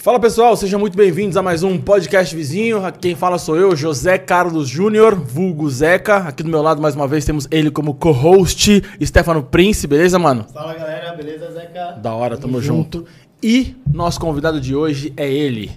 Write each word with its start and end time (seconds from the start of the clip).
Fala 0.00 0.20
pessoal, 0.20 0.56
sejam 0.56 0.78
muito 0.78 0.96
bem-vindos 0.96 1.36
a 1.36 1.42
mais 1.42 1.64
um 1.64 1.76
podcast 1.76 2.34
vizinho. 2.34 2.86
Aqui 2.86 3.00
Quem 3.00 3.16
fala 3.16 3.36
sou 3.36 3.56
eu, 3.56 3.74
José 3.74 4.16
Carlos 4.16 4.68
Júnior, 4.68 5.16
vulgo 5.16 5.68
Zeca. 5.68 6.18
Aqui 6.18 6.44
do 6.44 6.48
meu 6.48 6.62
lado, 6.62 6.80
mais 6.80 6.94
uma 6.94 7.08
vez, 7.08 7.24
temos 7.24 7.48
ele 7.50 7.68
como 7.68 7.92
co-host, 7.92 8.80
Stefano 9.04 9.42
Prince, 9.42 9.88
beleza, 9.88 10.16
mano? 10.16 10.46
Fala 10.54 10.72
galera, 10.74 11.12
beleza, 11.14 11.50
Zeca? 11.50 11.98
Da 12.00 12.14
hora, 12.14 12.36
tamo, 12.36 12.62
junto. 12.62 13.04
E 13.42 13.74
nosso 13.92 14.20
convidado 14.20 14.60
de 14.60 14.72
hoje 14.72 15.12
é 15.16 15.28
ele, 15.28 15.72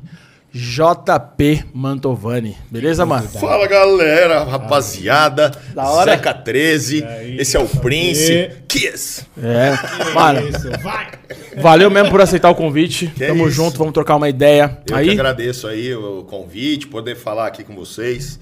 JP 0.54 1.66
Mantovani. 1.74 2.58
Beleza, 2.70 3.06
mano? 3.06 3.28
Fala 3.30 3.66
galera, 3.68 4.44
rapaziada. 4.44 5.50
Da 5.74 5.90
hora. 5.90 6.12
Zeca 6.12 6.34
13, 6.34 7.06
esse 7.38 7.56
é 7.56 7.60
o 7.60 7.66
Prince. 7.68 8.50
Kiss! 8.68 9.26
É. 9.42 10.12
Mano, 10.14 10.48
Isso, 10.50 10.70
vai! 10.82 11.08
valeu 11.58 11.90
mesmo 11.90 12.10
por 12.12 12.20
aceitar 12.22 12.50
o 12.50 12.56
convite. 12.56 13.08
Que 13.08 13.28
Tamo 13.28 13.48
isso. 13.48 13.56
junto, 13.56 13.78
vamos 13.78 13.94
trocar 13.94 14.18
uma 14.18 14.28
ideia. 14.30 14.78
Eu 14.90 14.96
Aí, 14.98 15.08
que 15.08 15.12
agradeço 15.14 15.68
aí 15.68 15.94
o 15.96 16.24
convite, 16.24 16.88
poder 16.88 17.16
falar 17.16 17.48
aqui 17.48 17.64
com 17.64 17.74
vocês. 17.76 18.38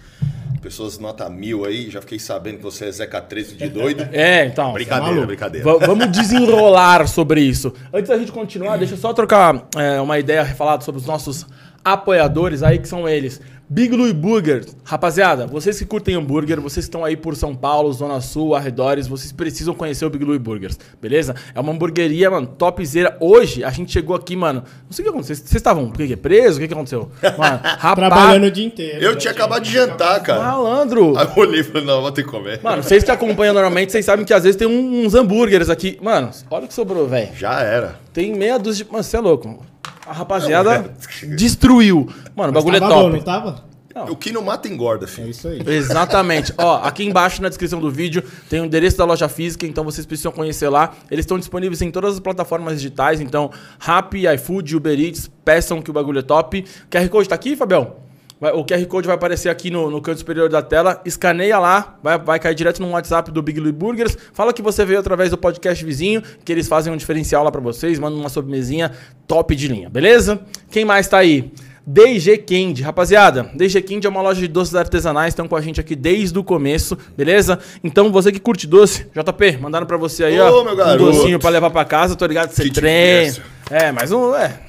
Pessoas 0.62 0.98
nota 0.99 1.30
mil 1.30 1.63
aí, 1.63 1.90
já 1.90 2.02
fiquei 2.02 2.20
sabendo 2.20 2.57
que 2.57 2.63
você 2.63 2.85
é 2.85 2.91
Zeca 2.91 3.21
13 3.21 3.55
de 3.55 3.70
doido. 3.70 4.05
é, 4.12 4.46
então. 4.46 4.73
Brincadeira, 4.73 5.07
maluco. 5.12 5.27
brincadeira. 5.27 5.66
Va- 5.66 5.85
vamos 5.85 6.12
desenrolar 6.12 7.07
sobre 7.07 7.40
isso. 7.41 7.73
Antes 7.94 8.10
da 8.10 8.18
gente 8.18 8.32
continuar, 8.32 8.77
deixa 8.77 8.96
eu 8.96 8.98
só 8.98 9.13
trocar 9.13 9.68
é, 9.77 10.02
uma 10.02 10.20
ideia 10.20 10.44
falada 10.44 10.84
sobre 10.84 10.99
os 10.99 11.07
nossos 11.07 11.46
apoiadores 11.84 12.64
aí, 12.64 12.80
que 12.80 12.88
são 12.88 13.08
eles. 13.08 13.42
Big 13.72 13.96
Louie 13.96 14.14
Burger. 14.14 14.66
Rapaziada, 14.84 15.46
vocês 15.46 15.78
que 15.78 15.86
curtem 15.86 16.16
hambúrguer, 16.16 16.60
vocês 16.60 16.88
que 16.88 16.90
estão 16.90 17.05
aí 17.05 17.16
por 17.16 17.36
São 17.36 17.55
Paulo, 17.55 17.94
Zona 17.94 18.20
Sul, 18.20 18.55
arredores, 18.55 19.08
vocês 19.08 19.32
precisam 19.32 19.76
conhecer 19.76 20.04
o 20.05 20.10
Big 20.10 20.26
Louie 20.26 20.40
Burgers, 20.40 20.80
beleza? 20.99 21.36
É 21.54 21.60
uma 21.60 21.71
hamburgueria, 21.71 22.32
mano, 22.32 22.48
topzera. 22.48 23.16
Hoje, 23.20 23.63
a 23.63 23.70
gente 23.70 23.91
chegou 23.91 24.16
aqui, 24.16 24.36
mano, 24.36 24.63
não 24.86 24.91
sei 24.91 25.04
o 25.04 25.05
que 25.05 25.10
aconteceu. 25.10 25.36
Vocês 25.36 25.54
estavam 25.54 25.91
quê? 25.91 26.18
preso? 26.18 26.58
O 26.58 26.62
que, 26.62 26.68
que 26.68 26.74
aconteceu? 26.74 27.12
Mano, 27.38 27.60
rapaz, 27.77 27.96
Trabalhando 27.96 28.46
o 28.46 28.52
dia 28.52 28.66
inteiro. 28.66 29.04
Eu 29.04 29.12
né, 29.12 29.18
tinha 29.18 29.32
acabado 29.32 29.62
de 29.62 29.71
jantar, 29.71 30.20
cara. 30.24 30.41
malandro. 30.43 31.16
Aí 31.16 31.27
eu 31.27 31.34
olhei 31.43 31.60
e 31.60 31.64
falei, 31.64 31.86
não, 31.86 32.02
vou 32.02 32.12
ter 32.12 32.24
que 32.24 32.30
comer. 32.30 32.60
Mano, 32.64 32.82
vocês 32.82 33.04
que 33.04 33.12
acompanham 33.12 33.54
normalmente, 33.54 33.91
vocês 33.91 34.04
sabem 34.04 34.26
que 34.26 34.34
às 34.34 34.41
vezes 34.46 34.55
tem 34.55 34.68
uns 34.68 35.14
hambúrgueres 35.14 35.70
aqui. 35.70 35.99
Mano, 36.02 36.32
olha 36.49 36.66
o 36.66 36.68
que 36.68 36.74
sobrou, 36.74 37.08
velho. 37.08 37.30
Já 37.36 37.62
era. 37.62 37.99
Tem 38.12 38.34
meia 38.36 38.58
dúzia 38.58 38.84
de. 38.84 38.91
Mano, 38.91 39.04
você 39.04 39.16
é 39.16 39.20
louco. 39.20 39.64
A 40.10 40.13
rapaziada 40.13 40.91
destruiu. 41.38 42.10
Mano, 42.35 42.49
o 42.49 42.54
bagulho 42.54 42.77
é 42.77 42.79
Tava 42.79 42.93
bom, 42.96 43.02
top. 43.04 43.13
não 43.18 43.21
tava? 43.24 43.70
Não. 43.93 44.05
O 44.05 44.15
que 44.15 44.32
não 44.32 44.41
mata 44.41 44.68
engorda, 44.68 45.05
É 45.05 45.07
filho. 45.07 45.29
isso 45.29 45.48
aí. 45.48 45.62
Exatamente. 45.65 46.54
Ó, 46.57 46.77
aqui 46.84 47.04
embaixo 47.04 47.41
na 47.41 47.49
descrição 47.49 47.79
do 47.79 47.90
vídeo 47.91 48.24
tem 48.49 48.62
o 48.62 48.65
endereço 48.65 48.98
da 48.98 49.04
loja 49.05 49.27
física, 49.27 49.65
então 49.65 49.84
vocês 49.84 50.05
precisam 50.05 50.32
conhecer 50.32 50.70
lá. 50.70 50.93
Eles 51.12 51.24
estão 51.24 51.37
disponíveis 51.37 51.82
em 51.82 51.91
todas 51.91 52.13
as 52.15 52.20
plataformas 52.20 52.76
digitais, 52.77 53.20
então 53.20 53.52
Rappi, 53.80 54.26
iFood, 54.35 54.76
Uber 54.76 54.99
Eats, 54.99 55.30
peçam 55.43 55.82
que 55.82 55.90
o 55.90 55.93
bagulho 55.93 56.20
é 56.20 56.24
top. 56.24 56.63
QR 56.90 57.10
Code 57.10 57.30
tá 57.30 57.35
aqui, 57.35 57.55
Fabião? 57.55 57.96
O 58.41 58.63
QR 58.63 58.85
Code 58.85 59.05
vai 59.05 59.15
aparecer 59.15 59.49
aqui 59.49 59.70
no, 59.70 59.91
no 59.91 60.01
canto 60.01 60.20
superior 60.20 60.48
da 60.48 60.62
tela. 60.62 61.01
Escaneia 61.04 61.59
lá, 61.59 61.98
vai, 62.01 62.18
vai 62.18 62.40
cair 62.40 62.55
direto 62.55 62.81
no 62.81 62.90
WhatsApp 62.91 63.31
do 63.31 63.41
Big 63.41 63.59
Louie 63.59 63.73
Burgers. 63.73 64.18
Fala 64.31 64.53
que 64.53 64.62
você 64.62 64.85
veio 64.85 65.00
através 65.00 65.29
do 65.29 65.38
podcast 65.38 65.84
vizinho, 65.84 66.23
que 66.46 66.51
eles 66.51 66.68
fazem 66.68 66.91
um 66.91 66.96
diferencial 66.96 67.44
lá 67.44 67.51
pra 67.51 67.59
vocês, 67.59 68.00
mandam 68.00 68.18
uma 68.18 68.29
sobremesinha 68.29 68.94
top 69.28 69.53
de 69.56 69.68
linha, 69.68 69.90
beleza? 69.90 70.40
Quem 70.72 70.85
mais 70.85 71.07
tá 71.09 71.18
aí? 71.18 71.51
DG 71.85 72.38
Candy, 72.38 72.84
rapaziada, 72.84 73.50
DG 73.56 73.81
Candy 73.81 74.06
é 74.06 74.09
uma 74.09 74.22
loja 74.22 74.40
de 74.40 74.47
doces 74.47 74.75
artesanais, 74.75 75.29
estão 75.29 75.47
com 75.47 75.56
a 75.56 75.62
gente 75.62 75.81
aqui 75.81 75.96
desde 75.96 76.38
o 76.38 76.44
começo, 76.44 76.96
beleza? 77.18 77.57
Então 77.84 78.12
você 78.12 78.31
que 78.31 78.40
curte 78.40 78.68
doce, 78.68 79.07
JP, 79.07 79.57
mandaram 79.59 79.88
pra 79.88 79.97
você 79.97 80.24
aí, 80.24 80.40
ó, 80.40 80.62
Ô, 80.62 80.64
meu 80.64 80.75
um 80.75 80.97
docinho 80.97 81.40
pra 81.40 81.50
levar 81.50 81.72
pra 81.72 81.84
casa, 81.84 82.16
tô 82.16 82.28
ligado 82.28 82.52
você 82.52 82.62
Kit 82.64 82.75
treina. 82.75 83.38
É, 83.72 83.91
mas 83.91 84.12
um, 84.12 84.35
é, 84.35 84.59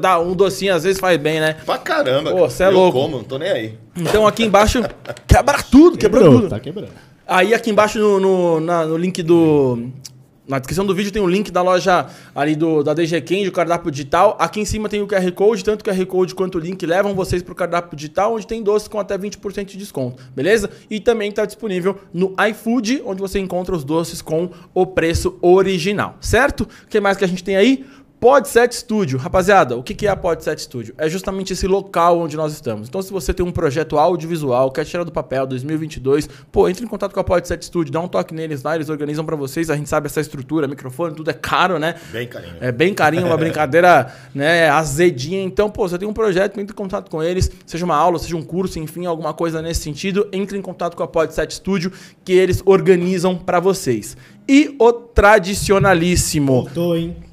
dá- 0.00 0.18
um 0.20 0.34
docinho 0.34 0.74
às 0.74 0.84
vezes 0.84 1.00
faz 1.00 1.16
bem, 1.18 1.40
né? 1.40 1.56
Pra 1.66 1.78
caramba. 1.78 2.30
Pô, 2.30 2.36
cara. 2.38 2.50
cê 2.50 2.64
é 2.64 2.66
eu 2.66 2.72
louco. 2.72 2.98
como, 3.00 3.16
não 3.18 3.24
tô 3.24 3.38
nem 3.38 3.48
aí. 3.50 3.74
Então 3.96 4.26
aqui 4.26 4.44
embaixo, 4.44 4.80
quebra 5.26 5.62
tudo, 5.62 5.96
quebrou 5.98 6.22
Quebrou, 6.22 6.40
tudo. 6.42 6.50
tá 6.50 6.60
quebrando. 6.60 6.90
Aí 7.26 7.54
aqui 7.54 7.70
embaixo 7.70 7.98
no, 7.98 8.18
no, 8.20 8.60
na- 8.60 8.84
no 8.86 8.96
link 8.96 9.22
do. 9.22 9.88
Na 10.48 10.58
descrição 10.58 10.84
do 10.84 10.92
vídeo 10.92 11.12
tem 11.12 11.22
o 11.22 11.28
link 11.28 11.48
da 11.52 11.62
loja 11.62 12.08
ali 12.34 12.56
do, 12.56 12.82
da 12.82 12.92
DG 12.92 13.20
Candy, 13.20 13.46
o 13.46 13.52
cardápio 13.52 13.88
digital. 13.88 14.36
Aqui 14.40 14.58
em 14.58 14.64
cima 14.64 14.88
tem 14.88 15.00
o 15.00 15.06
QR 15.06 15.30
Code, 15.30 15.62
tanto 15.62 15.82
o 15.82 15.84
QR 15.84 16.04
Code 16.06 16.34
quanto 16.34 16.56
o 16.56 16.60
link 16.60 16.84
levam 16.84 17.14
vocês 17.14 17.40
pro 17.40 17.54
cardápio 17.54 17.96
digital, 17.96 18.34
onde 18.34 18.48
tem 18.48 18.60
doces 18.60 18.88
com 18.88 18.98
até 18.98 19.16
20% 19.16 19.66
de 19.66 19.76
desconto, 19.76 20.20
beleza? 20.34 20.68
E 20.90 20.98
também 20.98 21.28
está 21.28 21.44
disponível 21.46 21.96
no 22.12 22.34
iFood, 22.50 23.00
onde 23.06 23.20
você 23.20 23.38
encontra 23.38 23.76
os 23.76 23.84
doces 23.84 24.20
com 24.20 24.50
o 24.74 24.84
preço 24.84 25.38
original, 25.40 26.16
certo? 26.20 26.62
O 26.62 26.88
que 26.88 26.98
mais 26.98 27.16
que 27.16 27.24
a 27.24 27.28
gente 27.28 27.44
tem 27.44 27.54
aí? 27.54 27.84
Podset 28.20 28.74
Studio. 28.74 29.18
Rapaziada, 29.18 29.78
o 29.78 29.82
que 29.82 30.06
é 30.06 30.10
a 30.10 30.14
Podset 30.14 30.60
Studio? 30.60 30.94
É 30.98 31.08
justamente 31.08 31.54
esse 31.54 31.66
local 31.66 32.20
onde 32.20 32.36
nós 32.36 32.52
estamos. 32.52 32.86
Então, 32.86 33.00
se 33.00 33.10
você 33.10 33.32
tem 33.32 33.44
um 33.44 33.50
projeto 33.50 33.98
audiovisual, 33.98 34.70
quer 34.70 34.84
tirar 34.84 35.04
do 35.04 35.10
papel 35.10 35.46
2022, 35.46 36.28
pô, 36.52 36.68
entre 36.68 36.84
em 36.84 36.86
contato 36.86 37.14
com 37.14 37.20
a 37.20 37.24
Podset 37.24 37.64
Studio, 37.64 37.90
dá 37.90 37.98
um 37.98 38.06
toque 38.06 38.34
neles 38.34 38.62
lá, 38.62 38.74
eles 38.74 38.90
organizam 38.90 39.24
pra 39.24 39.34
vocês. 39.36 39.70
A 39.70 39.74
gente 39.74 39.88
sabe 39.88 40.06
essa 40.06 40.20
estrutura, 40.20 40.68
microfone, 40.68 41.14
tudo 41.14 41.30
é 41.30 41.32
caro, 41.32 41.78
né? 41.78 41.94
Bem 42.12 42.28
carinho. 42.28 42.56
É 42.60 42.70
bem 42.70 42.92
carinho, 42.92 43.24
uma 43.24 43.38
brincadeira 43.38 44.12
né, 44.34 44.68
azedinha. 44.68 45.42
Então, 45.42 45.70
pô, 45.70 45.88
você 45.88 45.96
tem 45.96 46.06
um 46.06 46.12
projeto, 46.12 46.60
entre 46.60 46.74
em 46.74 46.76
contato 46.76 47.10
com 47.10 47.22
eles, 47.22 47.50
seja 47.64 47.86
uma 47.86 47.96
aula, 47.96 48.18
seja 48.18 48.36
um 48.36 48.42
curso, 48.42 48.78
enfim, 48.78 49.06
alguma 49.06 49.32
coisa 49.32 49.62
nesse 49.62 49.80
sentido, 49.80 50.28
entre 50.30 50.58
em 50.58 50.62
contato 50.62 50.94
com 50.94 51.02
a 51.02 51.08
Podset 51.08 51.54
Studio, 51.54 51.90
que 52.22 52.34
eles 52.34 52.62
organizam 52.66 53.34
pra 53.34 53.60
vocês. 53.60 54.14
E 54.46 54.76
o 54.78 54.92
tradicionalíssimo. 54.92 56.64
Voltou, 56.64 56.94
hein? 56.94 57.29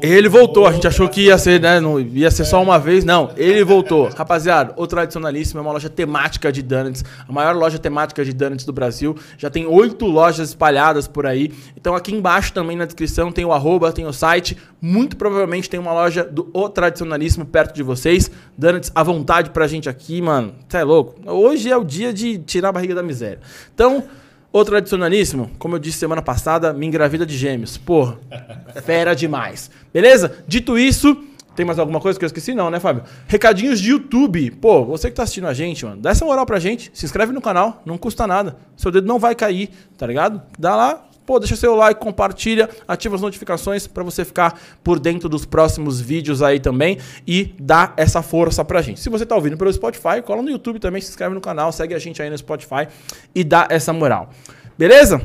Ele 0.00 0.28
voltou, 0.28 0.66
a 0.66 0.72
gente 0.72 0.86
achou 0.86 1.08
que 1.08 1.22
ia 1.22 1.36
ser, 1.38 1.60
né? 1.60 1.80
Não 1.80 1.98
ia 1.98 2.30
ser 2.30 2.44
só 2.44 2.62
uma 2.62 2.78
vez, 2.78 3.04
não. 3.04 3.30
Ele 3.36 3.64
voltou. 3.64 4.08
Rapaziada, 4.08 4.72
o 4.76 4.86
Tradicionalíssimo 4.86 5.58
é 5.58 5.62
uma 5.62 5.72
loja 5.72 5.88
temática 5.88 6.52
de 6.52 6.62
donuts, 6.62 7.04
a 7.28 7.32
maior 7.32 7.56
loja 7.56 7.78
temática 7.78 8.24
de 8.24 8.32
donuts 8.32 8.64
do 8.64 8.72
Brasil. 8.72 9.16
Já 9.36 9.50
tem 9.50 9.66
oito 9.66 10.06
lojas 10.06 10.50
espalhadas 10.50 11.08
por 11.08 11.26
aí. 11.26 11.52
Então 11.76 11.94
aqui 11.94 12.14
embaixo 12.14 12.52
também 12.52 12.76
na 12.76 12.84
descrição 12.84 13.32
tem 13.32 13.44
o 13.44 13.52
arroba, 13.52 13.92
tem 13.92 14.06
o 14.06 14.12
site. 14.12 14.56
Muito 14.80 15.16
provavelmente 15.16 15.68
tem 15.68 15.80
uma 15.80 15.92
loja 15.92 16.22
do 16.24 16.48
O 16.52 16.68
Tradicionalíssimo 16.68 17.44
perto 17.44 17.74
de 17.74 17.82
vocês. 17.82 18.30
Donuts 18.56 18.92
à 18.94 19.02
vontade 19.02 19.50
pra 19.50 19.66
gente 19.66 19.88
aqui, 19.88 20.22
mano. 20.22 20.54
Você 20.68 20.76
é 20.76 20.84
louco? 20.84 21.16
Hoje 21.26 21.70
é 21.70 21.76
o 21.76 21.84
dia 21.84 22.12
de 22.12 22.38
tirar 22.38 22.68
a 22.68 22.72
barriga 22.72 22.94
da 22.94 23.02
miséria. 23.02 23.40
Então. 23.74 24.04
O 24.50 24.64
tradicionalíssimo, 24.64 25.50
como 25.58 25.74
eu 25.74 25.78
disse 25.78 25.98
semana 25.98 26.22
passada, 26.22 26.72
me 26.72 26.86
engravida 26.86 27.26
de 27.26 27.36
gêmeos. 27.36 27.76
Porra, 27.76 28.18
fera 28.82 29.14
demais. 29.14 29.70
Beleza? 29.92 30.42
Dito 30.46 30.78
isso, 30.78 31.22
tem 31.54 31.66
mais 31.66 31.78
alguma 31.78 32.00
coisa 32.00 32.18
que 32.18 32.24
eu 32.24 32.28
esqueci? 32.28 32.54
Não, 32.54 32.70
né, 32.70 32.80
Fábio? 32.80 33.02
Recadinhos 33.26 33.80
de 33.80 33.90
YouTube. 33.90 34.52
Pô, 34.52 34.84
você 34.84 35.10
que 35.10 35.16
tá 35.16 35.24
assistindo 35.24 35.48
a 35.48 35.52
gente, 35.52 35.84
mano, 35.84 36.00
dá 36.00 36.10
essa 36.10 36.24
moral 36.24 36.46
pra 36.46 36.58
gente. 36.58 36.90
Se 36.94 37.04
inscreve 37.04 37.32
no 37.32 37.42
canal, 37.42 37.82
não 37.84 37.98
custa 37.98 38.26
nada. 38.26 38.56
Seu 38.76 38.90
dedo 38.90 39.06
não 39.06 39.18
vai 39.18 39.34
cair, 39.34 39.68
tá 39.98 40.06
ligado? 40.06 40.40
Dá 40.58 40.74
lá, 40.74 41.07
pô, 41.28 41.38
deixa 41.38 41.54
seu 41.56 41.74
like, 41.74 42.00
compartilha, 42.00 42.70
ativa 42.88 43.14
as 43.14 43.20
notificações 43.20 43.86
pra 43.86 44.02
você 44.02 44.24
ficar 44.24 44.58
por 44.82 44.98
dentro 44.98 45.28
dos 45.28 45.44
próximos 45.44 46.00
vídeos 46.00 46.40
aí 46.40 46.58
também 46.58 46.96
e 47.26 47.54
dá 47.60 47.92
essa 47.98 48.22
força 48.22 48.64
pra 48.64 48.80
gente. 48.80 48.98
Se 48.98 49.10
você 49.10 49.26
tá 49.26 49.34
ouvindo 49.34 49.58
pelo 49.58 49.70
Spotify, 49.70 50.22
cola 50.24 50.40
no 50.40 50.48
YouTube 50.48 50.78
também, 50.78 51.02
se 51.02 51.10
inscreve 51.10 51.34
no 51.34 51.40
canal, 51.42 51.70
segue 51.70 51.92
a 51.92 51.98
gente 51.98 52.22
aí 52.22 52.30
no 52.30 52.38
Spotify 52.38 52.88
e 53.34 53.44
dá 53.44 53.68
essa 53.68 53.92
moral. 53.92 54.30
Beleza? 54.78 55.20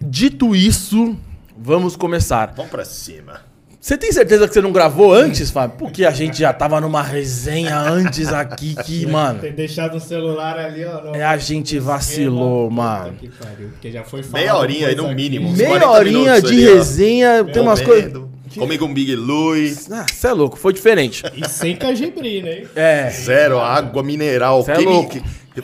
Dito 0.00 0.56
isso, 0.56 1.14
vamos 1.54 1.96
começar. 1.96 2.54
Vamos 2.56 2.70
pra 2.70 2.86
cima. 2.86 3.49
Você 3.80 3.96
tem 3.96 4.12
certeza 4.12 4.46
que 4.46 4.52
você 4.52 4.60
não 4.60 4.72
gravou 4.72 5.10
antes, 5.14 5.50
Fábio? 5.50 5.78
Porque 5.78 6.04
a 6.04 6.10
gente 6.10 6.38
já 6.38 6.52
tava 6.52 6.78
numa 6.82 7.02
resenha 7.02 7.78
antes 7.78 8.28
aqui 8.28 8.74
que, 8.84 9.06
mano. 9.06 9.38
Tem 9.40 9.52
deixado 9.52 9.96
o 9.96 10.00
celular 10.00 10.58
ali, 10.58 10.84
ó. 10.84 11.00
no- 11.02 11.16
É, 11.16 11.24
a 11.24 11.38
gente 11.38 11.78
vacilou, 11.78 12.68
Puta 12.68 12.74
mano. 12.82 13.14
que 13.18 13.28
pariu, 13.28 13.68
porque 13.70 13.90
já 13.90 14.04
foi 14.04 14.20
Meia 14.32 14.48
falado 14.48 14.62
horinha 14.62 14.88
aí 14.88 14.94
no 14.94 15.06
aqui. 15.06 15.14
mínimo. 15.14 15.50
Meia 15.52 15.68
40 15.80 15.88
horinha 15.90 16.40
de 16.42 16.46
ali, 16.48 16.68
ó. 16.68 16.74
resenha, 16.74 17.44
tem 17.44 17.62
umas 17.62 17.80
coisas. 17.80 18.12
Comigo 18.58 18.84
um 18.84 18.92
Big 18.92 19.16
Louie. 19.16 19.74
Ah, 19.92 20.04
você 20.12 20.26
é 20.26 20.32
louco, 20.32 20.58
foi 20.58 20.72
diferente. 20.74 21.22
E 21.34 21.48
sem 21.48 21.74
cajibrina, 21.74 22.50
hein? 22.50 22.64
É, 22.76 23.08
Zero, 23.08 23.60
água 23.60 24.02
mineral. 24.02 24.62
Cê 24.62 24.72
é 24.72 24.76
Quem 24.76 24.86
me- 24.86 24.92
louco. 24.92 25.10
que- 25.10 25.22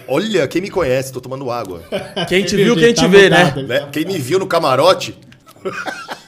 olha, 0.08 0.46
quem 0.48 0.62
me 0.62 0.70
conhece, 0.70 1.12
tô 1.12 1.20
tomando 1.20 1.50
água. 1.50 1.82
quem 2.28 2.44
te 2.44 2.56
viu, 2.56 2.74
quem 2.76 2.94
te 2.94 3.02
tá 3.02 3.08
vê, 3.08 3.24
mudado, 3.24 3.62
né? 3.62 3.68
Né? 3.74 3.80
tá- 3.80 3.86
Quem 3.88 4.06
me 4.06 4.16
viu 4.18 4.38
no 4.38 4.46
camarote, 4.46 5.18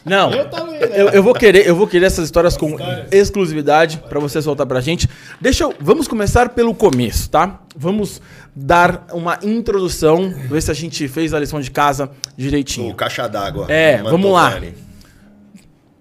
Não. 0.05 0.32
Eu 0.32 0.49
também, 0.49 0.81
né? 0.81 0.88
Eu, 0.94 1.08
eu 1.08 1.23
vou 1.23 1.35
querer, 1.35 1.67
eu 1.67 1.76
vou 1.76 1.87
querer 1.87 2.06
essas 2.06 2.25
histórias 2.25 2.56
com 2.56 2.76
exclusividade 3.11 4.02
pra 4.08 4.19
você 4.19 4.40
soltar 4.40 4.67
pra 4.67 4.81
gente. 4.81 5.08
Deixa 5.40 5.64
eu, 5.64 5.75
vamos 5.81 6.08
começar 6.08 6.49
pelo 6.50 6.75
começo, 6.75 7.29
tá? 7.31 7.61
Vamos 7.76 8.20
dar 8.55 9.06
uma 9.12 9.38
introdução, 9.43 10.31
ver 10.49 10.62
se 10.62 10.70
a 10.70 10.75
gente 10.75 11.06
fez 11.08 11.35
a 11.35 11.38
lição 11.40 11.61
de 11.61 11.70
casa 11.70 12.11
direitinho. 12.37 12.90
o 12.90 12.94
caixa 12.94 13.29
d'água. 13.29 13.67
É, 13.69 14.02
vamos 14.02 14.32
lá. 14.32 14.58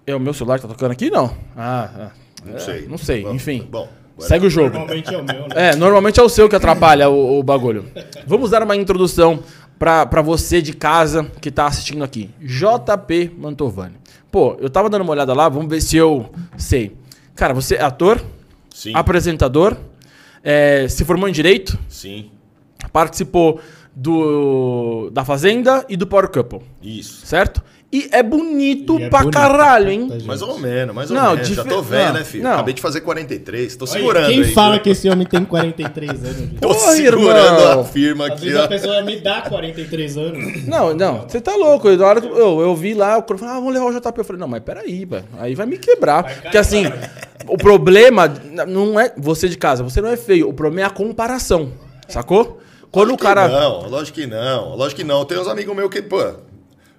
É 0.06 0.16
o 0.16 0.20
meu 0.20 0.34
celular 0.34 0.58
que 0.58 0.62
tá 0.66 0.74
tocando 0.74 0.92
aqui, 0.92 1.10
não? 1.10 1.36
Ah, 1.56 1.90
ah. 2.00 2.10
Não 2.46 2.56
É, 2.56 2.60
sei. 2.60 2.88
Não 2.88 2.98
sei, 2.98 3.24
Bom, 3.24 3.34
enfim. 3.34 3.68
Bom, 3.70 3.90
Segue 4.20 4.48
o 4.48 4.50
jogo. 4.50 4.70
Normalmente 4.74 5.14
é 5.14 5.18
o 5.18 5.24
meu, 5.24 5.42
né? 5.42 5.48
É, 5.56 5.76
normalmente 5.76 6.20
é 6.20 6.24
o 6.24 6.30
seu 6.30 6.48
que 6.50 6.56
atrapalha 6.56 7.10
o, 7.10 7.40
o 7.40 7.44
bagulho. 7.44 7.86
Vamos 8.26 8.50
dar 8.50 8.64
uma 8.64 8.76
introdução 8.76 9.40
pra, 9.78 10.06
pra 10.06 10.22
você 10.22 10.62
de 10.62 10.74
casa 10.74 11.24
que 11.42 11.52
tá 11.52 11.68
assistindo 11.68 12.04
aqui. 12.04 12.30
JP 12.40 13.34
Mantovani. 13.38 13.96
Pô, 14.32 14.58
eu 14.60 14.70
tava 14.70 14.90
dando 14.90 15.02
uma 15.02 15.12
olhada 15.12 15.34
lá, 15.34 15.48
vamos 15.50 15.70
ver 15.70 15.82
se 15.82 15.96
eu 15.98 16.30
sei. 16.58 16.96
Cara, 17.36 17.54
você 17.54 17.76
é 17.76 17.82
ator? 17.84 18.22
Sim. 18.74 18.92
apresentador, 18.94 19.76
é, 20.44 20.88
se 20.88 21.04
formou 21.04 21.28
em 21.28 21.32
Direito, 21.32 21.80
Sim. 21.90 22.30
participou 22.94 23.60
do 23.96 25.10
da 25.12 25.26
Fazenda 25.26 25.84
e 25.90 25.98
do 25.98 26.06
Power 26.06 26.30
Couple, 26.30 26.62
Isso. 26.80 27.26
certo? 27.26 27.64
E 27.90 28.10
é 28.12 28.22
bonito 28.22 29.00
E 29.00 29.04
é 29.04 29.10
pra 29.10 29.20
bonito, 29.20 29.34
caralho, 29.34 29.90
hein? 29.90 30.02
puta, 30.02 30.16
gente. 30.16 30.28
Mais 30.28 30.42
ou 30.42 30.60
menos, 30.60 30.94
mais 30.94 31.10
ou 31.10 31.16
Não, 31.16 31.34
menos. 31.36 31.48
Já 31.48 31.64
tô 31.64 31.82
velho, 31.82 32.06
não, 32.08 32.14
né, 32.16 32.24
filho? 32.26 32.44
não. 32.44 32.52
Acabei 32.56 32.74
de 32.74 32.82
fazer 32.82 33.00
43. 33.00 33.76
Tô 33.78 33.86
Olha, 33.86 33.94
segurando 33.94 34.28
Quem 34.28 34.44
aí. 34.44 34.54
fala 34.54 34.78
que 34.78 34.90
esse 34.90 35.10
homem 35.10 35.26
tem 35.26 35.44
43 35.46 36.10
anos? 36.26 36.38
gente? 36.38 36.56
Tô 36.56 36.68
Porra, 36.68 36.80
segurando 36.92 37.60
irmão. 37.62 37.80
a 37.80 37.84
firma 37.86 38.26
Às 38.26 38.32
aqui, 38.34 38.42
vezes 38.42 38.60
a 38.60 38.64
ó. 38.64 38.68
pessoa 38.68 39.02
me 39.04 39.16
dá 39.22 39.42
43 39.42 40.18
anos. 40.18 40.66
Não, 40.68 40.94
não, 40.94 41.22
você 41.30 41.40
tá 41.40 41.56
louco. 41.56 41.90
Na 41.90 42.06
hora 42.08 42.20
que 42.20 42.28
eu, 42.28 42.60
eu 42.60 42.76
vi 42.76 42.94
lá, 42.94 43.18
o 43.20 43.24
cara 43.24 43.38
falou, 43.40 43.54
ah, 43.54 43.60
vamos 43.60 43.74
levar 43.74 43.86
o 43.86 43.94
JP. 43.98 44.18
Eu 44.20 44.26
falei, 44.26 44.40
não, 44.42 44.48
mas 44.50 44.62
peraí, 44.64 45.06
velho. 45.06 45.26
Aí 45.40 45.56
vai 45.56 45.66
me 45.66 45.78
quebrar. 45.78 46.24
Porque 46.42 46.58
assim, 46.58 46.84
o 47.48 47.58
problema 47.58 48.28
não 48.68 49.00
é 49.00 49.14
você 49.18 49.48
de 49.48 49.58
casa, 49.58 49.82
você 49.82 50.02
não 50.02 50.10
é 50.10 50.18
feio. 50.18 50.50
O 50.50 50.54
problema 50.54 50.82
é 50.82 50.86
a 50.86 50.94
comparação. 50.94 51.72
Sacou? 52.06 52.60
Quando 52.92 53.08
o 53.10 53.12
Lógico 53.12 53.24
cara. 53.24 53.48
Que 53.48 53.56
não, 53.56 53.90
lógico 53.90 54.16
que 54.20 54.28
não, 54.28 54.76
lógico 54.76 55.02
que 55.02 55.08
não. 55.08 55.24
Tem 55.26 55.38
uns 55.40 55.48
amigos 55.48 55.74
meus 55.76 55.90
que, 55.90 56.02
pô. 56.02 56.18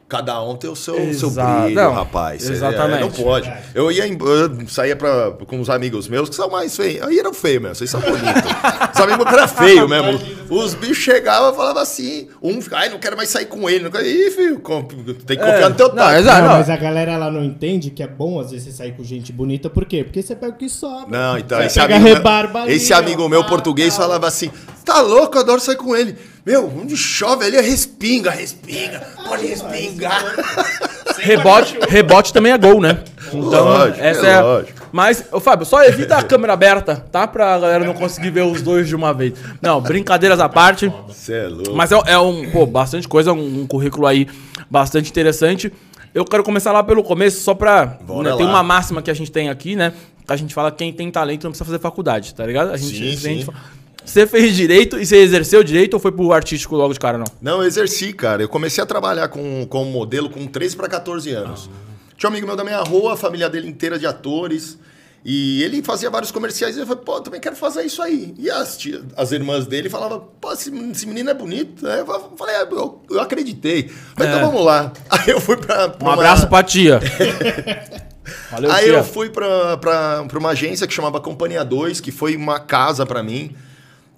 Cada 0.08 0.42
um 0.42 0.56
tem 0.56 0.70
o 0.70 0.74
seu, 0.74 0.94
seu 1.12 1.30
brilho, 1.30 1.74
Não, 1.74 1.92
rapaz. 1.92 2.48
É, 2.48 2.52
exatamente. 2.52 3.00
não 3.00 3.10
pode. 3.10 3.52
Eu 3.74 3.92
ia 3.92 4.06
em- 4.06 4.16
eu 4.18 4.66
saía 4.66 4.96
pra, 4.96 5.32
com 5.46 5.58
uns 5.60 5.68
amigos 5.68 6.08
meus 6.08 6.30
que 6.30 6.34
são 6.34 6.48
mais 6.48 6.74
feios. 6.74 7.02
Aí 7.06 7.18
eram 7.18 7.34
feios 7.34 7.60
mesmo, 7.60 7.74
vocês 7.74 7.90
são 7.90 8.00
bonitos. 8.00 8.22
Os 8.94 9.00
amigos 9.02 9.26
que 9.28 9.34
eram 9.34 9.48
feios 9.48 9.86
mesmo. 9.88 10.18
Os 10.48 10.72
bichos 10.72 10.96
chegavam 10.96 11.52
e 11.52 11.56
falavam 11.56 11.82
assim. 11.82 12.26
Um 12.42 12.58
fica, 12.62 12.78
ai, 12.78 12.88
não 12.88 12.98
quero 12.98 13.18
mais 13.18 13.28
sair 13.28 13.44
com 13.44 13.68
ele. 13.68 13.84
Não 13.84 13.90
quero... 13.90 14.06
Ih, 14.06 14.30
filho, 14.30 14.60
com- 14.60 14.82
tem 14.82 15.36
que 15.36 15.44
confiar 15.44 15.68
no 15.68 15.76
teu 15.76 15.88
exato. 15.88 15.94
Não, 16.40 16.48
não. 16.48 16.56
mas 16.58 16.70
a 16.70 16.76
galera 16.78 17.12
ela 17.12 17.30
não 17.30 17.44
entende 17.44 17.90
que 17.90 18.02
é 18.02 18.06
bom 18.06 18.40
às 18.40 18.50
vezes 18.50 18.64
você 18.68 18.72
sair 18.72 18.92
com 18.96 19.04
gente 19.04 19.30
bonita, 19.30 19.68
por 19.68 19.84
quê? 19.84 20.04
Porque 20.04 20.22
você 20.22 20.34
pega 20.34 20.52
o 20.52 20.56
que 20.56 20.70
sobra. 20.70 21.06
Não, 21.18 21.36
então, 21.36 21.58
Você 21.58 21.66
esse 21.66 21.80
pega 21.80 21.96
amigo, 21.96 22.14
rebarba 22.14 22.62
ali, 22.62 22.72
esse 22.72 22.94
amigo 22.94 23.28
meu 23.28 23.42
pá, 23.42 23.48
português 23.50 23.94
tal. 23.94 24.06
falava 24.06 24.26
assim: 24.26 24.50
tá 24.86 25.02
louco, 25.02 25.36
eu 25.36 25.40
adoro 25.42 25.60
sair 25.60 25.76
com 25.76 25.94
ele. 25.94 26.16
Meu, 26.48 26.66
onde 26.80 26.96
chove 26.96 27.44
ali 27.44 27.56
é 27.58 27.60
respinga, 27.60 28.30
respinga, 28.30 29.06
pode 29.26 29.46
respingar. 29.46 30.24
Rebote, 31.20 31.76
rebote 31.90 32.32
também 32.32 32.52
é 32.52 32.56
gol, 32.56 32.80
né? 32.80 33.00
Então, 33.26 33.64
Lógico, 33.64 34.00
essa 34.00 34.26
é 34.26 34.30
é. 34.30 34.40
lógico. 34.40 34.88
Mas, 34.90 35.24
ô 35.30 35.40
Fábio, 35.40 35.66
só 35.66 35.84
evita 35.84 36.16
a 36.16 36.22
câmera 36.22 36.54
aberta, 36.54 37.04
tá? 37.12 37.26
Pra 37.26 37.58
galera 37.58 37.84
não 37.84 37.92
conseguir 37.92 38.30
ver 38.30 38.44
os 38.44 38.62
dois 38.62 38.88
de 38.88 38.96
uma 38.96 39.12
vez. 39.12 39.34
Não, 39.60 39.78
brincadeiras 39.82 40.40
à 40.40 40.48
parte. 40.48 40.90
Você 41.08 41.34
é 41.34 41.48
louco. 41.48 41.74
Mas 41.74 41.92
é, 41.92 42.00
é 42.06 42.18
um, 42.18 42.48
pô, 42.50 42.64
bastante 42.64 43.06
coisa, 43.06 43.32
um, 43.34 43.62
um 43.62 43.66
currículo 43.66 44.06
aí 44.06 44.26
bastante 44.70 45.10
interessante. 45.10 45.70
Eu 46.14 46.24
quero 46.24 46.42
começar 46.42 46.72
lá 46.72 46.82
pelo 46.82 47.02
começo, 47.02 47.42
só 47.42 47.52
pra. 47.52 47.98
Né, 48.22 48.36
tem 48.36 48.46
uma 48.46 48.62
máxima 48.62 49.02
que 49.02 49.10
a 49.10 49.14
gente 49.14 49.30
tem 49.30 49.50
aqui, 49.50 49.76
né? 49.76 49.92
Que 50.26 50.32
a 50.32 50.36
gente 50.36 50.54
fala 50.54 50.70
que 50.70 50.78
quem 50.78 50.92
tem 50.92 51.10
talento 51.10 51.44
não 51.44 51.50
precisa 51.50 51.66
fazer 51.66 51.78
faculdade, 51.78 52.34
tá 52.34 52.46
ligado? 52.46 52.70
A 52.72 52.76
gente, 52.78 52.96
Sim, 52.96 53.08
a 53.08 53.10
gente 53.10 53.40
sim. 53.40 53.44
fala- 53.44 53.58
Você 54.08 54.26
fez 54.26 54.56
direito 54.56 54.98
e 54.98 55.04
você 55.06 55.16
exerceu 55.18 55.62
direito 55.62 55.94
ou 55.94 56.00
foi 56.00 56.10
pro 56.12 56.32
artístico 56.32 56.74
logo 56.76 56.92
de 56.94 56.98
cara, 57.00 57.18
não? 57.18 57.26
Não, 57.40 57.60
eu 57.60 57.66
exerci, 57.68 58.12
cara. 58.12 58.42
Eu 58.42 58.48
comecei 58.48 58.82
a 58.82 58.86
trabalhar 58.86 59.28
com, 59.28 59.66
como 59.68 59.90
modelo 59.90 60.30
com 60.30 60.46
13 60.46 60.76
para 60.76 60.88
14 60.88 61.30
anos. 61.32 61.68
Tinha 62.16 62.28
um 62.28 62.32
amigo 62.32 62.46
meu 62.46 62.56
da 62.56 62.64
minha 62.64 62.80
rua, 62.80 63.14
a 63.14 63.16
família 63.16 63.48
dele 63.48 63.68
inteira 63.68 63.98
de 63.98 64.06
atores. 64.06 64.78
E 65.24 65.62
ele 65.64 65.82
fazia 65.82 66.08
vários 66.08 66.30
comerciais 66.30 66.76
e 66.76 66.80
eu 66.80 66.86
falei, 66.86 67.02
pô, 67.04 67.16
eu 67.16 67.20
também 67.20 67.40
quero 67.40 67.54
fazer 67.56 67.82
isso 67.84 68.00
aí. 68.00 68.34
E 68.38 68.48
as, 68.50 68.78
tia- 68.78 69.02
as 69.16 69.30
irmãs 69.32 69.66
dele 69.66 69.90
falavam, 69.90 70.28
pô, 70.40 70.52
esse, 70.52 70.72
esse 70.92 71.06
menino 71.06 71.28
é 71.28 71.34
bonito. 71.34 71.86
Aí 71.86 71.98
eu 71.98 72.06
falei, 72.36 72.54
"É, 72.54 72.62
eu, 72.62 73.02
eu 73.10 73.20
acreditei. 73.20 73.88
Falei, 74.16 74.32
É. 74.32 74.36
então 74.36 74.50
vamos 74.50 74.64
lá. 74.64 74.92
Aí 75.10 75.28
eu 75.28 75.40
fui 75.40 75.56
pra. 75.56 75.88
pra 75.90 75.98
Um 76.06 76.08
uma- 76.08 76.14
abraço 76.14 76.46
pra 76.46 76.62
tia. 76.62 77.00
Valeu, 78.50 78.70
Aí 78.70 78.84
tia. 78.84 78.94
eu 78.94 79.04
fui 79.04 79.28
pra, 79.30 79.76
pra, 79.76 80.24
pra 80.24 80.38
uma 80.38 80.50
agência 80.50 80.86
que 80.86 80.94
chamava 80.94 81.20
Companhia 81.20 81.64
2, 81.64 82.00
que 82.00 82.10
foi 82.12 82.36
uma 82.36 82.60
casa 82.60 83.04
pra 83.06 83.22
mim. 83.22 83.54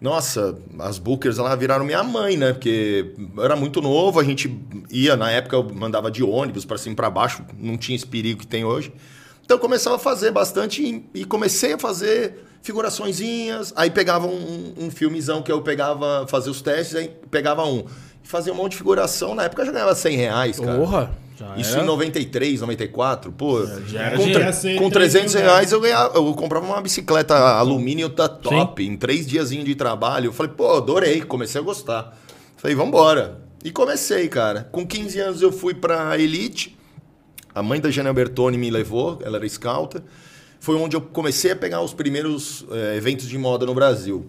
Nossa, 0.01 0.57
as 0.79 0.99
bookers 0.99 1.37
lá 1.37 1.55
viraram 1.55 1.85
minha 1.85 2.03
mãe, 2.03 2.37
né? 2.37 2.53
Porque 2.53 3.13
eu 3.37 3.45
era 3.45 3.55
muito 3.55 3.83
novo, 3.83 4.19
a 4.19 4.25
gente 4.25 4.59
ia, 4.91 5.15
na 5.15 5.31
época 5.31 5.57
eu 5.57 5.63
mandava 5.63 6.11
de 6.11 6.23
ônibus 6.23 6.65
pra 6.65 6.79
cima 6.79 6.95
e 6.95 6.97
pra 6.97 7.11
baixo, 7.11 7.45
não 7.59 7.77
tinha 7.77 7.97
esse 7.97 8.07
perigo 8.07 8.41
que 8.41 8.47
tem 8.47 8.65
hoje. 8.65 8.91
Então 9.45 9.59
eu 9.59 9.61
começava 9.61 9.97
a 9.97 9.99
fazer 9.99 10.31
bastante 10.31 10.83
e, 10.83 11.21
e 11.21 11.25
comecei 11.25 11.75
a 11.75 11.79
fazer 11.79 12.47
figuraçõezinhas, 12.63 13.73
aí 13.77 13.91
pegava 13.91 14.27
um, 14.27 14.75
um 14.79 14.91
filmezão 14.91 15.43
que 15.43 15.53
eu 15.53 15.61
pegava, 15.61 16.27
fazia 16.29 16.51
os 16.51 16.63
testes, 16.63 16.97
aí 16.97 17.11
pegava 17.31 17.65
um. 17.65 17.85
Fazia 18.23 18.53
um 18.53 18.57
monte 18.57 18.73
de 18.73 18.79
figuração, 18.79 19.35
na 19.35 19.45
época 19.45 19.63
eu 19.63 19.67
já 19.67 19.73
ganhava 19.73 19.95
100 19.95 20.17
reais, 20.17 20.61
cara. 20.61 20.79
Porra. 20.79 21.11
Já 21.41 21.57
Isso 21.57 21.73
era. 21.73 21.83
em 21.83 21.87
93, 21.87 22.61
94, 22.61 23.33
pô. 23.33 23.65
já 23.87 24.03
era 24.03 24.17
com, 24.17 24.53
ser 24.53 24.77
com 24.77 24.91
3 24.91 25.13
300 25.13 25.35
mil 25.35 25.45
reais 25.45 25.73
eu 25.73 25.81
ganhava, 25.81 26.17
eu 26.19 26.35
comprava 26.35 26.67
uma 26.67 26.81
bicicleta 26.83 27.35
alumínio 27.35 28.11
da 28.11 28.29
top, 28.29 28.85
em 28.85 28.95
três 28.95 29.27
diazinhos 29.27 29.65
de 29.65 29.75
trabalho. 29.75 30.27
Eu 30.27 30.33
falei, 30.35 30.53
pô, 30.55 30.77
adorei, 30.77 31.23
comecei 31.23 31.59
a 31.59 31.65
gostar. 31.65 32.15
Falei, 32.57 32.77
vambora. 32.77 33.41
E 33.65 33.71
comecei, 33.71 34.29
cara. 34.29 34.69
Com 34.71 34.87
15 34.87 35.19
anos 35.19 35.43
eu 35.43 35.51
fui 35.51 35.73
pra 35.73 36.19
Elite. 36.19 36.77
A 37.55 37.63
mãe 37.63 37.81
da 37.81 37.91
Jana 37.91 38.13
Bertoni 38.13 38.59
me 38.59 38.71
levou, 38.71 39.19
ela 39.23 39.39
era 39.39 39.49
scouta. 39.49 40.05
Foi 40.61 40.77
onde 40.77 40.95
eu 40.95 41.01
comecei 41.01 41.53
a 41.53 41.57
pegar 41.57 41.81
os 41.81 41.95
primeiros 41.95 42.67
eh, 42.71 42.97
eventos 42.97 43.27
de 43.27 43.39
moda 43.39 43.65
no 43.65 43.75
Brasil. 43.75 44.29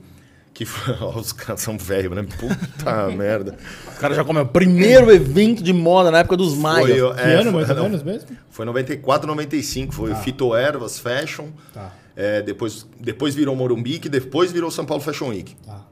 Que 0.54 0.66
foi, 0.66 0.94
ó, 1.02 1.18
os 1.18 1.32
caras 1.32 1.62
são 1.62 1.78
velhos, 1.78 2.14
né? 2.16 2.24
Puta 2.38 3.08
merda. 3.16 3.58
O 3.96 4.00
cara 4.00 4.14
já 4.14 4.24
comeu. 4.24 4.46
Primeiro 4.46 5.12
evento 5.12 5.64
de 5.64 5.72
moda 5.74 6.12
na 6.12 6.20
época 6.20 6.36
dos 6.38 6.54
Maias. 6.56 6.90
Foi, 6.90 7.02
ó, 7.02 7.14
Que 7.14 7.22
é, 7.22 7.36
ano 7.36 7.52
mais 7.54 7.70
ou 7.70 7.76
menos 7.84 8.04
mesmo? 8.04 8.30
foi 8.50 8.66
94, 8.66 9.28
95. 9.28 9.94
Foi 9.94 10.14
Fito 10.16 10.54
Ervas 10.56 11.00
Fashion. 11.00 11.48
Tá. 11.74 11.94
É, 12.16 12.42
depois, 12.42 12.86
depois 13.00 13.34
virou 13.34 13.56
Morumbi, 13.56 13.98
que 13.98 14.10
depois 14.10 14.52
virou 14.52 14.70
São 14.70 14.86
Paulo 14.86 15.02
Fashion 15.02 15.30
Week. 15.30 15.56
Tá. 15.66 15.86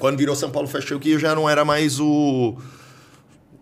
Quando 0.00 0.18
virou 0.18 0.34
São 0.34 0.50
Paulo 0.50 0.66
Fashion 0.66 0.94
Week, 0.96 1.08
eu 1.10 1.18
já 1.18 1.34
não 1.34 1.48
era 1.48 1.64
mais 1.64 2.00
o, 2.00 2.56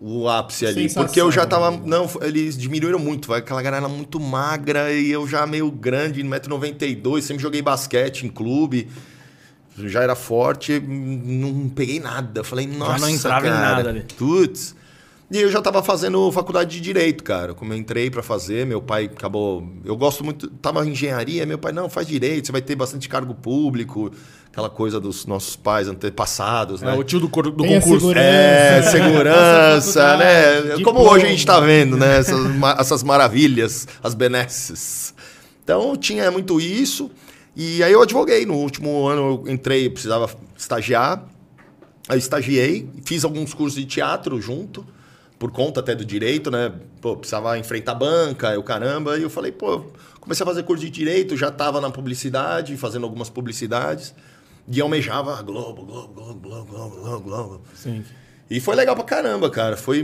o 0.01 0.29
ápice 0.29 0.65
ali. 0.65 0.83
Sensação, 0.83 1.05
porque 1.05 1.21
eu 1.21 1.31
já 1.31 1.44
tava. 1.44 1.71
né? 1.73 1.81
Não, 1.85 2.09
eles 2.23 2.56
diminuíram 2.56 2.99
muito. 2.99 3.29
vai, 3.29 3.41
Aquela 3.41 3.61
galera 3.61 3.89
muito 3.89 4.19
magra 4.19 4.91
e 4.93 5.11
eu 5.11 5.27
já 5.29 5.47
meio 5.47 5.71
grande, 5.71 6.23
1,92m. 6.25 7.21
Sempre 7.21 7.43
joguei 7.43 7.61
basquete 7.61 8.25
em 8.25 8.29
clube. 8.31 8.89
Já 9.87 10.03
era 10.03 10.15
forte, 10.15 10.81
não 10.81 11.69
peguei 11.69 12.01
nada. 12.01 12.43
Falei, 12.43 12.67
nossa. 12.67 12.99
não 12.99 13.08
entrava 13.11 13.47
em 13.47 13.51
cara, 13.51 13.77
nada 13.77 13.91
ali. 13.91 14.05
Putz. 14.17 14.75
E 15.31 15.39
eu 15.43 15.51
já 15.51 15.61
tava 15.61 15.82
fazendo 15.82 16.32
faculdade 16.32 16.70
de 16.70 16.81
direito, 16.81 17.23
cara. 17.23 17.53
Como 17.53 17.73
eu 17.73 17.77
entrei 17.77 18.11
pra 18.11 18.23
fazer, 18.23 18.65
meu 18.65 18.81
pai 18.81 19.05
acabou. 19.05 19.63
Eu 19.85 19.94
gosto 19.94 20.25
muito. 20.25 20.49
Tava 20.49 20.87
em 20.87 20.93
engenharia, 20.93 21.44
meu 21.44 21.58
pai, 21.58 21.70
não, 21.70 21.89
faz 21.91 22.06
direito, 22.06 22.47
você 22.47 22.53
vai 22.53 22.63
ter 22.63 22.75
bastante 22.75 23.11
cargo 23.11 23.35
público, 23.35 24.11
aquela 24.51 24.70
coisa 24.70 24.99
dos 24.99 25.27
nossos 25.27 25.55
pais 25.55 25.87
antepassados, 25.87 26.82
É, 26.82 26.87
né? 26.87 26.94
o 26.94 27.05
tio 27.05 27.20
do, 27.20 27.27
do 27.27 27.65
concurso. 27.65 28.01
segurança. 28.01 28.19
É, 28.20 28.82
segurança, 28.91 30.17
né? 30.17 30.56
faculdade, 30.56 30.82
Como 30.82 31.01
hoje 31.01 31.27
a 31.27 31.29
gente 31.29 31.44
tá 31.44 31.61
vendo, 31.61 31.99
né? 31.99 32.19
Essas, 32.20 32.39
essas 32.79 33.03
maravilhas, 33.03 33.87
as 34.03 34.15
benesses. 34.15 35.13
Então 35.63 35.94
tinha 35.94 36.31
muito 36.31 36.58
isso. 36.58 37.11
E 37.60 37.82
aí 37.82 37.93
eu 37.93 38.00
advoguei. 38.00 38.46
No 38.46 38.55
último 38.55 39.08
ano 39.08 39.43
eu 39.44 39.53
entrei, 39.53 39.91
precisava 39.91 40.31
estagiar. 40.56 41.29
Aí 42.08 42.17
estagiei, 42.17 42.88
fiz 43.05 43.24
alguns 43.24 43.53
cursos 43.53 43.79
de 43.79 43.84
teatro 43.84 44.41
junto, 44.41 44.86
por 45.41 45.50
conta 45.50 45.81
até 45.81 45.93
do 45.93 46.05
direito, 46.05 46.53
né? 46.53 46.72
Pô, 47.00 47.17
precisava 47.17 47.58
enfrentar 47.58 47.96
banca, 47.96 48.55
eu 48.55 48.62
caramba. 48.62 49.19
E 49.19 49.24
eu 49.24 49.29
falei, 49.29 49.50
pô, 49.50 49.84
comecei 50.20 50.44
a 50.44 50.46
fazer 50.46 50.62
curso 50.62 50.84
de 50.84 50.91
direito, 50.91 51.36
já 51.36 51.48
estava 51.48 51.81
na 51.81 51.91
publicidade, 51.91 52.77
fazendo 52.77 53.05
algumas 53.05 53.29
publicidades. 53.29 54.15
E 54.69 54.81
almejava 54.81 55.43
Globo, 55.43 55.84
Globo, 55.84 56.15
Globo, 56.15 56.41
Globo, 56.41 56.72
Globo, 56.72 56.96
Globo, 56.96 57.20
Globo. 57.20 57.60
Sim. 57.74 58.05
E 58.48 58.60
foi 58.60 58.77
legal 58.77 58.94
pra 58.94 59.05
caramba, 59.05 59.50
cara. 59.50 59.77
Foi, 59.77 60.03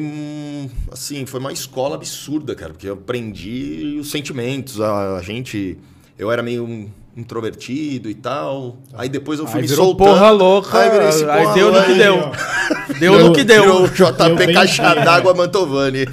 assim, 0.90 1.25
foi 1.25 1.38
uma 1.38 1.52
escola 1.52 1.94
absurda, 1.94 2.54
cara. 2.54 2.73
Porque 2.73 2.88
eu 2.88 2.94
aprendi 2.94 3.96
os 4.00 4.11
sentimentos. 4.11 4.80
A, 4.80 5.16
a 5.16 5.23
gente... 5.23 5.78
Eu 6.18 6.30
era 6.30 6.42
meio 6.42 6.90
introvertido 7.16 8.09
e 8.11 8.14
tal. 8.14 8.76
Aí 8.92 9.09
depois 9.09 9.38
eu 9.38 9.47
fui 9.47 9.56
Aí 9.56 9.62
me 9.62 9.68
virou 9.68 9.87
soltando. 9.87 10.09
porra 10.09 10.30
louca, 10.30 10.78
Aí, 10.78 10.90
virei 10.90 11.09
esse 11.09 11.25
aí 11.28 11.42
porra 11.42 11.54
deu 11.54 11.73
no 11.73 11.83
que 11.85 11.94
deu. 11.94 12.14
ó. 12.18 12.33
Deu 12.99 13.18
no 13.18 13.33
que 13.33 13.44
deu. 13.44 13.62
Virou 13.62 13.85
o 13.85 13.88
Deu 13.88 14.37
JP 14.37 14.52
Caixa 14.52 14.90
feio. 14.92 15.04
d'Água 15.04 15.35
Mantovani. 15.35 16.06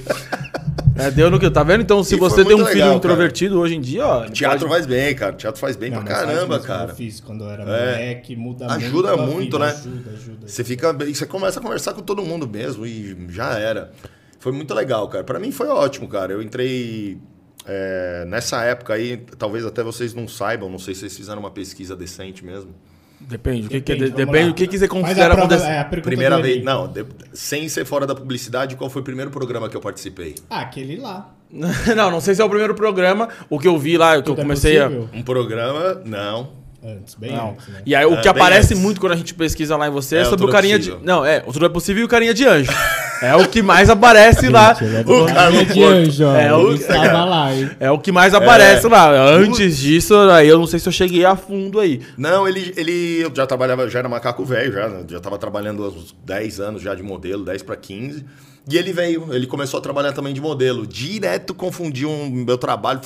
É, 0.95 1.09
deu 1.11 1.29
no 1.31 1.39
que 1.39 1.49
Tá 1.49 1.63
vendo? 1.63 1.81
Então, 1.81 2.03
se 2.03 2.15
E 2.15 2.17
você 2.19 2.43
tem 2.43 2.55
um 2.55 2.65
filho 2.65 2.79
legal, 2.81 2.95
introvertido 2.95 3.59
hoje 3.59 3.75
em 3.75 3.81
dia, 3.81 4.05
ó. 4.05 4.25
Teatro 4.27 4.59
pode- 4.67 4.71
faz 4.71 4.85
bem, 4.85 5.15
cara. 5.15 5.33
Teatro 5.33 5.59
faz 5.59 5.75
bem 5.75 5.89
Não, 5.91 6.03
pra 6.03 6.13
caramba, 6.15 6.59
cara. 6.59 6.91
Eu 6.91 6.95
fiz 6.95 7.19
quando 7.19 7.43
eu 7.43 7.49
era 7.49 7.63
É. 7.63 7.65
moleque, 7.65 8.35
muda 8.35 8.65
Ajuda 8.71 9.15
muito. 9.17 9.31
muito, 9.31 9.51
vida, 9.57 9.59
né? 9.59 9.71
Ajuda, 9.71 10.11
ajuda. 10.11 10.47
Você 10.47 10.63
fica, 10.63 10.93
você 10.93 11.25
começa 11.25 11.59
a 11.59 11.63
conversar 11.63 11.93
com 11.93 12.01
todo 12.01 12.21
mundo 12.23 12.47
mesmo 12.47 12.85
e 12.85 13.15
já 13.29 13.57
era. 13.57 13.91
Foi 14.39 14.51
muito 14.51 14.73
legal, 14.73 15.07
cara. 15.07 15.23
Pra 15.23 15.39
mim 15.39 15.51
foi 15.51 15.67
ótimo, 15.67 16.07
cara. 16.07 16.33
Eu 16.33 16.41
entrei 16.41 17.17
é, 17.65 18.25
nessa 18.27 18.63
época 18.63 18.93
aí, 18.93 19.17
talvez 19.37 19.65
até 19.65 19.83
vocês 19.83 20.13
não 20.13 20.27
saibam, 20.27 20.69
não 20.69 20.79
sei 20.79 20.93
se 20.93 21.01
vocês 21.01 21.15
fizeram 21.17 21.39
uma 21.39 21.51
pesquisa 21.51 21.95
decente 21.95 22.43
mesmo. 22.45 22.71
Depende. 23.19 23.67
O 23.67 23.69
que, 23.69 23.81
que, 23.81 23.91
é- 23.91 23.95
Depende, 23.95 24.15
depende 24.15 24.39
lá. 24.45 24.47
do 24.47 24.53
que, 24.55 24.67
que 24.67 24.77
você 24.79 24.85
a 24.85 24.89
considera 24.89 25.35
prova- 25.35 25.41
acontecer. 25.53 25.71
é, 25.71 25.79
a 25.79 25.85
Primeira 25.85 26.41
vez, 26.41 26.63
não, 26.63 26.87
de- 26.87 27.05
sem 27.33 27.69
ser 27.69 27.85
fora 27.85 28.07
da 28.07 28.15
publicidade, 28.15 28.75
qual 28.75 28.89
foi 28.89 29.01
o 29.01 29.05
primeiro 29.05 29.29
programa 29.29 29.69
que 29.69 29.77
eu 29.77 29.81
participei? 29.81 30.33
Ah, 30.49 30.61
aquele 30.61 30.97
lá. 30.97 31.31
não, 31.95 32.09
não 32.09 32.19
sei 32.19 32.33
se 32.33 32.41
é 32.41 32.45
o 32.45 32.49
primeiro 32.49 32.73
programa. 32.73 33.29
O 33.49 33.59
que 33.59 33.67
eu 33.67 33.77
vi 33.77 33.95
lá, 33.97 34.17
o 34.17 34.23
que 34.23 34.29
eu 34.29 34.33
é 34.33 34.37
comecei 34.37 34.79
a. 34.79 34.85
possível? 34.85 35.09
Um 35.13 35.21
programa, 35.21 36.01
não. 36.03 36.60
Antes, 36.83 37.13
bem 37.13 37.31
Não. 37.31 37.51
antes, 37.51 37.67
né? 37.67 37.81
E 37.85 37.93
aí 37.95 38.05
o 38.07 38.13
É, 38.15 38.17
que 38.21 38.27
aparece 38.27 38.73
antes. 38.73 38.79
muito 38.83 38.99
quando 38.99 39.13
a 39.13 39.15
gente 39.15 39.35
pesquisa 39.35 39.77
lá 39.77 39.87
em 39.87 39.91
você 39.91 40.15
é, 40.15 40.21
É, 40.21 40.25
sobre 40.25 40.47
o 40.47 40.49
é 40.49 40.51
carinha 40.51 40.79
de. 40.79 40.91
Não, 41.03 41.23
é, 41.23 41.43
o 41.45 41.53
Tudo 41.53 41.65
é 41.67 41.69
Possível 41.69 42.01
e 42.01 42.05
o 42.05 42.07
carinha 42.07 42.33
de 42.33 42.43
anjo. 42.43 42.71
é 43.21 43.35
o 43.35 43.47
que 43.47 43.61
mais 43.61 43.87
aparece 43.87 44.49
lá. 44.49 44.75
É 44.81 45.01
O 45.01 45.25
cara 45.27 45.33
Carinha 45.35 45.65
de 45.65 45.73
Porto. 45.75 45.93
anjo. 45.95 46.23
É, 46.25 46.53
o- 46.55 46.73
estava 46.73 47.23
lá, 47.25 47.53
hein? 47.55 47.69
É 47.79 47.91
o 47.91 47.99
que 47.99 48.11
mais 48.11 48.33
aparece 48.33 48.87
lá. 48.87 49.11
Antes 49.11 49.77
disso, 49.77 50.15
aí 50.31 50.47
eu 50.47 50.57
não 50.57 50.65
sei 50.65 50.79
se 50.79 50.87
eu 50.89 50.91
cheguei 50.91 51.23
a 51.23 51.35
fundo 51.35 51.79
aí. 51.79 52.01
Não, 52.17 52.47
ele, 52.47 52.73
ele 52.75 53.21
eu 53.21 53.31
já 53.35 53.45
trabalhava, 53.45 53.87
já 53.87 53.99
era 53.99 54.09
macaco 54.09 54.43
velho, 54.43 54.73
já, 54.73 54.87
né? 54.89 55.03
já 55.07 55.19
tava 55.19 55.37
trabalhando 55.37 55.83
há 55.83 55.87
uns 55.89 56.15
10 56.25 56.59
anos 56.59 56.81
já 56.81 56.95
de 56.95 57.03
modelo, 57.03 57.45
10 57.45 57.61
para 57.61 57.75
15. 57.75 58.25
E 58.67 58.75
ele 58.77 58.91
veio, 58.91 59.27
ele 59.31 59.45
começou 59.45 59.77
a 59.77 59.81
trabalhar 59.81 60.13
também 60.13 60.33
de 60.33 60.41
modelo. 60.41 60.87
Direto 60.87 61.53
confundiu 61.53 62.09
um 62.09 62.27
meu 62.29 62.57
trabalho. 62.57 63.01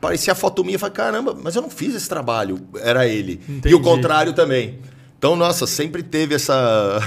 Parecia 0.00 0.32
a 0.32 0.36
foto 0.36 0.62
minha, 0.62 0.76
eu 0.76 0.78
falei, 0.78 0.94
caramba, 0.94 1.36
mas 1.42 1.56
eu 1.56 1.62
não 1.62 1.70
fiz 1.70 1.94
esse 1.94 2.08
trabalho. 2.08 2.60
Era 2.80 3.06
ele. 3.06 3.40
Entendi. 3.48 3.68
E 3.70 3.74
o 3.74 3.80
contrário 3.80 4.32
também. 4.32 4.78
Então, 5.18 5.34
nossa, 5.34 5.66
sempre 5.66 6.02
teve 6.02 6.34
essa. 6.36 7.00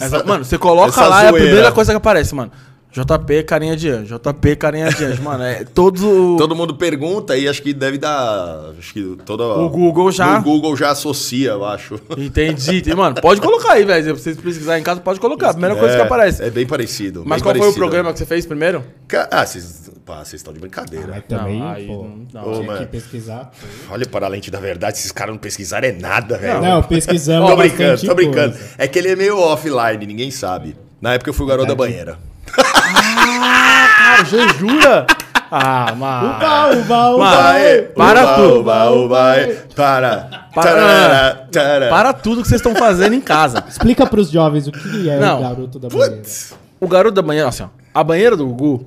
Essa- 0.00 0.24
mano, 0.24 0.44
você 0.44 0.56
coloca 0.56 1.06
lá, 1.06 1.24
é 1.24 1.28
a 1.28 1.32
primeira 1.32 1.72
coisa 1.72 1.92
que 1.92 1.96
aparece, 1.96 2.34
mano. 2.34 2.50
JP, 2.92 3.42
carinha 3.44 3.74
de 3.74 3.88
anjo. 3.88 4.18
JP, 4.18 4.56
carinha 4.56 4.90
de 4.90 5.02
anjo. 5.04 5.22
Mano, 5.22 5.42
é 5.44 5.64
todo. 5.64 6.36
Todo 6.36 6.54
mundo 6.54 6.74
pergunta 6.74 7.36
e 7.38 7.48
acho 7.48 7.62
que 7.62 7.72
deve 7.72 7.96
dar. 7.96 8.72
Acho 8.78 8.92
que 8.92 9.16
toda. 9.24 9.44
O 9.44 9.70
Google 9.70 10.12
já- 10.12 10.38
O 10.38 10.42
Google 10.42 10.76
já 10.76 10.90
associa, 10.90 11.52
eu 11.52 11.64
acho. 11.64 11.98
Entendi. 12.18 12.82
E, 12.86 12.94
Mano, 12.94 13.16
pode 13.20 13.40
colocar 13.40 13.72
aí, 13.72 13.84
velho. 13.84 14.04
Se 14.04 14.12
vocês 14.12 14.36
precisarem 14.36 14.82
em 14.82 14.84
casa, 14.84 15.00
pode 15.00 15.18
colocar. 15.18 15.48
A 15.48 15.52
primeira 15.52 15.74
coisa 15.76 15.96
que 15.96 16.02
aparece. 16.02 16.42
É 16.42 16.50
bem 16.50 16.66
parecido. 16.66 17.22
Mas 17.24 17.40
bem 17.40 17.44
qual 17.44 17.52
foi 17.54 17.60
o 17.60 17.62
parecido. 17.62 17.80
programa 17.80 18.12
que 18.12 18.18
você 18.18 18.26
fez 18.26 18.44
primeiro? 18.44 18.84
Ah, 19.30 19.46
vocês 19.46 19.90
pá, 20.04 20.16
vocês 20.24 20.34
estão 20.34 20.52
de 20.52 20.60
brincadeira. 20.60 21.06
Mas 21.08 21.24
também, 21.26 21.60
Não, 21.60 21.68
aí 21.70 21.86
pô, 21.86 22.04
não- 22.34 22.44
não. 22.52 22.60
tinha 22.62 22.76
que 22.78 22.86
pesquisar. 22.86 23.52
Olha 23.90 24.04
para 24.04 24.26
a 24.26 24.28
lente 24.28 24.50
da 24.50 24.60
verdade, 24.60 24.98
esses 24.98 25.12
caras 25.12 25.32
não 25.34 25.38
pesquisaram 25.40 25.88
é 25.88 25.92
nada, 25.92 26.36
velho. 26.36 26.60
Não, 26.60 26.82
pesquisamos 26.82 27.48
Tô 27.50 27.56
brincando, 27.56 28.06
tô 28.06 28.14
brincando. 28.14 28.52
coisa. 28.52 28.74
É 28.76 28.86
que 28.86 28.98
ele 28.98 29.08
é 29.08 29.16
meio 29.16 29.38
offline, 29.38 30.04
ninguém 30.06 30.30
sabe. 30.30 30.76
Na 31.00 31.14
época 31.14 31.30
eu 31.30 31.34
fui 31.34 31.46
o 31.46 31.48
garoto 31.48 31.68
da 31.68 31.74
banheira. 31.74 32.18
Ah, 32.94 34.24
você 34.24 34.48
jura? 34.58 35.06
Ah, 35.50 35.94
mano. 35.94 36.28
Uba, 36.36 36.70
uba, 36.76 37.10
uba. 37.10 37.42
Vai, 37.42 37.82
para 37.82 38.22
uba, 38.22 38.34
tudo. 38.36 38.60
Uba, 38.60 38.90
uba, 38.90 39.34
para. 39.74 40.46
Para. 40.54 40.62
Tarara, 40.62 41.48
tarara. 41.50 41.88
Para 41.88 42.12
tudo 42.12 42.42
que 42.42 42.48
vocês 42.48 42.60
estão 42.60 42.74
fazendo 42.74 43.14
em 43.14 43.20
casa. 43.20 43.62
Explica 43.68 44.06
pros 44.06 44.30
jovens 44.30 44.66
o 44.66 44.72
que 44.72 45.10
é 45.10 45.18
Não. 45.18 45.40
o 45.40 45.42
garoto 45.42 45.78
da 45.78 45.88
banheira. 45.88 46.16
Putz. 46.16 46.54
O 46.80 46.88
garoto 46.88 47.14
da 47.14 47.22
banheira, 47.22 47.48
assim, 47.48 47.64
ó. 47.64 47.68
A 47.94 48.02
banheira 48.02 48.36
do 48.36 48.46
Gugu 48.46 48.86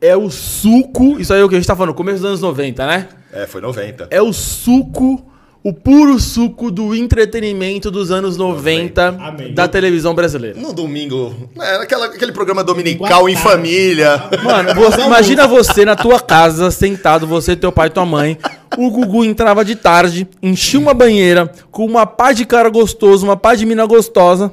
é 0.00 0.16
o 0.16 0.30
suco. 0.30 1.18
Isso 1.18 1.32
aí 1.32 1.40
é 1.40 1.44
o 1.44 1.48
que 1.48 1.54
a 1.54 1.58
gente 1.58 1.66
tá 1.66 1.74
falando, 1.76 1.94
começo 1.94 2.18
dos 2.18 2.26
anos 2.26 2.40
90, 2.42 2.86
né? 2.86 3.08
É, 3.32 3.46
foi 3.46 3.60
90. 3.62 4.08
É 4.10 4.20
o 4.20 4.32
suco, 4.32 5.24
o 5.64 5.72
puro 5.72 6.18
suco 6.18 6.70
do 6.72 6.92
entretenimento 6.94 7.88
dos 7.90 8.10
anos 8.10 8.36
90 8.36 9.08
Amém. 9.20 9.54
da 9.54 9.68
televisão 9.68 10.12
brasileira. 10.14 10.58
No 10.60 10.72
domingo, 10.72 11.32
é, 11.60 11.76
aquela, 11.76 12.06
aquele 12.06 12.32
programa 12.32 12.64
dominical 12.64 13.28
em 13.28 13.36
família. 13.36 14.22
Mano, 14.42 14.74
você- 14.74 15.02
imagina 15.02 15.46
você 15.46 15.84
na 15.84 15.94
tua 15.94 16.18
casa, 16.18 16.70
sentado, 16.72 17.26
você, 17.28 17.54
teu 17.54 17.70
pai 17.70 17.86
e 17.86 17.90
tua 17.90 18.04
mãe. 18.04 18.36
O 18.76 18.90
Gugu 18.90 19.24
entrava 19.24 19.64
de 19.64 19.76
tarde, 19.76 20.26
enchia 20.42 20.80
uma 20.80 20.94
banheira 20.94 21.52
com 21.70 21.84
uma 21.86 22.06
pá 22.06 22.32
de 22.32 22.44
cara 22.44 22.68
gostoso, 22.68 23.24
uma 23.24 23.36
pá 23.36 23.54
de 23.54 23.64
mina 23.64 23.86
gostosa. 23.86 24.52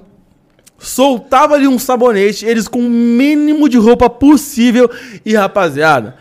Soltava 0.78 1.56
ali 1.56 1.68
um 1.68 1.78
sabonete, 1.80 2.46
eles 2.46 2.68
com 2.68 2.80
o 2.80 2.90
mínimo 2.90 3.68
de 3.68 3.78
roupa 3.78 4.10
possível. 4.10 4.90
E 5.26 5.34
rapaziada, 5.36 6.16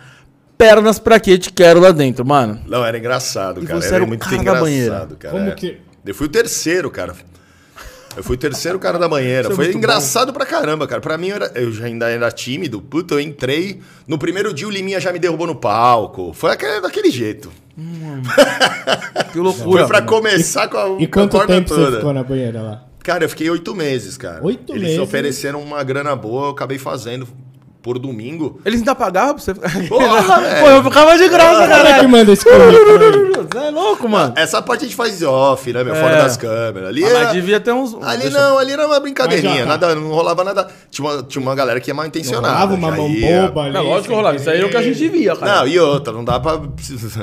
pernas 0.58 0.98
pra 0.98 1.18
que 1.20 1.38
te 1.38 1.52
quero 1.52 1.78
lá 1.80 1.92
dentro, 1.92 2.26
mano. 2.26 2.60
Não, 2.66 2.84
era 2.84 2.98
engraçado, 2.98 3.62
E 3.62 3.66
cara. 3.66 3.80
você 3.80 3.86
era 3.86 3.96
era 3.96 4.04
o 4.04 4.08
muito 4.08 4.20
cara 4.24 4.34
da 4.36 4.42
engraçado, 4.42 4.62
banheira. 4.64 5.06
cara. 5.18 5.34
Como 5.38 5.48
é. 5.50 5.54
que- 5.54 5.78
Eu 6.04 6.14
fui 6.14 6.26
o 6.26 6.30
terceiro, 6.30 6.90
cara. 6.90 7.14
Eu 8.16 8.24
fui 8.24 8.34
o 8.34 8.38
terceiro 8.38 8.78
cara 8.80 8.98
da 8.98 9.08
banheira. 9.08 9.42
Isso 9.42 9.52
é 9.52 9.54
Foi 9.54 9.72
engraçado 9.72 10.32
pra 10.32 10.44
caramba, 10.44 10.88
cara. 10.88 11.00
Pra 11.00 11.16
mim, 11.16 11.28
eu, 11.28 11.36
era- 11.36 11.52
eu 11.54 11.70
já 11.70 11.84
ainda 11.86 12.08
era 12.10 12.28
tímido. 12.32 12.80
Puta, 12.80 13.14
eu 13.14 13.20
entrei. 13.20 13.80
No 14.08 14.18
primeiro 14.18 14.52
dia, 14.52 14.66
o 14.66 14.70
Liminha 14.70 14.98
já 14.98 15.12
me 15.12 15.18
derrubou 15.20 15.46
no 15.46 15.54
palco. 15.54 16.32
Foi 16.32 16.50
aquele, 16.52 16.80
daquele 16.80 17.10
jeito. 17.10 17.52
Que 19.32 19.38
loucura. 19.38 19.80
Foi 19.82 19.86
pra 19.86 20.00
mano. 20.00 20.06
começar 20.12 20.66
com 20.68 20.76
a, 20.78 20.88
E 21.00 21.06
com 21.06 21.20
a 21.20 21.22
quanto 21.22 21.32
corda 21.32 21.54
tempo 21.54 21.68
você 21.68 21.74
toda. 21.76 21.96
ficou 21.98 22.12
na 22.12 22.24
banheira 22.24 22.60
lá? 22.62 22.84
Cara, 23.04 23.24
eu 23.24 23.28
fiquei 23.28 23.48
oito 23.50 23.74
meses, 23.74 24.16
cara. 24.16 24.44
Oito 24.44 24.72
Eles 24.72 24.82
meses? 24.82 24.98
ofereceram 24.98 25.62
uma 25.62 25.82
grana 25.84 26.16
boa, 26.16 26.46
eu 26.46 26.50
acabei 26.50 26.78
fazendo 26.78 27.26
por 27.82 27.98
domingo. 27.98 28.60
Eles 28.64 28.80
ainda 28.80 28.94
pagavam 28.94 29.34
pra 29.34 29.42
você 29.42 29.54
Porra, 29.88 30.40
velho. 30.40 30.60
Pô, 30.60 30.68
eu 30.70 30.84
ficava 30.84 31.16
de 31.16 31.28
graça, 31.28 31.68
Cara 31.68 31.84
que 31.84 31.90
cara. 31.94 32.08
manda 32.08 32.32
esse. 32.32 32.42
Você 32.42 33.58
é 33.58 33.70
louco, 33.70 34.08
mano. 34.08 34.34
Essa 34.36 34.60
parte 34.60 34.80
a 34.84 34.84
gente 34.88 34.96
faz 34.96 35.22
off, 35.22 35.72
né, 35.72 35.82
meu? 35.84 35.94
Fora 35.94 36.16
É. 36.16 36.22
das 36.22 36.36
câmeras. 36.36 36.88
Ali 36.88 37.04
Ah, 37.04 37.08
era... 37.08 37.18
Mas 37.24 37.32
devia 37.32 37.60
ter 37.60 37.72
uns. 37.72 37.94
Ali 38.02 38.22
deixa- 38.24 38.38
não, 38.38 38.58
ali 38.58 38.72
era 38.72 38.86
uma 38.86 39.00
brincadeirinha, 39.00 39.60
tá. 39.62 39.66
nada, 39.66 39.94
não 39.94 40.08
rolava 40.08 40.44
nada. 40.44 40.68
Tinha 40.90 41.08
uma, 41.08 41.22
tinha 41.22 41.40
uma 41.40 41.54
galera 41.54 41.80
que 41.80 41.88
ia 41.90 41.94
mal 41.94 42.06
intencionada. 42.06 42.48
Rolava 42.54 42.74
uma 42.74 42.90
mão 42.90 43.08
ia. 43.08 43.42
boba 43.46 43.62
ali. 43.62 43.72
Não, 43.74 43.84
lógico 43.84 44.08
que 44.08 44.14
rolava. 44.14 44.36
Isso 44.36 44.50
aí 44.50 44.60
é 44.60 44.64
o 44.64 44.68
que 44.70 44.76
a 44.76 44.82
gente 44.82 45.08
via, 45.08 45.36
cara. 45.36 45.56
Não, 45.60 45.66
e 45.68 45.78
outra, 45.78 46.12
não 46.12 46.24
dá 46.24 46.38
pra. 46.40 46.56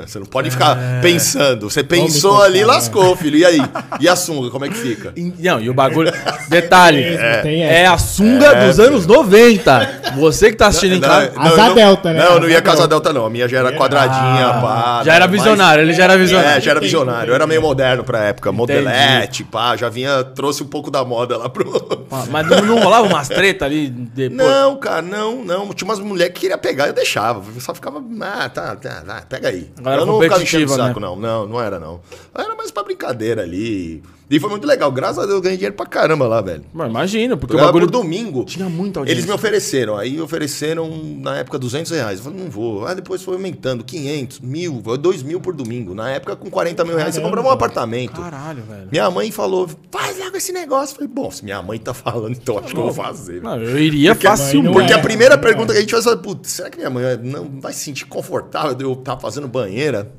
Você 0.05 0.19
não 0.19 0.25
pode 0.25 0.49
ficar 0.51 0.77
É. 0.77 1.01
pensando. 1.01 1.69
Você 1.69 1.83
pensou 1.83 2.41
ali, 2.41 2.59
né? 2.59 2.65
lascou, 2.65 3.15
filho. 3.15 3.37
E 3.37 3.45
aí? 3.45 3.61
E 3.99 4.07
a 4.07 4.15
sunga, 4.15 4.49
como 4.49 4.65
é 4.65 4.69
que 4.69 4.75
fica? 4.77 5.13
Não, 5.39 5.59
e 5.59 5.69
o 5.69 5.73
bagulho. 5.73 6.11
Detalhe. 6.49 7.01
É 7.03 7.81
essa. 7.83 7.93
a 7.93 7.97
sunga 7.97 8.45
É, 8.47 8.67
dos 8.67 8.79
anos 8.79 9.05
90. 9.05 9.89
Você 10.17 10.44
que 10.51 10.57
tá 10.57 10.67
assistindo 10.67 10.95
em 10.95 10.99
casa. 10.99 11.31
Asa 11.35 11.67
não, 11.67 11.75
delta, 11.75 12.13
né? 12.13 12.23
Não, 12.23 12.39
não 12.39 12.47
ia 12.49 12.55
Asa 12.55 12.61
casa 12.61 12.87
delta. 12.87 13.13
não. 13.13 13.25
A 13.25 13.29
minha 13.29 13.47
já 13.47 13.59
era 13.59 13.71
quadradinha, 13.73 14.47
pá. 14.61 14.99
Ah, 14.99 15.03
Já 15.03 15.13
era 15.13 15.27
visionário, 15.27 15.83
ele 15.83 15.93
já 15.93 16.03
era 16.03 16.17
visionário. 16.17 16.57
É, 16.57 16.61
já 16.61 16.71
era 16.71 16.79
visionário. 16.79 17.31
Eu 17.31 17.35
era 17.35 17.47
meio 17.47 17.61
moderno 17.61 18.03
pra 18.03 18.19
época. 18.25 18.51
Modelete, 18.51 19.43
pá. 19.43 19.75
Já 19.75 19.89
vinha, 19.89 20.23
trouxe 20.23 20.63
um 20.63 20.67
pouco 20.67 20.89
da 20.91 21.03
moda 21.03 21.37
lá 21.37 21.49
pro. 21.49 21.65
Mas 22.29 22.47
não, 22.47 22.61
não 22.61 22.79
rolava 22.79 23.07
umas 23.07 23.27
treta 23.27 23.65
ali 23.65 23.89
depois. 23.89 24.37
Não, 24.37 24.77
cara, 24.77 25.01
não, 25.01 25.43
não. 25.43 25.73
Tinha 25.73 25.87
umas 25.87 25.99
mulheres 25.99 26.33
que 26.33 26.41
queriam 26.41 26.59
pegar, 26.59 26.87
eu 26.87 26.93
deixava. 26.93 27.41
Eu 27.53 27.61
só 27.61 27.73
ficava, 27.73 28.03
ah, 28.21 28.49
tá, 28.49 28.75
tá, 28.75 29.03
vai, 29.05 29.21
pega 29.27 29.49
aí. 29.49 29.69
Galera 29.81 30.01
eu 30.01 30.05
não 30.05 30.19
ficava 30.19 30.41
enchendo 30.41 30.71
o 30.71 30.75
saco, 30.75 30.99
né? 30.99 31.05
não. 31.07 31.15
Não, 31.15 31.47
não 31.47 31.61
era, 31.61 31.79
não. 31.79 31.99
Era 32.37 32.55
mais 32.55 32.71
pra 32.71 32.83
brincadeira 32.83 33.41
ali. 33.41 34.03
E 34.29 34.39
foi 34.39 34.49
muito 34.49 34.65
legal. 34.65 34.91
Graças 34.91 35.19
a 35.19 35.21
Deus 35.21 35.35
eu 35.35 35.41
ganhei 35.41 35.55
dinheiro 35.57 35.75
pra 35.75 35.85
caramba 35.85 36.27
lá, 36.27 36.41
velho. 36.41 36.63
Mas 36.73 36.89
imagina, 36.89 37.37
porque 37.37 37.53
Eu 37.55 37.59
o 37.59 37.61
bagulho. 37.61 37.85
por 37.85 37.91
domingo. 37.91 38.43
tinha 38.43 38.67
muita 38.67 38.99
audiência. 38.99 39.15
Eles 39.19 39.25
me 39.27 39.31
ofereceram. 39.31 39.97
Aí 39.97 40.19
ofereceram, 40.19 40.89
na 41.19 41.37
época, 41.37 41.59
200 41.59 41.91
reais. 41.91 42.17
Eu 42.17 42.25
falei, 42.25 42.39
não 42.39 42.49
vou. 42.49 42.87
Aí 42.87 42.95
depois 42.95 43.21
foi 43.21 43.35
aumentando. 43.35 43.83
500, 43.83 44.39
mil, 44.39 44.81
2 44.81 45.21
mil 45.21 45.39
por 45.39 45.53
domingo. 45.53 45.93
Na 45.93 46.09
época, 46.09 46.35
com 46.35 46.49
40 46.49 46.83
mil 46.83 46.95
reais, 46.97 47.13
você 47.13 47.21
Caramba. 47.21 47.37
comprava 47.37 47.49
um 47.49 47.55
apartamento. 47.55 48.19
Caralho, 48.19 48.63
velho. 48.63 48.87
Minha 48.91 49.11
mãe 49.11 49.29
falou, 49.31 49.69
faz 49.91 50.17
logo 50.17 50.35
esse 50.35 50.51
negócio. 50.51 50.93
Eu 50.93 50.95
falei, 50.95 51.09
bom, 51.13 51.29
se 51.29 51.43
minha 51.43 51.61
mãe 51.61 51.77
tá 51.77 51.93
falando, 51.93 52.31
então 52.33 52.57
acho 52.57 52.73
que 52.73 52.79
eu 52.79 52.83
vou 52.83 52.93
fazer. 52.93 53.43
Não, 53.43 53.61
eu 53.61 53.77
iria 53.77 54.15
Porque, 54.15 54.27
facilmente. 54.27 54.65
não 54.65 54.73
porque 54.73 54.91
é, 54.91 54.95
a 54.95 54.99
primeira 54.99 55.37
pergunta 55.37 55.71
que 55.71 55.77
a 55.77 55.81
gente 55.81 55.91
faz 55.91 56.07
é, 56.07 56.15
putz, 56.15 56.49
será 56.51 56.69
que 56.71 56.77
minha 56.77 56.89
mãe 56.89 57.03
não 57.21 57.59
vai 57.61 57.73
se 57.73 57.81
sentir 57.81 58.05
confortável 58.05 58.73
de 58.73 58.83
eu 58.83 58.93
estar 58.93 59.17
fazendo 59.17 59.47
banheira? 59.47 60.11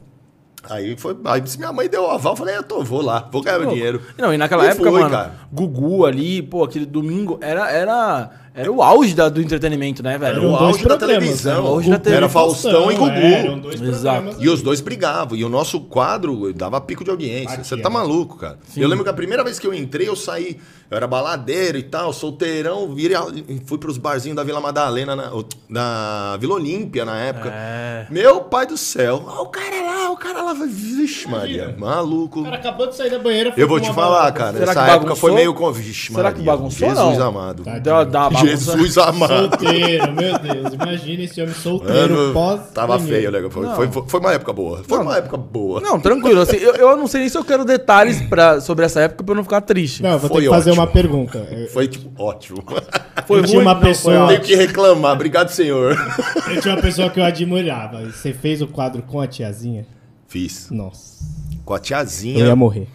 Aí 0.70 0.96
foi. 0.96 1.16
Aí 1.25 1.42
minha 1.58 1.73
mãe 1.73 1.88
deu 1.88 2.04
o 2.04 2.11
aval, 2.11 2.32
eu 2.32 2.37
falei, 2.37 2.56
eu 2.56 2.62
tô, 2.62 2.82
vou 2.82 3.02
lá, 3.02 3.28
vou 3.30 3.42
ganhar 3.42 3.58
meu 3.58 3.70
dinheiro. 3.70 4.00
Não, 4.18 4.32
e 4.32 4.37
naquela 4.38 4.64
E 4.64 4.68
época, 4.68 4.90
foi, 4.90 5.00
mano, 5.00 5.11
cara. 5.11 5.35
Gugu 5.52 6.06
ali, 6.06 6.42
pô, 6.42 6.64
aquele 6.64 6.87
domingo, 6.87 7.38
era, 7.40 7.70
era, 7.70 8.30
era 8.56 8.72
o 8.72 8.82
auge 8.82 9.14
da- 9.14 9.28
do 9.28 9.40
entretenimento, 9.40 10.02
né, 10.02 10.16
velho? 10.18 10.30
Era 10.36 10.38
Eram 10.38 10.52
o 10.52 10.56
auge 10.56 10.84
da 10.86 10.96
televisão. 10.96 11.54
né? 11.62 11.68
O 11.68 11.72
auge 11.72 11.90
da 11.90 11.98
Gugu 11.98 12.10
Era 12.10 12.28
Faustão 12.28 12.90
e 12.90 12.94
Gugu. 12.94 13.10
é, 13.10 13.32
eram 13.40 13.58
dois 13.58 13.80
Exato. 13.80 14.14
programas. 14.22 14.36
E 14.42 14.48
os 14.48 14.62
dois 14.62 14.80
brigavam. 14.80 15.36
E 15.36 15.44
o 15.44 15.48
nosso 15.48 15.80
quadro 15.80 16.52
dava 16.54 16.80
pico 16.80 17.04
de 17.04 17.10
audiência. 17.10 17.62
Você 17.62 17.76
tá 17.76 17.88
né? 17.88 17.94
maluco, 17.94 18.36
cara. 18.38 18.58
Eu 18.76 18.88
lembro 18.88 19.04
que 19.04 19.10
a 19.10 19.14
primeira 19.14 19.44
vez 19.44 19.58
que 19.58 19.66
eu 19.66 19.75
entrei, 19.75 20.08
eu 20.08 20.16
saí. 20.16 20.58
Eu 20.88 20.96
era 20.96 21.06
baladeiro 21.08 21.76
e 21.78 21.82
tal, 21.82 22.12
solteirão. 22.12 22.94
Virei, 22.94 23.16
fui 23.66 23.76
pros 23.76 23.98
barzinhos 23.98 24.36
da 24.36 24.44
Vila 24.44 24.60
Madalena, 24.60 25.16
na, 25.16 25.30
da 25.68 26.36
Vila 26.38 26.54
Olímpia 26.54 27.04
na 27.04 27.16
época. 27.18 27.50
É. 27.52 28.06
Meu 28.08 28.42
pai 28.42 28.66
do 28.66 28.76
céu. 28.76 29.25
Ó, 29.26 29.42
o 29.42 29.46
cara 29.46 29.82
lá, 29.82 30.10
o 30.12 30.16
cara 30.16 30.42
lá. 30.42 30.54
Vixe, 30.54 31.28
Maria. 31.28 31.75
Maluco. 31.76 32.40
O 32.40 32.44
cara 32.44 32.56
acabou 32.56 32.86
de 32.86 32.94
sair 32.94 33.10
da 33.10 33.18
banheira. 33.18 33.52
foi 33.52 33.60
Eu 33.62 33.66
vou 33.68 33.80
te 33.80 33.92
falar, 33.92 34.30
cara. 34.32 34.52
Será 34.58 34.70
Essa 34.70 34.75
que 34.75 34.90
época 34.90 34.98
bagunçou? 35.06 35.16
foi 35.16 35.32
meio 35.34 35.52
com. 35.54 35.72
Vixe, 35.72 36.12
Será 36.14 36.30
que 36.30 36.38
Maria. 36.38 36.52
bagunçou, 36.52 36.88
Jesus 36.88 37.18
não? 37.18 37.26
amado. 37.28 37.64
Tá. 37.64 37.78
Dá 37.80 38.04
bagunça. 38.30 38.46
Jesus 38.50 38.99
amado. 38.99 39.49
Solteiro, 39.50 40.12
meu 40.12 40.38
Deus. 40.38 40.75
Imagina 40.75 41.23
esse 41.25 41.41
homem 41.43 41.55
solteiro 41.55 42.15
Mano, 42.15 42.33
pós. 42.33 42.61
tava 42.73 42.99
feio, 42.99 43.31
né? 43.31 43.41
Foi, 43.50 43.88
foi, 43.88 44.05
foi 44.07 44.21
uma 44.21 44.33
época 44.33 44.53
boa. 44.53 44.83
Foi 44.87 44.99
Não. 44.99 45.05
uma 45.07 45.17
época 45.17 45.37
boa. 45.37 45.81
Não, 45.81 45.99
tranquilo. 46.00 46.41
Assim, 46.41 46.57
eu, 46.57 46.75
eu 46.75 46.97
não 46.97 47.07
sei 47.07 47.21
nem 47.21 47.29
se 47.29 47.37
eu 47.38 47.45
quero 47.45 47.65
detalhes 47.65 48.21
pra, 48.23 48.61
sobre 48.61 48.85
essa 48.85 49.00
época 49.00 49.25
pra 49.25 49.33
eu 49.33 49.37
não 49.37 49.45
ficar 49.45 49.61
triste. 49.61 50.03
Não, 50.03 50.11
eu 50.12 50.19
vou 50.19 50.29
Foi 50.31 50.41
ter 50.43 50.49
que 50.49 50.55
fazer 50.55 50.71
ótimo. 50.71 50.83
uma 50.85 50.91
pergunta. 50.93 51.38
Eu, 51.50 51.69
Foi 51.71 51.88
tipo, 51.88 52.11
ótimo. 52.23 52.62
Foi 53.26 53.38
eu 53.41 53.45
tinha 53.45 53.61
uma 53.61 53.75
pessoa- 53.76 54.15
ótimo. 54.15 54.29
Tenho 54.29 54.41
que 54.43 54.55
reclamar. 54.55 55.12
Obrigado, 55.15 55.49
senhor. 55.50 55.97
eu 56.55 56.61
tinha 56.61 56.75
uma 56.75 56.83
pessoa 56.83 57.11
que 57.11 57.21
eu 57.21 57.25
admirava. 57.25 58.05
Você 58.05 58.33
fez 58.33 58.62
o 58.62 58.67
quadro 58.67 59.03
com 59.03 59.21
a 59.21 59.26
tiazinha? 59.26 59.87
Fiz. 60.29 60.69
Nossa. 60.71 61.25
Com 61.65 61.73
a 61.75 61.76
Eu 61.76 61.81
ia 61.81 61.83
tiazinha. 61.83 62.57
morrer. 62.57 62.87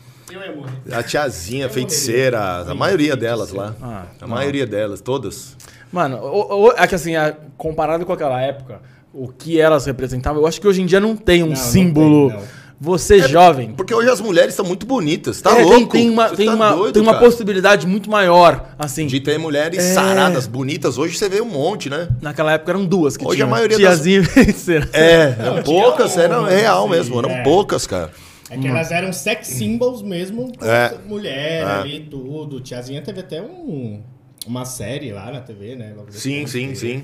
A 0.92 1.04
tiazinha, 1.04 1.70
feiticeira. 1.70 2.66
A 2.68 2.74
maioria 2.76 3.16
delas 3.16 3.52
lá. 3.52 3.76
Ah, 3.82 4.04
a 4.22 4.28
maioria 4.28 4.66
delas, 4.66 5.02
todas. 5.02 5.56
Mano, 5.92 6.18
o- 6.18 6.68
o- 6.68 6.72
é 6.72 6.88
que 6.88 6.96
assim, 6.96 7.14
comparado 7.58 8.06
com 8.06 8.14
aquela 8.14 8.42
época, 8.42 8.80
o 9.14 9.28
que 9.28 9.60
elas 9.60 9.86
representavam, 9.86 10.42
eu 10.42 10.48
acho 10.48 10.60
que 10.62 10.68
hoje 10.68 10.82
em 10.82 10.86
dia 10.86 11.00
não 11.00 11.16
tem 11.16 11.44
um 11.44 11.48
Não, 11.48 11.54
não 11.54 11.62
símbolo 11.62 12.30
tem, 12.30 12.38
não. 12.40 12.46
você 12.80 13.20
jovem. 13.28 13.74
Porque 13.74 13.94
hoje 13.94 14.10
as 14.10 14.22
mulheres 14.22 14.54
são 14.54 14.64
muito 14.64 14.86
bonitas, 14.86 15.42
tá 15.42 15.52
é, 15.52 15.56
tem- 15.56 15.66
louco? 15.66 15.88
Tem, 15.92 16.10
uma, 16.10 16.30
tem, 16.30 16.46
tá 16.48 16.56
uma, 16.56 16.72
doido, 16.72 16.94
tem 16.94 17.02
uma 17.02 17.14
cara. 17.14 17.26
possibilidade 17.26 17.86
muito 17.86 18.10
maior, 18.10 18.70
assim. 18.80 19.06
De 19.08 19.20
ter 19.20 19.38
mulheres 19.38 19.80
É. 19.84 19.94
saradas, 19.94 20.48
bonitas. 20.48 20.98
Hoje 20.98 21.18
você 21.18 21.28
vê 21.28 21.42
um 21.42 21.46
monte, 21.50 21.90
né? 21.90 22.08
Naquela 22.22 22.54
época 22.54 22.72
eram 22.72 22.86
duas 22.86 23.18
que 23.18 23.26
Hoje 23.26 23.36
tinham. 23.36 23.48
a 23.50 23.52
maioria 23.52 23.78
das- 23.78 23.96
Tiazinha 23.98 24.20
e 24.22 24.24
feiticeira. 24.24 24.90
É, 24.94 25.36
Não, 25.38 25.46
eram 25.56 25.64
poucas, 25.64 26.16
uma, 26.16 26.24
era 26.24 26.46
real 26.48 26.88
mesmo, 26.88 27.20
eram 27.20 27.32
é. 27.32 27.44
poucas, 27.44 27.86
cara. 27.86 28.12
É 28.52 28.58
que 28.58 28.68
elas 28.68 28.92
eram 28.92 29.14
sex 29.14 29.48
symbols 29.48 30.02
mesmo, 30.02 30.52
É. 30.62 30.98
mulher 31.08 31.62
É. 31.62 31.66
ali, 31.66 32.00
tudo. 32.02 32.60
Tiazinha 32.60 33.02
teve 33.02 33.22
até 33.22 33.42
um, 33.42 34.02
uma 34.46 34.66
série 34.66 35.12
lá 35.14 35.32
na 35.32 35.40
TV, 35.40 35.76
né? 35.76 35.94
Logo 35.96 36.12
Sim, 36.12 36.46
sim, 36.46 36.68
teve. 36.68 36.76
sim. 36.76 37.04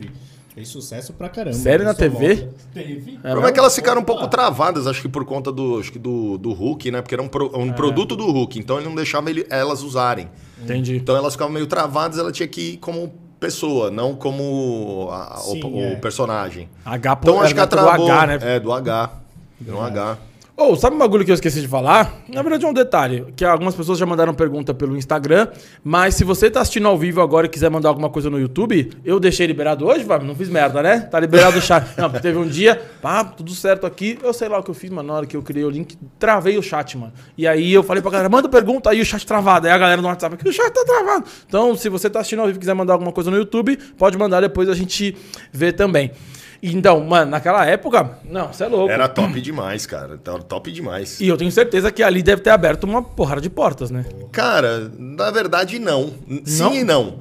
Fez 0.53 0.67
sucesso 0.69 1.13
pra 1.13 1.29
caramba. 1.29 1.55
Série 1.55 1.83
na 1.83 1.93
TV? 1.93 2.49
Teve. 2.73 3.17
O 3.17 3.19
problema 3.21 3.49
é 3.49 3.51
que 3.51 3.59
elas 3.59 3.75
ficaram 3.75 4.01
um 4.01 4.03
pouco 4.03 4.27
travadas, 4.27 4.87
acho 4.87 5.01
que 5.03 5.07
por 5.07 5.23
conta 5.23 5.51
do, 5.51 5.79
acho 5.79 5.91
que 5.91 5.99
do, 5.99 6.37
do 6.37 6.51
Hulk, 6.51 6.89
né? 6.91 7.01
Porque 7.01 7.13
era 7.15 7.21
um, 7.21 7.27
pro- 7.29 7.51
É. 7.53 7.57
um 7.57 7.71
produto 7.71 8.15
do 8.15 8.25
Hulk, 8.29 8.57
então 8.59 8.77
ele 8.77 8.87
não 8.87 8.95
deixava 8.95 9.29
ele- 9.29 9.45
elas 9.49 9.83
usarem. 9.83 10.27
Entendi. 10.61 10.97
Então 10.97 11.15
elas 11.15 11.33
ficavam 11.33 11.53
meio 11.53 11.67
travadas, 11.67 12.17
ela 12.19 12.31
tinha 12.31 12.47
que 12.47 12.71
ir 12.73 12.77
como 12.77 13.13
pessoa, 13.39 13.91
não 13.91 14.15
como 14.15 15.07
a- 15.11 15.39
o- 15.45 15.51
Sim, 15.51 15.61
o, 15.63 15.79
é. 15.79 15.95
personagem. 15.97 16.67
H 16.83 17.17
Então 17.21 17.35
era 17.35 17.45
acho 17.45 17.53
que 17.55 17.61
do 17.61 17.67
travou. 17.67 18.11
H, 18.11 18.25
né? 18.27 18.39
É, 18.41 18.59
do 18.59 18.73
H. 18.73 19.11
Deu 19.61 19.75
um 19.77 19.81
H. 19.81 20.17
Ô, 20.59 20.75
sabe 20.75 20.95
um 20.95 20.99
bagulho 20.99 21.23
que 21.23 21.29
eu 21.29 21.35
esqueci 21.35 21.61
de 21.61 21.67
falar? 21.67 22.23
Na 22.27 22.41
verdade 22.41 22.65
é 22.65 22.67
um 22.67 22.73
detalhe, 22.73 23.27
que 23.35 23.45
algumas 23.45 23.75
pessoas 23.75 23.99
já 23.99 24.07
mandaram 24.07 24.33
pergunta 24.33 24.73
pelo 24.73 24.97
Instagram, 24.97 25.49
mas 25.83 26.15
se 26.15 26.23
você 26.23 26.49
tá 26.49 26.61
assistindo 26.61 26.87
ao 26.87 26.97
vivo 26.97 27.21
agora 27.21 27.45
e 27.45 27.49
quiser 27.49 27.69
mandar 27.69 27.89
alguma 27.89 28.09
coisa 28.09 28.27
no 28.27 28.39
YouTube, 28.39 28.89
eu 29.05 29.19
deixei 29.19 29.45
liberado 29.45 29.85
hoje, 29.85 30.03
vai, 30.03 30.17
não 30.17 30.33
fiz 30.33 30.49
merda, 30.49 30.81
né? 30.81 31.01
Tá 31.01 31.19
liberado 31.19 31.59
o 31.59 31.61
chat. 31.61 31.85
Não, 31.95 32.09
teve 32.09 32.39
um 32.39 32.47
dia, 32.47 32.81
pá, 33.03 33.23
tudo 33.23 33.53
certo 33.53 33.85
aqui, 33.85 34.17
eu 34.23 34.33
sei 34.33 34.49
lá 34.49 34.57
o 34.57 34.63
que 34.63 34.71
eu 34.71 34.73
fiz, 34.73 34.89
mano, 34.89 35.09
na 35.09 35.13
hora 35.13 35.25
que 35.27 35.37
eu 35.37 35.43
criei 35.43 35.63
o 35.63 35.69
link, 35.69 35.95
travei 36.17 36.57
o 36.57 36.63
chat, 36.63 36.97
mano. 36.97 37.13
E 37.37 37.47
aí 37.47 37.71
eu 37.71 37.83
falei 37.83 38.01
pra 38.01 38.09
galera, 38.09 38.27
manda 38.27 38.49
pergunta, 38.49 38.89
aí 38.89 38.99
o 38.99 39.05
chat 39.05 39.27
travado, 39.27 39.67
aí 39.67 39.73
a 39.73 39.77
galera 39.77 40.01
no 40.01 40.07
WhatsApp, 40.07 40.33
aqui 40.33 40.49
o 40.49 40.51
chat 40.51 40.71
tá 40.71 40.83
travado. 40.83 41.25
Então, 41.45 41.75
se 41.75 41.87
você 41.87 42.09
tá 42.09 42.21
assistindo 42.21 42.39
ao 42.39 42.47
vivo 42.47 42.57
e 42.57 42.59
quiser 42.59 42.73
mandar 42.73 42.93
alguma 42.93 43.11
coisa 43.11 43.29
no 43.29 43.37
YouTube, 43.37 43.77
pode 43.95 44.17
mandar, 44.17 44.41
depois 44.41 44.67
a 44.67 44.73
gente 44.73 45.15
vê 45.53 45.71
também. 45.71 46.11
Então, 46.61 46.99
mano, 47.03 47.31
naquela 47.31 47.65
época, 47.65 48.17
não, 48.25 48.51
você 48.51 48.63
é 48.63 48.67
louco. 48.67 48.89
Era 48.91 49.07
top 49.07 49.39
demais, 49.41 49.85
cara. 49.85 50.19
Era 50.25 50.39
top 50.39 50.71
demais. 50.71 51.19
E 51.19 51.27
eu 51.27 51.37
tenho 51.37 51.51
certeza 51.51 51.91
que 51.91 52.01
ali 52.01 52.23
deve 52.23 52.41
ter 52.41 52.49
aberto 52.49 52.83
uma 52.85 53.03
porrada 53.03 53.41
de 53.41 53.49
portas, 53.49 53.91
né? 53.91 54.05
Cara, 54.31 54.91
na 54.97 55.29
verdade, 55.31 55.77
não. 55.79 56.13
Sim 56.45 56.63
Não? 56.63 56.75
e 56.75 56.83
não. 56.83 57.19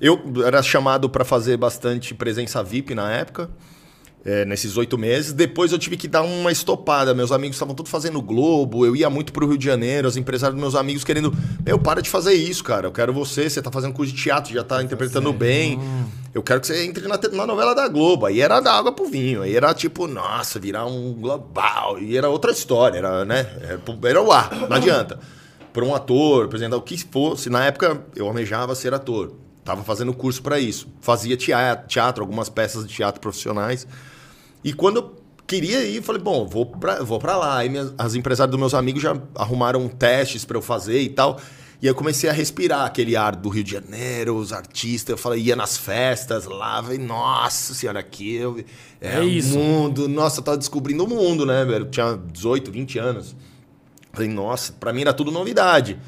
Eu 0.00 0.20
era 0.44 0.62
chamado 0.62 1.08
pra 1.08 1.24
fazer 1.24 1.56
bastante 1.56 2.14
presença 2.14 2.62
VIP 2.62 2.94
na 2.94 3.10
época, 3.10 3.48
é, 4.24 4.44
nesses 4.44 4.76
oito 4.76 4.96
meses. 4.96 5.32
Depois 5.32 5.72
eu 5.72 5.78
tive 5.78 5.96
que 5.96 6.08
dar 6.08 6.22
uma 6.22 6.50
estopada. 6.50 7.14
Meus 7.14 7.30
amigos 7.30 7.56
estavam 7.56 7.74
todos 7.74 7.90
fazendo 7.90 8.20
Globo, 8.22 8.86
eu 8.86 8.96
ia 8.96 9.10
muito 9.10 9.32
pro 9.32 9.46
Rio 9.46 9.58
de 9.58 9.64
Janeiro, 9.64 10.08
os 10.08 10.16
empresários 10.16 10.54
dos 10.54 10.60
meus 10.60 10.74
amigos 10.74 11.04
querendo. 11.04 11.32
Meu, 11.64 11.78
para 11.78 12.00
de 12.00 12.08
fazer 12.08 12.34
isso, 12.34 12.64
cara. 12.64 12.86
Eu 12.86 12.92
quero 12.92 13.12
você, 13.12 13.50
você 13.50 13.60
tá 13.60 13.70
fazendo 13.70 13.92
curso 13.92 14.12
de 14.12 14.22
teatro, 14.22 14.52
já 14.52 14.64
tá 14.64 14.82
interpretando 14.82 15.32
bem. 15.32 15.78
Eu 16.32 16.42
quero 16.42 16.60
que 16.60 16.66
você 16.66 16.84
entre 16.84 17.06
na, 17.06 17.18
na 17.32 17.46
novela 17.46 17.74
da 17.74 17.86
Globo. 17.88 18.26
Aí 18.26 18.40
era 18.40 18.60
da 18.60 18.72
água 18.72 18.92
pro 18.92 19.06
vinho. 19.06 19.42
Aí 19.42 19.54
era 19.54 19.72
tipo, 19.74 20.06
nossa, 20.06 20.58
virar 20.58 20.86
um 20.86 21.12
global. 21.12 21.98
E 22.00 22.16
era 22.16 22.28
outra 22.28 22.50
história, 22.50 22.98
era, 22.98 23.24
né? 23.24 23.46
Era, 23.60 23.80
era 24.08 24.22
o 24.22 24.32
ar, 24.32 24.50
não 24.68 24.76
adianta 24.76 25.18
por 25.74 25.82
um 25.82 25.92
ator, 25.92 26.44
apresentar 26.44 26.76
o 26.76 26.80
que 26.80 26.96
fosse. 26.96 27.50
Na 27.50 27.64
época, 27.64 28.00
eu 28.14 28.28
almejava 28.28 28.76
ser 28.76 28.94
ator. 28.94 29.32
Tava 29.64 29.82
fazendo 29.82 30.14
curso 30.14 30.40
para 30.40 30.60
isso. 30.60 30.86
Fazia 31.00 31.36
teatro, 31.36 31.88
teatro, 31.88 32.22
algumas 32.22 32.48
peças 32.48 32.86
de 32.86 32.94
teatro 32.94 33.20
profissionais. 33.20 33.84
E 34.64 34.72
quando 34.72 34.96
eu 34.96 35.14
queria 35.46 35.84
ir, 35.84 36.02
falei, 36.02 36.20
bom, 36.22 36.46
vou 36.48 36.64
pra, 36.66 37.02
vou 37.04 37.18
pra 37.18 37.36
lá. 37.36 37.58
Aí 37.58 37.68
minhas- 37.68 37.92
as 37.98 38.14
empresárias 38.14 38.50
dos 38.50 38.58
meus 38.58 38.72
amigos 38.74 39.02
já 39.02 39.14
arrumaram 39.36 39.86
testes 39.88 40.44
para 40.44 40.56
eu 40.56 40.62
fazer 40.62 41.00
e 41.00 41.10
tal. 41.10 41.38
E 41.82 41.86
eu 41.86 41.94
comecei 41.94 42.30
a 42.30 42.32
respirar 42.32 42.86
aquele 42.86 43.14
ar 43.14 43.36
do 43.36 43.50
Rio 43.50 43.62
de 43.62 43.72
Janeiro, 43.72 44.34
os 44.36 44.54
artistas. 44.54 45.10
Eu 45.10 45.18
falei, 45.18 45.42
ia 45.42 45.54
nas 45.54 45.76
festas 45.76 46.46
lá, 46.46 46.82
falei, 46.82 46.96
nossa 46.98 47.74
senhora, 47.74 48.00
aqui 48.00 48.36
eu, 48.36 48.64
é, 49.02 49.18
É 49.18 49.24
isso. 49.24 49.58
mundo. 49.58 50.08
Nossa, 50.08 50.40
eu 50.40 50.44
tava 50.44 50.56
descobrindo 50.56 51.04
o 51.04 51.08
mundo, 51.08 51.44
né, 51.44 51.62
velho? 51.66 51.84
Eu 51.84 51.90
tinha 51.90 52.18
18, 52.32 52.70
20 52.70 52.98
anos. 52.98 53.36
Falei, 54.14 54.30
nossa, 54.30 54.72
pra 54.72 54.94
mim 54.94 55.02
era 55.02 55.12
tudo 55.12 55.30
novidade. 55.30 55.98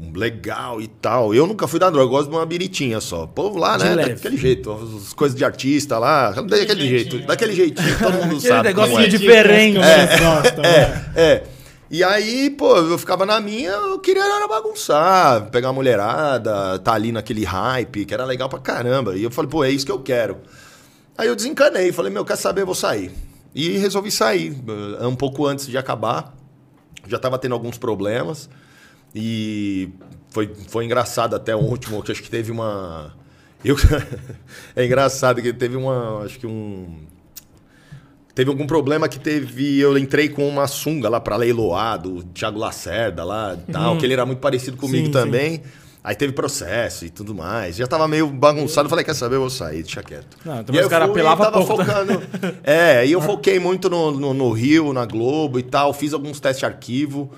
Um 0.00 0.12
Legal 0.18 0.80
e 0.80 0.86
tal. 0.88 1.34
Eu 1.34 1.46
nunca 1.46 1.66
fui 1.68 1.78
da 1.78 1.90
droga, 1.90 2.06
eu 2.06 2.08
gosto 2.08 2.30
de 2.30 2.34
uma 2.36 2.46
biritinha 2.46 3.00
só. 3.00 3.24
O 3.24 3.28
povo 3.28 3.58
lá, 3.58 3.76
De 3.76 3.84
né? 3.84 3.94
leve. 3.96 4.14
Daquele 4.14 4.36
jeito. 4.38 4.72
As 5.06 5.12
coisas 5.12 5.36
de 5.36 5.44
artista 5.44 5.98
lá. 5.98 6.30
Daquele 6.30 6.88
jeito. 6.88 7.18
Daquele 7.26 7.52
jeitinho. 7.54 7.98
Todo 7.98 8.12
mundo 8.14 8.24
Aquele 8.36 8.40
sabe. 8.40 8.68
negocinho 8.68 8.94
como 8.96 9.04
é. 9.04 9.08
de- 9.08 9.18
diferente. 9.18 9.78
É, 9.78 10.18
gosta, 10.18 10.62
né? 10.62 11.04
É. 11.14 11.42
E 11.90 12.02
aí, 12.04 12.50
pô, 12.50 12.76
eu 12.76 12.96
ficava 12.96 13.26
na 13.26 13.40
minha, 13.40 13.70
eu 13.70 13.98
queria 13.98 14.22
era 14.22 14.46
bagunçar, 14.46 15.50
pegar 15.50 15.70
a 15.70 15.72
mulherada, 15.72 16.78
tá 16.78 16.92
ali 16.94 17.10
naquele 17.10 17.44
hype, 17.44 18.04
que 18.04 18.14
era 18.14 18.24
legal 18.24 18.48
pra 18.48 18.60
caramba. 18.60 19.16
E 19.16 19.24
eu 19.24 19.30
falei, 19.30 19.50
pô, 19.50 19.64
é 19.64 19.70
isso 19.70 19.84
que 19.84 19.90
eu 19.90 19.98
quero. 19.98 20.38
Aí 21.18 21.26
eu 21.26 21.34
desencanei, 21.34 21.90
falei, 21.90 22.12
meu, 22.12 22.24
quer 22.24 22.36
saber, 22.36 22.62
eu 22.62 22.66
vou 22.66 22.76
sair. 22.76 23.10
E 23.52 23.76
resolvi 23.76 24.10
sair, 24.12 24.56
eh, 25.00 25.06
um 25.06 25.16
pouco 25.16 25.44
antes 25.46 25.66
de 25.66 25.76
acabar. 25.76 26.32
Já 27.08 27.18
tava 27.18 27.36
tendo 27.38 27.52
alguns 27.54 27.76
problemas. 27.76 28.48
E 29.14 29.90
foi, 30.30 30.50
foi 30.68 30.84
engraçado 30.84 31.34
até 31.34 31.54
o 31.54 31.60
último, 31.60 32.02
que 32.02 32.12
acho 32.12 32.22
que 32.22 32.30
teve 32.30 32.50
uma. 32.50 33.14
Eu... 33.64 33.76
é 34.74 34.84
engraçado 34.84 35.42
que 35.42 35.52
teve 35.52 35.76
uma. 35.76 36.24
Acho 36.24 36.38
que 36.38 36.46
um. 36.46 36.96
Teve 38.34 38.48
algum 38.48 38.66
problema 38.66 39.08
que 39.08 39.18
teve. 39.18 39.78
Eu 39.78 39.98
entrei 39.98 40.28
com 40.28 40.48
uma 40.48 40.66
sunga 40.66 41.08
lá 41.08 41.20
pra 41.20 41.36
leiloar 41.36 42.00
do 42.00 42.22
Thiago 42.22 42.58
Lacerda 42.58 43.24
lá 43.24 43.54
e 43.54 43.72
tal, 43.72 43.98
que 43.98 44.06
ele 44.06 44.14
era 44.14 44.24
muito 44.24 44.38
parecido 44.38 44.76
comigo 44.76 45.06
Sim, 45.06 45.12
também. 45.12 45.62
Aí 46.02 46.14
teve 46.14 46.32
processo 46.32 47.04
e 47.04 47.10
tudo 47.10 47.34
mais. 47.34 47.76
Já 47.76 47.86
tava 47.86 48.08
meio 48.08 48.26
bagunçado. 48.28 48.86
Eu 48.86 48.90
falei, 48.90 49.04
quer 49.04 49.14
saber? 49.14 49.36
Eu 49.36 49.40
vou 49.40 49.50
sair, 49.50 49.82
deixa 49.82 50.02
quieto. 50.02 50.38
Não, 50.42 50.64
também 50.64 50.80
os 50.80 50.88
caras 50.88 51.10
apelavam 51.10 51.44
tava 51.44 51.64
pouco, 51.64 51.84
focando. 51.84 52.22
É, 52.64 53.06
e 53.06 53.12
eu 53.12 53.20
foquei 53.20 53.58
muito 53.58 53.90
no, 53.90 54.10
no, 54.12 54.32
no 54.32 54.50
Rio, 54.50 54.94
na 54.94 55.04
Globo 55.04 55.58
e 55.58 55.62
tal. 55.62 55.92
Fiz 55.92 56.14
alguns 56.14 56.40
testes 56.40 56.60
de 56.60 56.66
arquivo. 56.66 57.30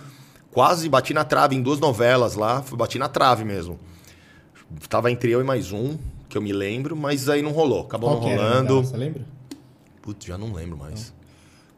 Quase 0.53 0.88
bati 0.88 1.15
na 1.15 1.25
trave 1.25 1.57
em 1.57 1.62
duas 1.62 1.81
novelas 1.81 2.35
lá. 2.35 2.62
Bati 2.73 2.99
na 2.99 3.09
trave 3.09 3.45
mesmo. 3.45 3.79
Tava 4.88 5.11
entre 5.11 5.31
eu 5.31 5.41
e 5.41 5.45
mais 5.45 5.73
um, 5.73 5.97
que 6.29 6.37
eu 6.37 6.43
me 6.43 6.53
lembro, 6.53 6.95
mas 6.95 7.29
aí 7.29 7.43
não 7.43 7.53
rolou. 7.53 7.81
Acabou 7.81 8.11
Qual 8.11 8.21
não 8.21 8.29
rolando. 8.29 8.85
Você 8.85 8.97
lembra? 8.97 9.27
Putz, 10.03 10.27
já 10.27 10.37
não 10.37 10.53
lembro 10.53 10.77
mais. 10.77 11.12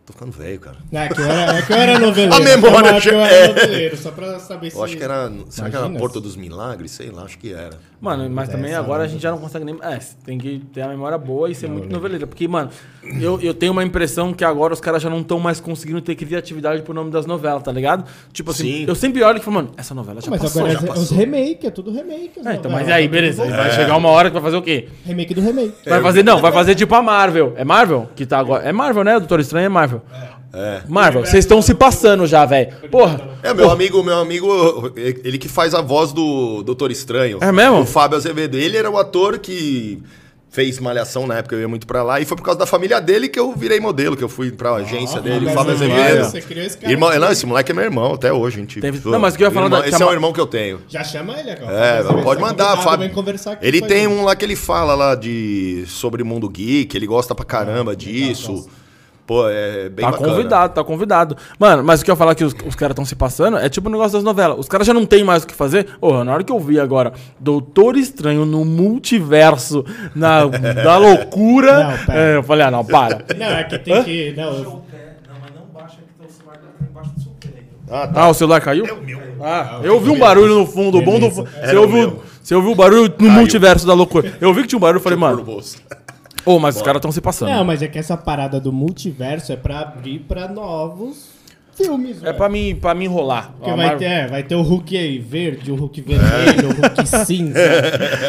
Tô 0.07 0.12
ficando 0.12 0.33
velho, 0.33 0.61
cara. 0.61 0.77
Não, 0.93 1.01
é 1.01 1.09
que 1.09 1.19
eu 1.19 1.25
era, 1.25 1.59
é 1.59 1.62
que 1.62 1.73
eu 1.73 1.77
era 1.77 1.99
noveleiro. 1.99 2.35
A 2.37 2.40
memória 2.40 2.88
Eu 2.90 2.97
acho 2.97 3.09
que 3.09 3.14
eu 3.14 3.21
era 3.21 3.35
é. 3.37 3.49
noveleiro, 3.49 3.97
só 3.97 4.11
pra 4.11 4.38
saber 4.38 4.71
se... 4.71 4.77
Eu 4.77 4.85
acho 4.85 4.97
que 4.99 5.03
era. 5.03 5.33
Será 5.49 5.71
que 5.71 5.77
era 5.77 5.88
se- 5.88 6.21
dos 6.21 6.37
Milagres? 6.37 6.90
Sei 6.90 7.11
lá, 7.11 7.23
acho 7.23 7.38
que 7.38 7.55
era. 7.55 7.71
Mano, 8.03 8.29
mas 8.29 8.51
também 8.51 8.71
Essa 8.73 8.81
agora 8.81 9.05
a 9.05 9.07
não. 9.07 9.12
gente 9.12 9.23
já 9.23 9.31
não 9.31 9.38
consegue 9.38 9.64
nem. 9.64 9.79
É, 9.81 9.99
tem 10.27 10.37
que 10.37 10.59
ter 10.75 10.83
a 10.83 10.88
memória 10.88 11.17
boa 11.17 11.49
e 11.51 11.55
ser 11.55 11.69
muito 11.71 11.88
noveleiro. 11.90 12.27
Porque, 12.27 12.47
mano, 12.47 12.69
eu, 13.19 13.40
eu 13.40 13.55
tenho 13.55 13.73
uma 13.73 13.83
impressão 13.83 14.35
que 14.35 14.45
agora 14.45 14.75
os 14.75 14.81
caras 14.81 15.03
já 15.03 15.09
não 15.09 15.21
estão 15.23 15.40
mais 15.40 15.59
conseguindo 15.59 16.03
ter 16.03 16.14
criatividade 16.14 16.83
pro 16.83 16.93
nome 16.93 17.11
das 17.11 17.25
novelas, 17.25 17.62
tá 17.62 17.73
ligado? 17.73 18.05
Tipo 18.31 18.51
assim, 18.51 18.64
Sim. 18.81 18.85
eu 18.87 18.95
sempre 18.95 19.23
olho 19.23 19.38
e 19.38 19.40
falo, 19.40 19.55
mano, 19.55 19.71
essa 19.75 19.95
novela 19.95 20.21
já 20.21 20.31
Mas 20.31 20.43
passou. 20.43 20.61
agora 20.67 20.75
já 20.79 20.85
é 20.85 20.87
passou. 20.87 21.03
os 21.03 21.11
remake, 21.12 21.67
é 21.67 21.71
tudo 21.71 21.90
remake. 21.90 22.40
as 22.40 22.47
É, 22.47 22.55
então, 22.57 22.71
mas 22.71 22.90
aí, 22.90 23.09
beleza. 23.09 23.38
Voltando. 23.43 23.57
Vai 23.57 23.71
chegar 23.71 23.97
uma 23.97 24.11
hora 24.11 24.29
que 24.29 24.35
vai 24.35 24.43
fazer 24.43 24.57
o 24.59 24.62
quê? 24.62 24.87
Remake 25.07 25.33
do 25.33 25.40
remake. 25.40 25.73
Vai 25.88 26.03
fazer, 26.03 26.23
não, 26.23 26.43
vai 26.43 26.53
fazer 26.53 26.75
tipo 26.75 26.95
a 26.95 27.01
Marvel. 27.01 27.55
É 27.57 27.64
Marvel? 27.64 28.07
Que 28.14 28.27
tá 28.27 28.38
agora. 28.38 28.64
É 28.64 28.73
Marvel, 28.73 29.03
né? 29.03 29.17
O 29.17 29.21
Doutor 29.21 29.40
Estranho 29.40 29.64
é 29.64 29.69
Marvel. 29.71 29.93
É. 30.52 30.83
Marvel, 30.88 31.24
vocês 31.26 31.44
estão 31.44 31.61
se 31.61 31.74
passando 31.74 32.26
já, 32.26 32.44
velho. 32.44 32.72
Porra. 32.90 33.20
É, 33.42 33.52
meu 33.52 33.70
amigo, 33.70 34.02
meu 34.04 34.18
amigo, 34.18 34.92
ele 34.96 35.37
que 35.38 35.48
faz 35.48 35.74
a 35.74 35.80
voz 35.80 36.12
do 36.12 36.62
Doutor 36.62 36.90
Estranho. 36.92 37.38
É 37.40 37.50
mesmo? 37.50 37.80
O 37.80 37.87
Fábio 37.87 38.16
Azevedo. 38.16 38.57
Ele 38.57 38.76
era 38.76 38.88
o 38.90 38.96
ator 38.96 39.38
que 39.38 40.00
fez 40.50 40.78
Malhação 40.78 41.26
na 41.26 41.38
época, 41.38 41.57
eu 41.57 41.62
ia 41.62 41.66
muito 41.66 41.85
pra 41.85 42.04
lá. 42.04 42.20
E 42.20 42.24
foi 42.24 42.37
por 42.37 42.44
causa 42.44 42.61
da 42.61 42.66
família 42.66 43.00
dele 43.00 43.28
que 43.28 43.40
eu 43.40 43.52
virei 43.57 43.80
modelo, 43.80 44.16
que 44.16 44.22
eu 44.22 44.28
fui 44.28 44.52
pra 44.52 44.74
agência 44.76 45.20
dele, 45.20 45.46
o 45.46 45.50
Fábio 45.50 45.72
Azevedo. 45.72 46.24
Você 46.30 46.40
criou 46.40 46.64
esse 46.64 46.78
cara. 46.78 46.92
Irmão, 46.92 47.09
aqui. 47.09 47.18
não, 47.18 47.33
esse 47.33 47.44
moleque 47.44 47.72
é 47.72 47.74
meu 47.74 47.83
irmão 47.85 48.14
até 48.14 48.33
hoje, 48.33 48.59
gente. 48.61 48.80
Teve- 48.80 49.00
Não, 49.11 49.18
mas 49.18 49.35
o 49.35 49.37
que 49.37 49.42
eu 49.42 49.48
ia 49.48 49.50
falar 49.50 49.66
Irmão- 49.66 49.80
da- 49.80 49.88
Esse 49.88 50.00
é 50.00 50.04
um 50.04 50.09
Ma- 50.09 50.14
irmão 50.14 50.33
que 50.33 50.40
eu 50.40 50.46
tenho. 50.46 50.78
Já 50.88 51.02
chama 51.02 51.37
ele 51.40 51.50
agora. 51.50 51.72
É, 51.76 52.22
pode 52.22 52.40
mandar, 52.40 52.76
Fábio. 52.76 53.11
Ele 53.61 53.83
tem 53.83 54.07
um 54.07 54.22
lá 54.24 54.37
que 54.37 54.44
ele 54.44 54.54
fala 54.54 54.94
lá 54.94 55.16
de 55.16 55.83
sobre 55.88 56.22
o 56.22 56.26
mundo 56.26 56.48
geek, 56.48 56.96
ele 56.96 57.07
gosta 57.09 57.35
pra 57.35 57.44
caramba 57.44 57.96
disso. 57.96 58.68
Pô, 59.27 59.49
é 59.49 59.89
bem 59.89 60.05
Tá 60.05 60.11
bacana. 60.13 60.29
convidado, 60.31 60.75
tá 60.75 60.85
convidado. 60.85 61.37
Mano, 61.59 61.83
mas 61.83 62.01
o 62.03 62.05
que 62.05 62.11
eu 62.11 62.13
ia 62.13 62.17
falar 62.17 62.35
que 62.35 62.45
os, 62.45 62.55
os 62.67 62.75
caras 62.75 62.93
estão 62.93 63.07
se 63.07 63.17
passando 63.17 63.57
é 63.57 63.69
tipo 63.71 63.89
o 63.89 63.91
negócio 63.93 64.13
das 64.13 64.23
novelas. 64.23 64.59
Os 64.59 64.69
caras 64.69 64.87
já 64.87 64.93
não 64.93 65.07
tem 65.07 65.25
mais 65.25 65.45
o 65.45 65.47
que 65.47 65.55
fazer. 65.55 65.87
Ô, 66.01 66.23
na 66.23 66.33
hora 66.35 66.45
que 66.45 66.53
eu 66.53 66.61
vi 66.61 66.79
agora 66.79 67.13
Doutor 67.41 67.97
Estranho 67.97 68.45
no 68.45 68.65
multiverso, 68.67 69.85
na, 70.15 70.45
da 70.85 70.99
loucura, 70.99 71.85
Não, 71.85 71.99
pera. 72.07 72.19
é, 72.19 72.37
eu 72.37 72.43
falei, 72.43 72.67
ah, 72.67 72.71
não, 72.71 72.85
para. 72.85 73.25
Não, 73.37 73.47
é 73.47 73.65
que 73.65 73.79
tem 73.79 74.03
que... 74.05 74.35
Não, 74.37 74.45
eu- 74.53 74.63
Não, 74.65 74.83
mas 75.41 75.51
não 75.55 75.67
baixa 75.73 75.97
que 75.97 76.19
tá 76.19 76.27
o 76.29 76.31
celular 76.31 76.61
embaixo 76.91 77.11
do 77.15 77.21
seu 77.23 77.33
pé. 77.41 77.49
Ah, 77.91 78.07
tá. 78.07 78.21
Ah, 78.23 78.29
o 78.29 78.35
celular 78.35 78.61
caiu? 78.61 78.85
Ah, 79.43 79.81
eu 79.83 79.95
ouvi 79.95 80.11
um 80.11 80.19
barulho 80.19 80.59
no 80.59 80.67
fundo, 80.67 80.99
o 80.99 81.03
bom 81.03 81.19
do. 81.19 81.29
Você 81.31 81.77
o 81.77 81.81
ouviu, 81.83 81.97
meu. 81.97 82.23
você 82.43 82.55
ouviu 82.55 82.73
o 82.73 82.75
barulho 82.75 83.13
no 83.19 83.31
multiverso 83.31 83.87
da 83.87 83.95
loucura. 83.95 84.35
Eu 84.41 84.53
vi 84.53 84.63
que 84.63 84.69
tinha 84.69 84.77
um 84.77 84.81
barulho 84.81 85.01
e 85.01 85.03
falei, 85.03 85.19
mano, 85.19 85.45
ô, 86.44 86.59
mas 86.59 86.76
os 86.76 86.83
caras 86.83 86.98
estão 86.98 87.12
se 87.12 87.20
passando. 87.20 87.50
Não, 87.50 87.64
mas 87.64 87.83
é 87.83 87.88
que 87.88 87.98
essa 87.98 88.16
parada 88.16 88.59
do 88.61 88.72
multiverso 88.72 89.52
é 89.52 89.57
pra 89.57 89.80
abrir 89.80 90.20
pra 90.20 90.48
novos 90.48 91.33
filmes, 91.76 92.22
É 92.22 92.33
pra 92.33 92.48
mim, 92.48 92.76
pra 92.80 92.94
mim 92.94 93.07
enrolar. 93.07 93.50
Porque 93.59 93.68
vai 93.70 93.87
Marvel- 93.87 93.98
ter, 93.98 94.04
é, 94.04 94.26
vai 94.28 94.42
ter 94.44 94.54
o 94.54 94.62
Hulk 94.62 94.96
aí, 94.96 95.18
verde, 95.18 95.72
o 95.72 95.74
Hulk 95.74 96.00
vermelho, 96.02 96.68
o 96.68 96.72
Hulk 96.72 97.07
cinza, 97.26 97.59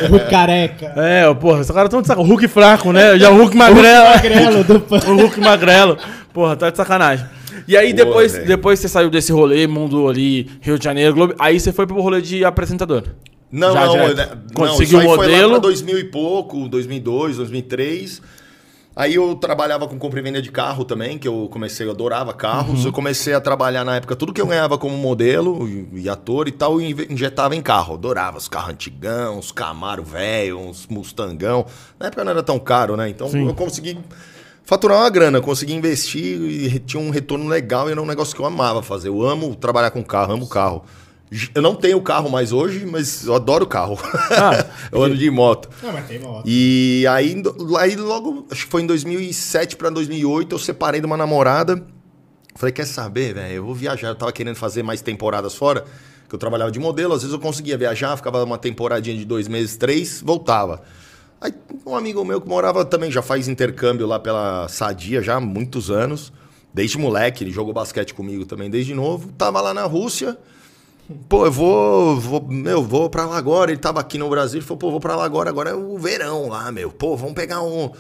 o 0.08 0.12
Hulk 0.14 0.30
careca. 0.32 0.94
É, 0.98 1.32
porra, 1.36 1.62
esse 1.62 1.72
cara 1.72 1.88
tão 1.88 2.02
de 2.02 2.08
sacanagem. 2.08 2.32
O 2.32 2.36
Hulk 2.36 2.48
fraco, 2.48 2.92
né? 2.92 3.20
Já 3.20 3.30
o 3.32 3.38
Hulk 3.38 3.56
magrelo. 3.56 4.06
Magrelo 4.10 4.64
do 4.64 4.80
pan. 4.82 4.98
o 5.08 5.16
Hulk 5.18 5.40
magrelo. 5.40 5.96
Porra, 6.34 6.56
tá 6.56 6.72
de 6.72 6.78
sacanagem. 6.78 7.26
E 7.68 7.78
aí, 7.78 7.94
Boa, 7.94 8.06
depois, 8.06 8.34
velho. 8.34 8.48
depois 8.48 8.80
você 8.80 8.90
saiu 8.90 9.10
desse 9.12 9.32
rolê, 9.32 9.66
mundo 9.68 10.08
ali, 10.10 10.50
Rio 10.60 10.78
de 10.80 10.84
Janeiro, 10.84 11.14
Globo, 11.14 11.36
aí 11.40 11.60
você 11.60 11.72
foi 11.72 11.86
pro 11.88 12.02
rolê 12.02 12.22
de 12.22 12.44
apresentador. 12.44 13.04
Não, 13.56 13.72
Já 13.72 13.86
não, 13.86 13.92
direto. 13.94 14.18
né, 14.18 14.30
não, 14.34 14.68
Conseguiu 14.68 14.86
isso 14.86 14.98
aí 15.00 15.08
o 15.08 15.16
foi 15.16 15.26
lá 15.28 15.32
modelo? 15.32 15.50
pra 15.52 15.60
2000 15.60 16.00
e 16.00 16.04
pouco, 16.04 16.68
2002, 16.68 17.38
2003. 17.38 18.22
Aí 18.94 19.16
eu 19.16 19.36
trabalhava 19.36 19.88
com 19.88 19.98
compra 19.98 20.20
e 20.20 20.24
venda 20.24 20.42
de 20.42 20.52
carro 20.52 20.84
também, 20.84 21.18
que 21.18 21.28
eu 21.28 21.50
comecei, 21.52 21.86
eu 21.86 21.92
adorava 21.92 22.34
carros. 22.34 22.82
Uhum. 22.82 22.88
Eu 22.88 22.92
comecei 22.94 23.34
a 23.34 23.40
trabalhar 23.42 23.84
na 23.86 23.96
época, 23.96 24.16
tudo 24.16 24.34
que 24.34 24.42
eu 24.42 24.48
ganhava 24.48 24.78
como 24.78 24.98
modelo 24.98 25.68
e, 25.94 26.10
ator 26.10 26.48
e 26.48 26.52
tal, 26.52 26.82
eu 26.82 26.90
injetava 27.10 27.56
em 27.56 27.62
carro. 27.62 27.96
Adorava 27.96 28.38
os 28.38 28.48
carros 28.48 28.72
antigão, 28.72 29.40
os 29.40 29.52
Camaro 29.52 30.04
velho, 30.04 30.60
uns 30.60 30.88
Mustangão. 30.88 31.66
Na 32.00 32.08
época 32.08 32.24
não 32.24 32.32
era 32.32 32.44
tão 32.44 32.60
caro, 32.60 32.96
né? 32.98 33.10
Então 33.10 33.30
Sim. 33.30 33.48
eu 33.48 33.54
consegui 33.54 33.98
faturar 34.64 35.00
uma 35.00 35.10
grana, 35.10 35.42
consegui 35.42 35.74
investir 35.74 36.42
e 36.42 36.80
tinha 36.80 37.02
um 37.02 37.10
retorno 37.10 37.48
legal 37.48 37.88
e 37.88 37.92
era 37.92 38.02
um 38.02 38.06
negócio 38.06 38.36
que 38.36 38.42
eu 38.42 38.46
amava 38.46 38.82
fazer. 38.82 39.10
Eu 39.10 39.22
amo 39.26 39.56
trabalhar 39.56 39.92
com 39.92 40.04
carro, 40.04 40.34
amo 40.34 40.48
carro. 40.48 40.84
Eu 41.54 41.62
não 41.62 41.76
tenho 41.76 42.00
carro 42.02 42.30
mais 42.30 42.52
hoje, 42.52 42.86
mas 42.86 43.26
eu 43.26 43.34
adoro 43.34 43.66
carro. 43.66 43.98
Ah, 44.32 44.66
eu 44.92 45.04
ando 45.04 45.18
de 45.18 45.30
moto. 45.30 45.70
Não, 45.82 45.92
mas 45.92 46.08
tem 46.08 46.20
moto. 46.20 46.44
E 46.46 47.06
aí, 47.10 47.42
aí 47.80 47.96
logo, 47.96 48.46
acho 48.52 48.66
que 48.66 48.72
foi 48.72 48.84
em 48.84 48.86
2007 48.86 49.76
pra 49.76 49.90
2008, 49.90 50.54
eu 50.54 50.60
separei 50.60 51.02
de 51.02 51.08
uma 51.08 51.18
namorada. 51.18 51.84
Falei, 52.56 52.72
quer 52.72 52.86
saber, 52.86 53.34
velho? 53.34 53.54
Eu 53.56 53.66
vou 53.66 53.76
viajar. 53.76 54.10
Eu 54.10 54.16
tava 54.16 54.32
querendo 54.32 54.56
fazer 54.56 54.84
mais 54.84 55.02
temporadas 55.02 55.56
fora, 55.56 55.84
que 56.30 56.36
eu 56.36 56.40
trabalhava 56.40 56.72
de 56.72 56.80
modelo. 56.80 57.14
Às 57.14 57.24
vezes 57.24 57.34
eu 57.34 57.40
conseguia 57.40 57.78
viajar, 57.78 58.16
ficava 58.16 58.44
uma 58.44 58.58
temporadinha 58.58 59.18
de 59.18 59.26
dois 59.26 59.48
meses, 59.48 59.76
três, 59.76 60.22
voltava. 60.22 60.84
Aí 61.42 61.54
um 61.86 61.96
amigo 61.96 62.24
meu 62.24 62.40
que 62.40 62.48
morava 62.48 62.86
também, 62.86 63.12
já 63.12 63.22
faz 63.22 63.48
intercâmbio 63.48 64.08
lá 64.08 64.20
pela 64.20 64.68
Sadia, 64.70 65.22
já 65.22 65.36
há 65.36 65.40
muitos 65.40 65.90
anos. 65.90 66.32
Desde 66.74 66.98
moleque, 66.98 67.44
ele 67.44 67.52
jogou 67.52 67.74
basquete 67.74 68.14
comigo 68.14 68.46
também 68.46 68.70
desde 68.70 68.94
novo. 68.94 69.32
Tava 69.34 69.60
lá 69.60 69.74
na 69.74 69.84
Rússia. 69.84 70.38
Pô, 71.30 71.46
eu 71.46 71.52
vou, 71.52 72.20
vou, 72.20 72.44
meu, 72.50 72.82
vou 72.84 73.10
pra 73.10 73.26
lá 73.26 73.38
agora. 73.38 73.72
Ele 73.72 73.80
tava 73.80 74.00
aqui 74.00 74.18
no 74.18 74.28
Brasil, 74.30 74.58
ele 74.60 74.66
falou, 74.66 74.78
pô, 74.80 74.92
vou 74.92 75.00
pra 75.00 75.16
lá 75.16 75.24
agora, 75.24 75.50
agora 75.50 75.70
é 75.70 75.74
o 75.74 75.98
verão 76.00 76.50
lá, 76.50 76.72
meu. 76.72 76.90
Pô, 76.90 77.16
vamos 77.16 77.34
pegar 77.36 77.62
um. 77.62 77.92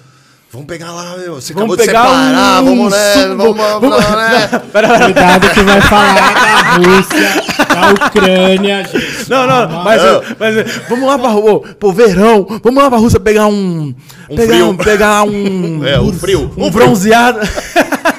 Vamos 0.52 0.68
pegar 0.68 0.92
lá, 0.92 1.18
meu. 1.18 1.36
Você 1.36 1.54
Vamos 1.54 1.74
acabou 1.74 1.78
de 1.78 1.86
pegar 1.86 2.04
separar, 2.04 2.62
um 2.64 2.66
vamos, 2.66 2.92
né? 2.94 3.14
suco, 3.14 3.36
Vamos, 3.36 3.58
vamos- 3.58 3.82
vamos, 3.82 4.10
né? 4.16 4.48
Cuidado 5.06 5.50
que 5.54 5.62
vai 5.62 5.82
falar 5.82 6.16
da 6.16 6.76
Rússia, 6.78 7.44
da 7.68 8.06
Ucrânia, 8.08 8.84
gente. 8.86 9.30
Não, 9.30 9.46
não, 9.48 9.84
mas, 9.84 10.02
Ah. 10.02 10.22
mas 10.40 10.56
vamos 10.88 11.08
lá 11.08 11.20
pra 11.20 11.28
rua, 11.30 11.60
pô, 11.80 11.92
verão, 11.92 12.48
vamos 12.64 12.82
lá 12.82 12.90
pra 12.90 12.98
Rússia 13.00 13.20
pegar 13.20 13.48
um. 13.48 13.94
Um 14.30 14.36
pegar, 14.36 14.54
frio. 14.54 14.70
um 14.70 14.78
pegar 14.78 15.24
um. 15.24 15.84
É, 15.86 16.00
um 16.00 16.14
frio. 16.14 16.52
Um 16.58 16.68
Um 16.68 16.72
bronzeado. 16.72 17.40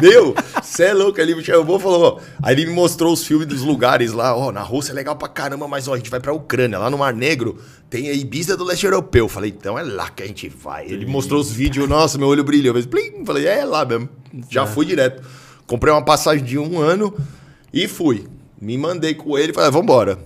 Meu, 0.00 0.34
você 0.62 0.84
é 0.84 0.92
louco. 0.94 1.20
Ele 1.20 1.34
me 1.34 1.44
chamou 1.44 1.78
e 1.78 1.80
falou. 1.80 2.02
ó. 2.02 2.20
Aí 2.42 2.54
ele 2.54 2.66
me 2.66 2.72
mostrou 2.72 3.12
os 3.12 3.24
filmes 3.24 3.46
dos 3.46 3.62
lugares 3.62 4.12
lá. 4.12 4.36
Ó, 4.36 4.52
na 4.52 4.62
Rússia 4.62 4.92
é 4.92 4.94
legal 4.94 5.16
pra 5.16 5.28
caramba, 5.28 5.66
mas 5.68 5.88
ó, 5.88 5.94
a 5.94 5.96
gente 5.96 6.10
vai 6.10 6.20
pra 6.20 6.32
Ucrânia. 6.32 6.78
Lá 6.78 6.88
no 6.90 6.98
Mar 6.98 7.12
Negro 7.14 7.58
tem 7.90 8.08
a 8.08 8.12
Ibiza 8.12 8.56
do 8.56 8.64
leste 8.64 8.84
europeu. 8.84 9.24
Eu 9.24 9.28
Falei, 9.28 9.54
então 9.56 9.78
é 9.78 9.82
lá 9.82 10.08
que 10.10 10.22
a 10.22 10.26
gente 10.26 10.48
vai. 10.48 10.86
Ele 10.86 11.06
mostrou 11.06 11.40
os 11.40 11.50
vídeos, 11.50 11.88
nossa, 11.88 12.18
meu 12.18 12.28
olho 12.28 12.44
brilhou. 12.44 12.76
Eu 12.76 12.82
falei, 12.82 13.10
plim. 13.10 13.24
Falei, 13.24 13.46
é 13.46 13.64
lá 13.64 13.84
mesmo. 13.84 14.08
Já 14.50 14.66
fui 14.66 14.84
direto. 14.86 15.22
Comprei 15.66 15.92
uma 15.92 16.02
passagem 16.04 16.44
de 16.44 16.58
um 16.58 16.80
ano 16.80 17.14
e 17.72 17.86
fui. 17.88 18.26
Me 18.60 18.76
mandei 18.78 19.14
com 19.14 19.38
ele 19.38 19.50
e 19.52 19.54
falei, 19.54 19.68
"Ah, 19.68 19.72
vambora. 19.72 20.18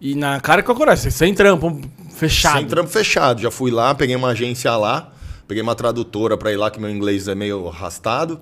E 0.00 0.14
na 0.14 0.40
cara 0.40 0.62
com 0.62 0.72
a 0.72 0.74
coragem, 0.74 1.10
sem 1.10 1.34
trampo, 1.34 1.80
fechado. 2.14 2.58
Sem 2.58 2.66
trampo 2.66 2.88
fechado. 2.88 3.40
Já 3.40 3.50
fui 3.50 3.70
lá, 3.70 3.94
peguei 3.94 4.16
uma 4.16 4.28
agência 4.28 4.74
lá, 4.76 5.12
peguei 5.46 5.62
uma 5.62 5.74
tradutora 5.74 6.36
pra 6.38 6.52
ir 6.52 6.56
lá, 6.56 6.70
que 6.70 6.80
meu 6.80 6.88
inglês 6.88 7.28
é 7.28 7.34
meio 7.34 7.68
arrastado. 7.68 8.40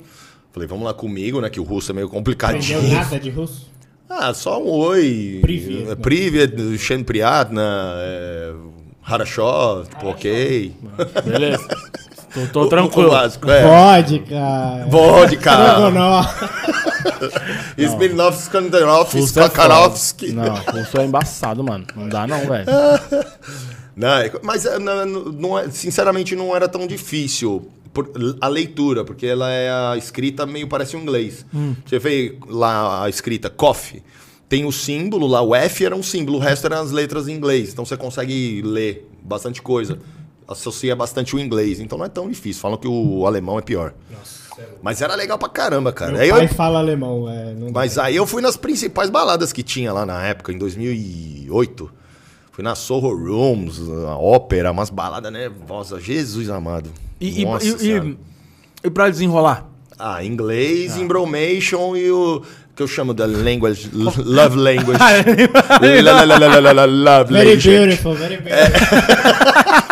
Falei, 0.58 0.66
vamos 0.68 0.84
lá 0.84 0.92
comigo, 0.94 1.40
né? 1.40 1.48
Que 1.48 1.60
o 1.60 1.62
russo 1.62 1.92
é 1.92 1.94
meio 1.94 2.08
complicadinho. 2.08 2.82
nada 2.82 3.18
de 3.20 3.30
russo? 3.30 3.70
Ah, 4.10 4.34
só 4.34 4.60
um 4.60 4.68
oi. 4.70 5.38
Privet. 5.40 5.90
É, 5.90 5.94
Privet, 5.94 6.78
Shen 6.78 7.04
Priatna, 7.04 7.62
é, 8.00 8.52
Harashó, 9.04 9.84
tipo, 9.88 10.08
ok. 10.08 10.74
Beleza. 11.24 11.68
Tô, 12.34 12.46
tô 12.48 12.62
O- 12.64 12.68
tranquilo. 12.68 13.08
o 13.08 13.10
básico, 13.12 13.50
é. 13.50 13.62
Vodka. 13.62 14.86
Vodka. 14.90 15.50
É 17.78 17.86
foda. 17.88 19.20
Skakarovski. 19.24 20.32
Não, 20.32 20.54
russo 20.54 21.00
é 21.00 21.04
embaçado, 21.06 21.64
mano. 21.64 21.86
Não 21.96 22.08
dá 22.08 22.26
não, 22.26 22.38
velho. 22.40 22.66
Não, 23.96 24.08
é- 24.18 24.30
mas 24.44 24.64
é, 24.64 24.78
não, 24.78 25.04
não 25.06 25.70
sinceramente 25.72 26.36
não 26.36 26.54
era 26.54 26.68
tão 26.68 26.86
difícil 26.86 27.68
por- 27.92 28.10
a 28.40 28.48
leitura, 28.48 29.04
porque 29.04 29.26
ela 29.26 29.50
é 29.50 29.70
a 29.70 29.96
escrita 29.96 30.44
meio 30.46 30.66
parece 30.68 30.96
um 30.96 31.00
inglês. 31.02 31.44
Você 31.86 31.98
vê 31.98 32.36
lá 32.48 33.04
a 33.04 33.08
escrita 33.08 33.48
coffee, 33.50 34.02
tem 34.48 34.64
o 34.64 34.72
símbolo 34.72 35.26
lá, 35.26 35.42
o 35.42 35.54
F 35.54 35.84
era 35.84 35.94
um 35.96 36.02
símbolo, 36.02 36.38
o 36.38 36.40
resto 36.40 36.66
eram 36.66 36.80
as 36.80 36.90
letras 36.90 37.28
em 37.28 37.32
inglês. 37.34 37.72
Então 37.72 37.84
você 37.84 37.96
consegue 37.96 38.62
ler 38.62 39.08
bastante 39.22 39.60
coisa. 39.60 39.98
Associa 40.46 40.96
bastante 40.96 41.36
o 41.36 41.38
inglês, 41.38 41.78
então 41.78 41.98
não 41.98 42.06
é 42.06 42.08
tão 42.08 42.26
difícil. 42.28 42.62
Falam 42.62 42.78
que 42.78 42.88
o 42.88 43.26
alemão 43.26 43.58
é 43.58 43.62
pior. 43.62 43.92
Mas 44.82 45.00
era 45.02 45.14
legal 45.14 45.38
pra 45.38 45.48
caramba, 45.48 45.92
cara. 45.92 46.12
Meu 46.12 46.20
Aí 46.22 46.28
eu- 46.30 46.36
pai 46.36 46.48
fala 46.48 46.78
alemão, 46.78 47.28
é. 47.30 47.54
Dá. 47.54 47.70
mas 47.72 47.96
aí 47.98 48.16
eu 48.16 48.26
fui 48.26 48.40
nas 48.42 48.56
principais 48.56 49.08
baladas 49.10 49.52
que 49.52 49.62
tinha 49.62 49.92
lá 49.92 50.04
na 50.06 50.26
época, 50.26 50.52
em 50.52 50.58
2008. 50.58 51.90
Fui 52.58 52.64
na 52.64 52.74
Soho 52.74 53.14
Rooms, 53.14 53.78
a 54.08 54.16
ópera, 54.18 54.72
umas 54.72 54.90
baladas 54.90 55.32
nervosas. 55.32 56.02
Jesus 56.02 56.50
amado. 56.50 56.90
E, 57.20 57.44
Nossa 57.44 57.64
e, 57.64 57.92
e, 57.98 58.18
e 58.82 58.90
pra 58.90 59.08
desenrolar? 59.08 59.64
Ah, 59.96 60.24
inglês, 60.24 60.96
embromation 60.96 61.96
e 61.96 62.10
o 62.10 62.42
que 62.74 62.82
eu 62.82 62.88
chamo 62.88 63.14
da 63.14 63.26
language, 63.26 63.88
love 63.94 64.56
language. 64.56 64.98
La- 66.02 66.24
la- 66.24 66.24
la- 66.24 66.36
la- 66.48 66.60
la- 66.60 66.72
la- 66.72 66.84
love 66.84 67.32
Very 67.32 67.50
language. 67.50 67.68
beautiful, 67.70 68.14
very 68.16 68.38
beautiful. 68.42 68.98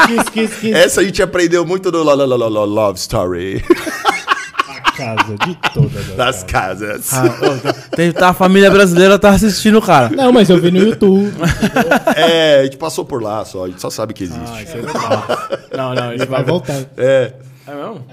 kiss, 0.09 0.29
kiss, 0.31 0.59
kiss. 0.61 0.74
Essa 0.76 1.02
a 1.02 1.05
gente 1.05 1.22
aprendeu 1.22 1.64
muito 1.64 1.92
do 1.92 2.02
la- 2.02 2.14
la- 2.14 2.26
la- 2.26 2.37
la- 2.37 2.48
la- 2.48 2.64
Love 2.64 2.98
Story 2.98 3.62
A 5.03 5.15
casa 5.17 5.37
de 5.47 5.59
todas 5.75 5.97
as 6.11 6.17
das 6.17 6.43
casas. 6.45 7.11
casas. 7.11 7.13
Ah, 7.13 7.47
ô, 7.47 7.59
tá- 7.59 7.73
tem, 7.97 8.13
tá, 8.13 8.29
a 8.31 8.35
família 8.35 8.71
brasileira 8.71 9.19
tá 9.19 9.31
assistindo 9.31 9.79
o 9.79 9.83
cara. 9.83 10.09
Não, 10.11 10.33
mas 10.33 10.49
eu 10.51 10.59
vi 10.61 10.71
no 10.71 10.79
YouTube. 10.79 11.33
É, 12.17 12.61
a 12.61 12.65
gente 12.65 12.77
passou 12.79 13.05
por 13.05 13.23
lá 13.23 13.45
só, 13.45 13.65
a 13.65 13.69
gente 13.69 13.81
só 13.81 13.91
sabe 13.91 14.15
que 14.15 14.25
existe. 14.25 14.51
Ah, 14.53 14.63
isso 14.63 14.77
é 14.77 14.81
legal. 14.81 15.27
Não, 15.77 15.95
não, 15.95 16.13
isso 16.15 16.27
Vai 16.27 16.43
vai 16.43 16.45
voltar. 16.45 16.75
É. 16.97 17.33
É 17.67 17.75
mesmo? 17.75 18.05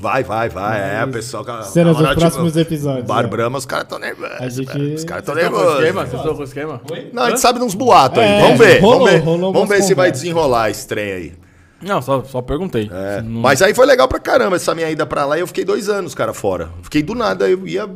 Vai, 0.00 0.24
vai, 0.24 0.48
vai. 0.48 0.96
É, 1.00 1.04
o 1.04 1.08
pessoal. 1.08 1.44
com 1.44 1.50
a- 1.52 1.62
Cenas 1.62 1.94
a 1.94 1.98
hora, 1.98 2.14
dos 2.14 2.22
próximos 2.22 2.56
episódios, 2.56 3.04
Bar? 3.06 3.28
Brahma, 3.28 3.58
os 3.58 3.66
caras 3.66 3.84
estão 3.84 3.98
nervosos. 3.98 4.36
A 4.40 4.48
gente- 4.48 4.66
velho. 4.72 4.94
Os 4.94 5.04
caras 5.04 5.22
estão 5.28 5.34
Tô 5.34 5.40
com 5.40 5.46
esquema? 5.46 5.80
nervosos. 5.82 6.08
Vocês 6.10 6.20
estão 6.22 6.36
com 6.36 6.42
esquema? 6.42 6.80
Não, 7.12 7.22
a 7.24 7.28
gente 7.28 7.40
sabe 7.40 7.58
de 7.58 7.64
uns 7.66 7.74
boatos 7.74 8.18
aí. 8.18 8.26
É, 8.28 8.40
vamos 8.40 8.58
ver. 8.58 8.80
rolou, 8.80 8.98
vamos 9.00 9.10
ver, 9.12 9.18
rolou 9.18 9.52
vamos 9.52 9.68
umas 9.68 9.68
ver 9.68 9.82
se 9.84 9.94
vai 9.94 10.06
conversas. 10.06 10.22
desenrolar 10.22 10.70
esse 10.70 10.86
trem 10.88 11.12
aí. 11.12 11.32
Não, 11.82 12.02
só, 12.02 12.22
só 12.24 12.42
perguntei. 12.42 12.90
É, 12.92 13.22
Não- 13.22 13.40
Mas 13.40 13.62
aí 13.62 13.74
foi 13.74 13.86
legal 13.86 14.06
pra 14.06 14.18
caramba 14.18 14.56
essa 14.56 14.74
minha 14.74 14.90
ida 14.90 15.06
pra 15.06 15.24
lá 15.24 15.36
e 15.38 15.40
eu 15.40 15.46
fiquei 15.46 15.64
dois 15.64 15.88
anos, 15.88 16.14
cara, 16.14 16.32
fora. 16.34 16.70
Fiquei 16.82 17.02
do 17.02 17.14
nada, 17.14 17.48
eu 17.48 17.66
ia. 17.66 17.88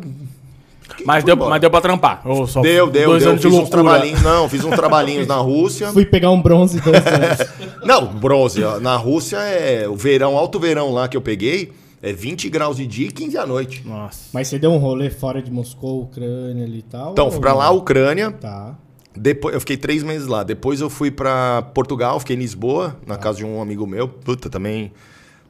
Fiquei- 0.82 1.06
Mas 1.06 1.24
deu, 1.24 1.34
embora. 1.34 1.50
mas 1.50 1.60
deu 1.60 1.70
pra 1.70 1.80
trampar. 1.80 2.20
Ou 2.24 2.46
só 2.46 2.60
Deu, 2.60 2.88
deu, 2.90 3.10
dois 3.10 3.22
deu. 3.22 3.30
anos 3.32 3.40
de 3.42 3.46
Fiz 3.48 3.54
uns 3.56 3.60
loucura. 3.70 3.82
trabalhinhos. 3.82 4.22
Não, 4.22 4.48
fiz 4.48 4.64
uns 4.64 4.74
trabalhinhos 4.76 5.26
na 5.26 5.36
Rússia. 5.36 5.88
Fui 5.92 6.04
pegar 6.04 6.30
um 6.30 6.40
bronze 6.40 6.80
dois 6.80 7.06
anos. 7.06 7.38
Não, 7.84 8.06
bronze. 8.06 8.60
Na 8.80 8.96
Rússia 8.96 9.36
é 9.38 9.88
o 9.88 9.96
verão, 9.96 10.36
alto 10.36 10.58
verão 10.60 10.92
lá 10.92 11.08
que 11.08 11.16
eu 11.16 11.22
peguei, 11.22 11.72
é 12.02 12.12
20 12.12 12.48
graus 12.50 12.76
de 12.76 12.86
dia 12.86 13.08
e 13.08 13.10
15 13.10 13.36
à 13.38 13.46
noite. 13.46 13.82
Nossa. 13.86 14.28
Mas 14.32 14.48
você 14.48 14.58
deu 14.58 14.70
um 14.72 14.78
rolê 14.78 15.08
fora 15.10 15.42
de 15.42 15.50
Moscou, 15.50 16.02
Ucrânia 16.02 16.64
ali 16.64 16.78
e 16.78 16.82
tal? 16.82 17.12
Então, 17.12 17.26
ou 17.26 17.30
fui 17.30 17.40
pra 17.40 17.54
lá? 17.54 17.70
Ucrânia. 17.70 18.30
Tá. 18.30 18.74
Depois, 19.16 19.54
eu 19.54 19.60
fiquei 19.60 19.76
três 19.76 20.02
meses 20.02 20.26
lá. 20.26 20.42
Depois 20.42 20.80
eu 20.80 20.90
fui 20.90 21.10
pra 21.10 21.62
Portugal, 21.74 22.18
fiquei 22.20 22.34
em 22.36 22.38
Lisboa, 22.38 22.96
na 23.06 23.16
casa 23.16 23.38
de 23.38 23.44
um 23.44 23.60
amigo 23.62 23.86
meu. 23.86 24.08
Puta, 24.08 24.50
também 24.50 24.92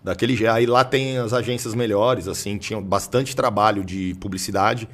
daquele 0.03 0.37
jeito. 0.37 0.53
Aí 0.53 0.67
lá 0.67 0.85
tem 0.85 1.17
as 1.19 1.33
agências 1.33 1.75
melhores, 1.75 2.29
assim, 2.29 2.59
tinha 2.59 2.81
bastante 2.81 3.35
trabalho 3.35 3.83
de 3.83 4.15
publicidade, 4.21 4.87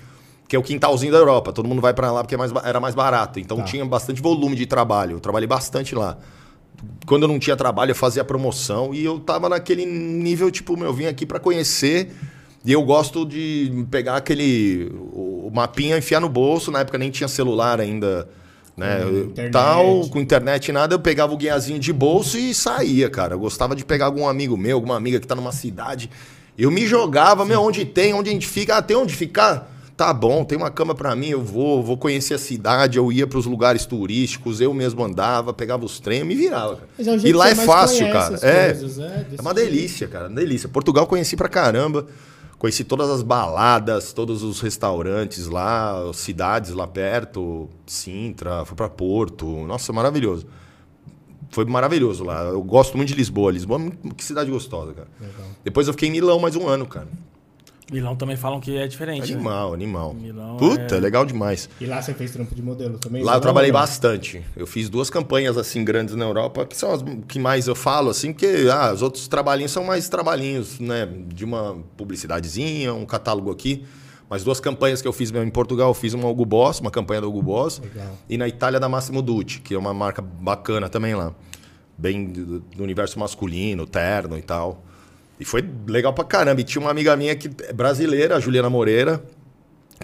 que 0.46 0.54
é 0.54 0.58
o 0.58 0.62
quintalzinho 0.62 1.10
da 1.12 1.18
Europa. 1.18 1.52
Todo 1.52 1.66
mundo 1.68 1.80
vai 1.82 1.92
pra 1.92 2.12
lá 2.12 2.22
porque 2.22 2.34
é 2.36 2.38
mais 2.38 2.52
era 2.64 2.78
mais 2.78 2.94
barato. 2.94 3.40
Então 3.40 3.58
Tá. 3.58 3.64
tinha 3.64 3.84
bastante 3.84 4.22
volume 4.22 4.54
de 4.54 4.66
trabalho. 4.66 5.16
Eu 5.16 5.20
trabalhei 5.20 5.48
bastante 5.48 5.94
lá. 5.94 6.16
Quando 7.06 7.24
eu 7.24 7.28
não 7.28 7.38
tinha 7.40 7.56
trabalho, 7.56 7.90
eu 7.90 7.94
fazia 7.96 8.24
promoção 8.24 8.94
e 8.94 9.04
eu 9.04 9.18
tava 9.18 9.48
naquele 9.48 9.84
nível, 9.84 10.50
tipo, 10.50 10.76
meu, 10.76 10.86
eu 10.86 10.94
vim 10.94 11.06
aqui 11.06 11.26
pra 11.26 11.40
conhecer. 11.40 12.12
E 12.64 12.70
eu 12.72 12.82
gosto 12.82 13.24
de 13.26 13.84
pegar 13.90 14.16
aquele 14.16 14.92
o 15.12 15.50
mapinha, 15.52 15.98
enfiar 15.98 16.20
no 16.20 16.28
bolso. 16.28 16.70
Na 16.70 16.80
época 16.80 16.96
nem 16.98 17.10
tinha 17.10 17.26
celular 17.28 17.80
ainda, 17.80 18.28
né? 18.76 19.00
Eu- 19.02 19.24
internet. 19.26 19.52
Tal, 19.52 20.08
com 20.08 20.20
internet 20.20 20.68
e 20.68 20.72
nada, 20.72 20.94
eu 20.94 21.00
pegava 21.00 21.32
o 21.32 21.36
guiazinho 21.36 21.78
de 21.78 21.92
bolso 21.92 22.38
e 22.38 22.54
saía, 22.54 23.08
cara. 23.10 23.34
Eu 23.34 23.38
gostava 23.40 23.74
de 23.76 23.84
pegar 23.84 24.06
algum 24.06 24.26
amigo 24.26 24.56
meu, 24.56 24.76
alguma 24.76 24.96
amiga 24.96 25.20
que 25.20 25.26
tá 25.26 25.34
numa 25.34 25.52
cidade. 25.52 26.10
Eu 26.58 26.70
me 26.70 26.86
jogava, 26.86 27.44
meu, 27.44 27.62
onde 27.62 27.84
tem, 27.84 28.12
onde 28.12 28.30
a 28.30 28.32
gente 28.32 28.46
fica, 28.46 28.76
ah, 28.76 28.82
tem 28.82 28.96
onde 28.96 29.14
ficar? 29.14 29.70
Tá 29.96 30.14
bom, 30.14 30.44
tem 30.44 30.56
uma 30.56 30.70
cama 30.70 30.94
pra 30.94 31.14
mim, 31.14 31.28
eu 31.28 31.42
vou, 31.42 31.82
vou 31.82 31.94
conhecer 31.96 32.32
a 32.32 32.38
cidade, 32.38 32.96
eu 32.96 33.12
ia 33.12 33.26
pros 33.26 33.44
lugares 33.44 33.84
turísticos, 33.84 34.58
eu 34.58 34.72
mesmo 34.72 35.04
andava, 35.04 35.52
pegava 35.52 35.84
os 35.84 36.00
trem, 36.00 36.24
me 36.24 36.34
virava. 36.34 36.76
cara. 36.96 37.16
É 37.22 37.28
E 37.28 37.32
lá 37.34 37.50
é 37.50 37.54
fácil, 37.54 38.10
cara. 38.10 38.38
É, 38.42 38.66
coisas, 38.72 38.98
é, 38.98 39.08
desse 39.24 39.38
é 39.38 39.42
uma 39.42 39.52
delícia, 39.52 40.08
cara, 40.08 40.28
uma 40.28 40.36
delícia. 40.40 40.70
Portugal 40.70 41.06
conheci 41.06 41.36
pra 41.36 41.50
caramba. 41.50 42.06
Conheci 42.60 42.84
todas 42.84 43.08
as 43.08 43.22
baladas, 43.22 44.12
todos 44.12 44.42
os 44.42 44.60
restaurantes 44.60 45.46
lá, 45.46 46.12
cidades 46.12 46.72
lá 46.72 46.86
perto, 46.86 47.70
Sintra, 47.86 48.66
fui 48.66 48.76
pra 48.76 48.86
Porto. 48.86 49.46
Nossa, 49.66 49.94
maravilhoso. 49.94 50.46
Foi 51.48 51.64
maravilhoso 51.64 52.22
lá. 52.22 52.42
Eu 52.42 52.62
gosto 52.62 52.98
muito 52.98 53.08
de 53.08 53.14
Lisboa. 53.14 53.50
Lisboa 53.50 53.80
é 53.80 54.14
que 54.14 54.22
cidade 54.22 54.50
gostosa, 54.50 54.92
cara. 54.92 55.08
Depois 55.64 55.86
eu 55.86 55.94
fiquei 55.94 56.10
em 56.10 56.12
Milão 56.12 56.38
mais 56.38 56.54
um 56.54 56.68
ano, 56.68 56.84
cara. 56.84 57.08
Milão 57.90 58.14
também 58.14 58.36
falam 58.36 58.60
que 58.60 58.76
é 58.76 58.86
diferente. 58.86 59.30
né? 59.30 59.34
Animal, 59.34 59.74
animal. 59.74 60.14
Milão 60.14 60.56
Puta, 60.56 60.96
é- 60.96 61.00
legal 61.00 61.24
demais. 61.24 61.68
E 61.80 61.86
lá 61.86 62.00
você 62.00 62.14
fez 62.14 62.30
trampo 62.30 62.54
de 62.54 62.62
modelo 62.62 62.98
também? 62.98 63.22
Lá 63.22 63.34
eu 63.34 63.40
trabalhei 63.40 63.72
não. 63.72 63.80
bastante. 63.80 64.42
Eu 64.56 64.66
fiz 64.66 64.88
duas 64.88 65.10
campanhas 65.10 65.58
assim 65.58 65.84
grandes 65.84 66.14
na 66.14 66.24
Europa, 66.24 66.64
que 66.64 66.76
são 66.76 66.92
as 66.92 67.02
que 67.26 67.38
mais 67.38 67.66
eu 67.66 67.74
falo, 67.74 68.10
assim, 68.10 68.32
porque 68.32 68.68
ah, 68.72 68.92
os 68.92 69.02
outros 69.02 69.26
trabalhinhos 69.26 69.72
são 69.72 69.84
mais 69.84 70.08
trabalhinhos, 70.08 70.78
né? 70.78 71.08
De 71.28 71.44
uma 71.44 71.76
publicidadezinha, 71.96 72.94
um 72.94 73.04
catálogo 73.06 73.50
aqui. 73.50 73.84
Mas 74.28 74.44
duas 74.44 74.60
campanhas 74.60 75.02
que 75.02 75.08
eu 75.08 75.12
fiz 75.12 75.32
mesmo 75.32 75.48
em 75.48 75.50
Portugal, 75.50 75.88
eu 75.90 75.94
fiz 75.94 76.14
uma 76.14 76.28
Hugo 76.28 76.44
Boss, 76.44 76.78
uma 76.78 76.90
campanha 76.90 77.20
da 77.20 77.26
Hugo 77.26 77.42
Boss. 77.42 77.80
Legal. 77.80 78.16
E 78.28 78.38
na 78.38 78.46
Itália 78.46 78.78
da 78.78 78.88
Massimo 78.88 79.20
Dutti, 79.20 79.60
que 79.60 79.74
é 79.74 79.78
uma 79.78 79.92
marca 79.92 80.22
bacana 80.22 80.88
também 80.88 81.16
lá. 81.16 81.34
Bem 81.98 82.26
do, 82.26 82.60
do 82.60 82.82
universo 82.84 83.18
masculino, 83.18 83.84
terno 83.86 84.38
e 84.38 84.42
tal. 84.42 84.84
E 85.40 85.44
foi 85.44 85.66
legal 85.86 86.12
pra 86.12 86.22
caramba. 86.22 86.60
E 86.60 86.64
tinha 86.64 86.82
uma 86.82 86.90
amiga 86.90 87.16
minha 87.16 87.34
que 87.34 87.50
é 87.64 87.72
brasileira, 87.72 88.36
a 88.36 88.40
Juliana 88.40 88.68
Moreira, 88.68 89.24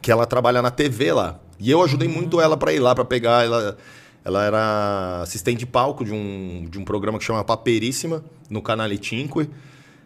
que 0.00 0.10
ela 0.10 0.24
trabalha 0.24 0.62
na 0.62 0.70
TV 0.70 1.12
lá. 1.12 1.38
E 1.60 1.70
eu 1.70 1.82
ajudei 1.82 2.08
muito 2.08 2.40
ela 2.40 2.56
pra 2.56 2.72
ir 2.72 2.80
lá, 2.80 2.94
pra 2.94 3.04
pegar. 3.04 3.44
Ela, 3.44 3.76
ela 4.24 4.44
era 4.44 5.20
assistente 5.22 5.58
de 5.58 5.66
palco 5.66 6.04
de 6.04 6.12
um, 6.12 6.66
de 6.70 6.78
um 6.78 6.84
programa 6.84 7.18
que 7.18 7.24
chama 7.24 7.44
Paperíssima, 7.44 8.24
no 8.48 8.62
Canale 8.62 8.98
5. 9.00 9.46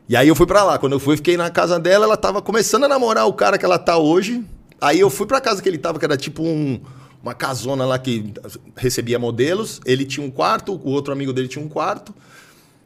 E 0.08 0.16
aí 0.16 0.26
eu 0.26 0.34
fui 0.34 0.46
pra 0.46 0.64
lá. 0.64 0.78
Quando 0.78 0.92
eu 0.94 1.00
fui, 1.00 1.16
fiquei 1.16 1.36
na 1.36 1.48
casa 1.48 1.78
dela, 1.78 2.06
ela 2.06 2.16
tava 2.16 2.42
começando 2.42 2.84
a 2.84 2.88
namorar 2.88 3.28
o 3.28 3.32
cara 3.32 3.56
que 3.56 3.64
ela 3.64 3.78
tá 3.78 3.96
hoje. 3.96 4.44
Aí 4.80 4.98
eu 4.98 5.08
fui 5.10 5.26
pra 5.26 5.40
casa 5.40 5.62
que 5.62 5.68
ele 5.68 5.78
tava, 5.78 6.00
que 6.00 6.04
era 6.04 6.16
tipo 6.16 6.42
um, 6.42 6.80
uma 7.22 7.34
casona 7.34 7.84
lá 7.84 7.98
que 8.00 8.34
recebia 8.76 9.18
modelos. 9.18 9.80
Ele 9.86 10.04
tinha 10.04 10.26
um 10.26 10.30
quarto, 10.30 10.72
o 10.72 10.90
outro 10.90 11.12
amigo 11.12 11.32
dele 11.32 11.46
tinha 11.46 11.64
um 11.64 11.68
quarto. 11.68 12.12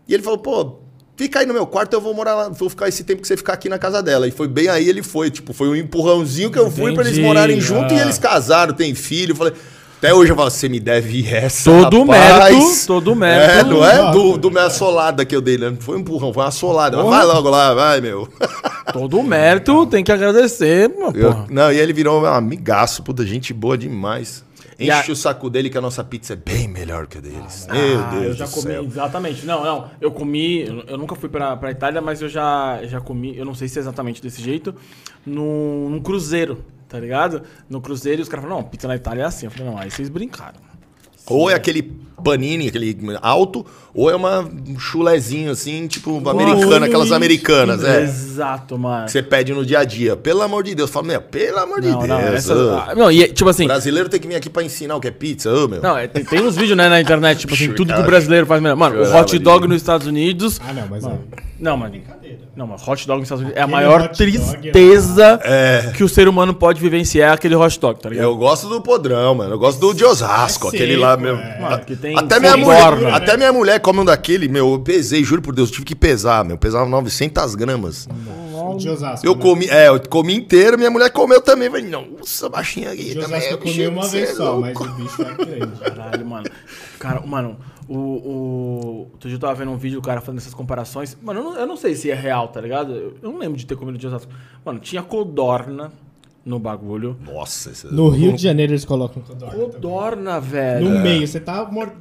E 0.06 0.12
ele 0.12 0.22
falou, 0.22 0.38
pô, 0.38 0.83
fica 1.16 1.40
aí 1.40 1.46
no 1.46 1.54
meu 1.54 1.66
quarto, 1.66 1.92
eu 1.92 2.00
vou 2.00 2.14
morar 2.14 2.34
lá, 2.34 2.48
vou 2.48 2.68
ficar 2.68 2.88
esse 2.88 3.04
tempo 3.04 3.22
que 3.22 3.28
você 3.28 3.36
ficar 3.36 3.54
aqui 3.54 3.68
na 3.68 3.78
casa 3.78 4.02
dela. 4.02 4.26
E 4.26 4.30
foi 4.30 4.48
bem 4.48 4.68
aí 4.68 4.88
ele 4.88 5.02
foi, 5.02 5.30
tipo, 5.30 5.52
foi 5.52 5.68
um 5.68 5.76
empurrãozinho 5.76 6.50
que 6.50 6.58
eu 6.58 6.70
fui 6.70 6.92
pra 6.92 7.02
eles 7.02 7.14
Entendi, 7.14 7.26
morarem 7.26 7.60
junto 7.60 7.92
e 7.94 7.98
ah. 7.98 8.02
eles 8.02 8.18
casaram, 8.18 8.74
tem 8.74 8.94
filho. 8.94 9.32
Eu 9.32 9.36
falei, 9.36 9.52
até 9.98 10.12
hoje 10.12 10.32
eu 10.32 10.36
falo, 10.36 10.50
você 10.50 10.68
me 10.68 10.78
deve 10.78 11.26
essa. 11.26 11.70
Todo 11.70 12.00
rapaz." 12.04 12.54
mérito, 12.54 12.86
todo 12.86 13.14
mérito. 13.16 13.50
É, 13.50 13.64
não 13.64 13.84
é 13.84 14.12
do, 14.12 14.36
do 14.36 14.50
minha 14.50 14.64
assolada 14.64 15.24
que 15.24 15.34
eu 15.34 15.40
dei, 15.40 15.56
né? 15.56 15.70
Não 15.70 15.76
foi 15.78 15.96
um 15.96 16.00
empurrão, 16.00 16.32
foi 16.32 16.42
uma 16.42 16.48
assolada. 16.48 16.96
Mas 16.96 17.06
Vai 17.06 17.24
logo 17.24 17.48
lá, 17.48 17.72
vai, 17.72 18.00
meu. 18.00 18.28
Todo 18.92 19.22
mérito 19.22 19.86
tem 19.86 20.04
que 20.04 20.12
agradecer, 20.12 20.90
mano, 20.90 21.16
Eu- 21.16 21.32
porra. 21.32 21.46
não, 21.48 21.72
e 21.72 21.78
ele 21.78 21.92
virou 21.92 22.22
um 22.22 22.26
amigaço, 22.26 23.02
puta, 23.02 23.24
gente 23.24 23.54
boa 23.54 23.78
demais. 23.78 24.44
Enche 24.78 25.10
a- 25.10 25.12
o 25.12 25.16
saco 25.16 25.48
dele 25.50 25.70
que 25.70 25.78
a 25.78 25.80
nossa 25.80 26.02
pizza 26.02 26.32
é 26.32 26.36
bem 26.36 26.66
melhor 26.68 27.06
que 27.06 27.18
a 27.18 27.20
deles. 27.20 27.66
Meu 27.70 28.00
Ah, 28.00 28.10
Deus 28.10 28.24
eu 28.24 28.34
já 28.34 28.44
do 28.46 28.50
comi, 28.52 28.62
céu. 28.66 28.84
exatamente. 28.84 29.46
Não, 29.46 29.64
não, 29.64 29.90
eu 30.00 30.10
comi, 30.10 30.62
eu- 30.86 30.98
nunca 30.98 31.14
fui 31.14 31.28
pra, 31.28 31.56
pra 31.56 31.70
Itália, 31.70 32.00
mas 32.00 32.20
eu 32.22 32.28
já, 32.28 32.80
já 32.84 33.00
comi, 33.00 33.36
eu 33.36 33.44
não 33.44 33.54
sei 33.54 33.68
se 33.68 33.78
é 33.78 33.82
exatamente 33.82 34.20
desse 34.22 34.42
jeito, 34.42 34.74
num, 35.24 35.88
num 35.88 36.00
cruzeiro, 36.00 36.64
tá 36.88 36.98
ligado? 36.98 37.42
No 37.68 37.80
cruzeiro 37.80 38.20
e 38.20 38.22
os 38.22 38.28
caras 38.28 38.44
falaram, 38.44 38.62
não, 38.62 38.68
pizza 38.68 38.88
na 38.88 38.96
Itália 38.96 39.22
é 39.22 39.26
assim. 39.26 39.46
Eu 39.46 39.50
falei, 39.50 39.66
não, 39.70 39.78
aí 39.78 39.90
vocês 39.90 40.08
brincaram. 40.08 40.58
Ou 41.28 41.50
é 41.50 41.54
aquele 41.54 41.82
panini, 42.22 42.68
aquele 42.68 42.96
alto, 43.20 43.66
ou 43.94 44.10
é 44.10 44.16
uma 44.16 44.40
um 44.40 44.78
chulezinho 44.78 45.50
assim, 45.50 45.86
tipo 45.86 46.26
americana, 46.26 46.86
aquelas 46.86 47.12
americanas, 47.12 47.84
é. 47.84 48.02
Exato, 48.02 48.78
mano. 48.78 49.04
Que 49.04 49.12
você 49.12 49.22
pede 49.22 49.52
no 49.52 49.64
dia 49.64 49.80
a 49.80 49.84
dia. 49.84 50.16
Pelo 50.16 50.40
amor 50.40 50.62
de 50.64 50.74
Deus. 50.74 50.88
Fala, 50.90 51.06
meu, 51.06 51.20
pelo 51.20 51.58
amor 51.58 51.82
de 51.82 51.88
Não, 51.88 51.98
Deus. 51.98 52.08
não, 52.08 52.18
essa, 52.18 52.54
ô. 52.54 52.70
ah, 52.76 52.94
não, 52.96 53.12
e 53.12 53.28
tipo 53.28 53.48
assim, 53.50 53.66
Brasileiro 53.66 54.08
tem 54.08 54.18
que 54.18 54.26
vir 54.26 54.36
aqui 54.36 54.48
pra 54.48 54.62
ensinar 54.62 54.96
o 54.96 55.00
que 55.00 55.08
é 55.08 55.10
pizza, 55.10 55.52
ô, 55.52 55.68
meu. 55.68 55.82
não, 55.82 55.98
é, 55.98 56.06
tem, 56.08 56.24
tem 56.24 56.40
uns 56.40 56.56
vídeos, 56.56 56.76
né, 56.78 56.88
na 56.88 56.98
internet, 57.00 57.40
tipo 57.40 57.52
assim, 57.52 57.72
tudo 57.72 57.92
que 57.92 58.00
o 58.00 58.04
brasileiro 58.04 58.46
faz 58.46 58.62
melhor. 58.62 58.76
Mano, 58.76 59.02
o 59.02 59.16
hot 59.16 59.38
dog 59.38 59.66
nos 59.68 59.76
Estados 59.76 60.06
Unidos. 60.06 60.58
Ah, 60.66 60.72
não, 60.72 60.86
mas 60.88 61.04
aí... 61.04 61.14
Não, 61.60 61.76
mano. 61.76 61.92
Brincadeira. 61.92 62.38
Não, 62.56 62.66
mas 62.66 62.86
hot 62.86 63.06
dog 63.06 63.18
nos 63.20 63.26
Estados 63.26 63.42
Unidos 63.42 63.56
é 63.58 63.60
a 63.60 63.64
Aquele 63.64 63.76
maior 63.76 64.02
dog 64.02 64.16
tristeza 64.16 65.40
É. 65.44 65.92
que 65.96 66.02
o 66.04 66.08
ser 66.08 66.26
humano 66.28 66.52
pode 66.54 66.80
vivenciar, 66.80 67.30
é 67.30 67.34
aquele 67.34 67.54
hot 67.54 67.78
dog, 67.78 68.00
tá 68.00 68.08
ligado? 68.08 68.24
Eu 68.24 68.36
gosto 68.36 68.68
do 68.68 68.80
podrão, 68.80 69.34
mano. 69.34 69.52
Eu 69.54 69.58
gosto 69.58 69.78
do 69.80 69.94
de 69.94 70.04
Osasco, 70.04 70.66
É 70.66 70.70
aquele 70.70 70.96
lá, 70.96 71.13
meu. 71.16 71.36
Mano, 71.36 71.84
que 71.84 71.96
tem 71.96 72.16
até, 72.18 72.38
minha 72.40 72.56
mulher, 72.56 73.14
até 73.14 73.36
minha 73.36 73.52
mulher 73.52 73.80
come 73.80 74.00
um 74.00 74.04
daquele, 74.04 74.48
meu. 74.48 74.72
Eu 74.72 74.78
pesei, 74.80 75.22
juro 75.24 75.42
por 75.42 75.54
Deus, 75.54 75.68
eu 75.68 75.74
tive 75.74 75.86
que 75.86 75.94
pesar, 75.94 76.44
meu. 76.44 76.56
Pesava 76.58 76.86
900 76.88 77.54
gramas. 77.54 78.08
De 78.78 78.88
Osasco, 78.88 79.26
Eu 79.26 79.34
né? 79.36 79.42
comi, 79.42 79.66
é, 79.68 79.88
eu 79.88 80.00
comi 80.08 80.34
inteiro, 80.34 80.76
minha 80.78 80.90
mulher 80.90 81.10
comeu 81.10 81.40
também. 81.40 81.68
Falei, 81.70 81.88
nossa, 81.88 82.48
baixinha 82.48 82.90
aqui 82.90 83.04
De 83.04 83.20
também. 83.20 83.36
Osasco 83.38 83.52
eu 83.54 83.58
comi 83.58 83.86
uma 83.86 84.06
vez 84.08 84.30
é 84.30 84.34
só, 84.34 84.56
louco. 84.56 84.84
mas 84.84 84.90
o 84.90 84.94
bicho 84.94 85.22
é 85.22 85.34
grande. 85.44 85.80
Caralho, 85.80 86.26
mano. 86.26 86.46
Cara, 86.98 87.20
mano, 87.20 87.56
o. 87.88 87.96
o... 87.98 89.08
Outro 89.12 89.28
dia 89.28 89.36
eu 89.36 89.40
tava 89.40 89.54
vendo 89.54 89.70
um 89.70 89.76
vídeo 89.76 90.00
do 90.00 90.06
cara 90.06 90.20
fazendo 90.20 90.38
essas 90.38 90.54
comparações. 90.54 91.16
Mano, 91.22 91.40
eu 91.40 91.44
não, 91.44 91.56
eu 91.56 91.66
não 91.66 91.76
sei 91.76 91.94
se 91.94 92.10
é 92.10 92.14
real, 92.14 92.48
tá 92.48 92.60
ligado? 92.60 92.92
Eu, 92.92 93.16
eu 93.22 93.30
não 93.32 93.38
lembro 93.38 93.56
de 93.56 93.66
ter 93.66 93.76
comido 93.76 93.98
de 93.98 94.06
Osasco. 94.06 94.32
Mano, 94.64 94.78
tinha 94.80 95.02
codorna 95.02 95.92
no 96.44 96.58
bagulho. 96.58 97.16
Nossa, 97.24 97.70
esse... 97.70 97.86
No 97.86 98.08
Rio 98.08 98.32
de 98.34 98.42
Janeiro 98.42 98.72
eles 98.72 98.84
colocam 98.84 99.22
codorna. 99.22 99.52
também. 99.54 99.70
Codorna, 99.70 100.40
velho. 100.40 100.88
No 100.90 101.00
meio, 101.00 101.26
você 101.26 101.40
tá 101.40 101.64
morto 101.70 101.94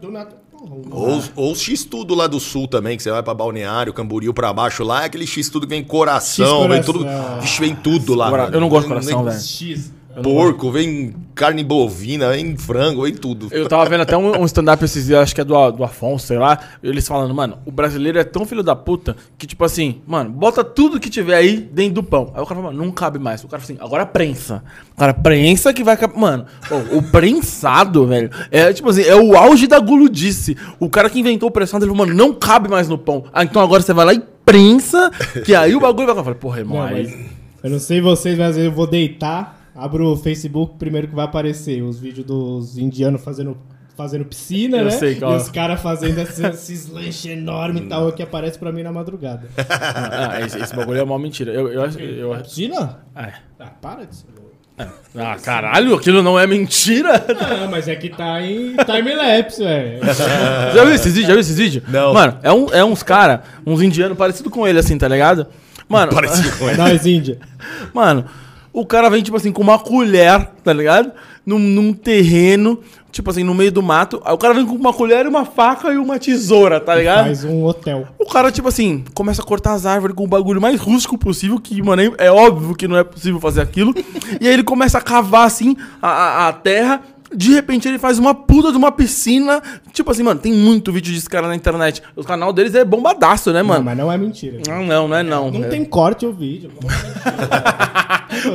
Ou, 0.91 1.17
os- 1.17 1.32
ou 1.36 1.56
X-Tudo 1.56 2.13
lá 2.15 2.25
do 2.27 2.39
sul 2.39 2.67
também, 2.67 2.95
que 2.97 3.03
você 3.03 3.12
vai 3.12 3.21
pra 3.23 3.34
Balneário, 3.34 3.93
Camboriú 3.93 4.34
pra 4.34 4.51
baixo 4.53 4.84
lá, 4.84 5.03
é 5.03 5.06
aquele 5.06 5.27
X-Tudo 5.27 5.65
que 5.67 5.69
vem 5.73 5.84
coração, 5.84 6.67
vem 6.69 6.82
tudo. 6.82 6.99
X-coração. 7.06 7.39
Vixe, 7.41 7.60
vem 7.62 7.75
tudo 7.75 8.15
lá. 8.15 8.29
Cora- 8.29 8.43
mano. 8.43 8.56
eu 8.56 8.62
não 8.62 8.69
gosto 8.69 8.84
de 8.84 8.88
coração, 8.89 9.23
velho. 9.25 9.39
X. 9.39 9.93
Porco, 10.21 10.71
vem 10.71 11.13
carne 11.34 11.63
bovina, 11.63 12.30
vem 12.32 12.56
frango, 12.56 13.04
vem 13.04 13.13
tudo. 13.13 13.47
Eu 13.52 13.67
tava 13.67 13.86
vendo 13.89 14.02
até 14.02 14.15
um, 14.15 14.41
um 14.41 14.45
stand-up 14.45 14.84
esses 14.86 15.08
dias, 15.08 15.19
acho 15.19 15.34
que 15.34 15.41
é 15.41 15.43
do, 15.43 15.71
do 15.71 15.84
Afonso, 15.84 16.28
sei 16.28 16.38
lá. 16.38 16.60
Eles 16.84 17.08
falando, 17.08 17.34
mano, 17.34 17.58
o 17.65 17.71
brasileiro 17.71 18.19
é 18.19 18.23
tão 18.23 18.45
filho 18.45 18.62
da 18.62 18.76
puta 18.76 19.15
que, 19.38 19.47
tipo 19.47 19.63
assim, 19.65 20.02
mano, 20.06 20.30
bota 20.30 20.63
tudo 20.63 20.99
que 20.99 21.10
tiver 21.10 21.36
aí 21.36 21.58
dentro 21.58 21.95
do 21.95 22.04
pão. 22.04 22.32
Aí 22.36 22.41
o 22.41 22.45
cara 22.45 22.62
fala, 22.62 22.71
mano, 22.73 22.86
não 22.86 22.91
cabe 22.91 23.17
mais. 23.17 23.43
O 23.43 23.47
cara 23.47 23.62
fala 23.62 23.73
assim, 23.73 23.84
agora 23.84 24.06
prensa. 24.06 24.63
Cara, 24.97 25.13
prensa 25.13 25.73
que 25.73 25.84
vai 25.84 25.97
caber. 25.97 26.17
Mano, 26.17 26.45
o 26.91 27.02
prensado, 27.02 28.06
velho, 28.06 28.30
é 28.52 28.71
tipo 28.73 28.89
assim, 28.89 29.04
é 29.04 29.15
o 29.15 29.36
auge 29.36 29.65
da 29.67 29.80
guludice. 29.80 30.56
O 30.80 30.89
cara 30.89 31.10
que 31.10 31.19
inventou 31.19 31.49
o 31.49 31.52
prensado, 31.52 31.84
ele 31.84 31.91
falou, 31.91 32.06
mano, 32.06 32.17
não 32.17 32.34
cabe 32.34 32.69
mais 32.69 32.88
no 32.88 32.97
pão. 32.97 33.23
Ah, 33.34 33.43
então 33.43 33.62
agora 33.62 33.82
você 33.82 33.93
vai 33.93 34.06
lá 34.06 34.13
e 34.13 34.21
prensa, 34.45 35.10
que 35.45 35.56
aí 35.56 35.76
o 35.76 35.80
bagulho 35.80 36.08
vai. 36.08 36.17
Eu 36.17 36.23
falei, 36.23 36.39
porra, 36.39 36.60
irmão, 36.60 36.78
Não, 36.78 36.86
aí. 36.86 37.26
eu 37.63 37.69
não 37.69 37.80
sei 37.80 38.02
vocês, 38.02 38.38
mas 38.38 38.58
eu 38.58 38.71
vou 38.71 38.86
deitar, 38.86 39.62
abro 39.75 40.07
o 40.12 40.17
Facebook, 40.17 40.75
primeiro 40.77 41.07
que 41.07 41.15
vai 41.15 41.25
aparecer 41.25 41.81
os 41.81 41.99
vídeos 41.99 42.25
dos 42.25 42.77
indianos 42.77 43.21
fazendo, 43.23 43.57
fazendo 43.95 44.25
piscina, 44.25 44.77
Eu 44.77 44.86
né? 44.86 44.91
sei 44.91 45.17
e 45.19 45.23
é. 45.23 45.27
os 45.27 45.49
caras 45.49 45.81
fazendo 45.81 46.17
esses, 46.19 46.39
esses 46.39 46.89
lanches 46.89 47.25
enormes 47.25 47.83
e 47.83 47.86
tal, 47.88 48.12
que 48.12 48.21
aparece 48.23 48.57
pra 48.59 48.71
mim 48.71 48.83
na 48.83 48.91
madrugada. 48.91 49.47
Ah, 49.59 50.41
esse, 50.41 50.59
esse 50.59 50.75
bagulho 50.75 50.99
é 50.99 51.03
uma 51.03 51.17
mentira. 51.19 51.51
Eu, 51.51 51.67
eu, 51.67 51.81
eu, 51.83 52.33
eu, 52.33 52.41
Piscina? 52.41 52.99
é. 53.15 53.33
Ah, 53.59 53.71
para 53.81 54.05
disso. 54.05 54.25
Ah, 55.15 55.36
caralho, 55.41 55.93
aquilo 55.93 56.23
não 56.23 56.39
é 56.39 56.47
mentira? 56.47 57.23
Não, 57.59 57.69
mas 57.69 57.88
é 57.88 57.95
que 57.95 58.09
tá 58.09 58.41
em 58.41 58.75
time-lapse, 58.75 59.63
velho. 59.63 59.99
Já 60.73 60.83
viu 60.83 60.93
esses 60.95 61.13
vídeos? 61.13 61.27
Já 61.27 61.33
viu 61.33 61.39
esses 61.41 61.57
vídeos? 61.57 61.83
Não. 61.88 62.12
Mano, 62.13 62.39
é, 62.41 62.51
um, 62.51 62.67
é 62.73 62.83
uns 62.83 63.03
cara, 63.03 63.43
uns 63.65 63.81
indianos 63.83 64.17
parecidos 64.17 64.51
com 64.51 64.67
ele, 64.67 64.79
assim, 64.79 64.97
tá 64.97 65.07
ligado? 65.07 65.45
Mano, 65.88 66.12
Parecido 66.12 66.57
com 66.57 66.65
É 66.67 66.69
ele. 66.73 66.77
nóis, 66.77 67.05
Índia. 67.05 67.38
mano, 67.93 68.25
o 68.73 68.86
cara 68.86 69.09
vem, 69.09 69.21
tipo 69.21 69.38
assim, 69.38 69.51
com 69.51 69.62
uma 69.62 69.77
colher, 69.79 70.49
tá 70.63 70.73
ligado? 70.73 71.12
Num, 71.45 71.59
num 71.59 71.93
terreno, 71.93 72.79
tipo 73.12 73.29
assim, 73.29 73.43
no 73.43 73.53
meio 73.53 73.71
do 73.71 73.83
mato. 73.83 74.21
Aí 74.25 74.33
o 74.33 74.38
cara 74.38 74.53
vem 74.53 74.65
com 74.65 74.75
uma 74.75 74.91
colher, 74.93 75.27
uma 75.27 75.45
faca 75.45 75.93
e 75.93 75.97
uma 75.97 76.17
tesoura, 76.17 76.79
tá 76.79 76.95
ligado? 76.95 77.25
Faz 77.25 77.43
um 77.43 77.63
hotel. 77.65 78.07
O 78.17 78.25
cara, 78.25 78.51
tipo 78.51 78.67
assim, 78.67 79.03
começa 79.13 79.41
a 79.41 79.45
cortar 79.45 79.73
as 79.73 79.86
árvores 79.86 80.15
com 80.15 80.23
o 80.23 80.27
bagulho 80.27 80.62
mais 80.62 80.79
rústico 80.79 81.17
possível, 81.17 81.59
que, 81.59 81.81
mano, 81.81 82.15
é 82.17 82.31
óbvio 82.31 82.75
que 82.75 82.88
não 82.88 82.97
é 82.97 83.03
possível 83.03 83.39
fazer 83.39 83.62
aquilo. 83.62 83.93
e 84.41 84.47
aí 84.47 84.53
ele 84.53 84.63
começa 84.63 84.97
a 84.97 85.01
cavar, 85.01 85.45
assim, 85.45 85.75
a, 86.01 86.07
a- 86.09 86.47
a 86.47 86.53
terra. 86.53 87.01
De 87.35 87.51
repente 87.53 87.87
ele 87.87 87.97
faz 87.99 88.19
uma 88.19 88.33
puta 88.35 88.71
de 88.71 88.77
uma 88.77 88.91
piscina. 88.91 89.61
Tipo 89.91 90.11
assim, 90.11 90.23
mano, 90.23 90.39
tem 90.39 90.53
muito 90.53 90.91
vídeo 90.91 91.13
desse 91.13 91.29
cara 91.29 91.47
na 91.47 91.55
internet. 91.55 92.01
O 92.15 92.23
canal 92.23 92.53
deles 92.53 92.73
é 92.75 92.83
bombadaço, 92.85 93.51
né, 93.51 93.61
Não, 93.61 93.69
mano? 93.69 93.83
mas 93.85 93.97
não 93.97 94.11
é 94.11 94.17
mentira. 94.17 94.59
Não, 94.67 94.85
não, 94.85 95.07
não 95.07 95.17
é 95.17 95.23
não. 95.23 95.51
Não 95.51 95.63
É- 95.65 95.67
tem 95.69 95.83
corte 95.85 96.25
o 96.25 96.33
vídeo. 96.33 96.71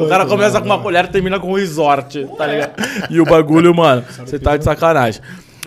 O 0.02 0.08
cara 0.08 0.26
começa 0.26 0.58
com 0.60 0.66
uma 0.66 0.78
colher 0.80 1.04
e 1.04 1.08
termina 1.08 1.38
com 1.38 1.50
um 1.52 1.54
resort, 1.54 2.26
tá 2.36 2.46
ligado? 2.46 2.72
E 3.10 3.20
o 3.20 3.24
bagulho, 3.24 3.74
mano, 3.74 4.04
você 4.26 4.38
tá 4.38 4.56
de 4.56 4.64
sacanagem. 4.64 5.22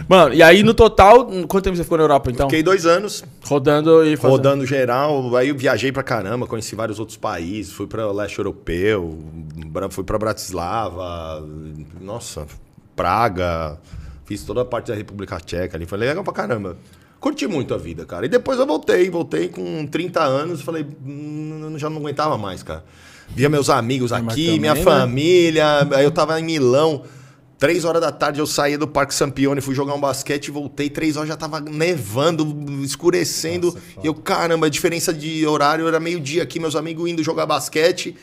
Mano, 0.08 0.34
e 0.34 0.42
aí 0.44 0.64
no 0.64 0.74
total, 0.74 1.26
quanto 1.48 1.62
tempo 1.64 1.78
você 1.78 1.84
ficou 1.84 1.98
na 1.98 2.04
Europa 2.04 2.30
então? 2.32 2.50
Fiquei 2.50 2.64
dois 2.64 2.86
anos 2.86 3.24
Rodando 3.46 4.04
e 4.06 4.18
fazendo. 4.18 4.32
rodando 4.38 4.66
geral, 4.66 5.36
aí 5.36 5.50
eu 5.50 5.56
viajei 5.56 5.92
pra 5.92 6.04
caramba, 6.04 6.46
conheci 6.48 6.76
vários 6.76 7.00
outros 7.00 7.18
países, 7.18 7.72
fui 7.72 7.88
pra 7.88 8.12
leste 8.12 8.38
europeu, 8.40 9.18
fui 9.92 10.04
pra 10.04 10.18
Bratislava, 10.18 11.46
nossa, 12.02 12.46
Praga, 13.02 13.80
fiz 14.26 14.44
toda 14.44 14.62
a 14.62 14.66
parte 14.66 14.92
da 14.92 14.96
República 14.96 15.40
Tcheca 15.40 15.76
ali, 15.76 15.88
foi 15.88 15.98
legal 15.98 16.24
pra 16.24 16.32
caramba. 16.32 16.78
Curti 17.20 17.48
muito 17.48 17.74
a 17.74 17.78
vida, 17.80 18.06
cara. 18.06 18.28
E 18.28 18.30
depois 18.30 18.60
eu 18.60 18.68
voltei, 18.68 19.10
voltei 19.10 19.50
com 19.50 19.88
30 19.88 20.22
anos, 20.22 20.62
falei, 20.62 20.86
hum, 21.04 21.74
já 21.78 21.90
não 21.90 21.98
aguentava 21.98 22.38
mais, 22.38 22.62
cara. 22.62 22.86
Via 23.30 23.50
meus 23.50 23.72
amigos 23.72 24.14
aqui, 24.14 24.60
minha 24.60 24.76
né? 24.76 24.84
família, 24.84 25.88
aí 25.96 26.04
eu 26.04 26.12
tava 26.12 26.40
em 26.40 26.44
Milão. 26.44 27.04
Três 27.58 27.86
horas 27.86 28.02
da 28.02 28.12
tarde 28.12 28.40
eu 28.40 28.46
saía 28.46 28.78
do 28.78 28.88
Parque 28.88 29.16
Sampione, 29.16 29.62
fui 29.62 29.74
jogar 29.74 29.96
um 29.96 30.00
basquete 30.00 30.48
e 30.48 30.52
voltei. 30.52 30.88
Três 30.88 31.18
horas 31.18 31.30
já 31.30 31.36
tava 31.36 31.60
nevando, 31.60 32.84
escurecendo. 32.84 33.76
e 34.04 34.06
eu, 34.06 34.14
caramba, 34.14 34.68
a 34.68 34.70
diferença 34.70 35.12
de 35.12 35.46
horário 35.48 35.88
era 35.88 36.00
meio-dia 36.00 36.44
aqui, 36.44 36.60
meus 36.60 36.76
amigos 36.76 37.10
indo 37.10 37.24
jogar 37.24 37.48
basquete. 37.48 38.16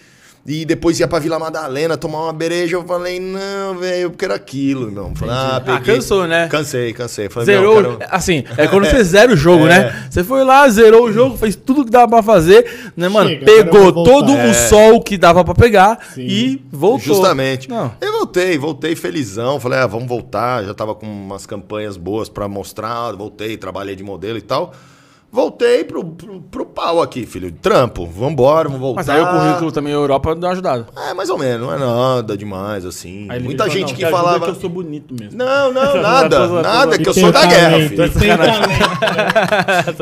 E 0.46 0.64
depois 0.64 0.98
ia 0.98 1.07
pra 1.07 1.18
Vila 1.18 1.38
Madalena 1.38 1.96
tomar 1.98 2.22
uma 2.22 2.33
bereja. 2.33 2.77
Eu 2.77 2.85
falei, 2.85 3.20
não, 3.20 3.77
velho, 3.79 4.03
eu 4.05 4.11
quero 4.11 4.33
aquilo, 4.33 4.87
irmão. 4.87 5.14
Falei, 5.14 5.35
ah, 5.35 5.57
Ah, 5.57 5.61
peguei. 5.61 5.96
cansou, 5.96 6.27
né? 6.27 6.48
Cansei, 6.48 6.92
cansei. 6.94 7.29
Falei, 7.29 7.44
Zerou, 7.46 7.74
quero- 7.77 7.98
assim, 8.11 8.44
é 8.57 8.66
quando 8.66 8.87
você 8.87 9.03
zera 9.05 9.31
o 9.33 9.37
jogo, 9.37 9.66
né? 9.66 10.07
Você 10.11 10.24
foi 10.24 10.42
lá, 10.44 10.66
zerou 10.70 11.05
o 11.05 11.12
jogo, 11.12 11.37
fez 11.37 11.55
tudo 11.55 11.85
que 11.85 11.90
dava 11.90 12.09
pra 12.09 12.22
fazer, 12.22 12.90
né, 12.96 13.09
mano? 13.09 13.29
Chega, 13.29 13.44
Pegou 13.44 13.92
todo 13.92 14.33
É. 14.33 14.51
o 14.51 14.55
sol 14.55 15.03
que 15.03 15.18
dava 15.18 15.44
pra 15.44 15.55
pegar 15.55 15.98
Sim. 16.14 16.22
e 16.22 16.64
voltou. 16.72 17.14
Justamente. 17.14 17.68
Não. 17.68 17.92
Eu 18.01 18.12
voltei, 18.12 18.57
voltei 18.57 18.96
felizão. 18.96 19.61
Falei, 19.61 19.81
ah, 19.81 19.87
vamos 19.87 20.09
voltar. 20.09 20.64
Já 20.64 20.72
tava 20.72 20.94
com 20.94 21.05
umas 21.07 21.44
campanhas 21.44 21.98
boas 21.98 22.29
pra 22.31 22.48
mostrar. 22.48 23.12
Voltei, 23.12 23.57
trabalhei 23.59 23.94
de 23.94 24.03
modelo 24.03 24.38
e 24.38 24.42
tal. 24.42 24.72
Voltei 25.31 25.85
pro, 25.85 26.03
pro, 26.03 26.41
pro 26.41 26.64
pau 26.64 27.03
aqui, 27.03 27.27
filho. 27.27 27.53
Trampo. 27.53 28.07
Vambora, 28.07 28.67
vamos 28.69 28.81
voltar. 28.81 29.01
Mas 29.05 29.09
aí 29.11 29.21
o 29.21 29.27
currículo 29.29 29.71
também, 29.71 29.93
Europa, 29.93 30.35
deu 30.35 30.49
uma 30.49 30.53
ajudada. 30.53 30.87
É, 30.97 31.12
mais 31.12 31.29
ou 31.29 31.37
menos. 31.37 31.67
Não 31.67 31.75
é 31.75 31.79
nada 31.79 32.35
demais, 32.37 32.87
assim. 32.87 33.27
Aí 33.29 33.38
Muita 33.38 33.69
gente 33.69 33.91
não, 33.91 33.95
que 33.99 34.05
ajuda 34.05 34.19
falava... 34.23 34.45
que 34.47 34.51
eu 34.53 34.55
sou 34.55 34.71
bonito 34.71 35.14
mesmo. 35.14 35.37
Não, 35.37 35.71
não, 35.71 35.97
nada. 36.01 36.38
nada, 36.38 36.47
zoando. 36.49 36.99
que 37.03 37.09
eu 37.11 37.14
sou 37.14 37.31
da 37.31 37.45
guerra, 37.45 37.79
filho. 37.88 38.11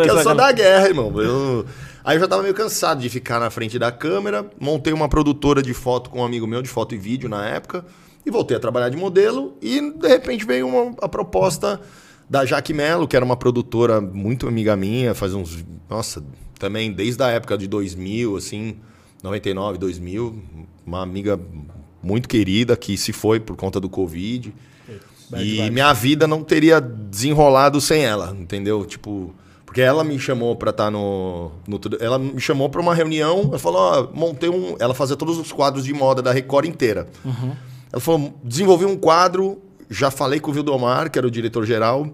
Que 0.05 0.11
eu 0.11 0.23
sou 0.23 0.35
da 0.35 0.53
guerra, 0.53 0.87
irmão. 0.87 1.13
Eu- 1.21 1.67
Aí 2.05 2.17
eu 2.17 2.21
já 2.21 2.29
tava 2.29 2.41
meio 2.43 2.55
cansado 2.55 3.01
de 3.01 3.09
ficar 3.09 3.41
na 3.41 3.51
frente 3.51 3.81
da 3.81 3.91
câmera. 3.91 4.47
Montei 4.61 4.93
uma 4.93 5.09
produtora 5.09 5.61
de 5.61 5.75
foto 5.75 6.09
com 6.09 6.21
um 6.21 6.25
amigo 6.25 6.47
meu, 6.47 6.63
de 6.63 6.69
foto 6.69 6.95
e 6.95 6.99
vídeo 6.99 7.29
na 7.29 7.45
época. 7.49 7.85
E 8.25 8.31
voltei 8.31 8.57
a 8.57 8.61
trabalhar 8.61 8.89
de 8.91 8.97
modelo. 8.97 9.57
E 9.61 9.81
de 9.91 10.07
repente 10.07 10.47
veio 10.47 10.69
uma, 10.69 10.95
a 11.03 11.09
proposta 11.09 11.81
da 12.29 12.45
Jaque 12.45 12.73
Mello, 12.75 13.07
que 13.07 13.17
era 13.17 13.25
uma 13.25 13.37
produtora 13.37 14.01
muito 14.01 14.47
amiga 14.49 14.77
minha, 14.77 15.15
faz 15.15 15.33
uns. 15.35 15.65
Nossa, 15.89 16.23
também 16.59 16.93
desde 16.93 17.23
a 17.23 17.29
época 17.29 17.57
de 17.57 17.67
2000, 17.69 18.37
assim, 18.37 18.77
99, 19.23 19.79
2000. 19.79 20.43
Uma 20.85 21.03
amiga 21.03 21.39
muito 22.03 22.29
querida 22.29 22.77
que 22.77 22.97
se 22.97 23.13
foi 23.13 23.39
por 23.41 23.57
conta 23.57 23.81
do 23.81 23.89
Covid. 23.89 24.53
Bad 25.29 25.43
E 25.45 25.57
vibes. 25.57 25.71
minha 25.71 25.93
vida 25.93 26.27
não 26.27 26.43
teria 26.45 26.81
desenrolado 26.81 27.81
sem 27.81 28.05
ela, 28.05 28.37
entendeu? 28.39 28.85
Tipo, 28.85 29.35
porque 29.65 29.81
ela 29.81 30.05
me 30.05 30.17
chamou 30.21 30.55
pra 30.55 30.71
estar 30.71 30.89
no, 30.91 31.51
no 31.67 31.79
tudo- 31.81 31.99
ela 32.01 32.17
me 32.19 32.39
chamou 32.41 32.69
pra 32.69 32.81
uma 32.81 32.95
reunião, 32.95 33.41
ela 33.49 33.59
falou, 33.59 33.81
ó, 33.81 34.09
montei 34.15 34.49
um, 34.49 34.77
ela 34.79 34.95
fazia 34.95 35.17
todos 35.17 35.37
os 35.37 35.51
quadros 35.51 35.85
de 35.85 35.93
moda 35.93 36.23
da 36.23 36.31
Record 36.31 36.67
inteira. 36.67 37.09
Ela 37.93 38.01
falou, 38.01 38.39
desenvolvi 38.45 38.85
um 38.85 38.97
quadro, 38.97 39.61
já 39.89 40.11
falei 40.11 40.41
com 40.41 40.51
o 40.51 40.55
Vildomar, 40.55 41.11
que 41.11 41.19
era 41.19 41.27
o 41.27 41.31
diretor 41.31 41.65
geral, 41.65 42.09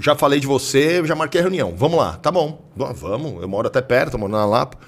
já 0.00 0.14
falei 0.14 0.40
de 0.40 0.46
você, 0.46 1.04
já 1.04 1.14
marquei 1.14 1.40
a 1.40 1.42
reunião. 1.42 1.74
Vamos 1.76 1.98
lá, 1.98 2.16
tá 2.16 2.30
bom. 2.30 2.62
Vamos, 2.76 3.42
eu 3.42 3.48
moro 3.48 3.66
até 3.66 3.80
perto, 3.80 4.18
moro 4.18 4.32
na 4.32 4.44
Lapa. 4.44 4.78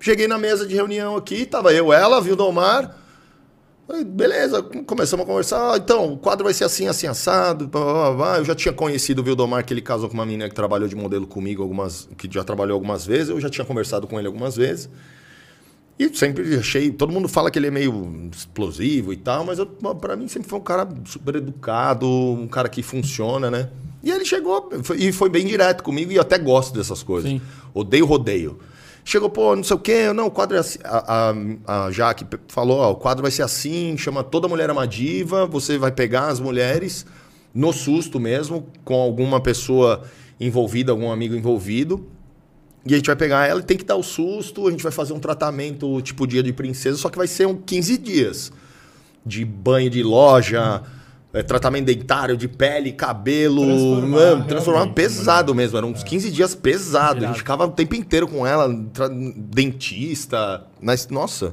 Cheguei 0.00 0.28
na 0.28 0.38
mesa 0.38 0.66
de 0.66 0.74
reunião 0.74 1.16
aqui, 1.16 1.44
tava 1.44 1.72
eu, 1.72 1.92
ela, 1.92 2.20
Vildomar. 2.20 2.94
Falei, 3.86 4.04
Beleza, 4.04 4.62
começamos 4.62 5.24
a 5.24 5.26
conversar. 5.26 5.72
Ah, 5.72 5.76
então, 5.76 6.12
o 6.12 6.18
quadro 6.18 6.44
vai 6.44 6.52
ser 6.52 6.64
assim, 6.64 6.86
assim, 6.86 7.06
assado. 7.06 7.66
blá, 7.66 7.82
blá, 7.82 8.12
blá. 8.12 8.36
Eu 8.36 8.44
já 8.44 8.54
tinha 8.54 8.72
conhecido 8.72 9.22
o 9.22 9.24
Vildomar, 9.24 9.64
que 9.64 9.72
ele 9.72 9.80
casou 9.80 10.08
com 10.08 10.14
uma 10.14 10.26
menina 10.26 10.48
que 10.48 10.54
trabalhou 10.54 10.86
de 10.86 10.94
modelo 10.94 11.26
comigo, 11.26 11.62
algumas, 11.62 12.08
que 12.16 12.28
já 12.30 12.44
trabalhou 12.44 12.74
algumas 12.74 13.06
vezes. 13.06 13.30
Eu 13.30 13.40
já 13.40 13.48
tinha 13.48 13.64
conversado 13.64 14.06
com 14.06 14.18
ele 14.18 14.26
algumas 14.26 14.56
vezes. 14.56 14.90
E 15.98 16.14
sempre 16.16 16.54
achei. 16.56 16.90
Todo 16.90 17.12
mundo 17.12 17.28
fala 17.28 17.50
que 17.50 17.58
ele 17.58 17.66
é 17.66 17.70
meio 17.70 18.28
explosivo 18.32 19.12
e 19.12 19.16
tal, 19.16 19.44
mas 19.44 19.58
pra 20.00 20.14
mim 20.16 20.28
sempre 20.28 20.48
foi 20.48 20.58
um 20.58 20.62
cara 20.62 20.88
super 21.04 21.36
educado, 21.36 22.06
um 22.08 22.46
cara 22.46 22.68
que 22.68 22.82
funciona, 22.82 23.50
né? 23.50 23.68
E 24.02 24.10
ele 24.10 24.24
chegou 24.24 24.70
foi- 24.84 24.96
e 24.98 25.10
foi 25.12 25.28
bem 25.28 25.44
direto 25.44 25.82
comigo 25.82 26.12
e 26.12 26.16
eu 26.16 26.22
até 26.22 26.38
gosto 26.38 26.72
dessas 26.72 27.02
coisas. 27.02 27.28
Sim. 27.30 27.40
Odeio 27.74 28.06
rodeio. 28.06 28.58
Chegou, 29.04 29.28
pô, 29.30 29.56
não 29.56 29.64
sei 29.64 29.74
o 29.74 29.78
quê, 29.80 30.12
não, 30.12 30.26
o 30.26 30.30
quadro 30.30 30.56
é 30.56 30.60
assim. 30.60 30.78
A, 30.84 31.32
a, 31.66 31.86
a 31.86 31.90
Jaque 31.90 32.24
falou: 32.46 32.78
ó, 32.78 32.92
o 32.92 32.96
quadro 32.96 33.22
vai 33.22 33.30
ser 33.30 33.42
assim, 33.42 33.96
chama 33.96 34.22
Toda 34.22 34.46
Mulher 34.46 34.68
é 34.68 34.72
uma 34.72 34.86
Diva, 34.86 35.46
você 35.46 35.78
vai 35.78 35.90
pegar 35.90 36.28
as 36.28 36.38
mulheres 36.38 37.04
no 37.54 37.72
susto 37.72 38.20
mesmo, 38.20 38.66
com 38.84 38.94
alguma 38.94 39.40
pessoa 39.40 40.04
envolvida, 40.38 40.92
algum 40.92 41.10
amigo 41.10 41.34
envolvido. 41.34 42.06
E 42.88 42.94
a 42.94 42.96
gente 42.96 43.06
vai 43.06 43.16
pegar 43.16 43.46
ela 43.46 43.60
e 43.60 43.62
tem 43.62 43.76
que 43.76 43.84
dar 43.84 43.96
o 43.96 44.02
susto, 44.02 44.66
a 44.66 44.70
gente 44.70 44.82
vai 44.82 44.90
fazer 44.90 45.12
um 45.12 45.20
tratamento 45.20 46.00
tipo 46.00 46.26
dia 46.26 46.42
de 46.42 46.54
princesa, 46.54 46.96
só 46.96 47.10
que 47.10 47.18
vai 47.18 47.26
ser 47.26 47.46
um 47.46 47.54
15 47.54 47.98
dias. 47.98 48.50
De 49.26 49.44
banho 49.44 49.90
de 49.90 50.02
loja, 50.02 50.82
eh, 51.34 51.42
tratamento 51.42 51.84
dentário, 51.84 52.34
de 52.34 52.48
pele, 52.48 52.92
cabelo. 52.92 53.62
Transformar, 53.62 54.08
mano, 54.08 54.44
transformar 54.46 54.78
realmente, 54.78 54.94
pesado 54.94 55.54
mesmo. 55.54 55.76
Eram 55.76 55.90
uns 55.90 56.02
15 56.02 56.30
dias 56.30 56.54
pesado. 56.54 57.24
A 57.24 57.28
gente 57.28 57.38
ficava 57.38 57.66
o 57.66 57.70
tempo 57.70 57.94
inteiro 57.94 58.26
com 58.26 58.46
ela, 58.46 58.68
dentista. 59.36 60.64
Mas, 60.80 61.08
nossa, 61.08 61.52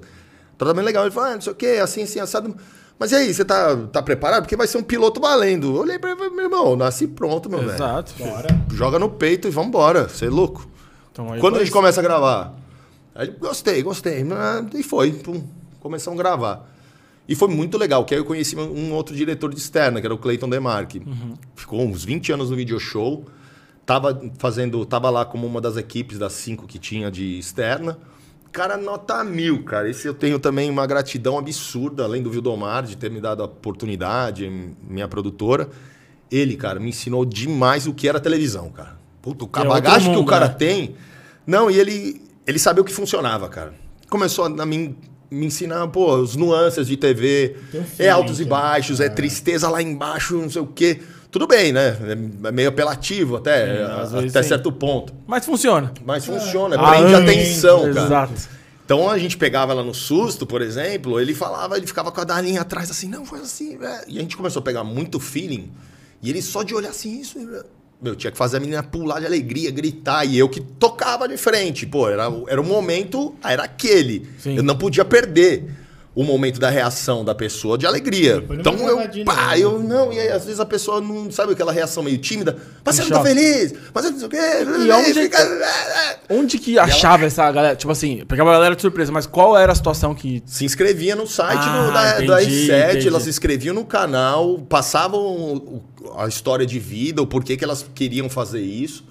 tratamento 0.57 0.85
legal. 0.85 1.03
Ele 1.03 1.11
falou, 1.11 1.31
ah, 1.31 1.33
não 1.33 1.41
sei 1.41 1.51
o 1.51 1.55
quê, 1.55 1.79
assim, 1.83 2.03
assim, 2.03 2.21
assado. 2.21 2.55
Mas 2.97 3.11
e 3.11 3.15
aí, 3.15 3.33
você 3.33 3.43
tá, 3.43 3.75
tá 3.91 4.01
preparado? 4.01 4.43
Porque 4.43 4.55
vai 4.55 4.67
ser 4.67 4.77
um 4.77 4.83
piloto 4.83 5.19
valendo. 5.19 5.75
Olhei 5.75 5.99
pra 5.99 6.11
ele 6.11 6.29
meu 6.29 6.45
irmão, 6.45 6.77
nasci 6.77 7.07
pronto, 7.07 7.49
meu 7.49 7.59
velho. 7.59 7.73
Exato. 7.73 8.13
Bora. 8.17 8.47
Joga 8.71 8.97
no 8.97 9.09
peito 9.09 9.49
e 9.49 9.51
vambora. 9.51 10.07
Você 10.07 10.27
é 10.27 10.29
louco. 10.29 10.74
Então, 11.15 11.27
Quando 11.39 11.55
a 11.55 11.59
gente 11.59 11.71
começa 11.71 12.01
a 12.01 12.03
gravar? 12.03 12.53
Aí, 13.15 13.27
gostei, 13.39 13.81
gostei. 13.81 14.25
Ah, 14.33 14.65
E 14.73 14.83
foi. 14.83 15.13
Pum, 15.13 15.41
começamos 15.79 16.19
a 16.19 16.23
gravar. 16.23 16.69
E 17.27 17.33
foi 17.35 17.47
muito 17.47 17.77
legal, 17.77 18.03
que 18.03 18.13
aí 18.13 18.19
eu 18.19 18.25
conheci 18.25 18.55
um 18.57 18.93
outro 18.93 19.15
diretor 19.15 19.49
de 19.53 19.57
externa, 19.57 20.01
que 20.01 20.05
era 20.05 20.13
o 20.13 20.17
Clayton 20.17 20.49
Demarque. 20.49 21.01
Ficou 21.55 21.81
uns 21.81 22.03
20 22.03 22.33
anos 22.33 22.49
no 22.49 22.55
video 22.57 22.77
show. 22.79 23.25
Tava 23.85 24.29
fazendo, 24.37 24.85
tava 24.85 25.09
lá 25.09 25.23
como 25.23 25.47
uma 25.47 25.61
das 25.61 25.77
equipes 25.77 26.17
das 26.19 26.33
cinco 26.33 26.67
que 26.67 26.77
tinha 26.77 27.09
de 27.09 27.39
externa. 27.39 27.97
Cara, 28.51 28.75
nota 28.75 29.23
mil, 29.23 29.63
cara. 29.63 29.89
Esse 29.89 30.07
eu 30.07 30.13
tenho 30.13 30.37
também 30.37 30.69
uma 30.69 30.85
gratidão 30.85 31.37
absurda, 31.37 32.03
além 32.03 32.21
do 32.21 32.29
Vildomar, 32.29 32.83
de 32.83 32.97
ter 32.97 33.09
me 33.09 33.21
dado 33.21 33.41
a 33.41 33.45
oportunidade, 33.45 34.49
minha 34.87 35.07
produtora. 35.07 35.69
Ele, 36.29 36.57
cara, 36.57 36.79
me 36.79 36.89
ensinou 36.89 37.23
demais 37.23 37.87
o 37.87 37.93
que 37.93 38.07
era 38.09 38.19
televisão, 38.19 38.69
cara. 38.69 39.04
Puta, 39.25 39.59
a 39.59 39.63
É 39.63 39.67
bagagem 39.67 40.11
que 40.11 40.15
o 40.15 40.19
mundo, 40.19 40.29
cara 40.29 40.47
né? 40.47 40.53
tem. 40.53 40.95
Não, 41.47 41.69
e 41.69 41.77
ele, 41.79 42.21
ele 42.45 42.59
sabia 42.59 42.81
o 42.81 42.85
que 42.85 42.93
funcionava, 42.93 43.49
cara. 43.49 43.73
Começou 44.09 44.45
a 44.45 44.65
me, 44.65 44.95
me 45.31 45.45
ensinar, 45.47 45.87
pô, 45.87 46.15
as 46.21 46.35
nuances 46.35 46.85
de 46.87 46.95
TV. 46.95 47.55
Tem 47.71 47.81
um 47.81 47.85
é 47.97 48.09
altos 48.09 48.39
e 48.39 48.45
baixos, 48.45 48.99
é. 48.99 49.09
tristeza 49.09 49.67
lá 49.67 49.81
embaixo, 49.81 50.37
não 50.37 50.49
sei 50.49 50.61
o 50.61 50.67
quê. 50.67 51.01
Tudo 51.31 51.47
bem, 51.47 51.73
né? 51.73 51.97
É 52.45 52.51
meio 52.51 52.69
apelativo 52.69 53.35
até, 53.35 53.79
É, 53.81 53.83
até 54.29 54.41
certo 54.43 54.71
ponto. 54.71 55.11
Mas 55.27 55.43
funciona. 55.45 55.91
Mas 56.05 56.25
funciona, 56.25 56.77
Ah, 56.79 56.91
prende 56.91 57.13
antes, 57.13 57.29
atenção, 57.29 57.79
cara. 57.93 58.05
Exato. 58.05 58.33
Então 58.85 59.09
a 59.09 59.17
gente 59.17 59.35
pegava 59.35 59.71
ela 59.71 59.83
no 59.83 59.95
susto, 59.95 60.45
por 60.45 60.61
exemplo, 60.61 61.19
ele 61.19 61.33
falava, 61.33 61.75
ele 61.75 61.87
ficava 61.87 62.11
com 62.11 62.21
a 62.21 62.23
dalinha 62.23 62.61
atrás 62.61 62.91
assim, 62.91 63.09
não, 63.09 63.25
foi 63.25 63.39
assim, 63.39 63.75
velho. 63.77 64.03
E 64.07 64.19
a 64.19 64.21
gente 64.21 64.37
começou 64.37 64.59
a 64.59 64.63
pegar 64.63 64.83
muito 64.83 65.19
feeling, 65.19 65.71
e 66.21 66.29
ele 66.29 66.39
só 66.39 66.61
de 66.61 66.75
olhar 66.75 66.89
assim, 66.91 67.19
isso, 67.19 67.39
meu, 68.01 68.15
tinha 68.15 68.31
que 68.31 68.37
fazer 68.37 68.57
a 68.57 68.59
menina 68.59 68.83
pular 68.83 69.19
de 69.19 69.25
alegria, 69.25 69.71
gritar, 69.71 70.25
e 70.25 70.37
eu 70.37 70.49
que 70.49 70.59
tocava 70.59 71.27
de 71.27 71.37
frente, 71.37 71.85
pô, 71.85 72.09
era, 72.09 72.25
era 72.47 72.61
o 72.61 72.63
momento, 72.63 73.35
era 73.43 73.63
aquele. 73.63 74.27
Sim. 74.37 74.57
Eu 74.57 74.63
não 74.63 74.77
podia 74.77 75.05
perder 75.05 75.63
o 76.15 76.23
momento 76.23 76.61
da 76.61 76.69
reação 76.69 77.25
da 77.25 77.35
pessoa 77.35 77.77
de 77.77 77.85
alegria. 77.85 78.41
Então 78.51 78.73
eu, 78.87 79.25
pá, 79.25 79.47
não. 79.47 79.55
eu 79.57 79.79
não, 79.79 80.13
e 80.13 80.19
aí 80.19 80.29
às 80.29 80.45
vezes 80.45 80.61
a 80.61 80.65
pessoa 80.65 81.01
não 81.01 81.29
sabe 81.29 81.51
aquela 81.51 81.73
reação 81.73 82.01
meio 82.01 82.17
tímida, 82.17 82.55
mas 82.85 82.95
você 82.95 83.01
não 83.03 83.09
tá 83.09 83.21
feliz, 83.21 83.73
mas 83.93 84.05
eu 84.05 84.11
não 84.11 84.19
sei 84.19 84.27
o 84.27 84.29
quê, 84.31 84.37
E 84.37 84.91
onde- 84.91 85.13
fica- 85.13 86.15
Onde 86.29 86.57
que 86.57 86.79
achava 86.79 87.25
essa 87.25 87.51
galera? 87.51 87.75
Tipo 87.75 87.91
assim, 87.91 88.23
pegava 88.25 88.49
a 88.49 88.53
galera 88.53 88.75
de 88.75 88.81
surpresa, 88.81 89.11
mas 89.11 89.25
qual 89.27 89.57
era 89.57 89.71
a 89.73 89.75
situação 89.75 90.15
que. 90.15 90.41
se 90.45 90.63
inscrevia 90.63 91.15
no 91.17 91.27
site 91.27 91.59
Ah, 91.61 91.85
do- 91.87 91.93
da, 91.93 92.19
da 92.33 92.41
entendi, 92.43 92.67
R7, 92.71 92.89
entendi. 92.91 93.07
elas 93.09 93.23
se 93.23 93.29
inscreviam 93.29 93.75
no 93.75 93.83
canal, 93.85 94.57
passavam 94.59 95.83
a 96.17 96.27
história 96.27 96.65
de 96.65 96.79
vida, 96.79 97.21
o 97.21 97.27
porquê 97.27 97.57
que 97.57 97.63
elas 97.63 97.85
queriam 97.93 98.29
fazer 98.29 98.61
isso. 98.61 99.03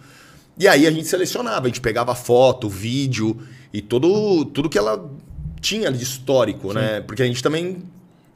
E 0.59 0.67
aí 0.67 0.87
a 0.87 0.91
gente 0.91 1.07
selecionava, 1.07 1.67
a 1.67 1.69
gente 1.69 1.81
pegava 1.81 2.15
foto, 2.15 2.69
vídeo 2.69 3.37
e 3.73 3.83
todo, 3.83 4.45
tudo 4.47 4.69
que 4.71 4.79
ela 4.79 5.05
tinha 5.65 5.91
de 5.91 6.03
histórico, 6.03 6.75
né? 6.75 7.01
Porque 7.01 7.23
a 7.23 7.27
gente 7.27 7.43
também 7.43 7.83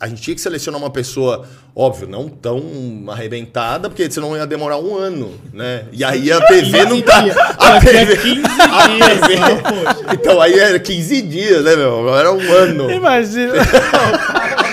a 0.01 0.07
gente 0.07 0.23
tinha 0.23 0.35
que 0.35 0.41
selecionar 0.41 0.81
uma 0.81 0.91
pessoa, 0.91 1.45
óbvio, 1.75 2.07
não 2.07 2.29
tão 2.29 2.63
arrebentada, 3.09 3.89
porque 3.89 4.09
senão 4.09 4.37
ia 4.37 4.47
demorar 4.47 4.79
um 4.79 4.97
ano, 4.97 5.35
né? 5.53 5.87
E 5.91 6.05
aí 6.05 6.31
a 6.31 6.41
TV 6.41 6.85
não 6.85 7.03
tá. 7.03 7.25
A 7.59 7.77
Aqui 7.77 7.89
é 7.89 8.07
TV, 8.07 8.17
15 8.17 8.43
dias, 8.43 9.23
a 9.23 9.27
TV 9.27 9.63
poxa. 9.63 10.15
Então 10.15 10.41
aí 10.41 10.59
era 10.59 10.79
15 10.79 11.23
dias, 11.23 11.65
né, 11.65 11.75
meu? 11.75 11.99
Agora 11.99 12.21
era 12.21 12.33
um 12.33 12.53
ano. 12.53 12.91
Imagina, 12.91 13.55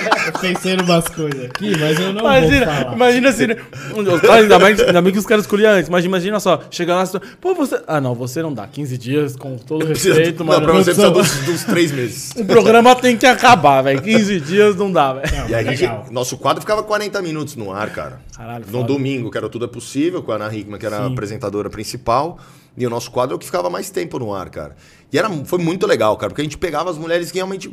pensei 0.54 0.76
em 0.76 0.82
umas 0.82 1.08
coisas 1.08 1.46
aqui, 1.46 1.72
mas 1.80 2.00
eu 2.00 2.14
não 2.14 2.22
vou 2.22 2.32
imagina, 2.32 2.66
falar. 2.66 2.93
imagina 2.93 3.30
assim, 3.30 3.48
né? 3.48 3.56
Os 3.96 4.22
caras, 4.22 4.43
ainda, 4.43 4.60
bem, 4.60 4.76
ainda 4.88 5.02
bem 5.02 5.14
que 5.14 5.20
os 5.20 5.26
caras 5.26 5.43
escolhiam 5.46 5.72
antes, 5.72 5.89
mas 5.89 6.06
imagina 6.06 6.39
só, 6.39 6.62
chegar 6.70 6.96
lá, 6.96 7.22
pô, 7.41 7.54
você. 7.56 7.82
Ah, 7.88 8.00
não, 8.00 8.14
você 8.14 8.41
não 8.41 8.54
dá 8.54 8.68
15 8.68 8.98
dias, 8.98 9.36
com 9.36 9.58
todo 9.58 9.86
respeito, 9.86 10.43
não, 10.43 10.62
pra 10.62 10.74
você 10.74 10.86
precisa 10.93 11.12
dos, 11.12 11.32
dos 11.46 11.64
três 11.64 11.91
meses. 11.91 12.32
O 12.36 12.46
programa 12.46 12.96
tem 12.96 13.18
que 13.18 13.26
acabar, 13.26 13.82
velho. 13.82 14.02
15 14.02 14.39
dias 14.41 14.76
não 14.76 14.91
dá, 14.91 15.14
velho. 15.14 15.50
E 15.50 15.56
aí, 15.56 15.68
a 15.68 15.72
gente- 15.72 15.82
legal. 15.82 16.06
nosso 16.12 16.38
quadro 16.38 16.62
ficava 16.62 16.84
40 16.84 17.22
minutos 17.22 17.56
no 17.56 17.72
ar, 17.72 17.89
cara. 17.89 18.20
Caralho, 18.36 18.66
No 18.68 18.72
foda. 18.80 18.88
domingo, 18.88 19.32
que 19.32 19.38
era 19.38 19.50
Tudo 19.50 19.66
é 19.66 19.68
Possível, 19.68 20.22
com 20.22 20.32
a 20.32 20.36
Ana 20.36 20.54
Hickman, 20.56 20.80
que 20.80 20.86
era 20.86 20.98
a 21.00 21.08
Sim. 21.08 21.14
apresentadora 21.14 21.70
principal. 21.70 22.38
E 22.78 22.86
o 22.86 22.89
nosso 22.89 23.10
quadro 23.10 23.34
é 23.34 23.36
o 23.38 23.39
que 23.39 23.46
ficava 23.46 23.70
mais 23.70 23.89
tempo 23.89 24.20
no 24.20 24.34
ar, 24.34 24.50
cara. 24.50 24.76
E 25.12 25.18
era, 25.18 25.30
foi 25.46 25.60
muito 25.60 25.88
legal, 25.88 26.18
cara, 26.18 26.30
porque 26.30 26.41
a 26.41 26.43
gente 26.43 26.58
pegava 26.58 26.89
as 26.91 26.98
mulheres 26.98 27.32
que 27.32 27.38
realmente 27.38 27.72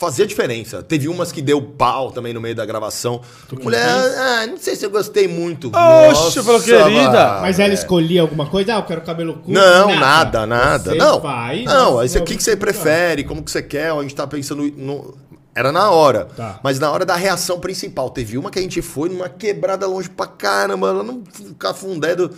fazia 0.00 0.26
diferença. 0.26 0.82
Teve 0.82 1.06
umas 1.08 1.30
que 1.30 1.42
deu 1.42 1.60
pau 1.60 2.10
também 2.10 2.32
no 2.32 2.40
meio 2.40 2.54
da 2.54 2.64
gravação. 2.64 3.20
Mulher, 3.62 3.86
ah, 3.86 4.46
não 4.46 4.56
sei 4.56 4.74
se 4.74 4.84
eu 4.86 4.90
gostei 4.90 5.28
muito. 5.28 5.70
Oxe, 6.10 6.42
falou, 6.42 6.60
querida. 6.62 7.38
Mas 7.42 7.58
ela 7.60 7.74
escolhia 7.74 8.22
alguma 8.22 8.46
coisa? 8.46 8.74
Ah, 8.74 8.78
eu 8.78 8.82
quero 8.84 9.02
cabelo 9.02 9.34
curto. 9.34 9.50
Não, 9.52 9.94
nada, 10.00 10.46
nada. 10.46 10.92
Você 10.92 10.96
não, 10.96 11.20
vai, 11.20 11.64
não, 11.64 11.96
mas 11.96 12.00
aí 12.00 12.08
você- 12.08 12.18
o 12.18 12.24
que, 12.24 12.34
que 12.34 12.42
você 12.42 12.56
prefere, 12.56 13.24
como 13.24 13.42
que 13.42 13.50
você 13.50 13.62
quer, 13.62 13.92
a 13.92 14.00
gente 14.02 14.14
tá 14.14 14.26
pensando 14.26 14.62
no... 14.74 15.14
Era 15.54 15.70
na 15.70 15.90
hora. 15.90 16.26
Tá. 16.34 16.60
Mas 16.62 16.78
na 16.78 16.90
hora 16.90 17.04
da 17.04 17.16
reação 17.16 17.60
principal. 17.60 18.08
Teve 18.08 18.38
uma 18.38 18.50
que 18.50 18.58
a 18.58 18.62
gente 18.62 18.80
foi 18.80 19.10
numa 19.10 19.28
quebrada 19.28 19.86
longe 19.86 20.08
pra 20.08 20.26
caramba, 20.26 20.88
ela 20.88 21.02
não 21.02 21.22
cafundé 21.58 22.14
do, 22.14 22.30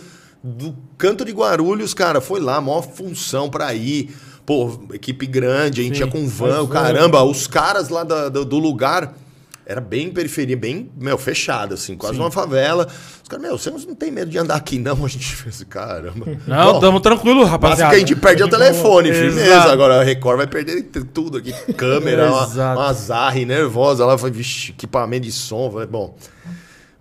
do 0.43 0.75
canto 0.97 1.23
de 1.23 1.31
Guarulhos, 1.31 1.93
cara. 1.93 2.19
Foi 2.19 2.41
lá, 2.41 2.59
maior 2.59 2.81
função 2.81 3.49
pra 3.49 3.73
ir. 3.73 4.13
Pô, 4.45 4.79
equipe 4.93 5.25
grande, 5.25 5.81
a 5.81 5.83
gente 5.83 5.97
Sim, 5.97 6.03
ia 6.03 6.07
com 6.11 6.27
van, 6.27 6.67
caramba. 6.67 7.23
Os 7.23 7.47
caras 7.47 7.89
lá 7.89 8.03
da- 8.03 8.29
do, 8.29 8.43
do 8.45 8.59
lugar. 8.59 9.13
Era 9.65 9.79
bem 9.79 10.11
periferia, 10.11 10.57
bem, 10.57 10.91
meu, 10.99 11.17
fechado, 11.17 11.75
assim, 11.75 11.95
quase 11.95 12.19
uma 12.19 12.29
favela. 12.29 12.85
Os 13.21 13.29
caras, 13.29 13.45
meu, 13.45 13.57
você 13.57 13.69
não 13.69 13.95
tem 13.95 14.11
medo 14.11 14.29
de 14.29 14.37
andar 14.37 14.55
aqui, 14.55 14.77
não? 14.77 14.93
A 15.05 15.07
gente 15.07 15.25
fez, 15.37 15.63
caramba. 15.69 16.25
Não, 16.45 16.73
Bom, 16.73 16.79
tamo 16.81 16.99
tranquilo, 16.99 17.45
rapaziada. 17.45 17.91
que 17.91 17.95
a 17.95 17.99
gente 17.99 18.13
perde 18.17 18.43
o 18.43 18.49
telefone, 18.49 19.07
Exato. 19.07 19.25
firmeza. 19.25 19.71
Agora 19.71 20.01
a 20.01 20.03
Record 20.03 20.35
vai 20.39 20.47
perder 20.47 20.83
tudo 21.13 21.37
aqui. 21.37 21.53
Câmera, 21.75 22.29
uma, 22.29 22.73
uma 22.73 22.91
zarre 22.93 23.45
nervosa. 23.45 24.03
Ela 24.03 24.17
foi, 24.17 24.31
vixe, 24.31 24.71
equipamento 24.71 25.23
de 25.25 25.31
som. 25.31 25.71
Falei, 25.71 25.87
bom. 25.87 26.13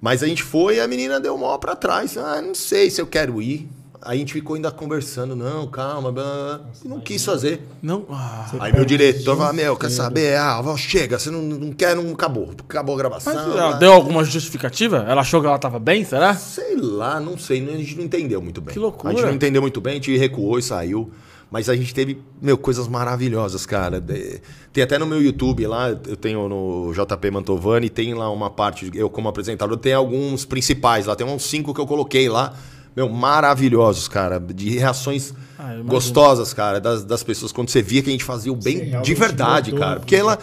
Mas 0.01 0.23
a 0.23 0.29
gente 0.29 0.45
foi 0.45 0.77
e 0.77 0.81
a 0.81 0.87
menina 0.87 1.19
deu 1.19 1.37
mó 1.37 1.59
pra 1.59 1.75
trás. 1.75 2.17
Ah, 2.17 2.41
não 2.41 2.55
sei 2.55 2.91
se 2.91 3.01
eu 3.01 3.09
quero 3.09 3.43
ir. 3.43 3.69
Aí 4.05 4.17
a 4.17 4.21
gente 4.21 4.33
ficou 4.33 4.57
ainda 4.57 4.71
conversando. 4.71 5.37
Não, 5.37 5.67
calma. 5.69 6.11
blá, 6.11 6.25
blá, 6.25 6.59
blá. 6.59 6.61
E 6.85 6.89
não 6.89 6.99
quis 7.01 7.25
fazer. 7.25 7.63
Não. 7.81 8.05
Ah, 8.11 8.51
Aí 8.59 8.73
meu 8.73 8.85
diretor 8.85 9.37
falou, 9.37 9.53
meu, 9.53 9.77
quer 9.77 9.91
saber? 9.91 10.37
Ah, 10.37 10.61
vó, 10.61 10.77
chega, 10.77 11.19
você 11.19 11.31
não, 11.31 11.41
não 11.41 11.73
quer, 11.73 11.95
não 11.95 12.13
acabou. 12.13 12.51
Acabou 12.69 12.95
a 12.97 12.99
gravação. 12.99 13.33
mas 13.33 13.47
ela 13.47 13.71
lá. 13.71 13.77
deu 13.77 13.93
alguma 13.93 14.25
justificativa? 14.25 15.05
Ela 15.09 15.21
achou 15.21 15.41
que 15.41 15.47
ela 15.47 15.59
tava 15.59 15.79
bem, 15.79 16.05
será? 16.05 16.35
Sei 16.35 16.77
lá, 16.77 17.21
não 17.21 17.39
sei, 17.39 17.63
a 17.69 17.77
gente 17.77 17.97
não 17.97 18.05
entendeu 18.05 18.43
muito 18.43 18.61
bem. 18.61 18.73
Que 18.73 18.79
loucura. 18.81 19.13
A 19.13 19.17
gente 19.17 19.25
não 19.27 19.35
entendeu 19.35 19.63
muito 19.63 19.81
bem, 19.81 19.93
a 19.93 19.95
gente 19.95 20.17
recuou 20.17 20.59
e 20.59 20.63
saiu. 20.63 21.13
Mas 21.49 21.69
a 21.69 21.77
gente 21.77 21.93
teve, 21.95 22.21
meu, 22.41 22.57
coisas 22.57 22.89
maravilhosas, 22.89 23.67
cara. 23.67 24.01
De- 24.01 24.41
Tem 24.73 24.83
até 24.83 24.99
no 24.99 25.05
meu 25.07 25.21
YouTube 25.23 25.67
lá, 25.67 25.91
eu 25.91 26.17
tenho 26.17 26.49
no 26.49 26.93
JP 26.95 27.31
Mantovani, 27.31 27.91
tem 27.91 28.15
lá 28.15 28.31
uma 28.31 28.49
parte, 28.49 28.91
eu 28.95 29.11
como 29.11 29.29
apresentador, 29.29 29.77
tem 29.77 29.93
alguns 29.93 30.47
principais 30.47 31.05
lá, 31.05 31.15
tem 31.15 31.27
uns 31.27 31.43
cinco 31.45 31.75
que 31.75 31.81
eu 31.81 31.87
coloquei 31.87 32.27
lá. 32.29 32.55
Meu, 32.95 33.09
maravilhosos, 33.09 34.09
cara. 34.09 34.39
De 34.39 34.79
reações 34.79 35.33
Ah, 35.59 35.77
gostosas, 35.85 36.53
cara, 36.53 36.81
das, 36.81 37.05
das 37.05 37.23
pessoas. 37.23 37.53
Quando 37.53 37.71
você 37.71 37.81
via 37.83 38.03
que 38.03 38.09
a 38.09 38.13
gente 38.13 38.25
fazia 38.25 38.53
o 38.53 38.57
bem 38.57 38.79
de 38.79 38.85
realmente 38.85 39.15
verdade, 39.15 39.71
mudou 39.73 39.87
cara. 39.87 40.01
Porque 40.01 40.17
ela, 40.17 40.39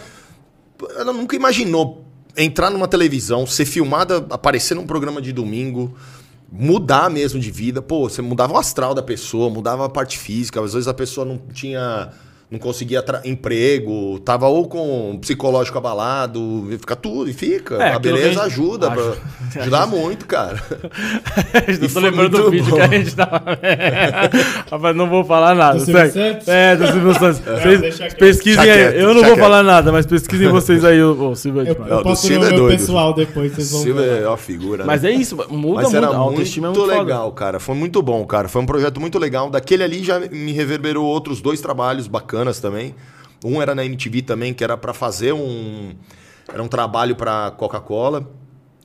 ela 0.96 1.12
nunca 1.12 1.36
imaginou 1.36 2.04
entrar 2.36 2.70
numa 2.70 2.88
televisão, 2.88 3.46
ser 3.46 3.64
filmada, 3.64 4.24
aparecer 4.30 4.74
num 4.74 4.86
programa 4.86 5.20
de 5.20 5.32
domingo, 5.32 5.94
mudar 6.50 7.10
mesmo 7.10 7.38
de 7.38 7.50
vida. 7.50 7.80
Pô, 7.82 8.08
você 8.08 8.22
mudava 8.22 8.54
o 8.54 8.58
astral 8.58 8.94
da 8.94 9.02
pessoa, 9.02 9.50
mudava 9.50 9.86
a 9.86 9.88
parte 9.88 10.18
física. 10.18 10.60
Às 10.62 10.72
vezes 10.72 10.88
a 10.88 10.94
pessoa 10.94 11.24
não 11.24 11.38
tinha. 11.52 12.10
Não 12.50 12.58
conseguia 12.58 13.04
emprego, 13.24 14.18
tava 14.24 14.48
ou 14.48 14.66
com 14.66 15.16
psicológico 15.20 15.78
abalado, 15.78 16.66
fica 16.80 16.96
tudo, 16.96 17.30
e 17.30 17.32
fica. 17.32 17.76
É, 17.76 17.92
a 17.92 17.98
beleza 18.00 18.42
ajuda, 18.42 18.90
ajuda 19.56 19.86
muito, 19.86 20.26
cara. 20.26 20.60
Eu 21.80 21.88
tô 21.88 22.00
lembrando 22.00 22.36
do 22.42 22.50
vídeo 22.50 22.70
bom. 22.70 22.74
que 22.76 22.82
a 22.82 22.88
gente 22.88 23.14
tava. 23.14 23.40
Rapaz, 24.68 24.96
não 24.96 25.08
vou 25.08 25.24
falar 25.24 25.54
nada. 25.54 25.78
Do 25.78 25.84
Silvio 25.84 26.10
segue. 26.10 26.12
Santos? 26.32 26.48
É, 26.48 26.76
do 26.76 26.86
Silvio 26.88 27.14
Santos. 27.14 27.38
Vocês 27.40 27.80
deixa 27.80 27.98
quieto. 27.98 28.18
pesquisem 28.18 28.60
aí. 28.60 28.66
quieto, 28.72 28.94
Eu 28.96 29.08
não 29.08 29.14
vou 29.22 29.24
quieto. 29.24 29.38
falar 29.38 29.62
nada, 29.62 29.92
mas 29.92 30.06
pesquisem 30.06 30.48
vocês 30.48 30.84
aí 30.84 31.00
o, 31.02 31.34
Silvio. 31.36 31.62
é 31.62 31.70
Eu, 31.70 31.76
eu 32.04 32.16
Silvio 32.16 32.40
no 32.40 32.46
é 32.46 32.48
meu 32.50 32.58
doido. 32.58 32.78
pessoal 32.78 33.14
depois, 33.14 33.52
vocês 33.52 33.70
vão 33.70 33.80
Silvio 33.82 34.02
ver. 34.02 34.22
é 34.22 34.28
uma 34.28 34.36
figura, 34.36 34.84
Mas 34.84 35.02
né? 35.02 35.10
é 35.10 35.14
isso, 35.14 35.36
muda 35.36 35.82
Mas 35.82 35.92
muito. 35.92 35.96
era 35.96 36.06
A 36.08 36.16
autoestima 36.16 36.66
é 36.66 36.70
muito 36.70 36.80
muito 36.80 36.90
foda. 36.92 37.02
legal, 37.04 37.30
cara. 37.32 37.60
Foi 37.60 37.74
muito 37.76 38.02
bom, 38.02 38.24
cara. 38.26 38.48
Foi 38.48 38.60
um 38.60 38.66
projeto 38.66 39.00
muito 39.00 39.18
legal. 39.20 39.48
Daquele 39.50 39.84
ali 39.84 40.02
já 40.02 40.18
me 40.18 40.52
reverberou 40.52 41.06
outros 41.06 41.40
dois 41.40 41.60
trabalhos 41.60 42.08
bacanas 42.08 42.39
também. 42.60 42.94
Um 43.44 43.60
era 43.60 43.74
na 43.74 43.84
MTV 43.84 44.22
também, 44.22 44.52
que 44.52 44.62
era 44.62 44.76
pra 44.76 44.92
fazer 44.92 45.32
um. 45.32 45.92
Era 46.52 46.62
um 46.62 46.68
trabalho 46.68 47.16
pra 47.16 47.52
Coca-Cola, 47.52 48.28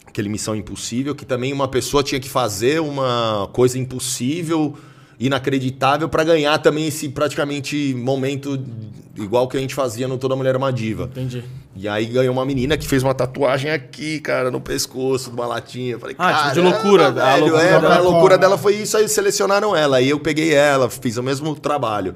aquele 0.06 0.30
Missão 0.30 0.56
Impossível, 0.56 1.16
que 1.16 1.26
também 1.26 1.52
uma 1.52 1.68
pessoa 1.68 2.04
tinha 2.04 2.20
que 2.20 2.30
fazer 2.30 2.80
uma 2.80 3.50
coisa 3.52 3.78
impossível, 3.78 4.76
inacreditável, 5.20 6.08
pra 6.08 6.24
ganhar 6.24 6.58
também 6.60 6.88
esse 6.88 7.10
praticamente 7.10 7.94
momento 7.98 8.64
igual 9.18 9.48
que 9.48 9.58
a 9.58 9.60
gente 9.60 9.74
fazia 9.74 10.08
no 10.08 10.18
Toda 10.18 10.36
Mulher 10.36 10.56
é 10.56 10.58
uma 10.58 10.72
Diva. 10.72 11.06
Entendi. 11.06 11.44
E 11.76 11.88
aí 11.88 12.06
ganhou 12.06 12.34
uma 12.34 12.46
menina 12.46 12.78
que 12.78 12.88
fez 12.88 13.04
uma 13.04 13.14
tatuagem 13.14 13.72
aqui, 13.72 14.20
cara, 14.20 14.52
no 14.52 14.62
pescoço, 14.62 15.30
de 15.32 15.36
uma 15.36 15.48
latinha. 15.48 15.94
Eu 15.94 16.00
falei, 16.00 16.16
Ah, 16.18 16.28
tipo, 16.28 16.40
cara, 16.40 16.54
de 16.54 16.60
loucura. 16.62 17.08
A 17.08 17.12
velho, 17.12 17.46
loucura 17.48 17.64
é, 17.64 17.74
a 17.76 18.00
loucura 18.00 18.38
dela 18.38 18.58
foi 18.58 18.76
isso, 18.76 18.96
aí 18.96 19.10
selecionaram 19.10 19.76
ela. 19.76 19.98
Aí 19.98 20.10
eu 20.10 20.20
peguei 20.20 20.54
ela, 20.54 20.90
fiz 20.90 21.18
o 21.18 21.24
mesmo 21.24 21.56
trabalho 21.56 22.16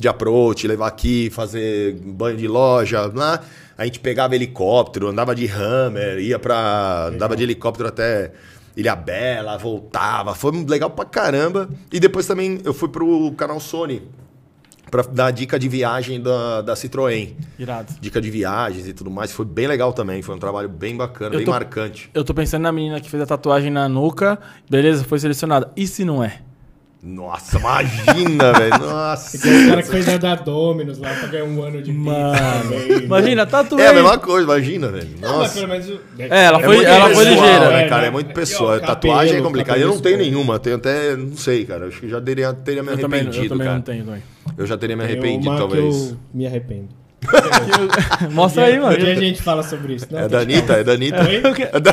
de 0.00 0.08
approach, 0.08 0.66
levar 0.66 0.86
aqui, 0.88 1.30
fazer 1.30 1.94
banho 2.04 2.36
de 2.36 2.48
loja, 2.48 3.10
lá. 3.14 3.40
A 3.76 3.84
gente 3.84 4.00
pegava 4.00 4.34
helicóptero, 4.34 5.08
andava 5.08 5.34
de 5.34 5.46
Hammer, 5.46 6.18
ia 6.18 6.38
pra. 6.38 7.06
andava 7.12 7.36
de 7.36 7.42
helicóptero 7.42 7.88
até 7.88 8.32
Ilha 8.76 8.94
Bela, 8.94 9.56
voltava. 9.56 10.34
Foi 10.34 10.52
legal 10.66 10.90
pra 10.90 11.04
caramba. 11.04 11.68
E 11.92 11.98
depois 11.98 12.26
também 12.26 12.58
eu 12.64 12.74
fui 12.74 12.88
pro 12.88 13.32
canal 13.32 13.58
Sony 13.58 14.02
pra 14.90 15.02
dar 15.02 15.30
dica 15.30 15.58
de 15.58 15.68
viagem 15.68 16.20
da, 16.20 16.60
da 16.62 16.74
Citroën 16.74 17.34
Irado. 17.58 17.94
dica 18.00 18.20
de 18.20 18.28
viagens 18.30 18.86
e 18.88 18.92
tudo 18.92 19.10
mais. 19.10 19.30
Foi 19.32 19.46
bem 19.46 19.66
legal 19.66 19.92
também. 19.92 20.20
Foi 20.20 20.34
um 20.34 20.38
trabalho 20.38 20.68
bem 20.68 20.96
bacana, 20.96 21.34
Eu 21.34 21.38
bem 21.38 21.44
tô- 21.46 21.52
marcante. 21.52 22.10
Eu 22.12 22.24
tô 22.24 22.34
pensando 22.34 22.62
na 22.62 22.72
menina 22.72 23.00
que 23.00 23.08
fez 23.08 23.22
a 23.22 23.26
tatuagem 23.26 23.70
na 23.70 23.88
nuca. 23.88 24.38
Beleza, 24.68 25.04
foi 25.04 25.18
selecionada. 25.20 25.70
E 25.76 25.86
se 25.86 26.04
não 26.04 26.22
é? 26.22 26.40
Nossa, 27.02 27.58
imagina, 27.58 28.52
velho. 28.58 28.78
Nossa. 28.78 29.38
Tem 29.38 29.64
o 29.64 29.68
cara 29.70 29.82
que 29.82 29.88
fez 29.88 30.06
a 30.08 30.18
da 30.18 30.34
Dominus 30.34 30.98
lá 30.98 31.08
pra 31.14 31.28
ganhar 31.28 31.44
um 31.44 31.62
ano 31.62 31.80
de 31.80 31.90
Mano. 31.92 32.38
também. 32.62 33.04
Imagina, 33.04 33.46
tatuagem. 33.46 33.86
É 33.86 33.88
a 33.90 33.94
mesma 33.94 34.18
coisa, 34.18 34.44
imagina, 34.44 34.88
velho. 34.88 35.08
Não, 35.18 35.28
mas 35.30 35.38
Nossa. 35.38 35.54
pelo 35.54 35.68
menos... 35.68 35.88
É, 36.18 36.44
ela 36.44 36.58
É 36.58 36.62
foi, 36.62 36.74
muito 36.76 36.88
ela 36.88 37.00
foi 37.10 37.24
pessoal, 37.24 37.34
ligeira. 37.46 37.70
né, 37.70 37.82
é, 37.84 37.88
cara? 37.88 38.02
né? 38.02 38.08
É 38.08 38.10
muito 38.10 38.34
pessoal. 38.34 38.68
cabelo, 38.72 38.86
Tatuagem 38.86 39.36
é 39.38 39.40
complicado. 39.40 39.78
Eu 39.78 39.88
não 39.88 39.98
tenho 40.00 40.18
nenhuma. 40.18 40.58
Tenho 40.58 40.76
até. 40.76 41.16
Não 41.16 41.36
sei, 41.36 41.64
cara. 41.64 41.86
Acho 41.86 42.00
que 42.00 42.08
já 42.08 42.20
teria, 42.20 42.52
teria 42.52 42.82
me 42.82 42.90
Eu 42.90 42.98
também, 42.98 43.20
eu 43.20 43.26
arrependido, 43.28 43.48
também 43.54 43.66
cara. 43.66 43.76
não 43.76 43.82
tenho 43.82 44.04
também. 44.04 44.22
Eu 44.58 44.66
já 44.66 44.76
teria 44.76 44.96
me 44.96 45.04
arrependido, 45.04 45.56
talvez. 45.56 46.10
eu 46.10 46.16
me 46.34 46.46
arrependo. 46.46 46.99
Mostra 48.30 48.64
aí, 48.64 48.78
mano. 48.80 48.94
Um 48.96 48.98
dia 48.98 49.12
a 49.12 49.14
gente 49.14 49.42
fala 49.42 49.62
sobre 49.62 49.94
isso. 49.94 50.06
Não, 50.10 50.20
É 50.20 50.28
da 50.28 50.38
Anitta? 50.40 50.72
É 50.74 50.84
da 50.84 50.92
Anitta? 50.92 51.16
É 51.72 51.80
da... 51.80 51.92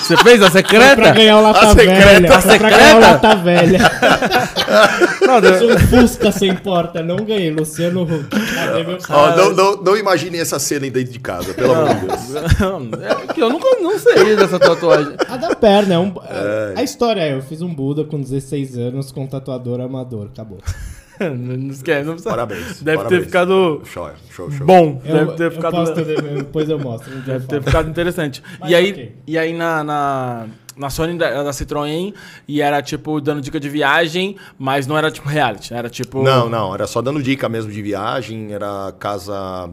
Você 0.00 0.16
fez 0.18 0.42
a 0.42 0.50
Foi 0.50 0.62
pra 0.62 0.72
secreta? 0.72 1.10
ganhar 1.12 1.38
o 1.38 1.42
Lata 1.42 1.60
A 1.66 1.68
secreta, 1.70 2.06
Velha. 2.06 2.34
a 2.36 2.40
Foi 2.40 2.58
pra 2.58 2.70
ganhar 2.70 2.96
o 2.96 3.00
secreta? 3.02 3.28
Lata 3.28 3.36
Velha. 3.36 3.78
Não, 5.26 5.40
deu- 5.40 5.54
Fiz 5.58 5.70
um 5.70 5.78
Fusca 5.86 6.32
sem 6.32 6.54
porta. 6.56 7.02
Não 7.02 7.16
ganhei. 7.16 7.50
Luciano 7.50 8.02
Huck. 8.02 8.28
Não, 9.36 9.52
não, 9.54 9.76
não 9.82 9.96
imaginem 9.96 10.40
essa 10.40 10.58
cena 10.58 10.88
dentro 10.90 11.12
de 11.12 11.18
casa, 11.18 11.52
pelo 11.54 11.72
amor 11.74 11.94
de 11.94 12.06
Deus. 12.06 12.34
É 12.36 13.32
que 13.32 13.42
eu 13.42 13.48
nunca 13.50 13.66
não 13.80 13.98
sei 13.98 14.36
dessa 14.36 14.58
tatuagem. 14.58 15.14
A 15.28 15.36
da 15.36 15.54
perna. 15.54 15.94
É 15.94 15.98
um... 15.98 16.12
A 16.76 16.82
história 16.82 17.20
é, 17.20 17.32
eu 17.34 17.42
fiz 17.42 17.62
um 17.62 17.72
Buda 17.74 18.04
com 18.04 18.20
16 18.20 18.76
anos 18.78 19.10
com 19.12 19.24
um 19.24 19.26
tatuador 19.26 19.80
amador. 19.80 20.28
Acabou. 20.32 20.58
Não 21.20 21.70
esquece, 21.70 22.04
não 22.04 22.12
precisa. 22.14 22.30
Parabéns. 22.30 22.82
Deve 22.82 22.96
parabéns. 22.98 23.20
ter 23.20 23.26
ficado 23.26 23.82
Show, 23.84 24.10
show, 24.30 24.50
show. 24.50 24.66
bom. 24.66 25.00
Eu, 25.04 25.14
Deve 25.14 25.32
ter 25.36 25.44
eu 25.44 25.50
ficado. 25.52 25.72
posto 25.72 26.04
depois 26.04 26.68
eu 26.68 26.78
mostro. 26.78 27.12
um 27.12 27.16
eu 27.18 27.22
Deve 27.22 27.46
ter 27.46 27.62
ficado 27.62 27.88
interessante. 27.88 28.42
Mas 28.60 28.70
e 28.70 28.74
aí, 28.74 28.90
ok. 28.92 29.16
e 29.26 29.38
aí 29.38 29.52
na, 29.52 29.82
na, 29.84 30.46
na 30.76 30.90
Sony 30.90 31.16
da, 31.16 31.42
da 31.42 31.50
Citroën, 31.50 32.12
e 32.46 32.60
era 32.60 32.82
tipo 32.82 33.20
dando 33.20 33.40
dica 33.40 33.58
de 33.58 33.68
viagem, 33.68 34.36
mas 34.58 34.86
não 34.86 34.96
era 34.96 35.10
tipo 35.10 35.28
reality. 35.28 35.72
Era 35.72 35.88
tipo. 35.88 36.22
Não, 36.22 36.48
não, 36.48 36.74
era 36.74 36.86
só 36.86 37.00
dando 37.00 37.22
dica 37.22 37.48
mesmo 37.48 37.70
de 37.72 37.80
viagem, 37.82 38.52
era 38.52 38.92
casa 38.98 39.70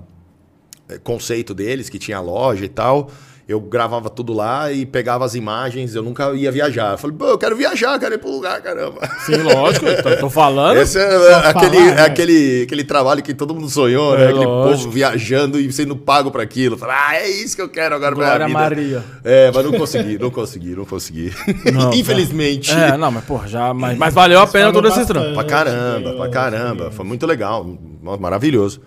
é, 0.87 0.97
conceito 0.97 1.53
deles, 1.53 1.89
que 1.89 1.99
tinha 1.99 2.19
loja 2.19 2.63
e 2.65 2.69
tal. 2.69 3.09
Eu 3.45 3.59
gravava 3.59 4.09
tudo 4.09 4.31
lá 4.31 4.71
e 4.71 4.85
pegava 4.85 5.25
as 5.25 5.35
imagens, 5.35 5.93
eu 5.95 6.01
nunca 6.01 6.31
ia 6.33 6.49
viajar. 6.49 6.93
Eu 6.93 6.97
falei, 6.97 7.15
pô, 7.17 7.25
eu 7.25 7.37
quero 7.37 7.57
viajar, 7.57 7.99
quero 7.99 8.15
ir 8.15 8.17
pro 8.17 8.31
lugar, 8.31 8.61
caramba. 8.61 9.01
Sim, 9.25 9.35
lógico. 9.35 9.85
tô, 10.01 10.15
tô 10.15 10.29
falando. 10.29 10.77
Esse 10.77 10.97
é 10.97 11.09
Só 11.19 11.35
aquele, 11.49 11.75
falar, 11.77 11.91
é 11.91 11.95
né? 11.95 12.01
aquele, 12.05 12.61
aquele 12.63 12.83
trabalho 12.85 13.21
que 13.21 13.33
todo 13.33 13.53
mundo 13.53 13.67
sonhou, 13.69 14.15
né? 14.17 14.23
É, 14.23 14.29
Aquele 14.29 14.45
lógico. 14.45 14.77
povo 14.83 14.91
viajando 14.91 15.59
e 15.59 15.69
sendo 15.73 15.93
pago 15.93 16.31
pra 16.31 16.41
aquilo. 16.41 16.77
Fala, 16.77 16.93
ah, 17.09 17.15
é 17.17 17.29
isso 17.29 17.53
que 17.57 17.61
eu 17.61 17.67
quero 17.67 17.93
agora 17.95 18.15
pra 18.15 18.35
minha 18.35 18.47
vida. 18.47 18.57
Maria. 18.59 19.03
É, 19.25 19.51
mas 19.53 19.65
não 19.65 19.73
consegui, 19.73 20.17
não 20.17 20.29
consegui, 20.31 20.75
não 20.75 20.85
consegui. 20.85 21.33
Não, 21.73 21.91
Infelizmente. 21.93 22.71
É, 22.71 22.95
não, 22.95 23.11
mas 23.11 23.25
porra, 23.25 23.45
já. 23.49 23.73
Mas, 23.73 23.97
mas 23.97 24.13
valeu 24.13 24.39
a 24.39 24.47
pena 24.47 24.71
todo 24.71 24.87
esse 24.87 25.05
trampo. 25.05 25.33
Pra 25.33 25.43
caramba, 25.43 26.13
pra 26.13 26.29
caramba. 26.29 26.91
Foi 26.91 27.03
muito 27.05 27.25
legal, 27.25 27.65
maravilhoso. 28.21 28.79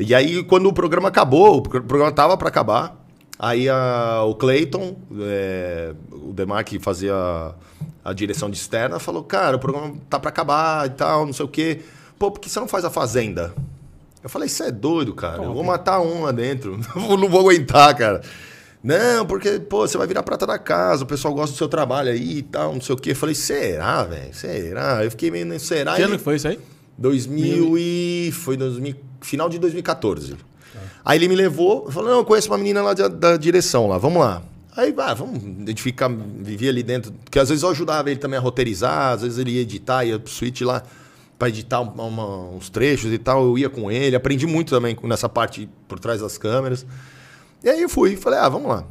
E 0.00 0.12
aí, 0.12 0.42
quando 0.42 0.66
o 0.68 0.72
programa 0.72 1.08
acabou, 1.08 1.58
o 1.58 1.62
pro- 1.62 1.82
programa 1.84 2.10
tava 2.10 2.36
pra 2.36 2.48
acabar, 2.48 3.00
aí 3.38 3.68
a- 3.68 4.22
o 4.24 4.34
Clayton, 4.34 4.96
é, 5.20 5.92
o 6.10 6.32
Demar 6.32 6.64
que 6.64 6.78
fazia 6.78 7.14
a, 7.14 7.54
a 8.04 8.12
direção 8.12 8.48
de 8.50 8.56
externa, 8.56 8.98
falou, 8.98 9.22
cara, 9.24 9.56
o 9.56 9.60
programa 9.60 9.94
tá 10.08 10.18
pra 10.20 10.28
acabar 10.30 10.86
e 10.86 10.90
tal, 10.90 11.26
não 11.26 11.32
sei 11.32 11.44
o 11.44 11.48
quê. 11.48 11.80
Pô, 12.18 12.30
por 12.30 12.40
que 12.40 12.48
você 12.48 12.60
não 12.60 12.68
faz 12.68 12.84
a 12.84 12.90
Fazenda? 12.90 13.52
Eu 14.22 14.28
falei, 14.30 14.48
você 14.48 14.64
é 14.64 14.70
doido, 14.70 15.12
cara. 15.14 15.42
Eu 15.42 15.52
vou 15.52 15.64
matar 15.64 16.00
um 16.00 16.22
lá 16.22 16.30
dentro. 16.30 16.78
Não 16.94 17.28
vou 17.28 17.40
aguentar, 17.40 17.92
cara. 17.96 18.22
Não, 18.80 19.26
porque, 19.26 19.58
pô, 19.58 19.80
você 19.86 19.98
vai 19.98 20.06
virar 20.06 20.22
prata 20.22 20.46
da 20.46 20.58
casa, 20.60 21.02
o 21.02 21.06
pessoal 21.06 21.34
gosta 21.34 21.52
do 21.54 21.58
seu 21.58 21.68
trabalho 21.68 22.10
aí 22.12 22.38
e 22.38 22.42
tal, 22.42 22.72
não 22.72 22.80
sei 22.80 22.94
o 22.94 22.98
quê. 22.98 23.10
Eu 23.10 23.16
falei, 23.16 23.34
será, 23.34 24.04
velho? 24.04 24.32
Será? 24.32 25.04
Eu 25.04 25.10
fiquei 25.10 25.28
meio, 25.32 25.58
será? 25.58 25.94
Que 25.96 26.02
E- 26.02 26.04
ano 26.04 26.16
que 26.18 26.22
foi 26.22 26.36
isso 26.36 26.46
aí? 26.46 26.58
2000 26.96 27.76
e... 27.78 28.30
Foi 28.32 28.56
2000, 28.56 28.94
final 29.20 29.48
de 29.48 29.58
2014. 29.58 30.36
Aí 31.04 31.18
ele 31.18 31.28
me 31.28 31.34
levou, 31.36 31.90
falou, 31.90 32.10
não, 32.10 32.18
eu 32.18 32.24
conheço 32.24 32.48
uma 32.50 32.58
menina 32.58 32.82
lá 32.82 32.94
da, 32.94 33.08
da 33.08 33.36
direção 33.36 33.86
lá, 33.88 33.98
vamos 33.98 34.20
lá. 34.20 34.42
Aí, 34.76 34.94
ah, 34.98 35.12
vamos 35.14 35.42
identificar, 35.42 36.08
vivia 36.08 36.70
ali 36.70 36.82
dentro, 36.82 37.12
porque 37.24 37.38
às 37.38 37.48
vezes 37.50 37.62
eu 37.62 37.68
ajudava 37.70 38.10
ele 38.10 38.18
também 38.18 38.38
a 38.38 38.40
roteirizar, 38.40 39.12
às 39.12 39.22
vezes 39.22 39.36
ele 39.38 39.50
ia 39.52 39.60
editar, 39.60 40.04
ia 40.04 40.18
pro 40.18 40.32
suíte 40.32 40.64
lá 40.64 40.82
pra 41.38 41.48
editar 41.48 41.80
uma- 41.80 42.04
uma- 42.04 42.38
uns 42.56 42.70
trechos 42.70 43.12
e 43.12 43.18
tal, 43.18 43.44
eu 43.44 43.58
ia 43.58 43.68
com 43.68 43.90
ele, 43.90 44.16
aprendi 44.16 44.46
muito 44.46 44.70
também 44.70 44.96
nessa 45.02 45.28
parte 45.28 45.68
por 45.88 45.98
trás 45.98 46.20
das 46.20 46.38
câmeras. 46.38 46.86
E 47.62 47.68
aí 47.68 47.82
eu 47.82 47.88
fui, 47.88 48.16
falei, 48.16 48.38
ah, 48.38 48.48
vamos 48.48 48.68
lá. 48.68 48.84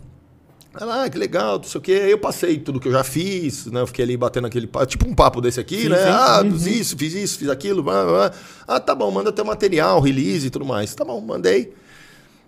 Ela, 0.80 1.04
ah, 1.04 1.10
que 1.10 1.18
legal, 1.18 1.58
não 1.58 1.64
sei 1.64 1.80
o 1.80 1.82
quê. 1.82 1.92
Aí 1.94 2.12
eu 2.12 2.18
passei 2.18 2.58
tudo 2.58 2.80
que 2.80 2.88
eu 2.88 2.92
já 2.94 3.04
fiz, 3.04 3.66
né? 3.66 3.82
Eu 3.82 3.88
fiquei 3.88 4.06
ali 4.06 4.16
batendo 4.16 4.48
aquele 4.48 4.68
papo, 4.68 4.86
tipo 4.86 5.06
um 5.08 5.14
papo 5.14 5.42
desse 5.42 5.60
aqui, 5.60 5.82
Sim, 5.82 5.90
né? 5.90 5.98
sim. 5.98 6.04
Ah, 6.10 6.42
fiz 6.50 6.66
isso, 6.66 6.98
fiz 6.98 7.14
isso, 7.14 7.40
fiz 7.40 7.50
aquilo. 7.50 7.84
blá, 7.84 8.04
blá, 8.04 8.12
blá. 8.12 8.32
Ah, 8.68 8.80
tá 8.80 8.96
bom, 8.96 9.12
manda 9.12 9.32
teu 9.34 9.44
material, 9.44 10.00
release 10.00 10.48
e 10.48 10.50
tudo 10.50 10.64
mais. 10.66 10.96
Tá 10.96 11.04
bom, 11.04 11.20
mandei. 11.20 11.74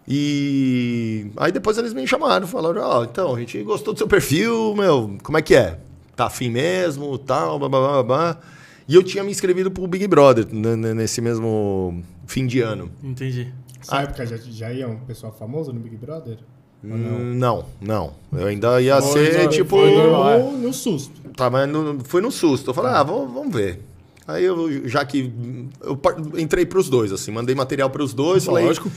E 0.08 1.28
aí 1.38 1.52
depois 1.52 1.78
eles 1.78 1.94
me 1.94 2.06
chamaram, 2.08 2.46
falaram, 2.46 2.82
ó, 2.82 3.04
então, 3.04 3.36
a 3.36 3.40
gente 3.40 3.62
gostou 3.64 3.94
do 3.94 3.98
seu 3.98 4.08
perfil, 4.08 4.76
meu, 4.76 5.18
como 5.24 5.38
é 5.38 5.42
que 5.42 5.56
é? 5.56 5.80
Tá 6.16 6.26
afim 6.26 6.50
mesmo, 6.50 7.18
tal, 7.18 7.58
blá, 7.58 7.70
blá, 7.70 7.80
blá, 7.80 8.04
blá. 8.04 8.40
E 8.88 8.96
eu 8.96 9.04
tinha 9.04 9.24
me 9.24 9.32
inscrevido 9.32 9.72
pro 9.72 9.88
Big 9.88 10.06
Brother 10.08 10.46
nesse 10.52 11.22
mesmo 11.22 12.04
fim 12.28 12.46
de 12.46 12.60
ano. 12.60 12.92
Entendi. 13.02 13.54
Nessa 13.80 14.02
época 14.02 14.26
já, 14.26 14.38
já 14.38 14.72
ia 14.72 14.88
um 14.88 14.98
pessoal 15.00 15.32
famoso 15.38 15.72
no 15.72 15.80
Big 15.80 15.96
Brother? 15.96 16.38
Não? 16.84 16.98
Hum, 16.98 17.34
Não, 17.36 17.66
não. 17.80 18.14
Eu 18.34 18.48
ainda 18.48 18.82
ia 18.82 19.02
Foi, 19.02 19.12
ser, 19.26 19.34
foi, 19.40 19.48
tipo... 19.48 19.78
foi 19.78 19.92
no, 19.96 20.52
no 20.58 20.74
susto. 20.74 21.14
Tá, 21.36 21.50
mas 21.50 21.68
no, 21.70 22.00
foi 22.04 22.22
no 22.22 22.30
susto. 22.32 22.70
Eu 22.70 22.74
falei, 22.74 22.92
ah, 22.92 23.02
vamos, 23.04 23.34
vamos 23.34 23.54
ver. 23.56 23.80
Aí 24.28 24.44
eu, 24.44 24.88
já 24.88 25.04
que. 25.06 25.34
Eu 25.82 26.00
entrei 26.40 26.66
pros 26.66 26.90
dois, 26.90 27.12
assim, 27.12 27.32
mandei 27.32 27.56
material 27.56 27.90
pros 27.90 28.14
dois, 28.14 28.46
falei. 28.46 28.66
Lógico. 28.66 28.92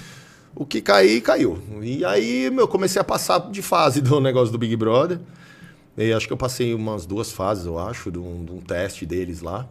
O 0.54 0.64
que 0.64 0.80
cair, 0.80 1.20
caiu. 1.20 1.58
E 1.82 2.04
aí, 2.04 2.50
meu, 2.50 2.66
comecei 2.66 3.00
a 3.00 3.04
passar 3.04 3.38
de 3.50 3.60
fase 3.62 4.00
do 4.02 4.20
negócio 4.20 4.50
do 4.52 4.58
Big 4.58 4.74
Brother. 4.76 5.18
E 5.98 6.12
acho 6.12 6.26
que 6.26 6.32
eu 6.32 6.36
passei 6.36 6.74
umas 6.74 7.06
duas 7.06 7.30
fases, 7.32 7.66
eu 7.66 7.78
acho, 7.78 8.10
de 8.10 8.18
um, 8.18 8.44
de 8.44 8.52
um 8.52 8.58
teste 8.60 9.06
deles 9.06 9.40
lá. 9.42 9.66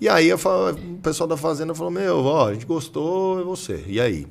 E 0.00 0.08
aí 0.08 0.28
eu 0.28 0.38
fa- 0.38 0.72
o 0.72 0.98
pessoal 0.98 1.26
da 1.28 1.36
Fazenda 1.36 1.74
falou, 1.74 1.90
meu, 1.90 2.18
ó, 2.24 2.48
a 2.48 2.52
gente 2.54 2.66
gostou, 2.66 3.40
é 3.40 3.42
você. 3.44 3.84
E 3.86 4.00
aí? 4.00 4.26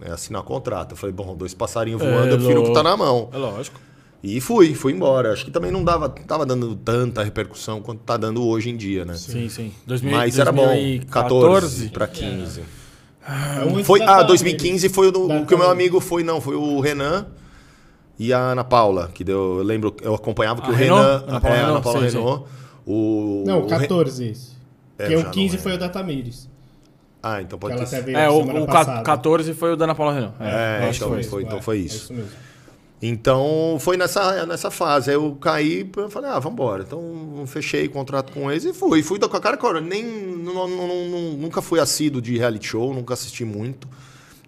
É 0.00 0.10
assinar 0.12 0.42
contrato. 0.42 0.92
Eu 0.92 0.96
falei, 0.96 1.12
bom, 1.14 1.34
dois 1.36 1.54
passarinhos 1.54 2.00
voando, 2.00 2.28
É, 2.28 2.32
eu 2.32 2.36
prefiro 2.38 2.60
o 2.62 2.64
que 2.64 2.72
tá 2.74 2.82
na 2.82 2.96
mão. 2.96 3.28
É 3.32 3.36
lógico. 3.36 3.80
E 4.22 4.40
fui, 4.40 4.74
fui 4.74 4.92
embora. 4.92 5.32
Acho 5.32 5.44
que 5.44 5.50
também 5.50 5.70
não 5.70 5.84
dava, 5.84 6.08
tava 6.08 6.44
dando 6.44 6.74
tanta 6.76 7.22
repercussão 7.22 7.80
quanto 7.80 8.00
tá 8.00 8.16
dando 8.16 8.44
hoje 8.44 8.70
em 8.70 8.76
dia, 8.76 9.04
né? 9.04 9.14
Sim, 9.14 9.48
sim. 9.48 9.72
2000, 9.86 10.10
Mas 10.12 10.38
era 10.38 10.50
bom. 10.52 10.66
14 11.10 11.88
2014. 11.88 11.88
para 11.90 12.06
15. 12.08 12.62
É 13.60 13.64
um 13.64 13.84
Foi, 13.84 14.00
ah, 14.02 14.06
Thaís. 14.16 14.26
2015 14.28 14.88
foi 14.88 15.08
o, 15.08 15.12
do- 15.12 15.30
o 15.42 15.46
que 15.46 15.54
o 15.54 15.58
meu 15.58 15.70
amigo 15.70 16.00
foi, 16.00 16.24
não, 16.24 16.40
foi 16.40 16.56
o 16.56 16.80
Renan 16.80 17.26
e 18.18 18.32
a 18.32 18.38
Ana 18.38 18.64
Paula, 18.64 19.10
que 19.12 19.22
deu, 19.22 19.58
eu 19.58 19.62
lembro, 19.62 19.94
eu 20.02 20.14
acompanhava 20.14 20.62
que 20.62 20.68
A 20.68 20.72
o 20.72 20.74
Renault? 20.74 21.02
Renan, 21.04 21.24
Ana 21.28 21.40
Paula 21.40 21.56
é, 21.56 21.60
a 21.60 21.66
Ana 21.66 21.80
Paula 21.80 22.10
sim, 22.10 22.16
Renault, 22.16 22.44
o 22.86 23.44
Não, 23.46 23.60
o 23.60 23.66
o 23.66 23.68
Re- 23.68 23.78
14 23.80 24.24
esse. 24.28 24.48
É, 24.98 25.02
Porque 25.02 25.14
eu 25.14 25.18
o 25.20 25.22
já 25.22 25.30
15 25.30 25.56
não 25.56 25.62
foi 25.62 25.74
o 25.74 25.78
da 25.78 25.88
Tamires. 25.88 26.48
Ah, 27.22 27.42
então 27.42 27.58
pode 27.58 27.76
ter 27.76 27.86
sido. 27.86 28.04
veio 28.04 28.16
É, 28.18 28.28
o, 28.30 28.40
o 28.40 28.66
passada. 28.66 29.02
14 29.02 29.52
foi 29.54 29.72
o 29.72 29.76
da 29.76 29.84
Ana 29.84 29.94
Paula 29.94 30.12
Renan. 30.12 30.32
É, 30.40 30.88
que 30.90 30.96
então 30.96 31.08
foi. 31.08 31.22
foi, 31.24 31.42
então 31.42 31.60
foi 31.62 31.78
isso. 31.78 31.94
É 31.94 31.96
isso 31.98 32.14
mesmo. 32.14 32.30
Então 33.00 33.76
foi 33.80 33.96
nessa, 33.96 34.44
nessa 34.44 34.70
fase. 34.70 35.10
Aí 35.10 35.16
eu 35.16 35.36
caí 35.40 35.88
eu 35.96 36.10
falei, 36.10 36.30
ah, 36.30 36.38
vambora. 36.38 36.82
Então 36.86 37.44
fechei 37.46 37.86
o 37.86 37.90
contrato 37.90 38.32
com 38.32 38.50
eles 38.50 38.64
e 38.64 38.72
fui. 38.72 39.02
Fui 39.02 39.18
com 39.18 39.36
a 39.36 39.40
cara 39.40 39.56
e 39.56 39.58
coragem. 39.58 39.88
Nem, 39.88 40.04
nu- 40.04 40.52
nu- 40.66 41.08
nu- 41.08 41.36
nunca 41.38 41.62
fui 41.62 41.78
assíduo 41.78 42.20
de 42.20 42.36
reality 42.36 42.66
show, 42.68 42.92
nunca 42.92 43.14
assisti 43.14 43.44
muito. 43.44 43.86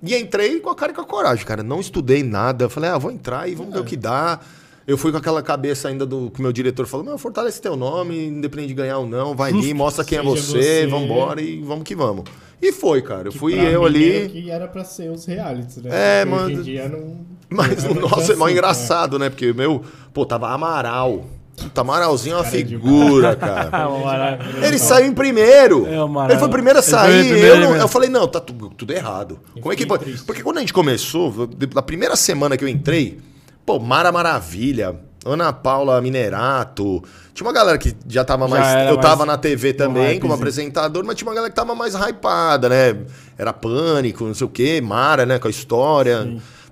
E 0.03 0.16
entrei 0.16 0.59
com 0.61 0.71
a 0.71 0.75
cara 0.75 0.91
e 0.93 0.95
com 0.95 1.03
a 1.03 1.05
coragem, 1.07 1.45
cara. 1.45 1.62
Não 1.62 1.79
estudei 1.79 2.23
nada. 2.23 2.64
Eu 2.64 2.71
falei, 2.71 2.91
ah, 2.91 2.99
vou 2.99 3.11
entrar 3.12 3.49
e 3.49 3.55
vamos 3.55 3.73
ver 3.73 3.81
o 3.81 3.85
que 3.85 3.97
dá. 3.97 4.41
Eu 4.87 4.99
fui 4.99 5.12
com 5.12 5.18
aquela 5.18 5.43
cabeça 5.43 5.89
ainda 5.89 6.05
do 6.05 6.31
que 6.31 6.41
o 6.41 6.43
meu 6.43 6.53
diretor 6.53 6.87
falou: 6.87 7.07
Não, 7.07 7.16
fortalece 7.18 7.61
teu 7.61 7.77
nome, 7.77 8.27
independente 8.27 8.68
de 8.68 8.75
ganhar 8.75 8.99
ou 8.99 9.07
não, 9.07 9.37
vai 9.37 9.53
ali, 9.53 9.73
mostra 9.73 10.05
quem 10.05 10.18
é 10.18 10.23
você, 10.23 10.43
você. 10.43 10.87
vambora 10.89 11.41
e 11.41 11.61
vamos 11.61 11.85
que 11.85 11.95
vamos. 11.95 12.25
E 12.62 12.72
foi, 12.72 13.00
cara. 13.02 13.28
Eu 13.28 13.32
fui 13.32 13.54
Pra 13.54 13.64
eu 13.64 13.84
ali. 13.84 14.26
o 14.26 14.30
que 14.30 14.50
era 14.50 14.68
pra 14.68 14.84
ser 14.84 15.11
os 15.11 15.24
realities, 15.24 15.78
né? 15.78 15.90
É, 15.92 16.24
Porque 16.24 16.34
Hoje 16.36 16.44
mano. 16.52 16.61
em 16.61 16.62
dia 16.64 16.88
não. 16.88 17.16
Mas, 17.48 17.82
não 17.84 17.90
é 17.90 17.94
mais 17.94 18.11
nossa, 18.11 18.32
é 18.32 18.36
mó 18.36 18.44
assim, 18.44 18.52
engraçado, 18.54 19.18
né? 19.18 19.28
Porque, 19.30 19.52
meu, 19.52 19.82
pô, 20.12 20.24
tava 20.26 20.50
Amaral. 20.50 21.24
Puta, 21.56 21.80
Amaralzinho 21.82 22.34
é 22.34 22.36
uma 22.38 22.44
Cara 22.44 22.56
é 22.56 22.58
figura, 22.58 23.36
cara. 23.36 23.68
Ah, 23.72 23.88
o. 23.88 24.64
Ele 24.64 24.78
saiu 24.78 25.06
em 25.08 25.12
primeiro. 25.12 25.86
É, 25.86 26.02
o. 26.02 26.24
Ele 26.24 26.38
foi 26.38 26.48
o 26.48 26.50
primeiro 26.50 26.78
a 26.78 26.82
sair. 26.82 27.28
primeiro, 27.28 27.46
eu, 27.56 27.61
não- 27.61 27.74
ele 27.74 27.82
eu 27.82 27.88
falei, 27.88 28.08
não, 28.08 28.26
tá 28.26 28.40
tudo, 28.40 28.70
tudo 28.70 28.92
errado. 28.92 29.38
Como 29.61 29.70
é 29.72 29.76
que 29.76 29.84
pode? 29.84 30.11
Porque 30.24 30.42
quando 30.42 30.56
a 30.56 30.61
gente 30.61 30.72
começou, 30.72 31.48
na 31.74 31.82
primeira 31.82 32.16
semana 32.16 32.56
que 32.56 32.64
eu 32.64 32.68
entrei, 32.68 33.18
pô, 33.66 33.78
Mara 33.78 34.11
Maravilha, 34.11 34.96
Ana 35.25 35.53
Paula 35.53 36.01
Minerato. 36.01 37.03
Tinha 37.35 37.47
uma 37.47 37.53
galera 37.53 37.77
que 37.79 37.95
já 38.09 38.25
tava 38.25 38.49
Já 38.49 38.55
mais. 38.55 38.89
eu 38.89 38.97
tava 38.99 39.16
mais 39.18 39.29
na 39.29 39.39
TV 39.39 39.73
também 39.73 40.18
como 40.18 40.33
apresentador, 40.33 41.05
mas 41.05 41.16
tinha 41.16 41.29
uma 41.29 41.35
galera 41.35 41.51
que 41.51 41.57
tava 41.57 41.75
mais 41.75 41.95
hypada, 41.95 42.68
né? 42.68 42.97
Era 43.39 43.53
pânico, 43.53 44.25
não 44.25 44.35
sei 44.35 44.47
o 44.47 44.51
quê, 44.51 44.81
Mara, 44.81 45.27
né? 45.27 45.39
Com 45.39 45.49
a 45.49 45.51
história. 45.51 46.27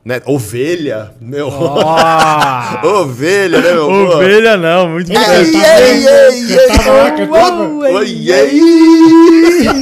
Né? 0.04 0.22
Ovelha, 0.24 1.12
meu. 1.20 1.50
Ah! 1.86 2.80
Ovelha, 2.84 3.60
né, 3.60 3.72
meu? 3.74 3.86
Pô. 3.86 4.16
Ovelha 4.16 4.56
não, 4.56 4.88
muito 4.88 5.08
bem. 5.08 5.18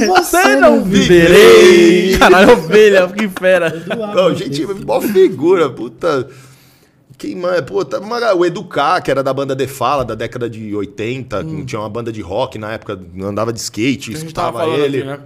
Você 0.07 0.55
não 0.57 0.83
viverei. 0.83 2.17
Caralho, 2.17 2.53
ovelha, 2.53 3.07
que 3.07 3.29
fera. 3.29 3.73
Ô, 4.21 4.33
gente, 4.33 4.65
mó 4.85 4.99
figura, 4.99 5.69
puta. 5.69 6.27
Quem 7.17 7.35
mais? 7.35 7.61
Pô, 7.61 7.83
tá 7.83 7.99
o 8.35 8.45
Educar, 8.45 9.01
que 9.01 9.09
era 9.09 9.23
da 9.23 9.33
banda 9.33 9.55
The 9.55 9.65
Fala, 9.65 10.05
da 10.05 10.13
década 10.13 10.47
de 10.49 10.75
80, 10.75 11.43
que 11.43 11.65
tinha 11.65 11.79
uma 11.81 11.89
banda 11.89 12.11
de 12.11 12.21
rock 12.21 12.57
na 12.59 12.73
época, 12.73 12.99
andava 13.21 13.51
de 13.51 13.59
skate, 13.59 14.11
Hum. 14.11 14.13
Escutava 14.13 14.65
ele. 14.67 14.99
aqui, 14.99 15.07
né? 15.07 15.19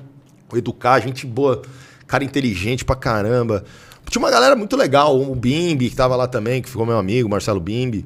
O 0.51 0.57
Educar, 0.57 0.99
gente 1.01 1.25
boa, 1.25 1.61
cara 2.07 2.23
inteligente 2.23 2.85
pra 2.85 2.95
caramba. 2.95 3.63
Tinha 4.09 4.21
uma 4.21 4.31
galera 4.31 4.55
muito 4.55 4.75
legal, 4.75 5.19
o 5.19 5.35
Bimbi, 5.35 5.89
que 5.89 5.95
tava 5.95 6.15
lá 6.15 6.27
também, 6.27 6.61
que 6.61 6.69
ficou 6.69 6.85
meu 6.85 6.97
amigo, 6.97 7.29
Marcelo 7.29 7.59
Bimbi. 7.59 8.05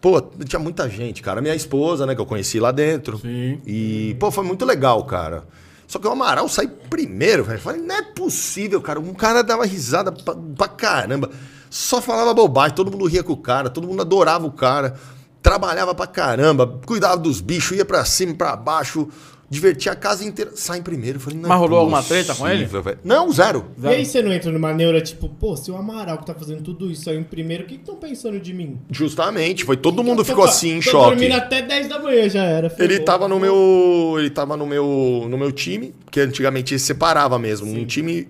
Pô, 0.00 0.20
tinha 0.20 0.58
muita 0.58 0.88
gente, 0.88 1.22
cara. 1.22 1.40
Minha 1.40 1.54
esposa, 1.54 2.04
né, 2.06 2.14
que 2.14 2.20
eu 2.20 2.26
conheci 2.26 2.60
lá 2.60 2.70
dentro. 2.72 3.18
Sim. 3.18 3.60
E, 3.66 4.16
pô, 4.18 4.30
foi 4.30 4.44
muito 4.44 4.64
legal, 4.64 5.02
cara. 5.04 5.44
Só 5.86 5.98
que 5.98 6.06
o 6.06 6.10
Amaral 6.10 6.48
saiu 6.48 6.70
primeiro, 6.90 7.44
velho. 7.44 7.58
Falei, 7.60 7.80
não 7.80 7.94
é 7.94 8.02
possível, 8.02 8.80
cara. 8.80 8.98
Um 9.00 9.14
cara 9.14 9.42
dava 9.42 9.64
risada 9.64 10.10
pra, 10.10 10.34
pra 10.34 10.68
caramba. 10.68 11.30
Só 11.76 12.00
falava 12.00 12.32
bobagem, 12.32 12.76
todo 12.76 12.88
mundo 12.88 13.04
ria 13.04 13.24
com 13.24 13.32
o 13.32 13.36
cara, 13.36 13.68
todo 13.68 13.88
mundo 13.88 14.00
adorava 14.00 14.46
o 14.46 14.52
cara. 14.52 14.94
Trabalhava 15.42 15.92
pra 15.92 16.06
caramba, 16.06 16.78
cuidava 16.86 17.16
dos 17.16 17.40
bichos, 17.40 17.76
ia 17.76 17.84
pra 17.84 18.04
cima, 18.04 18.32
pra 18.32 18.54
baixo, 18.54 19.08
divertia 19.50 19.90
a 19.90 19.96
casa 19.96 20.24
inteira. 20.24 20.52
Sai 20.54 20.78
em 20.78 20.82
primeiro. 20.82 21.18
Falei, 21.18 21.36
não 21.40 21.48
Mas 21.48 21.56
é 21.56 21.60
rolou 21.60 21.80
alguma 21.80 22.00
treta 22.00 22.32
com 22.32 22.46
ele? 22.48 22.64
velho. 22.64 22.98
Não, 23.02 23.28
zero. 23.32 23.64
E 23.82 23.88
aí 23.88 24.06
você 24.06 24.22
não 24.22 24.32
entra 24.32 24.52
numa 24.52 24.72
neura 24.72 25.00
tipo, 25.00 25.28
pô, 25.28 25.56
se 25.56 25.68
o 25.72 25.76
Amaral 25.76 26.18
que 26.18 26.26
tá 26.26 26.32
fazendo 26.34 26.62
tudo 26.62 26.88
isso 26.92 27.10
aí 27.10 27.18
em 27.18 27.24
primeiro, 27.24 27.64
o 27.64 27.66
que 27.66 27.74
estão 27.74 27.96
pensando 27.96 28.38
de 28.38 28.54
mim? 28.54 28.78
Justamente, 28.88 29.64
foi 29.64 29.76
todo 29.76 30.02
mundo 30.04 30.24
ficou 30.24 30.44
tô- 30.44 30.50
assim 30.50 30.74
em 30.76 30.80
tô 30.80 30.90
choque. 30.92 31.10
dormindo 31.16 31.34
até 31.34 31.60
10 31.60 31.88
da 31.88 31.98
manhã 31.98 32.28
já 32.28 32.44
era. 32.44 32.68
Ele 32.78 32.88
ferrou. 32.92 33.04
tava 33.04 33.26
no 33.26 33.40
meu. 33.40 34.14
Ele 34.16 34.30
tava 34.30 34.56
no 34.56 34.64
meu. 34.64 35.26
no 35.28 35.36
meu 35.36 35.50
time, 35.50 35.92
que 36.08 36.20
antigamente 36.20 36.78
se 36.78 36.86
separava 36.86 37.36
mesmo. 37.36 37.66
Um 37.68 37.84
time 37.84 38.28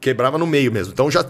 quebrava 0.00 0.36
no 0.36 0.48
meio 0.48 0.70
mesmo. 0.72 0.92
Então 0.92 1.08
já 1.08 1.24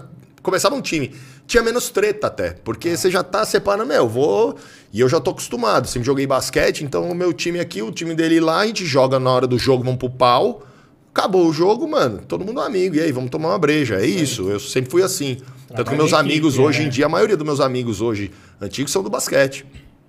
começava 0.47 0.75
um 0.75 0.81
time. 0.81 1.13
Tinha 1.47 1.63
menos 1.63 1.91
treta 1.91 2.29
até, 2.29 2.53
porque 2.65 2.97
você 2.97 3.11
já 3.11 3.23
tá 3.23 3.45
separando, 3.45 3.87
meu, 3.87 3.97
eu 3.97 4.09
vou. 4.09 4.57
E 4.93 5.01
eu 5.01 5.09
já 5.09 5.21
tô 5.21 5.33
acostumado. 5.33 5.87
Sempre 5.87 6.07
joguei 6.07 6.27
basquete, 6.27 6.85
então 6.85 7.11
o 7.11 7.15
meu 7.15 7.33
time 7.33 7.61
aqui, 7.61 7.83
o 7.83 7.93
time 7.93 8.15
dele 8.15 8.41
lá, 8.41 8.61
a 8.61 8.67
gente 8.67 8.87
joga 8.87 9.19
na 9.19 9.31
hora 9.31 9.47
do 9.47 9.59
jogo, 9.59 9.85
vamos 9.85 9.99
pro 9.99 10.09
pau. 10.09 10.67
Acabou 11.13 11.47
o 11.47 11.53
jogo, 11.53 11.87
mano, 11.89 12.23
todo 12.27 12.45
mundo 12.45 12.61
é 12.61 12.67
amigo. 12.67 12.97
E 12.97 13.01
aí, 13.01 13.13
vamos 13.13 13.31
tomar 13.31 13.49
uma 13.49 13.59
breja. 13.59 13.97
É 13.97 14.07
isso, 14.07 14.49
eu 14.49 14.61
sempre 14.61 14.91
fui 14.91 15.03
assim. 15.03 15.39
Tanto 15.75 15.91
que 15.91 15.97
meus 15.97 16.13
amigos 16.13 16.55
equipe, 16.55 16.69
hoje 16.69 16.83
em 16.85 16.89
dia, 16.89 17.07
a 17.07 17.09
maioria 17.09 17.37
dos 17.37 17.45
meus 17.45 17.61
amigos 17.61 18.01
hoje 18.01 18.31
antigos 18.61 18.93
são 18.93 19.03
do 19.03 19.11
basquete. 19.11 19.67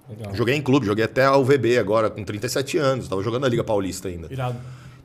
Legal. 0.09 0.35
Joguei 0.35 0.55
em 0.55 0.61
clube, 0.61 0.85
joguei 0.85 1.03
até 1.03 1.25
a 1.25 1.35
UVB 1.35 1.77
agora, 1.77 2.09
com 2.09 2.23
37 2.23 2.77
anos. 2.77 3.07
Tava 3.07 3.21
jogando 3.23 3.45
a 3.45 3.49
Liga 3.49 3.63
Paulista 3.63 4.07
ainda. 4.07 4.31
Irado. 4.31 4.57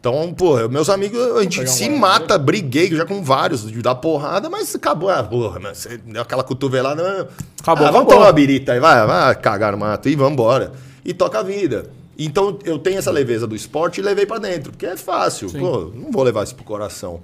Então, 0.03 0.35
pô, 0.35 0.69
meus 0.69 0.91
amigos, 0.91 1.17
a 1.37 1.43
gente 1.45 1.61
um 1.61 1.67
se 1.69 1.89
mata, 1.89 2.37
briguei 2.37 2.89
já 2.89 3.05
com 3.07 3.23
vários, 3.23 3.71
de 3.71 3.81
dar 3.81 3.95
porrada, 3.95 4.51
mas 4.51 4.75
acabou. 4.75 5.09
Ah, 5.09 5.23
porra, 5.23 5.61
mano, 5.61 5.77
você 5.77 5.97
deu 5.97 6.21
aquela 6.21 6.43
cotovelada. 6.43 7.01
ah, 7.31 7.33
Acabou, 7.61 7.87
ah, 7.87 7.91
vamos 7.93 8.13
tomar 8.13 8.27
uma 8.27 8.33
birita 8.33 8.73
aí, 8.73 8.81
vai, 8.81 9.07
vai 9.07 9.33
cagar 9.37 9.71
no 9.71 9.79
mato 9.79 10.09
e 10.09 10.17
vambora. 10.17 10.73
E 11.05 11.15
toca 11.15 11.39
a 11.39 11.43
vida. 11.45 11.89
Então, 12.19 12.59
eu 12.65 12.81
tenho 12.81 12.99
essa 12.99 13.13
leveza 13.13 13.47
do 13.47 13.55
esporte 13.55 14.01
e 14.01 14.03
levei 14.03 14.27
pra 14.27 14.39
dentro, 14.39 14.73
porque 14.73 14.87
é 14.87 14.97
fácil. 14.97 15.49
Pô, 15.53 15.93
não 15.95 16.11
vou 16.11 16.25
levar 16.25 16.43
isso 16.43 16.57
pro 16.57 16.65
coração. 16.65 17.23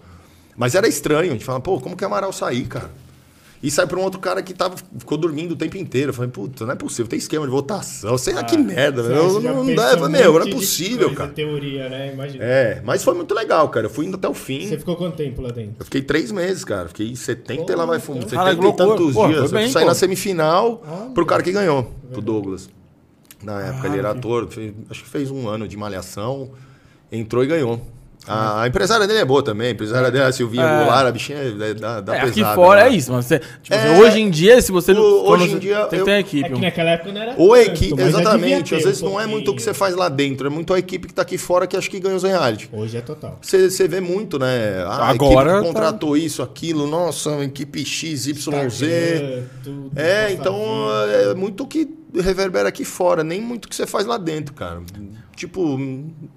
Mas 0.57 0.77
era 0.77 0.87
estranho, 0.87 1.31
a 1.31 1.33
gente 1.33 1.45
fala, 1.45 1.59
pô, 1.59 1.81
como 1.81 1.97
que 1.97 2.05
é 2.05 2.07
Amaral 2.07 2.33
sair, 2.33 2.65
cara? 2.67 2.91
E 3.61 3.71
sai 3.73 3.87
pra 3.89 3.99
um 3.99 4.03
outro 4.03 4.21
cara 4.21 4.41
que 4.41 4.55
tava, 4.55 4.77
ficou 4.99 5.19
dormindo 5.19 5.53
o 5.53 5.57
tempo 5.57 5.77
inteiro. 5.77 6.11
Eu 6.11 6.15
falei, 6.15 6.31
puta, 6.31 6.65
não 6.65 6.73
é 6.73 6.77
possível, 6.77 7.09
tem 7.09 7.19
esquema 7.19 7.45
de 7.45 7.51
votação. 7.51 8.17
Sei 8.17 8.33
lá 8.33 8.45
que 8.45 8.57
merda, 8.57 9.03
velho. 9.03 9.17
Não, 9.17 9.33
não 9.35 9.43
dá, 9.43 9.53
um 9.97 10.09
meu, 10.09 10.33
não 10.35 10.43
é 10.47 10.51
possível, 10.51 11.13
cara. 11.13 11.31
teoria, 11.31 11.89
né? 11.89 12.13
Imagina. 12.13 12.45
É, 12.45 12.81
mas 12.85 13.03
foi 13.03 13.15
muito 13.15 13.35
legal, 13.35 13.69
cara. 13.69 13.87
Eu 13.87 13.91
fui 13.91 14.07
indo 14.07 14.15
até 14.17 14.29
o 14.29 14.35
fim. 14.35 14.69
Você 14.69 14.79
ficou 14.79 14.95
quanto 14.95 15.17
tempo 15.17 15.43
lá 15.43 15.51
dentro? 15.51 15.75
Eu 15.81 15.85
fiquei 15.85 16.03
três 16.03 16.31
meses, 16.31 16.65
cara. 16.65 16.87
Fiquei 16.89 17.17
70 17.17 17.73
e 17.73 17.75
lá 17.75 17.85
vai 17.85 17.99
fundo. 17.99 18.21
Pô, 18.21 18.29
70 18.29 18.37
cara, 18.45 18.57
que 18.57 18.67
e 18.67 18.73
tantos 18.77 19.15
Pô, 19.15 19.27
dias. 19.27 19.51
bem, 19.51 19.65
eu 19.65 19.71
saí 19.71 19.83
pô. 19.83 19.89
na 19.89 19.95
semifinal 19.95 20.83
Olha. 20.87 21.11
pro 21.11 21.27
cara 21.27 21.43
que 21.43 21.51
ganhou, 21.51 21.93
pro 22.13 22.23
Douglas. 22.23 22.71
Na 23.43 23.61
época 23.61 23.89
ele 23.89 23.99
era 23.99 24.09
Ah, 24.09 24.13
ator, 24.13 24.49
fez- 24.49 24.73
acho 24.91 25.03
que 25.03 25.09
fez 25.11 25.31
um 25.31 25.49
ano 25.49 25.67
de 25.67 25.77
malhação, 25.77 26.51
entrou 27.11 27.43
e 27.43 27.47
ganhou. 27.47 27.81
A, 28.29 28.63
a 28.63 28.67
empresária 28.69 29.07
dele 29.07 29.21
é 29.21 29.25
boa 29.25 29.43
também. 29.43 29.69
A 29.69 29.71
empresária 29.71 30.11
dele, 30.11 30.25
a 30.25 30.33
Silvinha 30.33 30.63
É. 30.65 30.79
Goulart, 30.85 31.07
a 31.07 31.13
bichinha 31.13 31.39
é, 31.39 31.75
da, 31.75 32.01
da 32.01 32.17
É, 32.17 32.21
aqui 32.23 32.33
pesada, 32.35 32.55
fora 32.55 32.85
né? 32.85 32.91
é 32.91 32.93
isso, 32.95 33.11
mano. 33.11 33.23
Você, 33.23 33.39
tipo, 33.63 33.75
É. 33.77 33.99
hoje 33.99 34.21
em 34.21 34.31
dia, 34.31 34.61
se 34.63 34.71
você 34.73 34.93
O- 34.93 35.29
hoje 35.31 35.53
em 35.53 35.59
dia, 35.59 35.87
tem 35.87 35.89
que 35.91 35.97
eu- 35.97 36.05
ter 36.05 36.11
uma 36.11 36.17
É 36.17 36.21
equipe. 36.21 36.51
que 36.53 36.61
naquela 36.61 36.91
época 36.91 37.13
não 37.13 37.21
era 37.21 37.35
Ou 37.37 37.55
a 37.55 37.63
equipe, 37.63 38.01
exatamente. 38.01 38.75
Às 38.75 38.83
um 38.83 38.87
vezes 38.87 39.03
não 39.03 39.21
é 39.21 39.27
muito 39.27 39.51
o 39.51 39.55
que 39.57 39.63
você 39.63 39.73
faz 39.75 39.95
lá 39.97 40.09
dentro, 40.09 40.47
é 40.47 40.51
muito 40.51 40.73
a 40.75 40.79
equipe 40.79 41.07
que 41.09 41.15
tá 41.15 41.23
aqui 41.23 41.39
fora 41.39 41.67
que 41.67 41.77
acho 41.77 41.91
que 41.91 41.99
ganha 41.99 42.17
os 42.17 42.23
reality. 42.23 42.69
Hoje 42.73 42.97
é 42.97 43.01
total. 43.01 43.39
Você, 43.41 43.71
você 43.71 43.87
vê 43.89 44.01
muito, 44.01 44.39
né? 44.39 44.85
Ah, 44.87 45.07
a 45.07 45.09
Agora 45.11 45.51
equipe 45.51 45.55
tá- 45.55 45.61
que 45.61 45.67
contratou 45.75 46.17
isso, 46.17 46.43
aquilo, 46.43 46.87
nossa, 46.87 47.31
uma 47.31 47.45
equipe 47.45 47.85
XYZ. 47.85 48.27
Instagram, 48.29 49.43
tudo, 49.65 49.91
É, 49.97 50.33
então 50.33 50.57
é 51.31 51.35
muito 51.35 51.65
o 51.65 51.67
que 51.67 51.89
reverbera 52.15 52.69
aqui 52.69 52.85
fora, 52.85 53.23
nem 53.23 53.41
muito 53.41 53.67
o 53.67 53.69
que 53.69 53.77
você 53.77 53.87
faz 53.87 54.07
lá 54.07 54.17
dentro, 54.17 54.55
cara. 54.55 54.81
Tipo, 55.39 55.79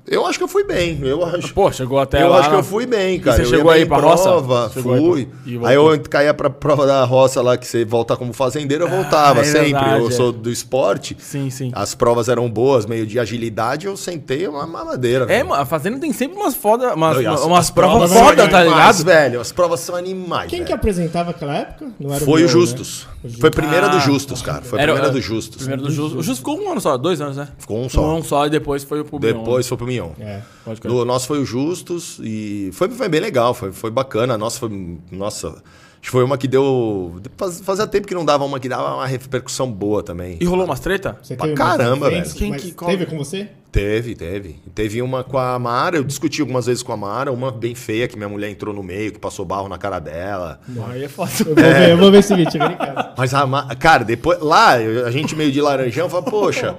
eu 0.08 0.28
acho 0.28 0.38
que 0.38 0.44
eu 0.44 0.48
fui 0.48 0.64
bem. 0.64 1.00
Eu 1.02 1.26
acho. 1.26 1.52
Pô, 1.56 1.72
chegou 1.72 1.98
até 1.98 2.22
eu 2.22 2.30
lá. 2.30 2.38
acho 2.40 2.50
que 2.52 2.56
eu 2.56 2.64
fui 2.64 2.86
bem, 2.86 3.20
cara. 3.20 3.38
você 3.38 3.42
Eu 3.42 3.46
chegou 3.48 3.72
aí 3.72 3.84
pra 3.84 3.98
roça? 3.98 4.30
prova, 4.30 4.66
aí 4.76 4.82
fui. 4.84 5.26
pra- 5.60 5.70
Aí 5.70 5.76
eu 5.76 6.00
caía 6.08 6.34
pra 6.36 6.52
prova 6.52 6.86
da 6.86 7.04
roça 7.04 7.42
lá, 7.42 7.58
que 7.58 7.66
você 7.66 7.84
volta 7.84 8.16
como 8.16 8.32
fazendeiro, 8.32 8.84
eu 8.84 8.90
voltava 8.90 9.40
é 9.42 9.44
sempre. 9.44 9.72
verdade, 9.74 10.02
eu 10.04 10.08
é. 10.08 10.12
sou 10.12 10.32
do 10.32 10.52
esporte. 10.52 11.18
Sim, 11.20 11.50
sim. 11.50 11.72
As 11.74 11.96
provas 11.96 12.30
eram 12.30 12.48
boas, 12.48 12.86
meio 12.86 13.08
de 13.08 13.18
agilidade, 13.18 13.88
eu 13.88 13.98
sentei 13.98 14.48
uma 14.48 14.68
mamadeira. 14.68 15.24
É, 15.26 15.28
velho. 15.28 15.50
mano, 15.50 15.62
a 15.64 15.66
Fazenda 15.66 15.98
tem 15.98 16.14
sempre 16.14 16.38
umas 16.38 16.54
foda, 16.54 16.94
umas, 16.94 17.24
Não, 17.24 17.34
as- 17.34 17.42
umas 17.44 17.60
as 17.62 17.72
provas 17.72 18.12
são 18.12 18.24
foda, 18.24 18.48
tá 18.48 18.60
animais, 18.60 19.00
ligado? 19.00 19.06
velho? 19.06 19.42
As 19.42 19.52
provas 19.52 19.80
são 19.80 19.96
animais. 19.96 20.48
Quem 20.48 20.60
velho. 20.60 20.68
que 20.68 20.74
apresentava 20.74 21.32
aquela 21.32 21.56
época? 21.56 21.88
Não 22.00 22.14
era 22.14 22.24
Foi 22.24 22.44
o 22.44 22.48
Justus. 22.48 23.08
né? 23.08 23.12
O 23.24 23.28
Justus. 23.28 23.40
Foi 23.42 23.50
a 23.50 23.52
primeira 23.52 23.88
Ah, 23.88 23.90
do 23.90 24.00
Justus, 24.00 24.42
cara. 24.44 24.62
Foi 24.62 24.80
a 24.80 24.84
primeira 24.84 25.08
é, 25.08 25.12
do 25.12 25.22
Justus. 25.22 25.58
Primeiro 25.58 25.82
do 25.82 25.92
Justus. 25.92 26.14
O 26.20 26.22
Justus 26.22 26.38
ficou 26.38 26.60
um 26.60 26.72
ano 26.72 26.80
só, 26.82 26.98
dois 26.98 27.20
anos, 27.20 27.38
né? 27.38 27.48
Ficou 27.58 27.80
um 27.84 27.90
só. 27.90 28.16
Um 28.16 28.24
só 28.24 28.46
e 28.46 28.50
depois 28.50 28.84
foi 28.92 29.04
pro. 29.06 29.20
Depois 29.20 29.68
foi 29.68 29.78
pro 29.78 29.88
Mion. 29.88 30.12
É. 30.20 30.42
Pode 30.66 30.82
crer. 30.82 30.92
No 30.92 31.06
nosso 31.06 31.28
foi 31.28 31.40
o 31.40 31.46
Justus 31.46 32.20
e 32.22 32.70
foi, 32.74 32.90
foi 32.90 33.08
bem 33.08 33.22
legal, 33.22 33.54
foi, 33.54 33.72
foi 33.72 33.90
bacana. 33.90 34.38
Nossa 34.38 34.60
foi. 34.60 34.98
Nossa, 35.10 35.64
foi 36.10 36.24
uma 36.24 36.38
que 36.38 36.48
deu. 36.48 37.22
faz- 37.38 37.62
Fazia 37.62 37.86
tempo 37.86 38.08
que 38.08 38.14
não 38.16 38.26
dava 38.26 38.44
uma 38.44 38.60
que 38.60 38.68
dava 38.68 38.96
uma 38.96 39.06
repercussão 39.06 39.72
boa 39.72 40.02
também. 40.02 40.38
E 40.40 40.46
rolou 40.46 40.66
umas 40.66 40.80
treta? 40.80 41.18
Você 41.22 41.36
Pra 41.36 41.46
teve 41.46 41.58
caramba, 41.58 42.10
velho. 42.10 42.34
Quem 42.34 42.54
que- 42.54 42.72
qual- 42.72 42.90
Teve 42.90 43.06
com 43.06 43.18
você? 43.18 43.50
Teve, 43.72 44.16
teve. 44.16 44.60
Teve 44.76 45.02
uma 45.02 45.24
com 45.24 45.38
a 45.38 45.58
Mara, 45.58 45.96
eu 45.96 46.04
discuti 46.04 46.42
algumas 46.42 46.66
vezes 46.66 46.84
com 46.84 46.92
a 46.92 46.98
Mara, 46.98 47.32
uma 47.32 47.52
bem 47.52 47.74
feia 47.74 48.06
que 48.06 48.18
minha 48.18 48.28
mulher 48.28 48.50
entrou 48.50 48.74
no 48.74 48.84
meio, 48.84 49.14
que 49.14 49.20
passou 49.20 49.46
barro 49.46 49.70
na 49.70 49.78
cara 49.78 49.98
dela. 49.98 50.60
Aí 50.90 51.06
é 51.06 51.08
foda. 51.08 51.32
Eu 51.40 51.46
vou, 51.46 51.56
ver, 51.56 51.90
eu 51.92 51.98
vou 51.98 52.12
ver 52.12 52.18
o 52.18 52.24
seguinte, 52.24 52.52
chegando 52.52 52.74
em 52.74 52.78
casa. 52.78 53.14
Mas 53.18 53.34
a 53.34 53.46
Ma- 53.48 53.74
cara, 53.76 54.04
depois. 54.04 54.40
Lá, 54.42 54.78
eu- 54.82 55.06
a 55.06 55.12
gente 55.12 55.36
meio 55.38 55.52
de 55.54 55.62
laranjão, 55.62 56.10
fala, 56.10 56.24
poxa. 56.24 56.76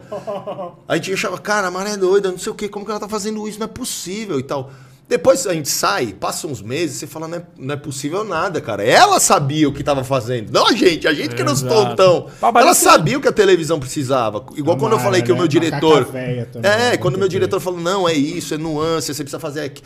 A 0.87 0.97
gente 0.97 1.15
achava, 1.15 1.39
cara, 1.39 1.69
a 1.69 1.71
Mara 1.71 1.89
é 1.91 1.97
doida, 1.97 2.31
não 2.31 2.37
sei 2.39 2.53
o 2.53 2.55
quê, 2.55 2.69
como 2.69 2.85
que 2.85 2.91
ela 2.91 3.01
tá 3.01 3.09
fazendo 3.09 3.49
isso? 3.49 3.59
Não 3.59 3.65
é 3.65 3.69
possível 3.69 4.39
e 4.39 4.43
tal. 4.43 4.71
Depois 5.09 5.47
a 5.47 5.53
gente 5.53 5.69
sai, 5.69 6.15
passa 6.19 6.47
uns 6.47 6.63
meses, 6.63 6.97
você 6.97 7.07
fala, 7.07 7.29
não 7.29 7.39
é, 7.39 7.43
não 7.59 7.75
é 7.75 7.77
possível 7.77 8.25
nada, 8.25 8.61
cara. 8.61 8.83
Ela 8.83 9.21
sabia 9.21 9.69
o 9.69 9.73
que 9.73 9.85
tava 9.85 10.03
fazendo. 10.05 10.51
Não 10.51 10.67
a 10.67 10.73
gente, 10.73 11.07
a 11.07 11.13
gente 11.13 11.35
que 11.35 11.43
era 11.43 11.53
os 11.53 11.63
Exato. 11.63 11.75
tontão. 11.75 12.27
Ela 12.41 12.73
sabia 12.73 13.19
o 13.19 13.21
que 13.21 13.29
a 13.29 13.33
televisão 13.33 13.79
precisava. 13.79 14.43
Igual 14.57 14.77
quando 14.79 14.93
eu 14.93 14.99
falei 14.99 15.21
que 15.21 15.31
o 15.31 15.35
né? 15.35 15.41
meu 15.41 15.49
diretor. 15.49 16.01
Macaca 16.01 16.13
véia 16.13 16.49
também, 16.51 16.71
é, 16.71 16.77
né? 16.77 16.97
quando 16.97 17.17
o 17.17 17.19
meu 17.19 17.29
diretor 17.29 17.61
falou, 17.61 17.81
não, 17.81 18.09
é 18.09 18.15
isso, 18.15 18.55
é 18.55 18.59
nuance, 18.59 19.13
você 19.13 19.23
precisa 19.23 19.39
fazer 19.39 19.61
aqui. 19.61 19.83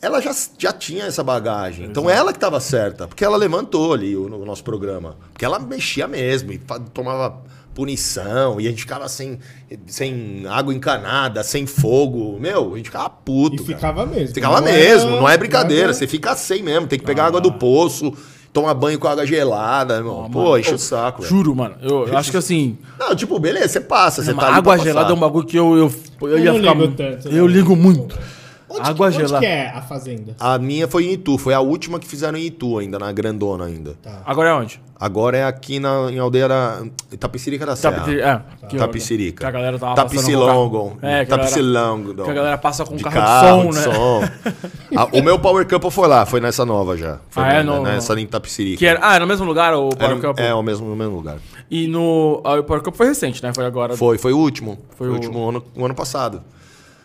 Ela 0.00 0.20
já, 0.20 0.34
já 0.58 0.72
tinha 0.72 1.04
essa 1.04 1.22
bagagem. 1.22 1.86
Então 1.86 2.08
ela 2.08 2.32
que 2.32 2.38
estava 2.38 2.58
certa, 2.58 3.06
porque 3.06 3.24
ela 3.24 3.36
levantou 3.36 3.92
ali 3.92 4.16
o, 4.16 4.24
o 4.24 4.44
nosso 4.44 4.64
programa. 4.64 5.16
Porque 5.32 5.44
ela 5.44 5.58
mexia 5.58 6.08
mesmo, 6.08 6.52
e 6.52 6.58
tomava 6.94 7.42
punição, 7.74 8.60
e 8.60 8.66
a 8.66 8.70
gente 8.70 8.82
ficava 8.82 9.08
sem, 9.08 9.38
sem 9.86 10.44
água 10.48 10.74
encanada, 10.74 11.42
sem 11.42 11.66
fogo. 11.66 12.38
Meu, 12.40 12.74
a 12.74 12.76
gente 12.76 12.86
ficava 12.86 13.10
puto. 13.10 13.56
E 13.56 13.58
cara. 13.58 13.74
ficava 13.74 14.06
mesmo. 14.06 14.34
Ficava 14.34 14.60
Não 14.60 14.66
mesmo, 14.66 15.10
era- 15.10 15.20
não 15.20 15.28
é 15.28 15.36
brincadeira. 15.38 15.84
era- 15.84 15.94
Você 15.94 16.06
fica 16.06 16.34
sem 16.36 16.62
mesmo, 16.62 16.86
tem 16.86 16.98
que 16.98 17.04
pegar 17.04 17.26
água 17.26 17.40
do 17.40 17.52
poço, 17.52 18.12
tomar 18.52 18.74
banho 18.74 18.98
com 18.98 19.08
água 19.08 19.26
gelada, 19.26 19.94
irmão. 19.96 20.28
Pô, 20.30 20.42
mano. 20.44 20.58
enche 20.58 20.74
o 20.74 20.78
saco. 20.78 21.22
Juro, 21.24 21.54
mano. 21.54 21.76
Eu, 21.82 22.08
eu 22.08 22.16
acho 22.18 22.30
que 22.30 22.36
assim. 22.36 22.76
Não, 22.98 23.14
tipo, 23.16 23.38
beleza, 23.38 23.68
você 23.68 23.80
passa, 23.80 24.22
você 24.22 24.32
Uma 24.32 24.40
tá 24.42 24.48
ali 24.48 24.58
água 24.58 24.78
gelada 24.78 25.10
é 25.10 25.14
um 25.14 25.18
bagulho 25.20 25.46
que 25.46 25.56
eu, 25.56 25.76
eu, 25.76 25.94
eu, 26.22 26.28
Eu 26.28 26.38
ia 26.38 26.52
não 26.52 26.58
ficar. 26.60 26.74
ligo 26.74 26.86
mu- 26.90 26.94
tanto, 26.96 27.28
eu 27.28 27.38
não. 27.38 27.46
ligo 27.46 27.76
muito. 27.76 28.18
Onde, 28.78 28.88
água 28.90 29.06
onde 29.08 29.16
gelada. 29.16 29.38
que 29.40 29.46
é 29.46 29.68
a 29.70 29.82
fazenda? 29.82 30.34
A 30.38 30.58
minha 30.58 30.86
foi 30.88 31.06
em 31.06 31.12
Itu, 31.12 31.36
foi 31.38 31.54
a 31.54 31.60
última 31.60 31.98
que 31.98 32.06
fizeram 32.06 32.36
em 32.38 32.46
Itu 32.46 32.78
ainda, 32.78 32.98
na 32.98 33.10
Grandona 33.12 33.66
ainda. 33.66 33.94
Tá. 34.02 34.20
Agora 34.24 34.48
é 34.50 34.54
onde? 34.54 34.80
Agora 34.98 35.36
é 35.36 35.44
aqui 35.44 35.80
na, 35.80 36.08
em 36.12 36.18
aldeia 36.20 36.46
da 36.48 36.82
Itapicirica 37.10 37.66
da 37.66 37.74
Serra. 37.74 37.96
Tapiciri- 37.96 38.20
é, 38.20 38.40
que 38.68 38.76
eu- 38.76 38.80
Tapicirica. 38.80 39.40
Que 39.40 39.46
a 39.46 39.50
galera 39.50 39.78
tava 39.78 39.94
passando 39.96 40.08
com 40.10 40.16
Tapicilongo. 40.16 40.84
carro. 40.90 40.98
É, 41.02 41.24
que 41.24 41.32
a 41.32 41.36
galera- 41.36 41.42
Tapicilongo. 41.42 42.14
que 42.24 42.30
a 42.30 42.34
galera 42.34 42.58
passa 42.58 42.84
com 42.84 42.94
de 42.96 43.02
carro, 43.02 43.16
carro, 43.16 43.62
de 43.62 43.68
de 43.68 43.82
som, 43.82 43.90
né? 43.90 43.94
som. 43.94 44.22
Ah, 44.94 45.08
o 45.10 45.22
meu 45.22 45.38
Power 45.38 45.66
Couple 45.66 45.90
foi 45.90 46.06
lá, 46.06 46.26
foi 46.26 46.38
nessa 46.38 46.66
nova 46.66 46.96
já. 46.98 47.18
Foi 47.30 47.42
Ah, 47.42 47.52
é? 47.54 47.62
na- 47.62 47.76
No- 47.76 47.82
nessa 47.82 48.18
em 48.20 48.26
Tapicirica. 48.26 48.78
Que 48.78 48.86
era, 48.86 49.00
ah, 49.02 49.14
era 49.14 49.24
no 49.24 49.26
mesmo 49.28 49.44
lugar 49.46 49.74
o 49.74 49.88
Power 49.88 50.12
Era- 50.12 50.20
Cup? 50.20 50.38
é, 50.38 50.54
o 50.54 50.62
mesmo, 50.62 50.86
no 50.86 50.94
mesmo 50.94 51.16
lugar. 51.16 51.38
E 51.70 51.86
no. 51.88 52.40
ah, 52.44 52.60
O 52.60 52.62
Power 52.64 52.82
Cup 52.82 52.94
foi 52.94 53.06
recente, 53.06 53.42
né? 53.42 53.52
Foi 53.54 53.64
agora. 53.64 53.96
Foi, 53.96 54.18
foi 54.18 54.32
o 54.34 54.38
último. 54.38 54.78
Foi, 54.96 55.06
Foi 55.06 55.08
o 55.08 55.10
o- 55.12 55.14
último 55.14 55.48
ano, 55.48 55.64
o 55.74 55.84
ano 55.84 55.94
passado. 55.94 56.42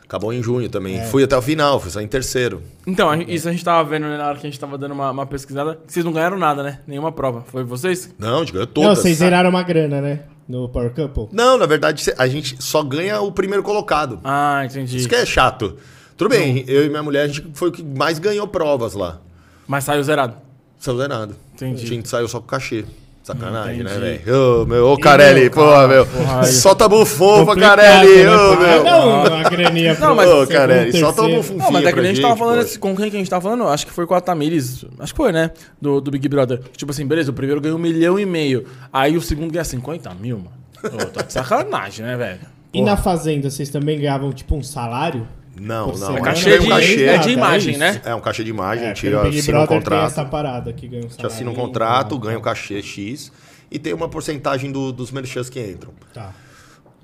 Acabou 0.08 0.32
em 0.32 0.42
junho 0.42 0.70
também. 0.70 1.00
É. 1.00 1.04
Fui 1.06 1.22
até 1.24 1.36
o 1.38 1.42
final, 1.42 1.80
fui 1.82 1.92
só 1.92 2.00
em 2.00 2.08
terceiro. 2.08 2.64
Então, 2.86 3.10
a 3.10 3.18
gente- 3.18 3.34
isso 3.34 3.48
a 3.50 3.52
gente 3.52 3.64
tava 3.64 3.88
vendo 3.90 4.08
né, 4.08 4.18
na 4.18 4.28
hora 4.30 4.38
que 4.40 4.48
a 4.48 4.50
gente 4.50 4.58
tava 4.60 4.78
dando 4.78 4.94
uma, 4.94 5.12
uma 5.12 5.26
pesquisada. 5.26 5.78
Vocês 5.86 6.06
não 6.06 6.14
ganharam 6.14 6.38
nada, 6.38 6.64
né? 6.64 6.80
Nenhuma 6.88 7.12
prova. 7.12 7.44
Foi 7.48 7.64
vocês? 7.66 8.14
Não, 8.18 8.38
a 8.38 8.40
gente 8.40 8.54
ganhou 8.54 8.66
Não, 8.68 8.74
todas. 8.74 9.00
vocês 9.00 9.18
zeraram 9.18 9.50
uma 9.50 9.64
grana, 9.64 10.00
né? 10.00 10.22
No 10.48 10.70
Power 10.70 10.92
Couple. 10.94 11.28
Não, 11.34 11.58
na 11.58 11.66
verdade, 11.66 12.06
a 12.18 12.26
gente 12.28 12.56
só 12.64 12.82
ganha 12.82 13.20
o 13.20 13.34
primeiro 13.34 13.62
colocado. 13.62 14.22
Ah, 14.24 14.64
entendi. 14.66 14.96
Isso 14.98 15.10
que 15.10 15.16
é 15.16 15.26
chato. 15.26 15.76
Tudo 16.16 16.30
bem, 16.30 16.64
eu 16.68 16.86
e 16.86 16.90
minha 16.90 17.04
mulher, 17.04 17.24
a 17.24 17.28
gente 17.28 17.46
foi 17.54 17.68
o 17.68 17.72
que 17.74 17.84
mais 17.84 18.18
ganhou 18.18 18.48
provas 18.48 18.94
lá. 18.94 19.20
Mas 19.68 19.84
saiu 19.84 20.02
zerado. 20.04 20.36
Saiu 20.80 20.98
zerado. 21.00 21.36
Entendi. 21.54 21.84
A 21.84 21.88
gente 21.88 22.08
saiu 22.08 22.30
só 22.30 22.40
com 22.40 22.48
cachê. 22.48 22.86
Sacanagem, 23.28 23.84
né, 23.84 23.94
velho? 24.24 24.62
Ô, 24.62 24.66
meu, 24.66 24.88
ô, 24.88 24.98
Carelli, 24.98 25.50
porra, 25.50 25.86
meu. 25.86 26.06
porra. 26.06 26.46
Solta 26.46 26.88
Complicado, 26.88 27.80
Carelli, 27.80 28.24
né? 28.24 28.30
ô, 28.38 28.56
meu. 28.56 28.84
Não, 28.86 29.44
graninha 29.50 29.98
Não, 30.00 30.16
mas- 30.16 30.30
Ô, 30.30 30.48
Carelli, 30.48 30.98
solta 30.98 31.24
um 31.24 31.36
bufunfinho 31.36 31.60
Não, 31.60 31.72
mas 31.72 31.86
é 31.86 31.92
que 31.92 32.00
a 32.00 32.04
gente 32.04 32.22
tava 32.22 32.38
falando 32.38 32.62
esse- 32.62 32.80
com 32.80 32.96
quem 32.96 33.10
que 33.10 33.18
a 33.18 33.20
gente 33.20 33.30
tava 33.30 33.42
falando? 33.42 33.68
Acho 33.68 33.86
que 33.86 33.92
foi 33.92 34.08
com 34.08 34.16
a 34.16 34.22
Tamires. 34.22 34.86
Acho 34.98 35.14
que 35.14 35.18
foi, 35.18 35.34
né? 35.34 35.52
Do, 35.82 36.00
do 36.00 36.10
Big 36.10 36.26
Brother. 36.30 36.62
Tipo 36.78 36.92
assim, 36.94 37.06
beleza, 37.06 37.32
o 37.32 37.34
primeiro 37.34 37.60
ganhou 37.60 37.78
um 37.78 37.82
milhão 37.82 38.18
e 38.18 38.26
meio. 38.26 38.64
Aí 38.94 39.18
o 39.18 39.22
segundo 39.22 39.52
ganha 39.52 39.66
50 39.66 40.14
mil, 40.14 40.38
mano. 40.38 40.52
Ô, 40.96 41.06
tá 41.08 41.24
de 41.24 41.34
sacanagem, 41.34 42.06
né, 42.06 42.16
velho? 42.16 42.40
E 42.74 42.82
na 42.82 42.96
fazenda, 42.96 43.50
vocês 43.50 43.68
também 43.70 44.00
ganhavam, 44.00 44.32
tipo, 44.32 44.56
um 44.56 44.64
salário? 44.64 45.28
Não, 45.60 45.88
não. 45.94 46.08
a 46.10 46.12
gente 46.14 46.22
Cachê 46.24 46.60
de, 46.60 46.66
um 46.66 46.70
cachê. 46.70 47.04
é 47.06 47.18
de 47.18 47.30
É 47.30 47.34
imagem, 47.34 47.72
isso. 47.72 47.80
né? 47.80 48.02
É 48.06 48.14
um 48.16 48.20
cachê 48.22 48.44
de 48.44 48.50
imagem, 48.50 48.86
a 48.86 48.90
É, 48.90 48.94
Big 48.94 49.40
assina 49.40 49.58
um 49.58 49.68
tem 49.68 49.78
contrato. 49.78 50.06
essa 50.08 50.26
parada 50.26 50.72
que 50.74 50.88
ganha 50.88 51.02
um 51.04 51.06
A 51.06 51.10
gente 51.10 51.16
salário. 51.18 51.36
assina 51.36 51.50
um 51.52 51.56
contrato, 51.56 52.18
ganha 52.20 52.38
o 52.38 52.42
cachê 52.42 52.82
X 52.82 53.32
e 53.72 53.78
tem 53.80 53.94
uma 53.94 54.08
porcentagem 54.08 54.72
do- 54.72 54.92
dos 54.92 55.12
merchans 55.12 55.50
que 55.50 55.60
entram. 55.60 55.92
Tá, 56.14 56.34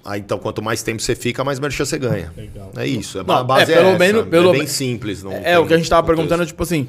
Aí, 0.06 0.20
então, 0.20 0.38
quanto 0.38 0.62
mais 0.62 0.84
tempo 0.84 1.02
você 1.02 1.16
fica, 1.16 1.46
mais 1.46 1.60
merchan 1.62 1.86
você 1.86 1.98
ganha. 1.98 2.30
legal. 2.36 2.72
É 2.76 2.86
isso. 2.86 3.24
Não, 3.26 3.36
a 3.36 3.44
base 3.44 3.72
é, 3.72 3.76
é, 3.76 3.78
pelo 3.78 3.90
essa. 3.92 4.00
menos- 4.00 4.26
pelo 4.28 4.50
é 4.54 4.58
bem 4.58 4.68
simples. 4.68 5.24
Não 5.24 5.32
É, 5.32 5.40
tem 5.40 5.58
o 5.58 5.66
que 5.66 5.74
a 5.74 5.78
gente 5.78 5.90
tava 5.90 6.06
muito 6.06 6.18
perguntando, 6.18 6.46
tipo 6.46 6.62
assim. 6.62 6.88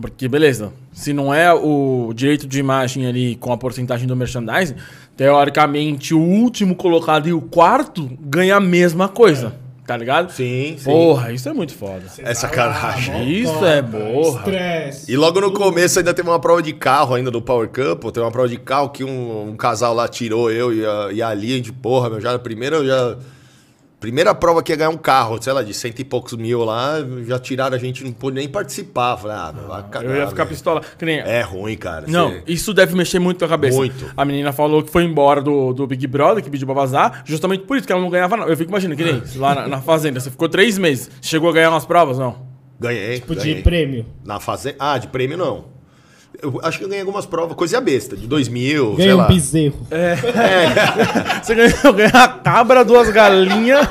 Porque, 0.00 0.26
beleza, 0.26 0.72
se 0.92 1.12
não 1.12 1.32
é 1.32 1.52
o 1.52 2.12
direito 2.14 2.46
de 2.48 2.58
imagem 2.58 3.06
ali 3.06 3.36
com 3.36 3.52
a 3.52 3.56
porcentagem 3.58 4.08
do 4.08 4.16
merchandising, 4.16 4.74
teoricamente 5.16 6.14
o 6.14 6.18
último 6.20 6.74
colocado 6.74 7.28
e 7.28 7.32
o 7.32 7.40
quarto 7.40 8.10
ganha 8.20 8.56
a 8.56 8.60
mesma 8.60 9.08
coisa. 9.08 9.54
Tá 9.92 9.98
ligado? 9.98 10.32
Sim, 10.32 10.76
sim. 10.78 10.84
Porra, 10.84 11.32
isso 11.32 11.46
é 11.46 11.52
muito 11.52 11.74
foda. 11.74 12.04
É 12.20 12.32
sacanagem. 12.32 13.30
Isso 13.30 13.62
é 13.62 13.82
porra. 13.82 14.38
Estresse. 14.38 15.12
E 15.12 15.16
logo 15.18 15.38
no 15.38 15.52
começo 15.52 15.98
ainda 15.98 16.14
teve 16.14 16.30
uma 16.30 16.40
prova 16.40 16.62
de 16.62 16.72
carro 16.72 17.14
ainda 17.14 17.30
do 17.30 17.42
Power 17.42 17.68
Cup. 17.68 18.10
Tem 18.10 18.22
uma 18.22 18.32
prova 18.32 18.48
de 18.48 18.56
carro 18.56 18.88
que 18.88 19.04
um, 19.04 19.50
um 19.50 19.54
casal 19.54 19.92
lá 19.92 20.08
tirou 20.08 20.50
eu 20.50 20.72
e 20.72 20.82
a, 20.82 21.12
e 21.12 21.20
a 21.20 21.28
Ali, 21.28 21.52
a 21.52 21.56
gente, 21.56 21.72
porra, 21.72 22.08
meu, 22.08 22.22
já 22.22 22.38
primeira 22.38 22.76
eu 22.76 22.86
já 22.86 23.18
primeira 24.02 24.34
prova 24.34 24.62
que 24.64 24.72
ia 24.72 24.76
ganhar 24.76 24.90
um 24.90 24.96
carro, 24.96 25.40
sei 25.40 25.52
lá, 25.52 25.62
de 25.62 25.72
cento 25.72 26.00
e 26.00 26.04
poucos 26.04 26.32
mil 26.34 26.64
lá, 26.64 26.96
já 27.24 27.38
tiraram 27.38 27.76
a 27.76 27.78
gente, 27.78 28.02
não 28.04 28.12
pôde 28.12 28.34
nem 28.36 28.48
participar. 28.48 29.16
Falei, 29.16 29.36
ah, 29.36 29.52
meu, 29.56 29.68
vai 29.68 29.82
cagar, 29.84 30.10
Eu 30.10 30.16
ia 30.16 30.26
ficar 30.26 30.42
velho. 30.44 30.48
pistola. 30.54 30.82
Que 30.98 31.04
nem, 31.04 31.20
É 31.20 31.40
ruim, 31.40 31.76
cara. 31.76 32.04
Não, 32.08 32.30
Cê- 32.30 32.42
isso 32.48 32.74
deve 32.74 32.94
mexer 32.96 33.20
muito 33.20 33.44
a 33.44 33.48
cabeça. 33.48 33.76
Muito. 33.76 34.12
A 34.16 34.24
menina 34.24 34.52
falou 34.52 34.82
que 34.82 34.90
foi 34.90 35.04
embora 35.04 35.40
do, 35.40 35.72
do 35.72 35.86
Big 35.86 36.04
Brother, 36.08 36.42
que 36.42 36.50
pediu 36.50 36.66
pra 36.66 36.74
vazar, 36.74 37.22
justamente 37.24 37.64
por 37.64 37.76
isso 37.76 37.86
que 37.86 37.92
ela 37.92 38.02
não 38.02 38.10
ganhava 38.10 38.36
nada. 38.36 38.50
Eu 38.50 38.56
fico 38.56 38.70
imaginando, 38.70 38.96
que 38.96 39.04
nem 39.04 39.22
lá 39.36 39.54
na, 39.54 39.68
na 39.68 39.80
fazenda. 39.80 40.18
Você 40.18 40.30
ficou 40.30 40.48
três 40.48 40.76
meses. 40.76 41.08
Chegou 41.22 41.48
a 41.48 41.52
ganhar 41.52 41.70
umas 41.70 41.86
provas, 41.86 42.18
não? 42.18 42.50
Ganhei. 42.80 43.20
Tipo 43.20 43.36
de 43.36 43.40
ganhei. 43.48 43.62
prêmio. 43.62 44.06
Na 44.24 44.40
fazenda. 44.40 44.76
Ah, 44.80 44.98
de 44.98 45.06
prêmio 45.06 45.38
não. 45.38 45.71
Eu 46.42 46.60
acho 46.64 46.78
que 46.78 46.84
eu 46.84 46.88
ganhei 46.88 47.02
algumas 47.02 47.24
provas, 47.24 47.56
coisa 47.56 47.80
besta, 47.80 48.16
de 48.16 48.26
dois 48.26 48.48
mil, 48.48 48.96
sei 48.96 49.14
um 49.14 49.18
lá. 49.18 49.28
bezerro. 49.28 49.76
Você 51.42 51.54
ganhou, 51.54 51.92
ganhou 51.92 52.10
a 52.14 52.28
cabra, 52.28 52.84
duas 52.84 53.08
galinhas. 53.10 53.86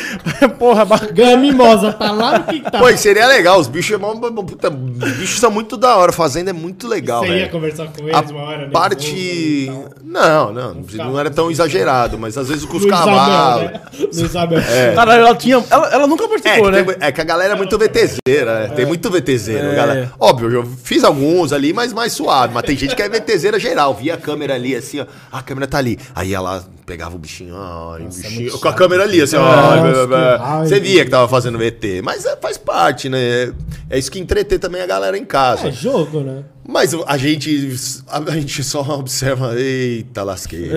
Porra, 0.58 0.84
bacana. 0.86 1.12
Ganha 1.12 1.36
mimosa, 1.36 1.92
tá 1.92 2.10
lá 2.10 2.38
no 2.38 2.44
que 2.44 2.60
tá. 2.60 2.78
Pô, 2.78 2.96
seria 2.96 3.26
legal, 3.26 3.58
os 3.60 3.66
bichos, 3.68 3.94
é 3.94 3.98
mó- 3.98 4.14
puta, 4.14 4.68
os 4.70 5.12
bichos 5.18 5.38
são 5.40 5.50
muito 5.50 5.76
da 5.76 5.96
hora, 5.96 6.10
fazenda 6.12 6.50
é 6.50 6.52
muito 6.52 6.88
legal, 6.88 7.22
Você 7.24 7.36
ia 7.38 7.48
conversar 7.48 7.86
com 7.88 8.06
A 8.06 8.18
eles 8.18 8.30
uma 8.30 8.42
hora, 8.44 8.58
né? 8.66 8.70
parte... 8.70 9.70
Não, 10.02 10.52
não, 10.52 10.82
ficava 10.84 11.10
não 11.10 11.20
era 11.20 11.30
tão 11.30 11.50
exagerado, 11.50 12.18
mas 12.18 12.36
às 12.36 12.48
vezes 12.48 12.64
com 12.64 12.76
os 12.78 12.84
cavalos... 12.86 13.70
né? 13.70 13.80
Isabel. 14.10 14.60
Caralho, 14.94 15.20
ela 15.26 15.34
tinha. 15.36 15.62
Ela, 15.70 15.88
ela 15.92 16.06
nunca 16.06 16.24
É 16.24 16.28
participou, 16.28 16.64
que, 16.64 16.70
né? 16.72 16.82
tem- 16.82 16.96
é 17.00 17.12
que 17.12 17.20
a 17.20 17.24
galera 17.24 17.52
é 17.52 17.56
muito 17.56 17.78
VTZera, 17.78 18.60
né? 18.68 18.68
Tem 18.74 18.84
muito 18.86 19.08
VTZero, 19.10 19.68
É. 19.70 19.74
galera. 19.74 20.12
Óbvio, 20.18 20.50
eu 20.50 20.66
fiz 20.82 21.04
alguns 21.04 21.52
ali, 21.52 21.72
mas 21.72 21.89
mais 21.92 22.12
suave. 22.12 22.52
Mas 22.54 22.62
tem 22.64 22.76
gente 22.76 22.94
que 22.94 23.02
é 23.02 23.08
VTZera 23.08 23.58
geral. 23.58 23.94
Via 23.94 24.14
a 24.14 24.16
câmera 24.16 24.54
ali, 24.54 24.74
assim, 24.74 25.00
ó. 25.00 25.06
Ah, 25.30 25.38
a 25.38 25.42
câmera 25.42 25.66
tá 25.66 25.78
ali. 25.78 25.98
Aí 26.14 26.34
ela 26.34 26.64
pegava 26.86 27.14
o 27.14 27.18
bichinho, 27.18 27.54
ai, 27.56 28.02
bichinho. 28.02 28.58
Com 28.58 28.68
a 28.68 28.72
câmera 28.72 29.04
ali, 29.04 29.20
assim, 29.20 29.36
ó. 29.36 29.44
Nossa, 29.44 29.72
ai, 29.72 29.80
blá, 29.80 29.92
blá, 29.92 30.00
que 30.02 30.06
blá. 30.06 30.36
raiva. 30.36 30.66
Você 30.66 30.80
via 30.80 31.04
que 31.04 31.10
tava 31.10 31.28
fazendo 31.28 31.58
VT. 31.58 32.02
Mas 32.02 32.24
é, 32.24 32.36
faz 32.36 32.58
parte, 32.58 33.08
né? 33.08 33.52
É 33.88 33.98
isso 33.98 34.10
que 34.10 34.18
entreter 34.18 34.58
também 34.58 34.82
a 34.82 34.86
galera 34.86 35.16
em 35.16 35.24
casa. 35.24 35.68
É 35.68 35.72
jogo, 35.72 36.20
né? 36.20 36.44
Mas 36.66 36.94
a 37.06 37.16
gente, 37.16 37.74
a 38.06 38.30
gente 38.30 38.62
só 38.62 38.82
observa, 38.82 39.58
eita, 39.58 40.22
lasquei. 40.22 40.70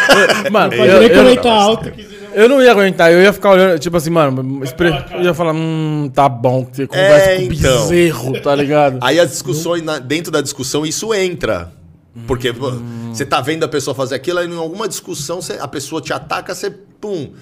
Mano, 0.50 0.74
Pode 0.74 0.90
eu, 0.90 1.00
nem 1.00 1.36
eu, 1.36 1.48
alto 1.50 1.90
que 1.90 2.02
você 2.02 2.23
eu 2.34 2.48
não 2.48 2.62
ia 2.62 2.70
aguentar, 2.72 3.10
eu 3.12 3.22
ia 3.22 3.32
ficar 3.32 3.50
olhando, 3.52 3.78
tipo 3.78 3.96
assim, 3.96 4.10
mano, 4.10 4.62
espre- 4.64 4.92
eu 5.12 5.22
ia 5.22 5.34
falar, 5.34 5.52
hum, 5.52 6.10
tá 6.14 6.28
bom, 6.28 6.64
que 6.64 6.76
você 6.76 6.86
conversa 6.86 7.30
É, 7.30 7.36
com 7.36 7.42
o 7.42 7.52
então. 7.52 7.82
bezerro, 7.82 8.40
tá 8.42 8.54
ligado? 8.54 8.98
Aí 9.00 9.18
as 9.20 9.30
discussões, 9.30 9.82
na- 9.82 9.98
dentro 9.98 10.30
da 10.32 10.40
discussão, 10.40 10.84
isso 10.84 11.12
entra. 11.14 11.72
Porque 12.28 12.52
pô, 12.52 12.70
você 13.12 13.24
tá 13.26 13.40
vendo 13.40 13.64
a 13.64 13.68
pessoa 13.68 13.94
fazer 13.94 14.14
aquilo, 14.14 14.38
aí 14.38 14.46
em 14.48 14.56
alguma 14.56 14.86
discussão 14.86 15.42
você- 15.42 15.58
a 15.60 15.66
pessoa 15.66 16.00
te 16.00 16.12
ataca, 16.12 16.54
você 16.54 16.70
pum. 16.70 17.32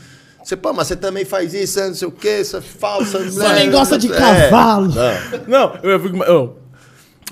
Você, 0.42 0.56
pô, 0.56 0.72
mas 0.72 0.88
você 0.88 0.96
também 0.96 1.24
faz 1.24 1.52
isso, 1.54 1.78
não 1.78 1.94
sei 1.94 2.08
o 2.08 2.10
quê, 2.10 2.42
você 2.42 2.56
é 2.56 2.60
falsa. 2.60 3.18
Você 3.18 3.48
nem 3.52 3.70
gosta 3.70 3.96
de 3.98 4.10
é. 4.10 4.16
cavalo. 4.16 4.88
Não. 4.88 5.40
Não, 5.46 5.76
eu 5.82 6.00
fico. 6.00 6.16
eu- 6.24 6.56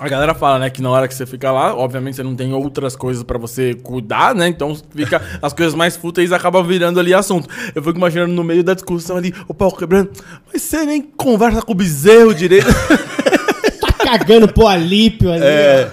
a 0.01 0.09
galera 0.09 0.33
fala, 0.33 0.57
né, 0.57 0.69
que 0.71 0.81
na 0.81 0.89
hora 0.89 1.07
que 1.07 1.13
você 1.13 1.27
fica 1.27 1.51
lá, 1.51 1.75
obviamente 1.75 2.15
você 2.15 2.23
não 2.23 2.35
tem 2.35 2.51
outras 2.51 2.95
coisas 2.95 3.21
pra 3.21 3.37
você 3.37 3.75
cuidar, 3.75 4.33
né? 4.33 4.47
Então 4.47 4.75
fica 4.95 5.21
as 5.39 5.53
coisas 5.53 5.75
mais 5.75 5.95
fúteis 5.95 6.31
acabam 6.31 6.65
virando 6.65 6.99
ali 6.99 7.13
assunto. 7.13 7.47
Eu 7.75 7.83
fico 7.83 7.99
imaginando 7.99 8.33
no 8.33 8.43
meio 8.43 8.63
da 8.63 8.73
discussão 8.73 9.17
ali, 9.17 9.31
o 9.47 9.53
pau 9.53 9.71
quebrando, 9.71 10.09
mas 10.51 10.63
você 10.63 10.83
nem 10.85 11.03
conversa 11.03 11.61
com 11.61 11.73
o 11.73 11.75
bezerro 11.75 12.33
direito. 12.33 12.65
Tá 13.79 13.93
cagando 13.93 14.47
pro 14.51 14.67
alípio 14.67 15.31
ali. 15.31 15.43
É. 15.43 15.91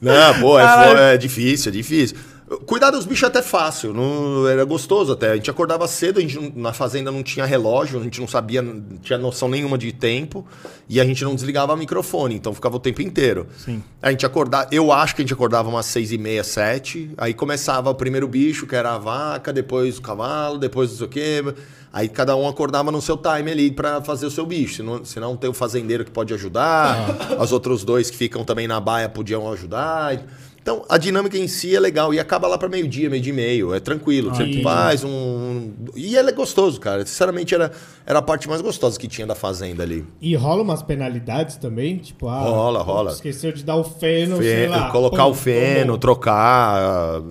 Não, 0.00 0.40
pô, 0.40 0.58
é, 0.58 1.14
é 1.14 1.16
difícil, 1.16 1.70
é 1.70 1.72
difícil. 1.72 2.16
Cuidar 2.64 2.90
dos 2.90 3.04
bichos 3.04 3.24
é 3.24 3.26
até 3.26 3.42
fácil, 3.42 3.92
não, 3.92 4.48
era 4.48 4.64
gostoso 4.64 5.12
até. 5.12 5.32
A 5.32 5.36
gente 5.36 5.50
acordava 5.50 5.86
cedo, 5.86 6.18
a 6.18 6.22
gente 6.22 6.52
na 6.56 6.72
fazenda 6.72 7.10
não 7.10 7.22
tinha 7.22 7.44
relógio, 7.44 8.00
a 8.00 8.02
gente 8.02 8.20
não 8.20 8.26
sabia, 8.26 8.62
não 8.62 8.96
tinha 9.02 9.18
noção 9.18 9.48
nenhuma 9.48 9.76
de 9.76 9.92
tempo, 9.92 10.46
e 10.88 10.98
a 10.98 11.04
gente 11.04 11.22
não 11.24 11.34
desligava 11.34 11.74
o 11.74 11.76
microfone, 11.76 12.34
então 12.34 12.54
ficava 12.54 12.76
o 12.76 12.80
tempo 12.80 13.02
inteiro. 13.02 13.46
Sim. 13.58 13.82
A 14.00 14.10
gente 14.10 14.24
acordava, 14.24 14.66
eu 14.72 14.90
acho 14.90 15.14
que 15.14 15.20
a 15.20 15.24
gente 15.24 15.34
acordava 15.34 15.68
umas 15.68 15.84
seis 15.86 16.10
e 16.10 16.16
meia, 16.16 16.42
sete, 16.42 17.10
aí 17.18 17.34
começava 17.34 17.90
o 17.90 17.94
primeiro 17.94 18.26
bicho, 18.26 18.66
que 18.66 18.74
era 18.74 18.94
a 18.94 18.98
vaca, 18.98 19.52
depois 19.52 19.98
o 19.98 20.02
cavalo, 20.02 20.56
depois 20.58 20.90
não 20.90 20.96
sei 20.96 21.06
o 21.06 21.10
quê. 21.10 21.54
Aí 21.90 22.08
cada 22.08 22.36
um 22.36 22.46
acordava 22.46 22.92
no 22.92 23.00
seu 23.00 23.16
time 23.16 23.50
ali 23.50 23.70
pra 23.70 24.02
fazer 24.02 24.26
o 24.26 24.30
seu 24.30 24.44
bicho. 24.44 24.76
Senão, 24.76 25.04
senão 25.04 25.36
tem 25.36 25.48
o 25.48 25.54
fazendeiro 25.54 26.04
que 26.04 26.10
pode 26.10 26.32
ajudar, 26.34 27.38
os 27.40 27.50
outros 27.50 27.82
dois 27.82 28.10
que 28.10 28.16
ficam 28.16 28.44
também 28.44 28.68
na 28.68 28.78
baia 28.78 29.08
podiam 29.08 29.50
ajudar. 29.50 30.22
Então, 30.68 30.84
a 30.86 30.98
dinâmica 30.98 31.38
em 31.38 31.48
si 31.48 31.74
é 31.74 31.80
legal. 31.80 32.12
E 32.12 32.20
acaba 32.20 32.46
lá 32.46 32.58
para 32.58 32.68
meio-dia, 32.68 33.08
meio-dia 33.08 33.32
e 33.32 33.36
meio. 33.36 33.74
É 33.74 33.80
tranquilo. 33.80 34.34
Você 34.34 34.60
faz 34.62 35.02
um. 35.02 35.72
E 35.96 36.14
é 36.14 36.30
gostoso, 36.30 36.78
cara. 36.78 37.06
Sinceramente, 37.06 37.54
era, 37.54 37.72
era 38.04 38.18
a 38.18 38.22
parte 38.22 38.46
mais 38.46 38.60
gostosa 38.60 38.98
que 39.00 39.08
tinha 39.08 39.26
da 39.26 39.34
fazenda 39.34 39.82
ali. 39.82 40.04
E 40.20 40.34
rola 40.36 40.62
umas 40.62 40.82
penalidades 40.82 41.56
também? 41.56 41.96
Tipo, 41.96 42.28
ah, 42.28 42.40
Rola, 42.40 42.82
rola. 42.82 43.12
Esqueceu 43.12 43.50
de 43.50 43.64
dar 43.64 43.76
o 43.76 43.84
feno, 43.84 44.36
Feno, 44.36 44.72
lá. 44.72 44.90
colocar 44.90 45.24
o 45.24 45.32
feno, 45.32 45.96
trocar. 45.96 47.22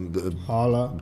Rola. 0.48 0.96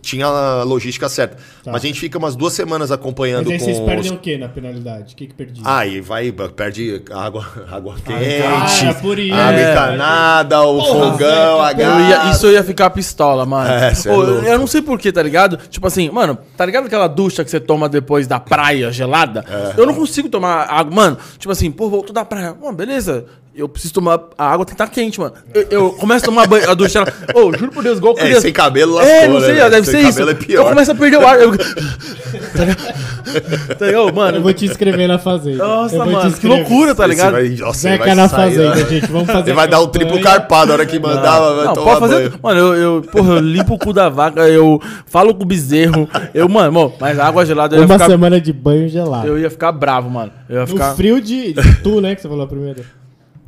Tinha 0.00 0.26
a 0.28 0.62
logística 0.62 1.10
certa. 1.10 1.36
Tá. 1.62 1.72
Mas 1.72 1.84
a 1.84 1.86
gente 1.86 2.00
fica 2.00 2.16
umas 2.16 2.34
duas 2.34 2.54
semanas 2.54 2.90
acompanhando 2.90 3.50
Mas 3.50 3.52
aí 3.52 3.58
com 3.58 3.64
vocês 3.66 3.78
os... 3.78 3.84
perdem 3.84 4.12
o 4.12 4.18
que 4.18 4.38
na 4.38 4.48
penalidade? 4.48 5.12
O 5.12 5.16
que 5.16 5.26
que 5.26 5.34
perdi? 5.34 5.60
Ah, 5.62 5.86
e 5.86 6.00
vai, 6.00 6.32
perde 6.32 7.02
água, 7.10 7.46
água 7.70 7.96
Ah, 7.98 8.66
quente, 8.66 8.86
é 8.86 8.94
por 8.94 9.18
isso. 9.18 9.34
água 9.34 9.60
É. 9.60 9.72
encanada, 9.72 10.62
o 10.62 10.78
Porra, 10.78 11.12
fogão, 11.12 11.60
a 11.60 11.81
Zeca, 11.84 12.00
Eu 12.00 12.08
ia- 12.08 12.30
isso 12.30 12.46
eu 12.46 12.52
ia 12.52 12.64
ficar 12.64 12.90
pistola, 12.90 13.44
mano. 13.46 13.70
É, 13.70 13.88
é 13.92 13.94
Pô, 14.08 14.16
louco. 14.22 14.46
eu 14.46 14.58
não 14.58 14.66
sei 14.66 14.82
porquê, 14.82 15.10
tá 15.12 15.22
ligado? 15.22 15.56
Tipo 15.68 15.86
assim, 15.86 16.10
mano, 16.10 16.38
tá 16.56 16.64
ligado 16.66 16.86
aquela 16.86 17.06
ducha 17.08 17.44
que 17.44 17.50
você 17.50 17.60
toma 17.60 17.88
depois 17.88 18.26
da 18.26 18.38
praia 18.40 18.90
gelada? 18.92 19.44
É. 19.48 19.80
Eu 19.80 19.86
não 19.86 19.94
consigo 19.94 20.28
tomar 20.28 20.66
água. 20.70 20.94
Mano, 20.94 21.18
tipo 21.38 21.50
assim, 21.52 21.70
pô, 21.70 21.88
voltou 21.88 22.12
da 22.12 22.24
praia. 22.24 22.54
Mano, 22.60 22.74
beleza. 22.76 23.24
Eu 23.54 23.68
preciso 23.68 23.92
tomar. 23.94 24.18
A 24.38 24.46
água 24.50 24.64
tem 24.64 24.74
que 24.74 24.82
estar 24.82 24.92
quente, 24.92 25.20
mano. 25.20 25.34
Eu, 25.52 25.66
eu 25.70 25.90
começo 25.92 26.24
a 26.24 26.26
tomar 26.26 26.46
banho, 26.46 26.70
a 26.70 26.72
ducha. 26.74 27.00
ela- 27.00 27.12
Ô, 27.34 27.52
juro 27.56 27.70
por 27.70 27.82
Deus, 27.82 27.98
igual 27.98 28.14
É, 28.16 28.22
criança. 28.22 28.40
sem 28.40 28.52
cabelo 28.52 28.98
É, 28.98 29.04
lascou, 29.04 29.34
não 29.34 29.40
sei, 29.42 29.54
né, 29.54 29.70
deve 29.70 29.86
Sem 29.86 30.00
ser 30.00 30.08
isso. 30.08 30.18
cabelo 30.18 30.30
é 30.30 30.34
pior. 30.34 30.62
Eu 30.62 30.68
começo 30.70 30.90
a 30.90 30.94
perder 30.94 31.16
o 31.18 31.26
ar. 31.26 31.38
Eu... 31.38 31.50
tá 32.56 32.64
ligado? 32.64 33.78
Tá 33.78 33.86
ligado? 33.86 34.14
Mano, 34.14 34.38
Eu 34.38 34.42
vou 34.42 34.52
te 34.54 34.64
inscrever 34.64 35.06
na 35.06 35.18
fazenda. 35.18 35.58
Nossa, 35.66 35.98
mano, 35.98 36.32
que 36.32 36.46
loucura, 36.46 36.94
tá 36.94 37.06
ligado? 37.06 37.32
vai- 37.32 37.48
nossa, 37.50 37.78
Zeca 37.80 38.04
vai 38.06 38.14
na 38.14 38.28
sair, 38.28 38.50
fazenda, 38.56 38.74
né? 38.74 38.86
gente. 38.88 39.06
Vamos 39.12 39.26
fazer 39.26 39.50
Ele 39.50 39.56
vai 39.56 39.68
dar 39.68 39.80
um 39.80 39.84
campanha. 39.86 40.06
triplo 40.06 40.22
carpado 40.22 40.66
na 40.68 40.72
hora 40.74 40.86
que 40.86 40.98
mandava, 40.98 41.54
vai 41.56 41.64
Não, 41.66 41.74
tomar 41.74 41.96
pode 41.96 42.00
fazer. 42.00 42.28
banho. 42.30 42.40
Mano, 42.42 42.58
eu, 42.60 42.74
eu, 42.96 43.02
porra, 43.02 43.34
eu 43.34 43.38
limpo 43.40 43.74
o 43.74 43.78
cu 43.78 43.92
da 43.92 44.08
vaca, 44.08 44.48
eu 44.48 44.80
falo 45.06 45.34
com 45.34 45.42
o 45.42 45.46
bezerro. 45.46 46.08
Eu, 46.32 46.48
mano, 46.48 46.72
mano, 46.72 46.92
mas 46.98 47.18
a 47.18 47.26
água 47.26 47.44
gelada 47.44 47.76
eu 47.76 47.80
ia 47.80 47.86
Uma 47.86 47.94
ficar. 47.94 48.06
semana 48.08 48.40
de 48.40 48.50
banho 48.52 48.88
gelado. 48.88 49.26
Eu 49.26 49.38
ia 49.38 49.50
ficar 49.50 49.72
bravo, 49.72 50.08
mano. 50.08 50.32
Eu 50.48 50.54
ia 50.56 50.60
No 50.62 50.66
ficar. 50.68 50.94
frio 50.94 51.20
de, 51.20 51.52
de 51.52 51.74
tu, 51.82 52.00
né? 52.00 52.14
Que 52.14 52.22
você 52.22 52.28
falou 52.28 52.46
primeiro. 52.46 52.82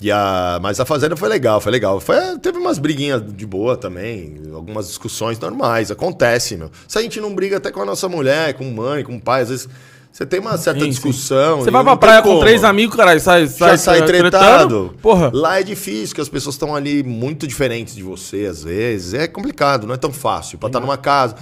E 0.05 0.13
a, 0.13 0.59
mas 0.61 0.79
a 0.79 0.85
fazenda 0.85 1.17
foi 1.17 1.31
legal, 1.31 1.63
foi 1.63 1.73
legal. 1.73 1.99
Foi, 1.99 2.17
teve 2.39 2.59
umas 2.59 2.79
briguinhas 2.79 3.23
de 3.27 3.47
boa 3.47 3.75
também, 3.75 4.35
algumas 4.53 4.87
discussões 4.87 5.39
normais, 5.39 5.91
acontece, 5.91 6.59
meu. 6.59 6.71
Se 6.87 6.99
a 6.99 7.01
gente 7.01 7.19
não 7.23 7.35
briga 7.35 7.57
até 7.57 7.71
com 7.71 7.81
a 7.81 7.87
nossa 7.87 8.07
mulher, 8.07 8.53
com 8.53 8.65
mãe, 8.65 9.03
com 9.03 9.19
pai, 9.19 9.41
às 9.41 9.49
vezes 9.49 9.69
você 10.13 10.27
tem 10.27 10.41
uma 10.41 10.59
certa 10.59 10.81
Sim, 10.81 10.85
sim. 10.85 10.91
discussão. 10.91 11.61
Você 11.61 11.71
e 11.71 11.73
vai 11.73 11.83
pra 11.83 11.97
praia 11.97 12.21
com 12.21 12.39
três 12.39 12.63
amigos, 12.65 12.95
caralho, 12.95 13.19
sai, 13.19 13.47
sai, 13.47 13.71
Já 13.71 13.77
sai 13.79 14.05
tretado. 14.05 14.95
Porra. 15.01 15.31
Lá 15.33 15.59
é 15.59 15.63
difícil, 15.63 16.15
que 16.15 16.21
as 16.21 16.29
pessoas 16.29 16.55
estão 16.55 16.77
ali 16.77 17.03
muito 17.03 17.47
diferentes 17.47 17.95
de 17.95 18.03
você, 18.03 18.45
às 18.45 18.63
vezes. 18.63 19.15
É 19.15 19.27
complicado, 19.27 19.87
não 19.87 19.95
é 19.95 19.97
tão 19.97 20.13
fácil. 20.13 20.59
Pra 20.59 20.67
estar 20.67 20.81
numa 20.81 20.99
casa, 20.99 21.35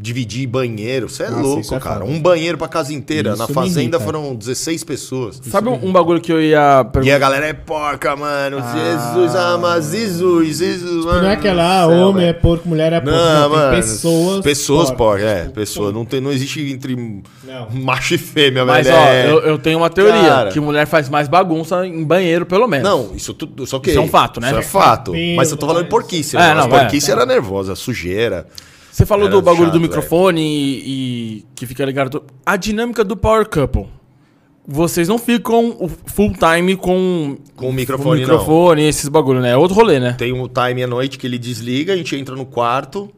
dividir 0.00 0.46
banheiro, 0.46 1.08
você 1.08 1.22
é 1.22 1.30
Nossa, 1.30 1.42
louco, 1.42 1.60
isso 1.62 1.74
é 1.74 1.80
cara. 1.80 2.00
foda. 2.00 2.10
Um 2.10 2.20
banheiro 2.20 2.58
pra 2.58 2.68
casa 2.68 2.92
inteira. 2.92 3.30
Isso 3.30 3.38
Na 3.38 3.48
fazenda 3.48 3.80
irrita. 3.96 4.00
foram 4.00 4.34
16 4.34 4.84
pessoas. 4.84 5.40
Sabe 5.50 5.68
um, 5.70 5.86
um 5.86 5.90
bagulho 5.92 6.20
que 6.20 6.30
eu 6.30 6.40
ia 6.40 6.82
E 6.86 6.92
perguntar? 6.92 7.16
a 7.16 7.18
galera 7.18 7.46
é 7.46 7.52
porca, 7.54 8.14
mano. 8.14 8.58
Jesus, 8.58 9.34
ah, 9.34 9.56
mas 9.58 9.90
Jesus, 9.90 10.58
Jesus. 10.58 11.04
Não 11.06 11.24
é 11.26 11.32
aquela, 11.32 11.80
ah, 11.82 11.86
homem 11.86 12.26
é 12.26 12.32
porco, 12.34 12.68
mulher 12.68 12.92
é 12.92 13.00
porco. 13.00 13.16
Não, 13.16 13.40
Não, 13.42 13.50
mano. 13.50 13.70
tem 13.72 13.80
pessoas. 13.80 14.44
Pessoas 14.44 14.90
porcas. 14.90 15.24
porcas, 15.24 15.46
é. 15.46 15.48
Pessoas. 15.50 15.94
Não, 15.94 16.04
tem, 16.04 16.20
não 16.20 16.30
existe 16.30 16.60
entre 16.70 16.94
Não. 16.94 17.70
macho 17.72 18.14
e 18.14 18.18
fêmea, 18.18 18.64
Mas, 18.66 18.86
velho. 18.86 18.98
ó, 18.98 19.06
é- 19.06 19.30
eu, 19.30 19.38
eu 19.40 19.58
tenho 19.58 19.78
uma 19.78 19.88
teoria. 19.88 20.28
Cara. 20.28 20.50
Que 20.50 20.60
mulher 20.60 20.86
faz 20.86 21.08
mais 21.08 21.26
bagunça 21.26 21.86
em 21.86 22.04
banheiro, 22.04 22.44
pelo 22.44 22.66
menos. 22.68 22.86
Não, 22.88 23.14
isso 23.16 23.32
tudo. 23.32 23.66
Só 23.66 23.78
que. 23.78 23.90
Isso 23.90 23.98
é 23.98 24.02
um 24.02 24.08
fato, 24.08 24.40
né? 24.40 24.48
Isso 24.50 24.58
é 24.58 24.62
fato. 24.62 25.12
Mas 25.36 25.50
eu 25.50 25.56
tô 25.56 25.66
falando 25.66 25.86
porquice. 25.86 26.36
É, 26.36 26.54
não, 26.54 26.68
Mas 26.68 26.80
porquice 26.82 27.10
era 27.10 27.24
nervosa, 27.24 27.74
sujeira. 27.74 28.46
Você 28.96 29.04
falou 29.04 29.26
Era 29.26 29.36
do 29.36 29.42
bagulho 29.42 29.66
chato, 29.66 29.74
do 29.74 29.80
microfone 29.80 30.40
e, 30.40 30.78
e 31.40 31.44
que 31.54 31.66
fica 31.66 31.84
ligado. 31.84 32.24
A 32.46 32.56
dinâmica 32.56 33.04
do 33.04 33.14
Power 33.14 33.46
Couple. 33.46 33.88
vocês 34.66 35.06
não 35.06 35.18
ficam 35.18 35.76
o 35.78 35.86
full 35.86 36.32
time 36.32 36.74
com 36.76 37.36
Com 37.54 37.66
o 37.66 37.68
o 37.68 37.72
microfone, 37.74 38.22
não. 38.22 38.28
microfone 38.28 38.80
e 38.80 38.86
esses 38.86 39.06
bagulho, 39.10 39.42
né? 39.42 39.50
É 39.50 39.56
outro 39.58 39.76
rolê, 39.76 40.00
né? 40.00 40.14
Tem 40.14 40.32
um 40.32 40.48
time 40.48 40.82
à 40.82 40.86
noite 40.86 41.18
que 41.18 41.26
ele 41.26 41.36
desliga, 41.36 41.92
a 41.92 41.96
gente 41.98 42.16
entra 42.16 42.34
no 42.34 42.46
quarto, 42.46 43.10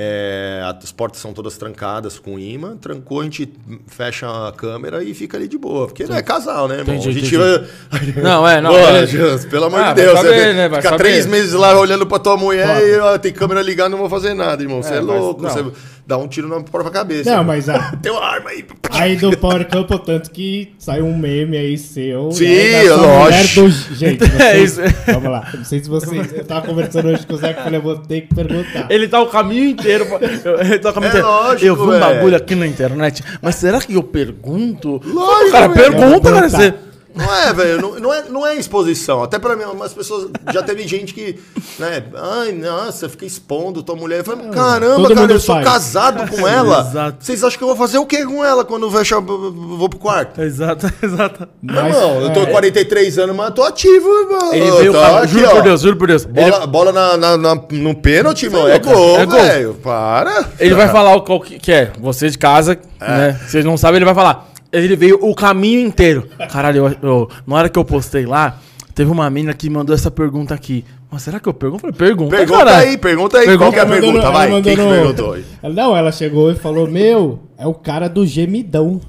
é, 0.00 0.62
as 0.80 0.92
portas 0.92 1.20
são 1.20 1.32
todas 1.32 1.58
trancadas 1.58 2.20
com 2.20 2.38
imã, 2.38 2.76
trancou, 2.76 3.20
a 3.20 3.24
gente 3.24 3.52
fecha 3.88 4.28
a 4.28 4.52
câmera 4.52 5.02
e 5.02 5.12
fica 5.12 5.36
ali 5.36 5.48
de 5.48 5.58
boa. 5.58 5.88
Porque 5.88 6.06
não 6.06 6.14
é 6.14 6.22
casal, 6.22 6.68
né, 6.68 6.76
irmão? 6.78 6.94
Entendi, 6.94 7.08
a 7.08 7.12
gente 7.12 7.34
entendi. 7.34 8.20
Não, 8.22 8.46
é, 8.48 8.60
não. 8.60 8.70
Pô. 8.70 9.06
Jesus, 9.06 9.44
pelo 9.46 9.64
amor 9.64 9.80
Ah, 9.80 9.92
de 9.92 10.02
Deus. 10.02 10.16
saber, 10.20 10.28
você 10.28 10.52
né? 10.52 10.68
Fica 10.68 10.82
saber. 10.82 10.96
três 10.98 11.26
meses 11.26 11.52
lá 11.52 11.76
olhando 11.76 12.06
pra 12.06 12.20
tua 12.20 12.36
mulher 12.36 12.80
e 12.86 12.96
ó, 13.00 13.18
tem 13.18 13.32
câmera 13.32 13.60
ligada, 13.60 13.88
não 13.88 13.98
vou 13.98 14.08
fazer 14.08 14.34
nada, 14.34 14.62
irmão. 14.62 14.80
Você 14.82 14.94
é, 14.94 14.96
É, 14.98 15.00
mas 15.00 15.20
louco. 15.20 15.42
não. 15.42 15.50
Você 15.50 15.64
dá 16.08 16.16
um 16.16 16.26
tiro 16.26 16.48
na 16.48 16.60
própria 16.60 16.90
cabeça. 16.90 17.24
Não, 17.30 17.40
irmão. 17.40 17.46
mas 17.54 17.68
a, 17.68 17.92
Tem 18.02 18.10
uma 18.10 18.24
arma 18.24 18.48
aí. 18.50 18.64
aí 18.90 19.16
do 19.16 19.36
Power 19.36 19.68
Couple, 19.68 19.98
tanto 19.98 20.30
que 20.30 20.72
saiu 20.78 21.04
um 21.06 21.16
meme 21.16 21.56
aí 21.56 21.76
seu. 21.76 22.32
Sim, 22.32 22.46
né, 22.46 22.82
lógico. 22.84 23.60
do- 23.68 23.70
Gente, 23.94 24.24
É 24.42 24.58
isso. 24.58 24.80
vamos 25.06 25.30
lá. 25.30 25.46
Não 25.54 25.64
sei 25.64 25.84
se 25.84 25.88
vocês. 25.88 26.32
Eu 26.32 26.44
tava 26.44 26.66
conversando 26.66 27.08
hoje 27.08 27.26
com 27.26 27.34
o 27.34 27.36
Zé 27.36 27.52
que 27.52 27.60
eu 27.60 27.64
falei, 27.64 27.78
eu 27.78 27.82
vou 27.82 27.96
ter 27.98 28.22
que 28.22 28.34
perguntar. 28.34 28.86
Ele 28.90 29.06
tá 29.06 29.20
o 29.20 29.26
caminho 29.26 29.64
inteiro. 29.66 30.06
eu- 30.44 30.58
Ele 30.60 30.78
tá 30.78 30.90
o 30.90 30.92
caminho 30.94 31.08
É 31.08 31.18
inteiro. 31.18 31.26
lógico, 31.28 31.66
eu 31.66 31.76
vi 31.76 31.82
um 31.82 32.00
bagulho 32.00 32.36
aqui 32.36 32.54
na 32.54 32.66
internet, 32.66 33.22
mas 33.42 33.56
será 33.56 33.78
que 33.78 33.92
eu 33.94 34.02
pergunto? 34.02 35.02
Lógico, 35.04 35.48
o 35.48 35.52
cara 35.52 35.68
pergunta, 35.68 36.32
cara. 36.32 36.48
Você... 36.48 36.74
Não 37.18 37.34
é, 37.34 37.52
velho, 37.52 37.80
não, 37.82 37.98
não 38.00 38.14
é, 38.14 38.22
não 38.28 38.46
é 38.46 38.54
exposição. 38.56 39.22
Até 39.22 39.38
pra 39.38 39.56
mim, 39.56 39.64
umas 39.64 39.92
pessoas. 39.92 40.30
Já 40.52 40.62
teve 40.62 40.86
gente 40.86 41.12
que, 41.12 41.38
né? 41.78 42.02
Ai, 42.14 42.52
nossa, 42.52 43.08
fica 43.08 43.24
expondo 43.26 43.82
tua 43.82 43.96
mulher. 43.96 44.20
Eu 44.20 44.24
falei, 44.24 44.48
caramba, 44.50 44.96
todo 45.08 45.14
cara, 45.14 45.32
eu 45.32 45.40
sou 45.40 45.54
faz. 45.56 45.66
casado 45.68 46.30
com 46.30 46.46
ela. 46.48 46.80
Exato. 46.88 47.16
Vocês 47.24 47.42
acham 47.42 47.58
que 47.58 47.64
eu 47.64 47.68
vou 47.68 47.76
fazer 47.76 47.98
o 47.98 48.06
que 48.06 48.24
com 48.24 48.44
ela 48.44 48.64
quando 48.64 48.84
eu 48.86 48.90
fecho, 48.90 49.16
a- 49.16 49.20
vou 49.20 49.88
pro 49.88 49.98
quarto? 49.98 50.40
Exato, 50.40 50.86
exato. 51.02 51.48
Mas, 51.62 51.92
não, 51.96 52.20
eu 52.22 52.32
tô 52.32 52.40
é, 52.42 52.46
com 52.46 52.52
43 52.52 53.18
anos, 53.18 53.36
mas 53.36 53.52
tô 53.54 53.62
ativo, 53.62 54.08
irmão. 54.20 54.54
Ele 54.54 54.70
veio, 54.70 54.92
Tá 54.92 55.18
aqui, 55.22 55.32
juro 55.32 55.46
ó. 55.46 55.50
por 55.54 55.62
Deus, 55.62 55.80
juro 55.80 55.96
por 55.96 56.08
Deus. 56.08 56.24
Ele, 56.24 56.32
Bola, 56.50 56.66
bola 56.66 56.92
na, 56.92 57.16
na- 57.16 57.36
na- 57.36 57.54
no 57.70 57.94
pênalti, 57.94 58.44
irmão. 58.44 58.66
É 58.68 58.78
gol, 58.78 59.18
é 59.18 59.26
gol. 59.26 59.40
velho. 59.40 59.74
Para. 59.82 60.44
ele 60.58 60.74
vai 60.74 60.88
falar 60.88 61.14
o 61.16 61.22
qual 61.22 61.40
que 61.40 61.72
é. 61.72 61.92
Você 62.00 62.28
de 62.30 62.38
casa, 62.38 62.78
né? 63.00 63.38
Vocês 63.46 63.64
não 63.64 63.76
sabem, 63.76 63.96
ele 63.96 64.04
vai 64.04 64.14
falar. 64.14 64.47
Ele 64.72 64.94
veio 64.96 65.18
o 65.22 65.34
caminho 65.34 65.80
inteiro. 65.80 66.26
Caralho, 66.50 66.86
eu, 67.02 67.08
eu- 67.08 67.28
na 67.46 67.56
hora 67.56 67.68
que 67.68 67.78
eu 67.78 67.84
postei 67.84 68.26
lá, 68.26 68.58
teve 68.94 69.10
uma 69.10 69.28
mina 69.30 69.54
que 69.54 69.70
mandou 69.70 69.94
essa 69.94 70.10
pergunta 70.10 70.54
aqui. 70.54 70.84
Mas 71.10 71.22
será 71.22 71.40
que 71.40 71.48
eu 71.48 71.54
pergunto? 71.54 71.86
Eu 71.86 71.92
falei, 71.94 71.96
pergunta, 72.10 72.36
Pergunta 72.36 72.64
caralho. 72.66 72.88
aí, 72.90 72.98
pergunta 72.98 73.38
aí. 73.38 73.46
Pergunta, 73.46 73.64
Qual 73.64 73.72
que 73.72 73.78
é 73.78 73.82
a 73.82 73.84
no- 73.86 73.90
pergunta? 73.92 74.30
Vai, 74.30 74.48
mandou 74.48 74.62
quem 74.62 74.76
que 74.76 74.82
perguntou 74.82 75.32
aí? 75.32 75.44
Ela- 75.62 75.74
Não, 75.74 75.96
ela 75.96 76.12
chegou 76.12 76.50
e 76.52 76.54
falou: 76.54 76.86
Meu, 76.86 77.38
é 77.56 77.66
o 77.66 77.72
cara 77.72 78.08
do 78.08 78.26
gemidão. 78.26 79.00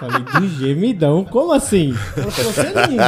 Falei, 0.00 0.20
do 0.22 0.48
gemidão? 0.58 1.24
Como 1.24 1.52
assim? 1.52 1.94
Ela 2.16 2.30
falou, 2.30 2.52
você 2.52 2.62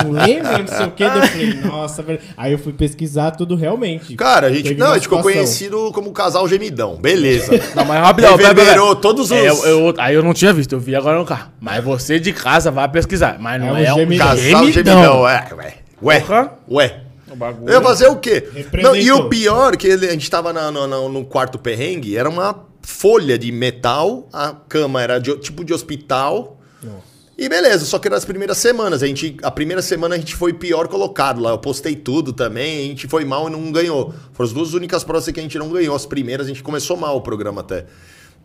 não 0.05 0.11
lembra, 0.12 0.59
não 0.59 0.66
sei 0.66 0.86
o 0.86 0.90
quê? 0.90 1.05
Daí 1.09 1.18
Eu 1.20 1.26
falei, 1.26 1.55
nossa, 1.62 2.03
velho. 2.03 2.20
Aí 2.36 2.53
eu 2.53 2.59
fui 2.59 2.72
pesquisar 2.74 3.30
tudo 3.30 3.57
realmente. 3.57 4.14
Cara, 4.14 4.49
a 4.49 4.51
gente, 4.53 4.64
Teve 4.68 4.80
não, 4.80 4.90
a 4.90 4.95
gente 4.95 5.05
ficou 5.05 5.18
situação. 5.18 5.40
conhecido 5.43 5.90
como 5.93 6.12
casal 6.12 6.47
gemidão. 6.47 6.97
Beleza. 6.97 7.51
Não, 7.74 7.84
mas 7.86 8.01
rapidão, 8.03 8.36
pera, 8.36 8.55
pera, 8.55 8.95
todos 8.97 9.30
os- 9.30 9.36
É, 9.36 9.49
eu- 9.49 9.64
eu- 9.64 9.95
aí 9.99 10.14
eu 10.14 10.22
não 10.22 10.34
tinha 10.34 10.53
visto, 10.53 10.72
eu 10.74 10.80
vi 10.80 10.95
agora 10.95 11.18
no 11.18 11.24
carro. 11.24 11.51
Mas 11.61 11.82
você 11.82 12.20
de 12.20 12.32
casa 12.32 12.70
vai 12.70 12.86
pesquisar. 12.88 13.38
Mas 13.40 13.59
não 13.61 13.74
É 13.76 13.84
é, 13.84 13.90
um 13.90 13.95
um 13.95 13.99
gemidão. 13.99 14.26
Casal 14.28 14.45
gemidão. 14.45 14.72
gemidão, 14.72 15.28
é, 15.28 15.49
ué. 15.55 15.74
Ué, 16.03 16.20
Porra. 16.20 16.53
ué. 16.70 17.01
O 17.30 17.36
bagulho. 17.36 17.70
Eu 17.72 17.74
ia 17.78 17.80
fazer 17.80 18.09
o 18.09 18.16
quê? 18.16 18.47
Representou. 18.55 18.82
Não, 18.95 18.97
e 18.97 19.11
o 19.11 19.28
pior, 19.30 19.76
que 19.78 19.86
ele- 19.86 20.07
a 20.07 20.12
gente 20.12 20.30
tava 20.30 20.53
na- 20.53 20.70
no, 20.70 20.86
no- 20.86 21.09
no 21.09 21.24
quarto 21.24 21.59
perrengue, 21.59 22.16
era 22.18 22.28
uma 22.28 22.55
folha 22.82 23.38
de 23.38 23.51
metal, 23.51 24.28
a 24.32 24.53
cama 24.68 25.01
era 25.01 25.18
de- 25.18 25.36
tipo 25.38 25.64
de 25.64 25.72
hospital. 25.72 26.59
E 27.39 27.49
beleza, 27.49 27.87
só 27.87 27.99
que 27.99 28.09
nas 28.11 28.24
primeiras 28.24 28.59
semanas. 28.59 29.03
A, 29.03 29.07
gente, 29.07 29.37
a 29.43 29.51
primeira 29.51 29.80
semana 29.80 30.14
a 30.14 30.18
gente 30.18 30.37
foi 30.37 30.53
pior 30.53 30.87
colocado 30.89 31.41
lá. 31.41 31.51
Eu 31.51 31.59
postei 31.59 31.97
tudo 31.97 32.33
também, 32.33 32.80
a 32.80 32.89
gente 32.89 33.09
foi 33.09 33.24
mal 33.24 33.49
e 33.49 33.51
não 33.51 33.72
ganhou. 33.72 34.12
Foram 34.33 34.47
as 34.49 34.53
duas 34.53 34.74
únicas 34.74 35.03
provas 35.03 35.26
que 35.28 35.41
a 35.41 35.43
gente 35.43 35.59
não 35.59 35.70
ganhou. 35.70 35.95
As 35.97 36.05
primeiras 36.07 36.47
a 36.47 36.49
gente 36.49 36.62
começou 36.62 36.97
mal 36.97 37.16
o 37.16 37.20
programa 37.22 37.62
até. 37.62 37.87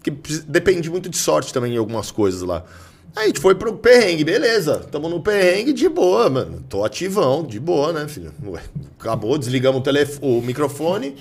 Que 0.01 0.11
depende 0.47 0.89
muito 0.89 1.09
de 1.09 1.17
sorte 1.17 1.51
também 1.53 1.73
em 1.73 1.77
algumas 1.77 2.11
coisas 2.11 2.41
lá. 2.41 2.63
Aí 3.15 3.23
a 3.23 3.27
gente 3.27 3.39
foi 3.41 3.55
pro 3.55 3.73
perrengue, 3.73 4.23
beleza. 4.23 4.77
Tamo 4.91 5.09
no 5.09 5.19
perrengue 5.19 5.73
de 5.73 5.89
boa, 5.89 6.29
mano. 6.29 6.63
Tô 6.69 6.85
ativão, 6.85 7.43
de 7.43 7.59
boa, 7.59 7.91
né, 7.91 8.07
filho? 8.07 8.31
Ué, 8.45 8.61
acabou, 8.99 9.37
desligamos 9.37 9.81
o, 9.81 9.83
telef- 9.83 10.19
o 10.21 10.39
microfone. 10.41 11.15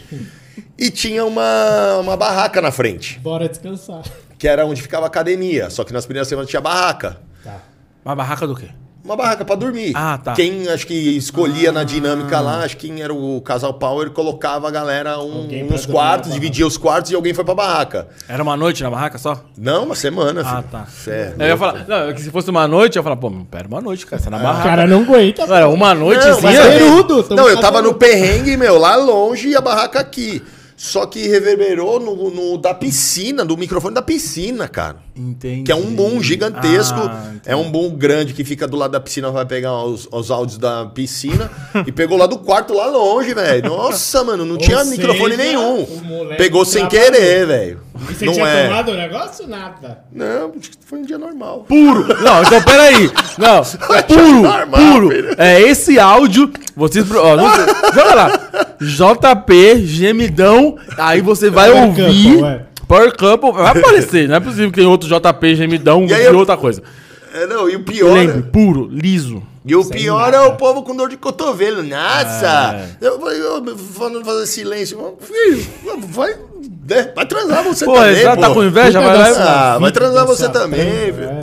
e 0.79 0.91
tinha 0.91 1.25
uma, 1.25 1.97
uma 1.99 2.17
barraca 2.17 2.61
na 2.63 2.71
frente, 2.71 3.19
Bora 3.21 3.49
descansar. 3.49 4.03
Que 4.39 4.47
era 4.49 4.65
onde 4.67 4.83
ficava 4.83 5.05
a 5.05 5.09
academia. 5.09 5.71
Só 5.71 5.85
que 5.85 5.93
nas 5.93 6.05
primeiras 6.07 6.29
semanas 6.29 6.51
tinha 6.51 6.61
barraca. 6.61 7.19
Tá. 7.45 7.57
Uma 8.05 8.15
barraca 8.15 8.47
do 8.47 8.55
quê? 8.55 8.69
Uma 9.05 9.15
barraca 9.17 9.45
pra 9.45 9.55
dormir. 9.55 9.93
Ah, 9.95 10.19
tá. 10.19 10.33
Quem 10.33 10.67
acho 10.69 10.85
que 10.85 10.93
escolhia 11.17 11.71
na 11.71 11.85
dinâmica 11.85 12.41
lá, 12.41 12.65
acho 12.65 12.77
que 12.77 12.89
quem 12.89 13.03
era 13.03 13.15
o 13.15 13.41
casal 13.41 13.73
Power, 13.75 14.11
colocava 14.11 14.67
a 14.67 14.71
galera 14.73 15.21
um, 15.21 15.47
nos 15.71 15.87
quartos, 15.87 16.33
dividia 16.33 16.67
os 16.67 16.77
quartos 16.77 17.13
e 17.13 17.15
alguém 17.15 17.33
foi 17.33 17.45
pra 17.45 17.55
barraca. 17.55 18.09
Era 18.29 18.43
uma 18.43 18.57
noite 18.57 18.83
na 18.83 18.91
barraca 18.91 19.17
só? 19.17 19.45
Não, 19.57 19.85
uma 19.85 19.95
semana, 19.95 20.41
Ah, 20.45 20.57
filho. 20.57 20.65
tá. 20.73 20.87
Cê 20.87 21.11
é 21.11 21.35
Eu 21.39 21.47
ia 21.47 21.57
falar, 21.57 21.85
não, 21.87 22.09
é 22.09 22.13
que 22.15 22.21
se 22.21 22.33
fosse 22.33 22.51
uma 22.51 22.67
noite, 22.67 22.97
eu 22.97 23.01
ia 23.01 23.05
falar, 23.05 23.17
pô, 23.17 23.31
pera 23.49 23.69
uma 23.69 23.81
noite, 23.81 24.05
cara, 24.05 24.21
você 24.21 24.25
tá 24.29 24.37
na 24.37 24.43
O 24.43 24.43
barraca. 24.43 24.69
cara 24.71 24.87
não 24.89 25.03
aguenta. 25.03 25.45
Agora, 25.45 25.69
uma 25.69 25.95
noite 25.95 26.27
Não, 26.27 26.35
sim, 26.35 26.43
mas 26.43 26.59
é 26.59 26.67
é- 26.75 26.79
perudo, 26.79 27.27
Não, 27.33 27.49
eu 27.49 27.61
tava 27.61 27.81
no 27.81 27.95
perrengue, 27.95 28.57
meu, 28.57 28.77
lá 28.77 28.97
longe 28.97 29.51
e 29.51 29.55
a 29.57 29.61
barraca 29.61 30.01
aqui. 30.01 30.43
Só 30.77 31.07
que 31.07 31.27
reverberou 31.27 31.99
no, 31.99 32.31
no- 32.31 32.59
da 32.59 32.75
piscina, 32.75 33.45
do 33.47 33.57
microfone 33.57 33.95
da 33.95 34.03
piscina, 34.03 34.69
cara. 34.69 34.97
Entendi. 35.17 35.63
Que 35.63 35.73
é 35.73 35.75
um 35.75 35.95
boom 35.95 36.23
gigantesco. 36.23 37.01
Ah, 37.01 37.33
é 37.47 37.57
um 37.57 37.71
boom 37.71 37.91
grande 37.97 38.35
que 38.35 38.45
fica 38.45 38.69
do 38.69 38.77
lado 38.77 38.91
da 38.91 39.01
piscina, 39.01 39.31
vai 39.31 39.47
pegar 39.47 39.73
os, 39.85 40.07
os 40.13 40.31
áudios 40.31 40.59
da 40.59 40.85
piscina. 40.87 41.51
e 41.87 41.91
pegou 41.91 42.19
lá 42.19 42.27
do 42.27 42.39
quarto, 42.39 42.75
lá 42.75 42.87
longe, 42.89 43.33
velho. 43.33 43.71
Nossa, 43.71 44.23
mano, 44.23 44.45
não 44.45 44.57
Ou 44.57 44.59
tinha 44.61 44.79
seja, 44.85 44.91
microfone 44.91 45.37
nenhum. 45.39 45.87
Pegou 46.37 46.63
sem 46.67 46.87
querer, 46.87 47.47
velho. 47.47 47.81
E 48.11 48.15
você 48.15 48.27
Não 48.27 48.35
tinha 48.35 48.47
é. 48.47 48.69
tomado 48.69 48.93
o 48.93 48.95
negócio? 48.95 49.49
Nada. 49.49 50.05
Não, 50.13 50.53
acho 50.61 50.71
que 50.73 50.77
foi 50.85 50.99
um 50.99 51.03
dia 51.03 51.17
normal. 51.17 51.65
Puro. 51.67 52.07
Não, 52.23 52.43
então 52.43 52.63
peraí. 52.63 53.11
Não, 53.39 53.63
é 53.97 54.03
puro, 54.03 54.43
normal, 54.43 54.69
puro. 54.93 55.09
filho. 55.09 55.35
É 55.39 55.63
esse 55.63 55.99
áudio, 55.99 56.53
vocês... 56.77 57.11
Ó, 57.11 57.37
não 57.37 57.49
joga 57.95 58.15
lá. 58.15 58.36
JP, 58.81 59.87
gemidão, 59.87 60.77
aí 60.97 61.21
você 61.21 61.51
vai 61.51 61.71
Power 61.71 61.87
ouvir... 61.87 62.35
Couple, 62.35 62.45
é. 62.45 62.61
Power 62.87 63.17
Couple, 63.17 63.53
vai 63.53 63.79
aparecer, 63.79 64.29
não 64.29 64.37
é 64.37 64.41
possível 64.41 64.71
que 64.71 64.77
tem 64.79 64.87
outro 64.87 65.09
JP, 65.09 65.55
gemidão 65.57 66.05
E 66.05 66.13
e 66.13 66.25
eu- 66.25 66.37
outra 66.39 66.57
coisa. 66.57 66.83
É, 67.35 67.47
não, 67.47 67.69
e 67.69 67.77
o 67.77 67.85
pior. 67.85 68.15
Lembre, 68.15 68.43
puro, 68.51 68.89
liso. 68.91 69.43
E 69.65 69.75
o 69.75 69.83
Sem 69.83 69.93
pior 69.99 70.31
nada. 70.33 70.37
é 70.37 70.41
o 70.49 70.57
povo 70.57 70.83
com 70.85 70.95
dor 70.97 71.09
de 71.09 71.17
cotovelo. 71.17 71.83
Nossa! 71.83 72.87
É. 73.03 73.07
Eu 73.07 73.21
eu, 73.31 73.77
falando 73.77 74.25
fazer 74.25 74.47
silêncio. 74.47 75.17
Filho, 75.21 75.67
vai? 76.09 76.35
Vai 77.15 77.27
transar 77.27 77.65
você 77.65 77.85
Pô, 77.85 77.95
também, 77.95 78.11
exato, 78.21 78.41
tá 78.41 78.49
pô. 78.49 78.55
com 78.55 78.65
inveja, 78.65 79.01
vai 79.01 79.17
lá 79.17 79.29
Ah, 79.75 79.79
vai 79.79 79.91
vida, 79.91 80.01
transar 80.01 80.27
você 80.27 80.45
sua 80.45 80.53
também, 80.53 80.81
filho. 80.81 81.25
é. 81.25 81.41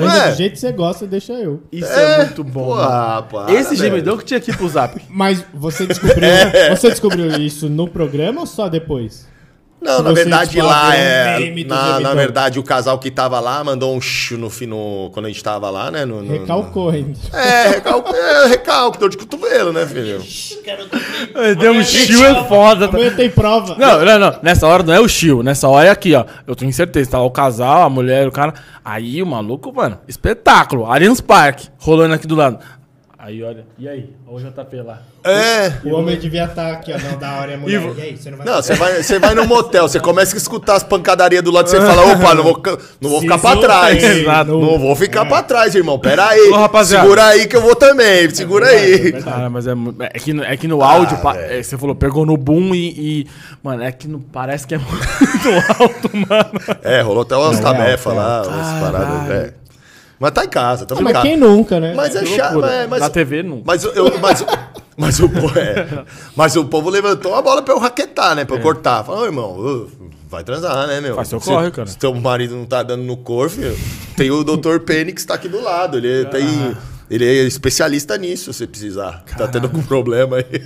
Mas 0.00 0.14
é? 0.14 0.30
do 0.30 0.36
jeito 0.36 0.52
que 0.52 0.58
você 0.60 0.72
gosta, 0.72 1.06
deixa 1.06 1.32
eu. 1.34 1.62
Isso 1.72 1.92
é, 1.92 2.18
muito 2.24 2.42
bom. 2.44 2.66
Pô, 2.66 2.74
ah, 2.74 3.24
para, 3.28 3.52
Esse 3.52 3.76
velho. 3.76 3.90
gemidão 3.90 4.16
que 4.16 4.24
tinha 4.24 4.38
aqui 4.38 4.56
pro 4.56 4.68
zap. 4.68 5.00
Mas 5.08 5.44
você 5.52 5.86
descobriu, 5.86 6.28
você 6.70 6.90
descobriu 6.90 7.26
isso 7.40 7.68
no 7.68 7.88
programa 7.88 8.40
ou 8.40 8.46
só 8.46 8.68
depois? 8.68 9.26
Não, 9.84 10.02
na 10.02 10.12
verdade 10.12 10.60
lá 10.62 10.96
é. 10.96 11.38
Na, 11.66 12.00
na 12.00 12.14
verdade, 12.14 12.58
o 12.58 12.62
casal 12.62 12.98
que 12.98 13.10
tava 13.10 13.38
lá 13.38 13.62
mandou 13.62 13.94
um 13.94 14.00
chu 14.00 14.38
no 14.38 14.48
fim 14.48 14.64
no- 14.66 15.10
quando 15.12 15.26
a 15.26 15.28
gente 15.28 15.44
tava 15.44 15.68
lá, 15.68 15.90
né? 15.90 16.04
No, 16.06 16.22
no- 16.22 16.32
Recalcou 16.32 16.88
ainda. 16.90 17.12
É, 17.32 17.68
recalque, 17.68 18.14
é, 18.16 18.46
recalque, 18.46 18.98
dor 18.98 19.10
de 19.10 19.18
cotovelo, 19.18 19.72
né, 19.72 19.86
filho? 19.86 20.22
Deu 21.58 21.72
um 21.72 21.82
chill 21.84 22.24
é 22.24 22.44
foda. 22.48 22.88
tá? 22.88 22.96
Amanhã 22.96 23.14
tem 23.14 23.28
prova. 23.30 23.76
Não, 23.78 24.04
não, 24.04 24.18
não. 24.18 24.38
Nessa 24.42 24.66
hora 24.66 24.82
não 24.82 24.94
é 24.94 25.00
o 25.00 25.08
chill. 25.08 25.42
Nessa 25.42 25.68
hora 25.68 25.88
é 25.88 25.90
aqui, 25.90 26.14
ó. 26.14 26.24
Eu 26.46 26.54
tenho 26.56 26.72
certeza. 26.72 27.10
Tá 27.10 27.18
lá 27.18 27.24
o 27.24 27.30
casal, 27.30 27.82
a 27.82 27.90
mulher, 27.90 28.26
o 28.26 28.32
cara. 28.32 28.54
Aí 28.84 29.22
o 29.22 29.26
maluco, 29.26 29.72
mano, 29.72 29.98
espetáculo. 30.08 30.86
Allianz 30.86 31.20
Park, 31.20 31.60
rolando 31.78 32.14
aqui 32.14 32.26
do 32.26 32.34
lado. 32.34 32.58
Aí, 33.26 33.42
olha. 33.42 33.64
E 33.78 33.88
aí? 33.88 34.10
Olha 34.28 34.48
o 34.48 34.50
JP 34.64 34.76
lá. 34.82 34.98
É. 35.24 35.72
O 35.82 35.94
homem 35.94 36.18
devia 36.18 36.44
estar 36.44 36.70
aqui, 36.72 36.92
ó. 36.92 36.98
Não, 36.98 37.18
da 37.18 37.36
hora 37.40 37.52
é 37.52 37.56
mulher. 37.56 37.80
Ivo. 37.80 37.94
E 37.98 38.02
aí, 38.02 38.16
você 38.18 38.30
não 38.30 38.36
vai 38.36 38.46
Não, 38.46 38.56
você 38.62 38.74
vai, 38.74 39.02
você 39.02 39.18
vai 39.18 39.34
no 39.34 39.46
motel, 39.46 39.88
você 39.88 39.98
começa 39.98 40.34
a 40.34 40.36
escutar 40.36 40.74
as 40.74 40.82
pancadarias 40.82 41.42
do 41.42 41.50
lado, 41.50 41.70
você 41.70 41.80
fala, 41.80 42.02
opa, 42.12 42.34
não 42.34 42.42
vou, 42.42 42.62
não 43.00 43.08
vou 43.08 43.20
Se 43.20 43.24
ficar 43.26 43.38
pra 43.38 43.56
trás. 43.56 44.04
Exato. 44.04 44.50
Não 44.60 44.78
vou 44.78 44.94
ficar 44.94 45.24
É. 45.24 45.28
pra 45.30 45.42
trás, 45.42 45.74
irmão. 45.74 45.98
Pera 45.98 46.28
aí. 46.28 46.50
Ô, 46.50 46.56
rapaziada. 46.56 47.04
Segura 47.04 47.24
aí 47.24 47.46
que 47.48 47.56
eu 47.56 47.62
vou 47.62 47.74
também. 47.74 48.28
Segura 48.28 48.66
aí. 48.66 49.12
Cara, 49.22 49.48
mas 49.48 49.66
é, 49.66 49.72
é 50.00 50.18
que, 50.18 50.34
no- 50.34 50.44
é 50.44 50.56
que 50.58 50.68
no 50.68 50.82
áudio, 50.82 51.16
pa- 51.22 51.32
velho. 51.32 51.60
é, 51.60 51.62
você 51.62 51.78
falou, 51.78 51.94
pegou 51.94 52.26
no 52.26 52.36
boom 52.36 52.74
e, 52.74 53.20
e- 53.22 53.26
Mano, 53.62 53.82
é 53.84 53.90
que 53.90 54.06
no, 54.06 54.20
parece 54.20 54.66
que 54.66 54.74
é 54.74 54.78
muito 54.84 55.82
alto, 55.82 56.10
mano. 56.14 56.78
É, 56.82 57.00
rolou 57.00 57.22
até 57.22 57.34
umas 57.34 57.58
Não, 57.58 57.70
é 57.70 57.72
tabefas 57.72 58.12
é 58.12 58.16
lá, 58.16 58.42
umas 58.42 58.80
paradas, 58.82 59.30
é. 59.30 59.54
Mas 60.24 60.32
tá 60.32 60.42
em 60.42 60.48
casa, 60.48 60.86
tá 60.86 60.94
Ah, 60.98 61.02
mas 61.02 61.20
quem 61.20 61.36
nunca, 61.36 61.78
né? 61.78 61.92
Mas 61.94 62.16
é 62.16 62.20
Que 62.20 62.34
chato. 62.34 62.64
é, 62.64 62.86
mas, 62.86 63.00
Na 63.02 63.10
TV 63.10 63.42
não. 63.42 63.60
Mas, 63.62 63.84
eu, 63.84 64.18
mas, 64.18 64.40
o- 64.40 64.46
mas, 64.96 65.20
o, 65.20 65.28
povo- 65.28 65.58
é, 65.58 66.04
mas 66.34 66.56
o 66.56 66.64
povo 66.64 66.88
levantou 66.88 67.34
a 67.34 67.42
bola 67.42 67.60
pra 67.60 67.74
eu 67.74 67.78
raquetar, 67.78 68.34
né? 68.34 68.46
Pra 68.46 68.56
eu 68.56 68.62
cortar. 68.62 69.04
Falou, 69.04 69.20
ô, 69.20 69.24
irmão, 69.26 69.86
vai 70.30 70.42
transar, 70.42 70.86
né, 70.86 70.98
meu? 71.02 71.14
Faz 71.14 71.28
seu 71.28 71.38
Se- 71.40 71.46
corre, 71.46 71.70
cara. 71.70 71.86
Se 71.88 71.98
teu 71.98 72.14
marido 72.14 72.56
não 72.56 72.64
tá 72.64 72.82
dando 72.82 73.02
no 73.02 73.18
corpo, 73.18 73.56
filho, 73.56 73.76
tem 74.16 74.30
o 74.30 74.42
Dr. 74.42 74.78
Penix 74.86 75.24
que 75.24 75.28
tá 75.28 75.34
aqui 75.34 75.46
do 75.48 75.62
lado. 75.62 75.98
Ele, 75.98 76.24
tem, 76.24 76.74
ele 77.10 77.26
é 77.26 77.42
especialista 77.44 78.16
nisso, 78.16 78.50
se 78.54 78.66
precisar. 78.66 79.22
Tá 79.36 79.46
tendo 79.46 79.64
algum 79.64 79.82
problema 79.82 80.38
aí. 80.38 80.62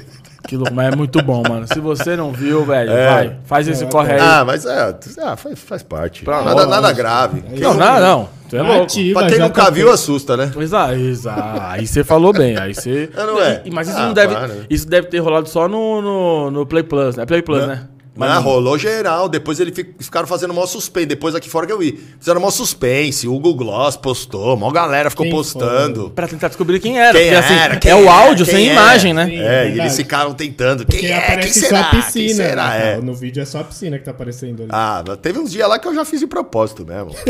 Que 0.46 0.56
louco, 0.56 0.72
mas 0.72 0.92
é 0.92 0.96
muito 0.96 1.20
bom, 1.22 1.42
mano. 1.46 1.66
Se 1.66 1.80
você 1.80 2.16
não 2.16 2.32
viu, 2.32 2.64
velho, 2.64 2.90
É. 2.90 3.06
vai. 3.14 3.36
Faz 3.44 3.68
esse 3.68 3.84
corre 3.86 4.12
aí. 4.14 4.20
Ah, 4.20 4.44
mas 4.46 4.64
é, 4.64 4.94
ah, 5.22 5.36
faz, 5.36 5.58
faz 5.58 5.82
parte. 5.82 6.24
Pra 6.24 6.42
nada, 6.42 6.54
nós. 6.62 6.68
nada 6.70 6.92
grave. 6.92 7.42
não, 7.60 7.74
não, 7.74 8.00
não. 8.00 8.28
Tu 8.48 8.56
é 8.56 8.62
louco. 8.62 8.82
Ativa, 8.84 9.20
Pra 9.20 9.28
quem 9.28 9.38
já 9.38 9.44
nunca 9.44 9.64
tá 9.64 9.70
viu, 9.70 9.90
assusta, 9.90 10.34
né? 10.36 10.50
Exato, 10.58 10.94
exato. 10.94 11.60
Aí 11.64 11.86
você 11.86 12.02
falou 12.02 12.32
bem. 12.32 12.56
Aí 12.58 12.74
você. 12.74 13.10
É, 13.14 13.26
não 13.26 13.38
é? 13.42 13.62
Mas 13.70 13.88
isso 13.88 13.98
Ah, 13.98 14.06
não 14.06 14.14
deve. 14.14 14.34
para. 14.34 14.50
Isso 14.70 14.88
deve 14.88 15.08
ter 15.08 15.18
rolado 15.18 15.48
só 15.50 15.68
no, 15.68 16.00
no, 16.00 16.50
no 16.50 16.66
Play 16.66 16.82
Plus, 16.82 17.14
né? 17.16 17.26
Play 17.26 17.42
Plus, 17.42 17.66
né? 17.66 17.82
Mas 18.18 18.42
rolou 18.42 18.76
geral. 18.78 19.28
Depois 19.28 19.60
eles 19.60 19.74
ficaram 20.00 20.26
fazendo 20.26 20.52
mó 20.52 20.66
suspense. 20.66 21.06
Depois 21.06 21.34
aqui 21.34 21.48
fora 21.48 21.66
que 21.66 21.72
eu 21.72 21.78
vi. 21.78 21.98
Fizeram 22.18 22.40
mó 22.40 22.50
suspense. 22.50 23.26
O 23.28 23.32
Google 23.32 23.54
Gloss 23.54 23.96
postou. 23.96 24.56
Mó 24.56 24.70
galera 24.70 25.08
ficou 25.10 25.24
Quem 25.24 25.32
postando. 25.32 26.10
Pra 26.10 26.26
tentar 26.26 26.48
descobrir 26.48 26.80
quem 26.80 26.98
era. 26.98 27.12
Quem 27.12 27.22
porque 27.30 27.36
assim, 27.36 27.54
era, 27.54 27.76
quem 27.76 27.90
é 27.90 27.94
o 27.94 28.08
áudio 28.10 28.44
quem 28.44 28.54
sem 28.54 28.68
é. 28.68 28.72
imagem, 28.72 29.14
né? 29.14 29.26
Sim. 29.26 29.38
É, 29.40 29.64
É 29.64 29.70
e 29.70 29.78
eles 29.80 29.96
ficaram 29.96 30.34
tentando. 30.34 30.84
Porque 30.84 30.98
Quem 30.98 31.12
é? 31.12 31.36
Quem 31.38 31.52
será? 31.52 31.68
só 31.68 31.76
a 31.76 31.90
Quem 31.90 32.02
piscina. 32.02 32.34
será? 32.34 32.68
né? 32.70 32.92
É. 32.94 32.96
No 33.00 33.14
vídeo 33.14 33.42
é 33.42 33.46
só 33.46 33.60
a 33.60 33.64
piscina 33.64 33.98
que 33.98 34.04
tá 34.04 34.10
aparecendo 34.10 34.62
ali. 34.62 34.70
Ah, 34.72 35.02
teve 35.22 35.38
uns 35.38 35.50
dias 35.52 35.68
lá 35.68 35.78
que 35.78 35.86
eu 35.86 35.94
já 35.94 36.04
fiz 36.04 36.20
de 36.20 36.26
propósito 36.26 36.84
mesmo. 36.86 37.14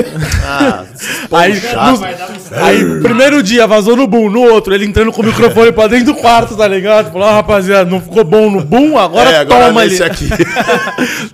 Ah, 0.51 0.85
Aí, 1.33 1.61
chato. 1.61 2.01
no- 2.01 2.57
aí, 2.65 3.01
primeiro 3.03 3.43
dia 3.43 3.67
vazou 3.67 3.97
no 3.97 4.07
boom, 4.07 4.31
no 4.31 4.41
outro, 4.43 4.75
ele 4.75 4.85
entrando 4.87 5.13
com 5.13 5.21
o 5.23 5.25
microfone 5.25 5.73
pra 5.73 5.87
dentro 5.87 6.07
do 6.07 6.15
quarto, 6.15 6.57
tá 6.57 6.67
ligado? 6.67 7.13
Falou, 7.13 7.27
ah, 7.29 7.33
rapaziada, 7.35 7.89
não 7.91 8.01
ficou 8.01 8.25
bom 8.25 8.51
no 8.51 8.63
boom, 8.65 8.97
agora, 8.97 9.31
é, 9.31 9.37
agora 9.39 9.67
toma 9.67 9.83
ali. 9.83 10.03
aqui. 10.03 10.29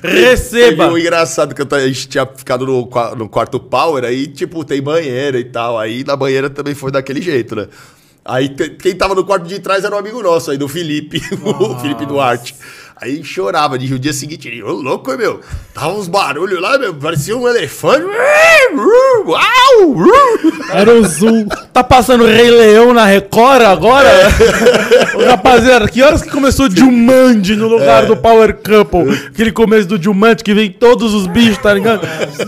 Teve- 0.00 0.20
receba. 0.20 0.84
teve 0.84 0.92
O 0.92 0.98
engraçado 0.98 1.54
que 1.54 1.62
eu 1.62 1.66
a 1.70 1.86
gente 1.86 2.08
tinha 2.08 2.26
ficado 2.26 2.66
no, 2.66 2.88
no 3.16 3.28
quarto 3.28 3.58
power, 3.58 4.04
aí, 4.04 4.26
tipo, 4.26 4.64
tem 4.64 4.80
banheira 4.82 5.38
e 5.38 5.44
tal. 5.44 5.78
Aí 5.78 6.04
na 6.04 6.16
banheira 6.16 6.48
também 6.50 6.74
foi 6.74 6.90
daquele 6.90 7.20
jeito, 7.20 7.54
né? 7.56 7.68
Aí 8.24 8.48
quem 8.48 8.94
tava 8.96 9.14
no 9.14 9.24
quarto 9.24 9.46
de 9.46 9.58
trás 9.58 9.84
era 9.84 9.94
um 9.94 9.98
amigo 9.98 10.22
nosso 10.22 10.50
aí, 10.50 10.56
do 10.56 10.66
Felipe, 10.66 11.20
o 11.44 11.78
Felipe 11.78 12.06
Duarte. 12.06 12.54
Aí 13.00 13.24
chorava 13.24 13.76
de 13.76 13.92
o 13.92 13.98
dia 13.98 14.12
seguinte, 14.12 14.46
ele, 14.48 14.62
ô 14.62 14.70
louco, 14.72 15.10
meu. 15.16 15.40
Tava 15.74 15.92
uns 15.94 16.06
barulhos 16.06 16.60
lá, 16.60 16.78
meu, 16.78 16.94
parecia 16.94 17.36
um 17.36 17.46
elefante. 17.48 18.06
Uau! 19.26 19.96
Era 20.72 20.92
o 20.94 21.04
Zoom. 21.04 21.46
Tá 21.72 21.82
passando 21.82 22.24
Rei 22.24 22.50
Leão 22.50 22.94
na 22.94 23.04
Record 23.04 23.62
agora? 23.62 24.08
É. 24.08 25.26
Rapaziada, 25.28 25.88
que 25.88 26.00
horas 26.02 26.22
que 26.22 26.30
começou 26.30 26.70
Jumanji 26.70 27.56
no 27.56 27.66
lugar 27.68 28.04
É. 28.04 28.06
do 28.06 28.16
Power 28.16 28.54
Couple? 28.62 29.10
Aquele 29.26 29.50
começo 29.50 29.88
do 29.88 30.00
Jumanji 30.00 30.44
que 30.44 30.54
vem 30.54 30.70
todos 30.70 31.12
os 31.12 31.26
bichos, 31.26 31.58
tá 31.58 31.74
ligado? 31.74 32.06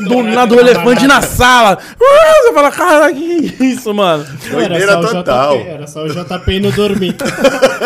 Do 0.08 0.22
nada 0.22 0.54
o 0.54 0.60
elefante 0.60 1.06
na 1.08 1.20
sala. 1.22 1.76
Uh, 2.00 2.44
Você 2.46 2.52
fala, 2.54 2.70
cara, 2.70 3.12
que 3.12 3.52
isso, 3.60 3.92
mano? 3.92 4.24
Doideira 4.48 4.92
só 4.92 5.00
o 5.00 5.06
total. 5.08 5.58
JP, 5.58 5.68
era 5.68 5.86
só 5.88 6.04
o 6.04 6.08
JP 6.08 6.52
indo 6.52 6.70
dormir. 6.70 7.16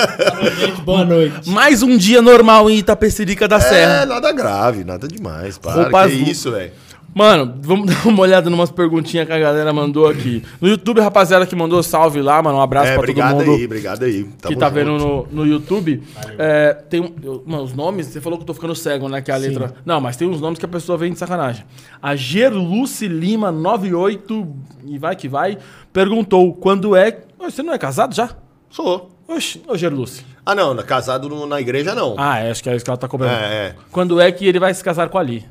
Boa 0.85 1.05
noite. 1.07 1.49
Mais 1.49 1.83
um 1.83 1.97
dia 1.97 2.21
normal 2.21 2.50
em 2.71 2.79
Itapecerica 2.79 3.47
da 3.47 3.57
É, 3.57 3.61
Serra. 3.61 4.07
nada 4.07 4.33
grave, 4.33 4.83
nada 4.85 5.07
demais. 5.07 5.59
Para, 5.59 5.83
Roupa 5.83 6.09
que 6.09 6.15
azul. 6.15 6.27
isso, 6.29 6.51
velho. 6.51 6.73
Mano, 7.13 7.55
vamos 7.61 7.87
dar 7.93 8.07
uma 8.07 8.23
olhada 8.23 8.49
em 8.49 8.53
umas 8.55 8.71
perguntinhas 8.71 9.27
que 9.27 9.33
a 9.33 9.39
galera 9.39 9.73
mandou 9.73 10.07
aqui. 10.07 10.45
No 10.61 10.69
YouTube, 10.69 11.01
a 11.01 11.03
rapaziada 11.05 11.45
que 11.45 11.57
mandou 11.57 11.83
salve 11.83 12.23
lá, 12.23 12.41
mano. 12.41 12.59
Um 12.59 12.61
abraço 12.61 12.87
É, 12.87 12.95
pra 12.95 13.01
todo 13.03 13.11
obrigado 13.11 13.37
mundo. 13.45 13.51
aí, 13.51 13.65
obrigado 13.65 14.03
aí. 14.05 14.23
que 14.25 14.31
Tamo 14.43 14.57
tá 14.57 14.67
junto. 14.67 14.75
vendo 14.77 14.97
no, 14.97 15.27
no 15.33 15.45
YouTube, 15.47 16.05
é, 16.39 16.73
tem 16.89 17.01
um- 17.01 17.13
eu- 17.21 17.43
mano, 17.45 17.65
os 17.65 17.75
nomes, 17.75 18.07
você 18.07 18.21
falou 18.21 18.39
que 18.39 18.43
eu 18.45 18.47
tô 18.47 18.55
ficando 18.55 18.77
cego, 18.77 19.09
né? 19.09 19.21
Que 19.21 19.33
é 19.33 19.35
a 19.35 19.39
letra. 19.39 19.75
Não, 19.85 20.01
mas 20.01 20.17
tem 20.17 20.29
uns 20.29 20.41
nomes 20.41 20.61
que 20.61 20.65
a 20.65 20.69
pessoa 20.69 20.97
vem 20.97 21.13
de 21.13 21.19
sacanagem. 21.19 21.65
A 22.01 22.15
Gerluce 22.15 23.09
Lima 23.09 23.51
98, 23.51 24.47
e 24.87 24.97
vai 24.97 25.17
que 25.17 25.27
vai, 25.29 25.59
perguntou 25.93 26.55
quando 26.55 26.95
é. 26.95 27.23
Você 27.41 27.61
não 27.61 27.73
é 27.73 27.79
casado 27.79 28.15
já? 28.15 28.31
Sou. 28.69 29.10
Oxi, 29.31 29.63
ô 29.69 29.77
Gerluce. 29.77 30.25
Ah, 30.45 30.55
não, 30.55 30.77
casado 30.79 31.29
no- 31.29 31.47
na 31.47 31.61
igreja 31.61 31.95
não. 31.95 32.15
Ah, 32.19 32.39
é, 32.39 32.51
acho 32.51 32.63
que 32.63 32.69
é 32.69 32.75
isso 32.77 32.85
que 32.85 32.91
ela 32.91 32.97
tá 32.99 33.07
cobrando. 33.09 33.35
É, 33.35 33.37
é. 33.69 33.75
Quando 33.93 34.21
é 34.21 34.31
que 34.33 34.47
ele 34.47 34.59
vai 34.59 34.73
se 34.75 34.83
casar 34.83 35.09
com 35.09 35.19
a 35.19 35.21
Ali? 35.21 35.45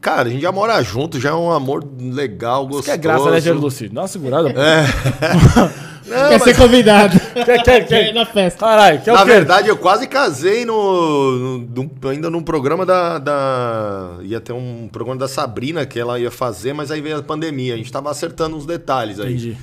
Cara, 0.00 0.28
a 0.28 0.30
gente 0.30 0.40
já 0.42 0.52
mora 0.52 0.80
junto, 0.82 1.20
já 1.20 1.30
é 1.30 1.34
um 1.34 1.50
amor 1.50 1.84
legal, 1.98 2.62
gostoso. 2.64 2.80
Isso 2.82 2.84
que 2.86 2.90
é 2.92 2.96
graça, 2.96 3.30
né, 3.30 3.40
Gerluce? 3.40 3.88
Dá 3.88 4.02
uma 4.02 4.08
segurada. 4.08 4.48
É. 4.50 4.84
Não, 6.06 6.16
Quer 6.28 6.38
mas, 6.40 6.42
ser 6.42 6.56
convidado. 6.56 7.20
Quer, 7.34 7.62
quer, 7.62 7.86
Quer 7.86 8.02
ir 8.02 8.06
quer. 8.06 8.14
na 8.14 8.24
festa. 8.26 8.58
Caralho, 8.66 9.00
quer 9.00 9.12
na 9.12 9.22
o 9.22 9.24
quê? 9.26 9.30
verdade, 9.32 9.68
eu 9.68 9.76
quase 9.76 10.08
casei 10.08 10.64
no, 10.64 11.32
no- 11.32 11.58
num- 12.02 12.08
ainda 12.08 12.28
num 12.30 12.42
programa 12.42 12.84
da, 12.84 13.18
da- 13.18 14.16
Ia 14.22 14.40
ter 14.40 14.52
um 14.52 14.88
programa 14.90 15.20
da 15.20 15.28
Sabrina 15.28 15.84
que 15.86 16.00
ela 16.00 16.18
ia 16.18 16.30
fazer, 16.30 16.72
mas 16.72 16.90
aí 16.90 17.00
veio 17.00 17.18
a 17.18 17.22
pandemia. 17.22 17.74
A 17.74 17.76
gente 17.76 17.92
tava 17.92 18.10
acertando 18.10 18.56
uns 18.56 18.66
detalhes 18.66 19.20
aí. 19.20 19.26
Entendi. 19.34 19.56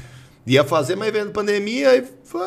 Ia 0.47 0.63
fazer, 0.63 0.95
mas 0.95 1.11
veio 1.11 1.27
a 1.27 1.31
pandemia 1.31 1.95
e 1.97 2.03
foi, 2.23 2.41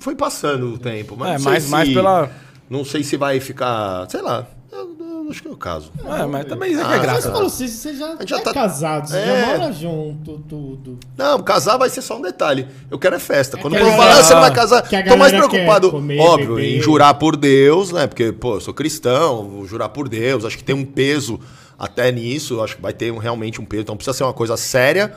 foi 0.00 0.14
passando 0.16 0.72
o 0.74 0.78
tempo. 0.78 1.14
Mas 1.18 1.28
É, 1.28 1.32
não 1.32 1.38
sei 1.40 1.50
mais, 1.52 1.64
se- 1.64 1.70
mais 1.70 1.88
pela. 1.92 2.30
Não 2.70 2.84
sei 2.84 3.04
se 3.04 3.16
vai 3.18 3.38
ficar. 3.40 4.08
Sei 4.10 4.22
lá. 4.22 4.46
Eu, 4.72 4.96
eu 4.98 5.30
acho 5.30 5.40
que 5.42 5.48
é 5.48 5.50
o 5.50 5.56
caso. 5.56 5.92
É, 6.04 6.26
mas 6.26 6.46
também 6.46 6.72
isso 6.72 6.80
aqui 6.80 6.90
Ah, 6.90 6.94
é 6.94 6.98
Você 6.98 7.02
graça. 7.06 7.32
falou, 7.32 7.48
você, 7.50 7.68
você 7.68 7.94
já, 7.94 8.10
gente 8.16 8.28
já 8.30 8.38
é 8.38 8.40
tá- 8.40 8.52
casado, 8.54 9.08
você 9.08 9.16
É. 9.18 9.26
já 9.26 9.58
mora 9.58 9.72
junto, 9.72 10.38
tudo. 10.48 10.98
Não, 11.16 11.40
casar 11.42 11.76
vai 11.76 11.88
ser 11.90 12.00
só 12.02 12.16
um 12.16 12.22
detalhe. 12.22 12.66
Eu 12.90 12.98
quero 12.98 13.14
é 13.14 13.18
festa. 13.18 13.56
Quando 13.58 13.74
que 13.76 13.82
o 13.82 13.82
a 13.82 13.90
povo 13.90 13.96
fala, 13.96 14.08
galera- 14.08 14.20
ah, 14.20 14.24
você 14.28 14.34
não 14.34 14.40
vai 14.40 14.54
casar, 14.54 14.82
tô 14.82 15.16
mais 15.16 15.32
preocupado, 15.32 15.90
comer, 15.90 16.18
óbvio, 16.18 16.56
beber. 16.56 16.78
em 16.78 16.80
jurar 16.82 17.14
por 17.14 17.36
Deus, 17.36 17.92
né? 17.92 18.06
Porque, 18.06 18.32
pô, 18.32 18.54
eu 18.56 18.60
sou 18.60 18.74
cristão, 18.74 19.48
vou 19.48 19.66
jurar 19.66 19.90
por 19.90 20.08
Deus, 20.08 20.44
acho 20.44 20.56
que 20.58 20.64
tem 20.64 20.74
um 20.74 20.84
peso 20.84 21.38
até 21.78 22.10
nisso, 22.10 22.60
acho 22.62 22.76
que 22.76 22.82
vai 22.82 22.92
ter 22.94 23.12
um- 23.12 23.18
realmente 23.18 23.60
um 23.60 23.64
peso, 23.64 23.82
então 23.82 23.96
precisa 23.96 24.16
ser 24.16 24.24
uma 24.24 24.32
coisa 24.32 24.56
séria. 24.56 25.14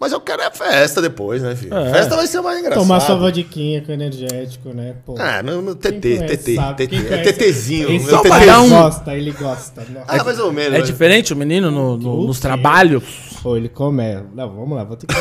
Mas 0.00 0.12
eu 0.12 0.20
quero 0.22 0.40
é 0.40 0.50
festa 0.50 1.02
depois, 1.02 1.42
né, 1.42 1.54
filho? 1.54 1.74
É. 1.74 1.92
Festa 1.92 2.16
vai 2.16 2.26
ser 2.26 2.40
mais 2.40 2.58
engraçado. 2.58 2.82
Tomar 2.82 3.00
sua 3.00 3.16
vodiquinha 3.16 3.82
com 3.82 3.92
energético, 3.92 4.70
né? 4.70 4.94
Pô. 5.04 5.14
Ah, 5.18 5.42
meu, 5.42 5.60
meu 5.60 5.76
Quem 5.76 6.00
TT, 6.00 6.18
TT, 6.20 6.56
TT. 6.76 6.96
É 7.12 7.18
TTzinho, 7.18 7.90
Esse 7.92 8.06
meu 8.06 8.14
só 8.16 8.20
ele 8.22 8.28
vai 8.30 8.46
dar 8.46 8.62
um- 8.62 8.70
gosta, 8.70 9.14
ele 9.14 9.30
gosta. 9.32 9.82
Nossa. 9.82 10.06
Ah, 10.08 10.24
mais 10.24 10.38
ou 10.38 10.50
menos. 10.50 10.74
É 10.74 10.78
né? 10.78 10.84
diferente 10.86 11.34
o 11.34 11.36
menino 11.36 11.70
no- 11.70 11.98
no- 11.98 12.26
nos 12.26 12.40
trabalhos? 12.40 13.04
Pô, 13.42 13.58
ele 13.58 13.68
começa. 13.68 14.24
Não, 14.34 14.48
vamos 14.48 14.74
lá, 14.74 14.84
vou 14.84 14.96
ter 14.96 15.06
que. 15.06 15.14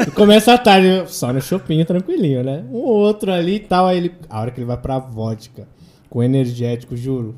Ele 0.00 0.10
começa 0.12 0.54
à 0.54 0.58
tarde, 0.58 1.04
só 1.08 1.30
no 1.30 1.40
shopping, 1.42 1.84
tranquilinho, 1.84 2.42
né? 2.42 2.64
Um 2.70 2.78
outro 2.78 3.30
ali 3.30 3.56
e 3.56 3.60
tal, 3.60 3.86
aí 3.86 3.98
ele. 3.98 4.12
A 4.30 4.40
hora 4.40 4.50
que 4.50 4.58
ele 4.58 4.66
vai 4.66 4.78
pra 4.78 4.98
vodka, 4.98 5.68
com 6.08 6.22
energético, 6.22 6.96
juro. 6.96 7.34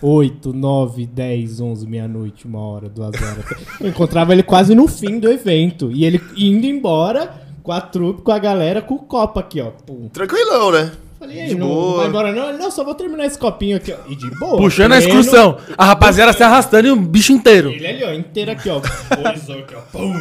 8, 0.00 0.52
9, 0.52 1.06
10, 1.06 1.60
11, 1.60 1.86
meia-noite, 1.86 2.46
uma 2.46 2.60
hora, 2.60 2.88
duas 2.88 3.14
horas. 3.20 3.44
Eu 3.80 3.88
encontrava 3.88 4.32
ele 4.32 4.42
quase 4.42 4.74
no 4.74 4.86
fim 4.86 5.18
do 5.18 5.30
evento. 5.30 5.90
E 5.92 6.04
ele 6.04 6.20
indo 6.36 6.66
embora 6.66 7.30
com 7.62 7.72
a 7.72 7.80
trupe, 7.80 8.22
com 8.22 8.30
a 8.30 8.38
galera, 8.38 8.80
com 8.82 8.94
o 8.94 8.98
copo 8.98 9.40
aqui, 9.40 9.60
ó. 9.60 9.70
Pum. 9.70 10.08
Tranquilão, 10.12 10.70
né? 10.70 10.92
Falei, 11.18 11.36
e 11.36 11.40
aí, 11.40 11.48
De 11.48 11.54
não 11.54 11.66
boa. 11.68 11.96
vai 11.98 12.08
embora 12.08 12.30
não? 12.32 12.50
Ele, 12.50 12.58
não, 12.58 12.70
só 12.70 12.84
vou 12.84 12.94
terminar 12.94 13.24
esse 13.24 13.38
copinho 13.38 13.76
aqui, 13.78 13.92
ó. 13.92 13.96
E 14.10 14.14
de 14.14 14.30
boa. 14.38 14.58
Puxando 14.58 14.92
a 14.92 14.96
pleno. 14.98 15.08
excursão. 15.20 15.56
A 15.76 15.86
rapaziada 15.86 16.32
se 16.34 16.42
arrastando 16.42 16.86
e 16.88 16.90
o 16.90 16.96
bicho 16.96 17.32
inteiro. 17.32 17.70
Ele 17.70 17.86
ali, 17.86 18.04
ó, 18.04 18.12
inteiro 18.12 18.50
aqui, 18.52 18.68
ó. 18.68 18.80
Coisou 19.32 19.58
aqui, 19.60 19.74
ó. 19.74 19.80
Pum, 19.90 20.12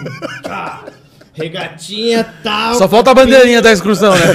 tchá. 0.42 0.86
Regatinha, 1.36 2.24
tal. 2.42 2.76
Só 2.76 2.88
falta 2.88 3.12
a 3.12 3.14
bandeirinha 3.14 3.62
da 3.62 3.72
excursão, 3.72 4.14
né? 4.14 4.26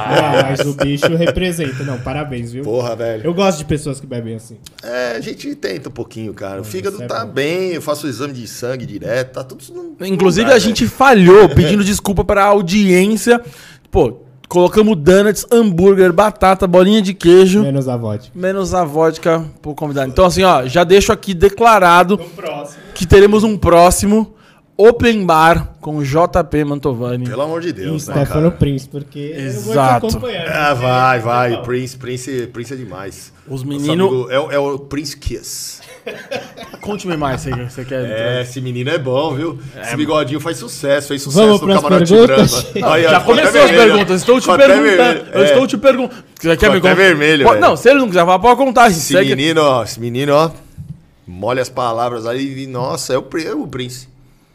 Ah, 0.00 0.46
mas 0.50 0.60
o 0.60 0.74
bicho 0.74 1.14
representa. 1.16 1.82
Não, 1.84 1.98
parabéns, 1.98 2.52
viu? 2.52 2.62
Porra, 2.62 2.94
velho. 2.94 3.22
Eu 3.24 3.34
gosto 3.34 3.58
de 3.58 3.64
pessoas 3.64 4.00
que 4.00 4.06
bebem 4.06 4.36
assim. 4.36 4.56
É, 4.82 5.16
a 5.16 5.20
gente 5.20 5.54
tenta 5.56 5.88
um 5.88 5.92
pouquinho, 5.92 6.32
cara. 6.32 6.60
O 6.60 6.64
fígado 6.64 7.02
é 7.02 7.06
tá 7.06 7.24
bom. 7.24 7.32
bem, 7.32 7.72
eu 7.72 7.82
faço 7.82 8.06
o 8.06 8.08
exame 8.10 8.32
de 8.32 8.46
sangue 8.46 8.86
direto, 8.86 9.32
tá 9.32 9.44
tudo... 9.44 9.96
Inclusive, 10.00 10.44
lugar, 10.44 10.56
a 10.56 10.60
gente 10.60 10.86
falhou 10.86 11.48
pedindo 11.54 11.82
desculpa 11.84 12.24
para 12.24 12.42
a 12.44 12.46
audiência. 12.46 13.40
Pô, 13.90 14.20
colocamos 14.48 14.96
donuts, 14.96 15.44
hambúrguer, 15.50 16.12
batata, 16.12 16.66
bolinha 16.66 17.02
de 17.02 17.14
queijo, 17.14 17.62
Menos 17.62 17.88
a 17.88 17.96
vodka. 17.96 18.30
menos 18.34 18.74
a 18.74 18.84
vodka 18.84 19.44
pro 19.60 19.74
convidado. 19.74 20.08
Então, 20.10 20.24
assim, 20.24 20.42
ó, 20.44 20.66
já 20.66 20.84
deixo 20.84 21.12
aqui 21.12 21.34
declarado 21.34 22.16
próximo. 22.36 22.78
que 22.94 23.06
teremos 23.06 23.42
um 23.44 23.56
próximo 23.56 24.34
Open 24.80 25.26
Bar 25.26 25.72
com 25.80 25.96
o 25.96 26.04
JP 26.04 26.64
Mantovani. 26.64 27.24
Pelo 27.28 27.42
amor 27.42 27.60
de 27.60 27.70
E 27.70 27.72
Deus, 27.72 28.06
né, 28.06 28.14
Stefano 28.14 28.42
cara? 28.48 28.50
Prince, 28.52 28.88
porque 28.88 29.18
eu 29.36 29.60
vou 29.60 29.72
Exato. 29.72 30.06
te 30.06 30.16
acompanhar. 30.16 30.48
Ah, 30.48 30.74
vai, 30.74 31.18
vai. 31.18 31.50
Não. 31.50 31.62
Prince, 31.62 31.96
Prince, 31.96 32.46
Prince 32.52 32.74
é 32.74 32.76
demais. 32.76 33.32
Os 33.48 33.64
Nosso 33.64 33.66
menino- 33.66 34.06
amigo 34.08 34.30
É, 34.30 34.38
o- 34.38 34.50
é 34.52 34.58
o 34.58 34.78
Prince 34.78 35.16
Kiss. 35.16 35.80
Conte-me 36.80 37.16
mais, 37.16 37.40
você, 37.40 37.50
você 37.50 37.84
quer. 37.84 38.04
É, 38.08 38.42
esse 38.42 38.60
menino 38.60 38.88
é 38.90 38.98
bom, 38.98 39.34
viu? 39.34 39.58
esse 39.82 39.96
bigodinho 39.96 40.38
faz 40.38 40.56
sucesso, 40.58 41.08
fez 41.08 41.22
sucesso 41.22 41.44
Vamos 41.44 41.60
no 41.60 41.66
Camarote 41.82 42.12
perguntas? 42.14 42.62
Branco. 42.72 42.86
Aí, 42.92 43.02
Já 43.02 43.20
começou 43.20 43.60
as 43.62 43.70
perguntas, 43.72 44.20
estou 44.20 44.40
te 44.40 44.46
perguntando. 44.46 45.26
Eu 45.32 45.42
É. 45.42 45.44
estou 45.44 45.66
te 45.66 45.76
perguntando. 45.76 46.22
Você 46.40 46.56
quer 46.56 46.70
me 46.70 46.80
contar? 46.80 46.94
vermelho, 46.94 47.44
Pô, 47.44 47.50
velho. 47.50 47.60
Não, 47.60 47.76
se 47.76 47.90
ele 47.90 47.98
não 47.98 48.06
quiser 48.06 48.20
falar, 48.20 48.38
pode 48.38 48.56
contar. 48.56 48.88
Esse 48.90 49.12
menino, 49.18 49.60
ó, 49.60 49.82
esse 49.82 49.98
menino, 49.98 50.32
ó, 50.34 50.50
molha 51.26 51.60
as 51.62 51.68
palavras 51.68 52.26
aí 52.26 52.62
e, 52.62 52.66
nossa, 52.68 53.12
é 53.14 53.18
o, 53.18 53.26
é 53.44 53.52
o 53.52 53.66
Prince. 53.66 54.08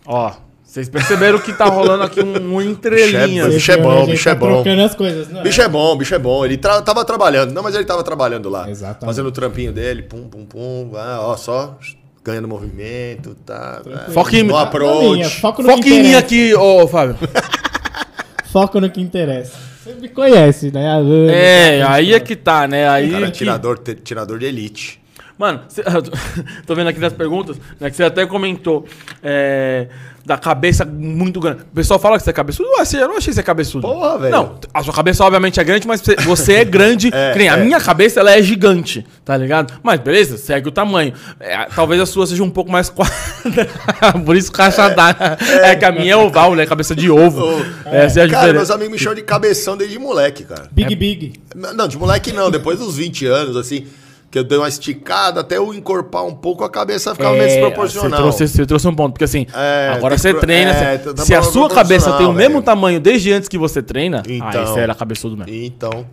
Ó, 0.05 0.31
Vocês 0.63 0.89
perceberam 0.89 1.39
que 1.39 1.53
tá 1.53 1.65
rolando 1.65 2.03
aqui 2.03 2.19
um, 2.21 2.55
um 2.55 2.61
entrelinhas. 2.61 3.53
Bicho 3.53 3.71
é 3.71 3.77
bom, 3.77 4.05
bicho 4.05 4.27
é 4.27 4.33
tá 4.33 4.39
bom. 4.39 4.63
as 4.83 4.95
coisas, 4.95 5.29
não 5.29 5.41
é? 5.41 5.43
Bicho 5.43 5.61
é 5.61 5.67
bom, 5.67 5.95
bicho 5.95 6.15
é 6.15 6.19
bom. 6.19 6.43
Ele 6.45 6.57
tra 6.57 6.81
tava 6.81 7.05
trabalhando. 7.05 7.51
Não, 7.53 7.61
mas 7.61 7.75
ele 7.75 7.85
tava 7.85 8.03
trabalhando 8.03 8.49
lá. 8.49 8.69
Exatamente. 8.69 9.05
Fazendo 9.05 9.27
o 9.27 9.31
trampinho 9.31 9.71
dele, 9.71 10.01
pum, 10.01 10.27
pum, 10.27 10.45
pum. 10.45 10.91
Ah, 10.95 11.19
ó, 11.21 11.37
só 11.37 11.77
ganhando 12.23 12.47
movimento, 12.47 13.35
tá. 13.45 13.81
tá. 13.83 14.11
Foca 14.11 14.35
em- 14.37 14.49
approach. 14.51 15.41
foco 15.41 15.61
no 15.61 15.69
Foca 15.69 15.89
em 15.89 16.01
mim 16.01 16.15
aqui, 16.15 16.53
ô 16.55 16.87
Fábio. 16.87 17.17
Foco 18.51 18.79
no 18.79 18.89
que 18.89 19.01
interessa. 19.01 19.57
Você 19.83 19.93
me 19.95 20.07
conhece, 20.07 20.71
né? 20.71 20.85
É, 21.29 21.79
né? 21.79 21.85
aí 21.87 22.13
é 22.13 22.19
que 22.19 22.35
tá, 22.35 22.67
né? 22.67 22.87
Aí 22.87 23.11
Cara, 23.11 23.25
que- 23.25 23.31
tirador, 23.31 23.77
tirador 24.03 24.39
de 24.39 24.45
elite. 24.45 25.02
Mano, 25.43 25.59
cê- 25.67 25.83
tô 26.65 26.73
vendo 26.73 26.87
aqui 26.87 26.99
nas 27.01 27.11
perguntas, 27.11 27.57
né, 27.77 27.89
que 27.89 27.97
você 27.97 28.03
até 28.03 28.25
comentou 28.25 28.85
é, 29.21 29.87
da 30.25 30.37
cabeça 30.37 30.85
muito 30.85 31.37
grande. 31.41 31.63
O 31.63 31.75
pessoal 31.75 31.99
fala 31.99 32.17
que 32.17 32.23
você 32.23 32.29
é 32.29 32.33
cabeçudo. 32.33 32.69
Eu, 32.69 32.79
achei, 32.79 33.01
eu 33.01 33.09
não 33.09 33.17
achei 33.17 33.27
que 33.27 33.33
você 33.33 33.41
é 33.41 33.43
cabeçudo. 33.43 33.85
Porra, 33.85 34.19
velho. 34.19 34.31
Não, 34.31 34.55
a 34.73 34.81
sua 34.81 34.93
cabeça 34.93 35.21
obviamente 35.21 35.59
é 35.59 35.63
grande, 35.65 35.85
mas 35.85 35.99
você, 35.99 36.15
você 36.15 36.53
é 36.53 36.63
grande. 36.63 37.11
É, 37.13 37.33
que 37.33 37.39
nem 37.39 37.49
a 37.49 37.57
é. 37.57 37.63
minha 37.63 37.79
cabeça, 37.79 38.21
ela 38.21 38.31
é 38.31 38.41
gigante, 38.41 39.05
tá 39.25 39.35
ligado? 39.35 39.73
Mas 39.83 39.99
beleza, 39.99 40.37
segue 40.37 40.69
o 40.69 40.71
tamanho. 40.71 41.13
É, 41.39 41.65
talvez 41.75 41.99
a 41.99 42.05
sua 42.05 42.25
seja 42.25 42.41
um 42.41 42.49
pouco 42.49 42.71
mais 42.71 42.89
quadrada. 42.89 44.19
Por 44.25 44.35
isso 44.35 44.51
caixa 44.51 44.87
d'água. 44.89 45.37
É. 45.61 45.75
que 45.75 45.83
a 45.83 45.91
minha 45.91 46.13
é 46.13 46.15
oval, 46.15 46.55
né? 46.55 46.65
Cabeça 46.65 46.95
de 46.95 47.11
ovo. 47.11 47.63
Essa 47.85 48.21
é 48.21 48.23
a 48.23 48.29
Cara, 48.29 48.39
diferença. 48.39 48.53
meus 48.53 48.71
amigos 48.71 48.91
me 48.93 48.97
chamam 48.99 49.15
de 49.15 49.23
cabeção 49.23 49.75
desde 49.75 49.99
moleque, 49.99 50.43
cara. 50.45 50.69
Big 50.71 50.95
Big. 50.95 51.33
Não, 51.53 51.87
de 51.87 51.97
moleque 51.97 52.31
não, 52.31 52.49
depois 52.49 52.79
dos 52.79 52.95
20 52.95 53.25
anos, 53.25 53.57
assim, 53.57 53.85
que 54.33 54.39
eu 54.39 54.43
dei 54.43 54.57
uma 54.57 54.67
esticada 54.67 55.41
até 55.41 55.57
eu 55.57 55.71
encorpar 55.75 56.25
um 56.25 56.33
pouco, 56.33 56.63
a 56.63 56.69
cabeça 56.69 57.13
ficava 57.13 57.33
meio 57.33 57.43
É, 57.43 57.47
desproporcional. 57.49 58.09
Você 58.09 58.17
trouxe, 58.17 58.47
você 58.47 58.65
trouxe 58.65 58.87
um 58.87 58.95
ponto, 58.95 59.11
porque 59.13 59.25
assim, 59.25 59.45
É, 59.53 59.91
agora 59.95 60.15
tem 60.15 60.21
você 60.33 60.33
treina. 60.39 60.71
é, 60.71 60.97
você- 60.97 61.13
tá 61.13 61.23
se 61.23 61.35
a 61.35 61.43
sua 61.43 61.69
tá 61.69 61.75
cabeça 61.75 62.11
tem 62.13 62.25
o 62.25 62.33
mesmo 62.33 62.53
velho. 62.53 62.63
tamanho 62.63 62.99
desde 62.99 63.31
antes 63.31 63.47
que 63.47 63.59
você 63.59 63.83
treina, 63.83 64.23
aí 64.27 64.37
Então. 64.39 64.65
você 64.65 64.79
era 64.79 64.95
cabeçudo 64.95 65.37
mesmo. 65.37 65.53
Então, 65.53 66.03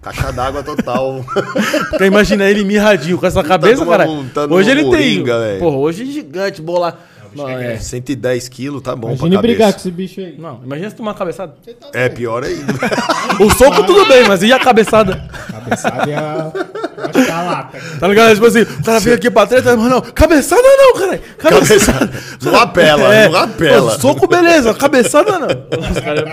caixa 0.00 0.30
d'água 0.32 0.62
total. 0.62 1.24
Porque 1.90 2.04
imagina 2.04 2.44
ele 2.48 2.62
mirradinho 2.62 3.18
com 3.18 3.26
essa 3.26 3.42
cabeça, 3.42 3.84
numa 3.84 3.96
cara. 3.98 4.06
montanha, 4.08 4.52
Hoje 4.52 4.70
ele 4.70 4.82
tem. 4.82 4.90
moringa, 4.90 5.40
velho. 5.40 5.58
Porra, 5.58 5.76
hoje 5.76 6.02
é 6.04 6.06
gigante, 6.06 6.62
bola. 6.62 6.96
Não, 7.34 7.48
é. 7.48 7.76
110 7.78 8.48
quilos, 8.48 8.80
tá 8.80 8.94
bom 8.94 9.08
Imagine 9.08 9.30
pra 9.32 9.42
brigar 9.42 9.58
com 9.66 9.72
cabeça. 9.72 9.88
esse 9.88 9.90
bicho 9.90 10.20
aí. 10.20 10.36
Não, 10.38 10.60
imagina 10.64 10.88
se 10.90 10.94
tomar 10.94 11.10
uma 11.10 11.16
cabeçada. 11.18 11.52
É, 11.92 12.08
pior 12.08 12.44
ainda. 12.44 12.72
O 13.44 13.50
soco 13.50 13.82
tudo 13.84 14.06
bem, 14.06 14.22
mas 14.28 14.40
e 14.44 14.52
a 14.52 14.58
cabeçada? 14.60 15.28
Cabeçada 15.50 16.08
e 16.08 16.14
a. 16.14 16.52
Acho 16.98 17.24
que 17.24 17.30
a 17.30 17.42
lata. 17.42 17.78
Tá 18.00 18.08
ligado? 18.08 18.34
Tipo 18.34 18.46
assim, 18.46 18.62
o 18.62 18.82
cara 18.84 19.00
veio 19.00 19.16
aqui 19.16 19.30
pra 19.30 19.46
treta, 19.46 19.76
mas 19.76 19.90
não, 19.90 20.00
cabeçada 20.00 20.62
não, 20.62 20.94
cara. 20.94 21.20
Cabeçada. 21.38 22.10
Não 22.42 22.56
apela, 22.60 23.14
É, 23.14 23.28
não 23.28 23.38
apela. 23.40 23.92
pô, 23.92 24.00
Soco, 24.00 24.26
beleza, 24.26 24.72
cabeçada 24.74 25.38
não. 25.38 25.46
Os 25.48 26.00
caras, 26.00 26.24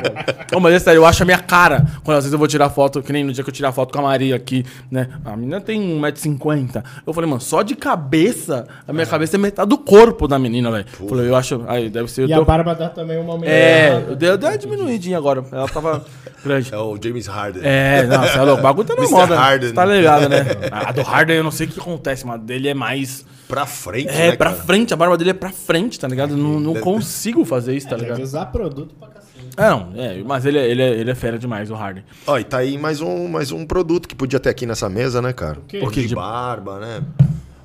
pô. 0.49 0.57
Ô, 0.57 0.59
mas 0.59 0.73
é 0.75 0.79
sério, 0.79 0.99
eu 0.99 1.05
acho 1.05 1.23
a 1.23 1.25
minha 1.25 1.37
cara. 1.39 1.85
Quando 2.03 2.17
às 2.17 2.23
vezes 2.23 2.33
eu 2.33 2.39
vou 2.39 2.47
tirar 2.47 2.69
foto, 2.69 3.01
que 3.01 3.11
nem 3.13 3.23
no 3.23 3.31
dia 3.33 3.43
que 3.43 3.49
eu 3.49 3.53
tirar 3.53 3.71
foto 3.71 3.93
com 3.93 3.99
a 3.99 4.03
Maria 4.03 4.35
aqui, 4.35 4.65
né? 4.89 5.07
A 5.25 5.35
menina 5.35 5.61
tem 5.61 5.79
1,50m. 5.99 6.83
Eu 7.05 7.13
falei, 7.13 7.29
mano, 7.29 7.41
só 7.41 7.61
de 7.61 7.75
cabeça, 7.75 8.67
a 8.87 8.93
minha 8.93 9.05
cabeça 9.05 9.35
é 9.35 9.39
metade 9.39 9.69
do 9.69 9.77
corpo 9.77 10.27
da 10.27 10.37
menina, 10.39 10.71
velho. 10.71 10.85
Falei, 11.07 11.29
eu 11.29 11.35
acho. 11.35 11.63
Aí 11.67 11.89
deve 11.89 12.09
ser. 12.11 12.23
o 12.25 12.27
E 12.27 12.33
a 12.33 12.37
teu- 12.37 12.45
barba 12.45 12.75
dá 12.75 12.89
também 12.89 13.17
uma 13.19 13.35
É, 13.45 13.89
melhorada. 13.91 14.11
eu 14.11 14.15
dei, 14.15 14.29
eu 14.29 14.37
dei 14.37 14.49
uma 14.49 14.57
diminuidinha 14.57 15.17
agora. 15.17 15.43
Ela 15.51 15.67
tava 15.67 16.03
grande. 16.43 16.73
É 16.73 16.77
o 16.77 16.97
James 17.01 17.27
Harden. 17.27 17.61
É, 17.63 18.03
não, 18.03 18.21
você 18.21 18.37
é 18.37 18.41
louco. 18.41 18.59
O 18.59 18.63
bagulho 18.63 18.87
tá 18.87 18.95
na 18.95 19.07
moda. 19.07 19.35
Harden. 19.37 19.73
Tá 19.73 19.85
ligado, 19.85 20.29
né? 20.29 20.45
A 20.71 20.91
do 20.91 21.01
Harden 21.01 21.37
eu 21.37 21.43
não 21.43 21.51
sei 21.51 21.67
o 21.67 21.69
que 21.69 21.79
acontece, 21.79 22.25
mas 22.25 22.41
dele 22.41 22.67
é 22.69 22.73
mais. 22.73 23.25
Pra 23.47 23.65
frente, 23.65 24.07
É, 24.07 24.29
né, 24.29 24.35
pra 24.37 24.51
cara? 24.51 24.63
frente, 24.63 24.93
a 24.93 24.97
barba 24.97 25.17
dele 25.17 25.31
é 25.31 25.33
pra 25.33 25.49
frente, 25.49 25.99
tá 25.99 26.07
ligado? 26.07 26.37
Não, 26.37 26.57
não 26.59 26.73
consigo 26.75 27.43
fazer 27.43 27.75
isso, 27.75 27.85
tá 27.89 27.95
Deve 27.97 28.05
ligado? 28.05 28.23
usar 28.23 28.45
produto 28.45 28.95
pra 28.97 29.09
cacete. 29.09 29.31
É, 29.57 29.69
não, 29.69 29.91
é, 29.97 30.23
mas 30.25 30.45
ele, 30.45 30.57
é- 30.57 30.69
ele, 30.69 30.81
é, 30.81 30.89
ele 30.91 31.11
é 31.11 31.15
fera 31.15 31.37
demais, 31.37 31.69
o 31.69 31.73
Harden. 31.75 32.03
Ó, 32.25 32.37
e 32.39 32.45
tá 32.45 32.59
aí 32.59 32.77
mais 32.77 33.01
um, 33.01 33.27
mais 33.27 33.51
um 33.51 33.65
produto 33.65 34.07
que 34.07 34.15
podia 34.15 34.39
ter 34.39 34.47
aqui 34.49 34.65
nessa 34.65 34.87
mesa, 34.87 35.21
né, 35.21 35.33
cara? 35.33 35.57
quê? 35.67 35.79
Porque 35.79 36.01
De- 36.07 36.15
barba, 36.15 36.79
né? 36.79 37.01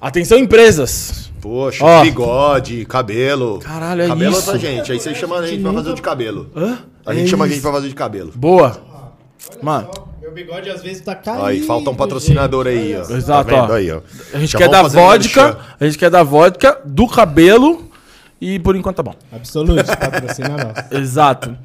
Atenção, 0.01 0.39
empresas! 0.39 1.31
Poxa, 1.41 1.85
Ó. 1.85 2.03
bigode, 2.03 2.85
cabelo. 2.87 3.61
Caralho, 3.61 4.03
é 4.03 4.09
cabelo 4.09 4.33
isso. 4.33 4.41
outra 4.41 4.59
gente. 4.59 4.91
Aí 4.91 4.99
você 4.99 5.15
chama 5.15 5.39
a 5.39 5.47
gente 5.47 5.63
pra 5.63 5.73
fazer 5.73 5.91
o 5.91 5.95
de 5.95 6.03
cabelo. 6.03 6.51
Hã? 6.57 6.79
A 7.07 7.15
gente 7.15 7.27
É 7.27 7.29
chama 7.29 7.45
a 7.45 7.49
gente 7.49 7.61
pra 7.61 7.71
fazer 7.71 7.87
o 7.87 7.89
de 7.91 7.95
cabelo. 7.95 8.33
Boa! 8.35 8.77
Mano, 9.63 9.89
bigode 10.37 10.71
às 10.71 10.83
vezes 10.83 11.01
tá 11.03 11.15
caindo. 11.15 11.45
Aí 11.45 11.63
falta 11.63 11.91
um 11.91 11.95
patrocinador 11.95 12.67
gente. 12.67 12.79
aí, 12.79 12.97
ó. 12.97 13.17
Exato, 13.17 13.51
tá 13.51 13.61
vendo 13.63 13.71
ó. 13.71 13.75
aí, 13.75 13.91
ó. 13.91 14.01
a 14.33 14.39
gente 14.39 14.53
Já 14.53 14.59
quer 14.59 14.69
da 14.69 14.83
vodka, 14.83 15.59
a 15.81 15.85
gente 15.85 15.99
quer 15.99 16.11
da 16.11 16.23
vodka, 16.23 16.81
do 16.85 17.09
cabelo 17.09 17.91
e 18.41 18.59
por 18.59 18.77
enquanto 18.77 18.97
tá 18.97 19.03
bom. 19.03 19.15
Absolute, 19.33 19.87
patrocina 19.87 20.51
nós. 20.51 20.93
Exato. 21.03 21.57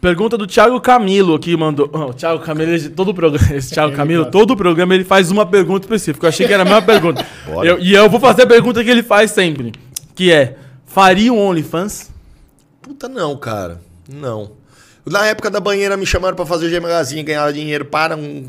Pergunta 0.00 0.36
do 0.36 0.46
Thiago 0.48 0.80
Camilo 0.80 1.34
aqui 1.34 1.56
mandou. 1.56 1.88
Oh, 1.92 2.06
o 2.06 2.14
Thiago 2.14 2.42
Camilo, 2.42 2.72
ele- 2.72 2.88
todo 2.88 3.10
o 3.10 3.14
programa, 3.14 3.46
esse 3.54 3.72
Thiago 3.72 3.94
Camilo, 3.94 4.26
todo 4.30 4.52
o 4.52 4.56
programa 4.56 4.94
ele 4.94 5.04
faz 5.04 5.30
uma 5.30 5.46
pergunta 5.46 5.84
específica. 5.84 6.26
Eu 6.26 6.28
achei 6.28 6.46
que 6.46 6.52
era 6.52 6.62
a 6.62 6.64
mesma 6.64 6.82
pergunta. 6.82 7.24
Eu- 7.62 7.78
e 7.78 7.92
eu 7.94 8.08
vou 8.10 8.18
fazer 8.18 8.42
a 8.42 8.46
pergunta 8.46 8.82
que 8.82 8.90
ele 8.90 9.02
faz 9.02 9.30
sempre, 9.30 9.72
que 10.14 10.32
é: 10.32 10.56
faria 10.86 11.32
um 11.32 11.38
OnlyFans? 11.38 12.10
Puta, 12.80 13.08
não, 13.08 13.36
cara. 13.36 13.80
Não. 14.12 14.50
Na 15.04 15.26
época 15.26 15.50
da 15.50 15.58
banheira 15.60 15.96
me 15.96 16.06
chamaram 16.06 16.36
pra 16.36 16.46
fazer 16.46 16.68
G 16.70 16.78
Magazine, 16.80 17.22
ganhar 17.22 17.52
dinheiro 17.52 17.84
para 17.84 18.16
um 18.16 18.48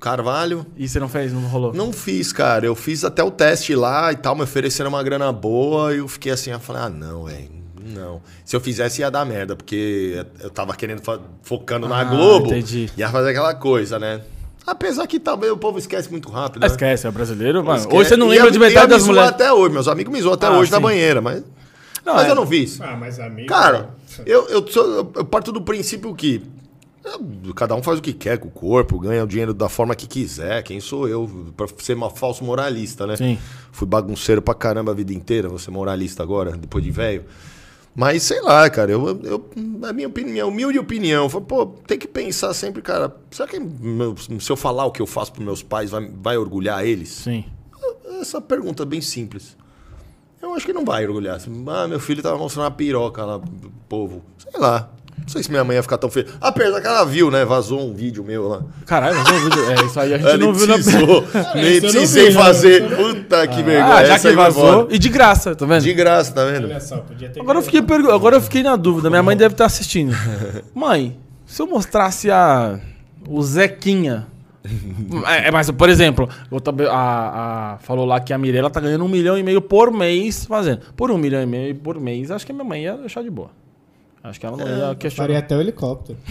carvalho. 0.00 0.64
E 0.76 0.88
você 0.88 0.98
não 0.98 1.08
fez, 1.08 1.32
não 1.32 1.42
rolou? 1.42 1.74
Não 1.74 1.92
fiz, 1.92 2.32
cara. 2.32 2.64
Eu 2.64 2.74
fiz 2.74 3.04
até 3.04 3.22
o 3.22 3.30
teste 3.30 3.74
lá 3.74 4.10
e 4.12 4.16
tal, 4.16 4.34
me 4.34 4.42
ofereceram 4.42 4.88
uma 4.88 5.02
grana 5.02 5.30
boa 5.32 5.94
e 5.94 5.98
eu 5.98 6.08
fiquei 6.08 6.32
assim, 6.32 6.50
eu 6.50 6.58
falei, 6.60 6.82
ah, 6.82 6.88
não, 6.88 7.24
velho. 7.24 7.60
Não. 7.94 8.20
Se 8.44 8.54
eu 8.56 8.60
fizesse 8.60 9.00
ia 9.02 9.10
dar 9.10 9.24
merda, 9.26 9.54
porque 9.56 10.24
eu 10.42 10.48
tava 10.50 10.74
querendo, 10.74 11.02
focando 11.42 11.86
na 11.88 12.00
Ah, 12.00 12.04
Globo. 12.04 12.46
entendi. 12.46 12.88
Ia 12.96 13.08
fazer 13.10 13.30
aquela 13.30 13.54
coisa, 13.54 13.98
né? 13.98 14.20
Apesar 14.66 15.06
que 15.06 15.18
talvez 15.18 15.52
o 15.52 15.56
povo 15.56 15.78
esquece 15.78 16.10
muito 16.10 16.30
rápido, 16.30 16.60
né? 16.60 16.66
esquece, 16.68 17.06
é 17.06 17.10
brasileiro. 17.10 17.64
Mano, 17.64 17.78
Esquece. 17.80 17.96
hoje 17.96 18.08
você 18.10 18.16
não 18.16 18.26
E 18.28 18.30
lembra 18.30 18.46
ia- 18.46 18.52
de 18.52 18.58
metade 18.58 18.86
me 18.86 18.90
das 18.92 19.06
mulheres. 19.06 19.30
até 19.30 19.52
hoje, 19.52 19.72
meus 19.74 19.88
amigos 19.88 20.12
me 20.12 20.20
zoam 20.20 20.34
até 20.34 20.46
Ah, 20.46 20.52
hoje 20.52 20.70
na 20.70 20.76
sim. 20.76 20.82
banheira, 20.82 21.20
mas. 21.20 21.42
Não, 22.04 22.14
mas 22.14 22.26
é. 22.26 22.30
eu 22.30 22.34
não 22.34 22.46
fiz. 22.46 22.80
Ah, 22.80 22.96
mas 22.98 23.18
amigo. 23.20 23.48
Cara, 23.48 23.94
eu, 24.26 24.48
eu, 24.48 24.66
sou- 24.68 25.12
eu 25.14 25.24
parto 25.24 25.52
do 25.52 25.60
princípio 25.62 26.14
que 26.14 26.42
eu- 27.04 27.54
cada 27.54 27.74
um 27.74 27.82
faz 27.82 27.98
o 27.98 28.02
que 28.02 28.12
quer 28.12 28.38
com 28.38 28.48
o 28.48 28.50
corpo, 28.50 28.98
ganha 28.98 29.22
o 29.24 29.26
dinheiro 29.26 29.52
da 29.54 29.68
forma 29.68 29.94
que 29.94 30.06
quiser. 30.06 30.62
Quem 30.62 30.80
sou 30.80 31.08
eu 31.08 31.52
pra 31.56 31.66
ser 31.78 31.94
uma 31.94 32.10
falso 32.10 32.44
moralista, 32.44 33.06
né? 33.06 33.16
Sim. 33.16 33.38
Fui 33.72 33.86
bagunceiro 33.86 34.40
pra 34.42 34.54
caramba 34.54 34.92
a 34.92 34.94
vida 34.94 35.12
inteira, 35.12 35.48
vou 35.48 35.58
ser 35.58 35.70
moralista 35.70 36.22
agora, 36.22 36.52
depois 36.56 36.82
de 36.84 36.90
velho. 36.90 37.24
Mas 37.94 38.22
sei 38.22 38.40
lá, 38.40 38.70
cara, 38.70 38.92
eu, 38.92 39.20
eu, 39.24 39.50
a 39.82 39.92
minha 39.92 40.06
opinião, 40.06 40.32
minha 40.32 40.46
humilde 40.46 40.78
opinião, 40.78 41.28
foi, 41.28 41.40
pô, 41.40 41.66
tem 41.66 41.98
que 41.98 42.06
pensar 42.06 42.54
sempre, 42.54 42.80
cara, 42.80 43.14
será 43.32 43.48
que 43.48 43.58
meu- 43.58 44.14
se 44.16 44.50
eu 44.50 44.56
falar 44.56 44.84
o 44.86 44.92
que 44.92 45.02
eu 45.02 45.06
faço 45.06 45.32
pros 45.32 45.44
meus 45.44 45.60
pais 45.62 45.90
vai, 45.90 46.08
vai 46.08 46.36
orgulhar 46.38 46.84
eles? 46.86 47.08
Sim. 47.08 47.44
Essa 48.20 48.40
pergunta 48.40 48.84
é 48.84 48.86
bem 48.86 49.00
simples. 49.00 49.56
Eu 50.42 50.54
acho 50.54 50.64
que 50.66 50.72
não 50.72 50.84
vai 50.84 51.06
orgulhar. 51.06 51.38
Ah, 51.68 51.86
meu 51.88 52.00
filho 52.00 52.22
tava 52.22 52.38
mostrando 52.38 52.64
uma 52.64 52.70
piroca 52.70 53.24
lá 53.24 53.38
pro 53.38 53.70
povo. 53.88 54.24
Sei 54.38 54.60
lá. 54.60 54.90
Não 55.20 55.28
sei 55.28 55.42
se 55.42 55.50
minha 55.50 55.62
mãe 55.62 55.76
ia 55.76 55.82
ficar 55.82 55.98
tão 55.98 56.10
feliz. 56.10 56.32
Apesar 56.40 56.80
que 56.80 56.86
ela 56.86 57.04
viu, 57.04 57.30
né? 57.30 57.44
Vazou 57.44 57.80
um 57.80 57.92
vídeo 57.94 58.24
meu 58.24 58.48
lá. 58.48 58.62
Caralho, 58.86 59.16
mas 59.16 59.28
não 59.30 59.50
viu. 59.50 59.70
É, 59.70 59.84
isso 59.84 60.00
aí 60.00 60.14
a 60.14 60.18
gente 60.18 60.26
Ela 60.26 60.38
não 60.38 60.52
nem 60.52 60.54
viu 60.54 60.66
na 60.66 60.74
nem 61.54 61.80
precisei 61.80 62.30
não, 62.32 62.42
fazer. 62.42 62.96
Puta 62.96 63.46
que 63.46 63.62
vergonha. 63.62 63.94
Ah, 63.94 64.04
já 64.04 64.14
Essa 64.14 64.30
que 64.30 64.34
vai 64.34 64.50
vazou. 64.50 64.88
E 64.90 64.98
de 64.98 65.08
graça, 65.08 65.54
tá 65.54 65.66
vendo? 65.66 65.82
De 65.82 65.94
graça, 65.94 66.32
tá 66.32 66.44
vendo? 66.46 66.64
Olha 66.64 66.80
só, 66.80 66.96
podia 66.98 67.28
ter. 67.28 67.40
Agora 67.40 67.58
eu 67.58 67.62
fiquei, 67.62 67.82
pergu- 67.82 68.10
Agora 68.10 68.36
eu 68.36 68.40
fiquei 68.40 68.62
na 68.62 68.74
dúvida. 68.76 69.08
Minha 69.10 69.22
mãe 69.22 69.36
deve 69.36 69.54
estar 69.54 69.66
assistindo. 69.66 70.16
Mãe, 70.74 71.16
se 71.46 71.60
eu 71.62 71.66
mostrasse 71.66 72.30
a. 72.30 72.80
O 73.28 73.42
Zequinha. 73.42 74.26
É, 75.26 75.48
é, 75.48 75.50
mas, 75.50 75.70
por 75.70 75.88
exemplo, 75.88 76.28
a, 76.90 77.74
a- 77.74 77.78
falou 77.78 78.04
lá 78.04 78.20
que 78.20 78.32
a 78.32 78.38
Mirella 78.38 78.68
tá 78.70 78.80
ganhando 78.80 79.04
um 79.04 79.08
milhão 79.08 79.38
e 79.38 79.42
meio 79.42 79.60
por 79.62 79.90
mês 79.90 80.44
fazendo. 80.44 80.82
Por 80.96 81.10
um 81.10 81.16
milhão 81.18 81.42
e 81.42 81.46
meio 81.46 81.74
por 81.76 81.98
mês, 81.98 82.30
acho 82.30 82.44
que 82.44 82.52
a 82.52 82.54
minha 82.54 82.64
mãe 82.64 82.82
ia 82.82 82.96
deixar 82.96 83.22
de 83.22 83.30
boa. 83.30 83.50
Acho 84.22 84.38
que 84.38 84.44
ela 84.44 84.56
não 84.56 84.66
ia 84.66 84.74
Faria 84.78 84.94
questionar. 84.96 85.38
até 85.38 85.56
o 85.56 85.60
helicóptero. 85.60 86.18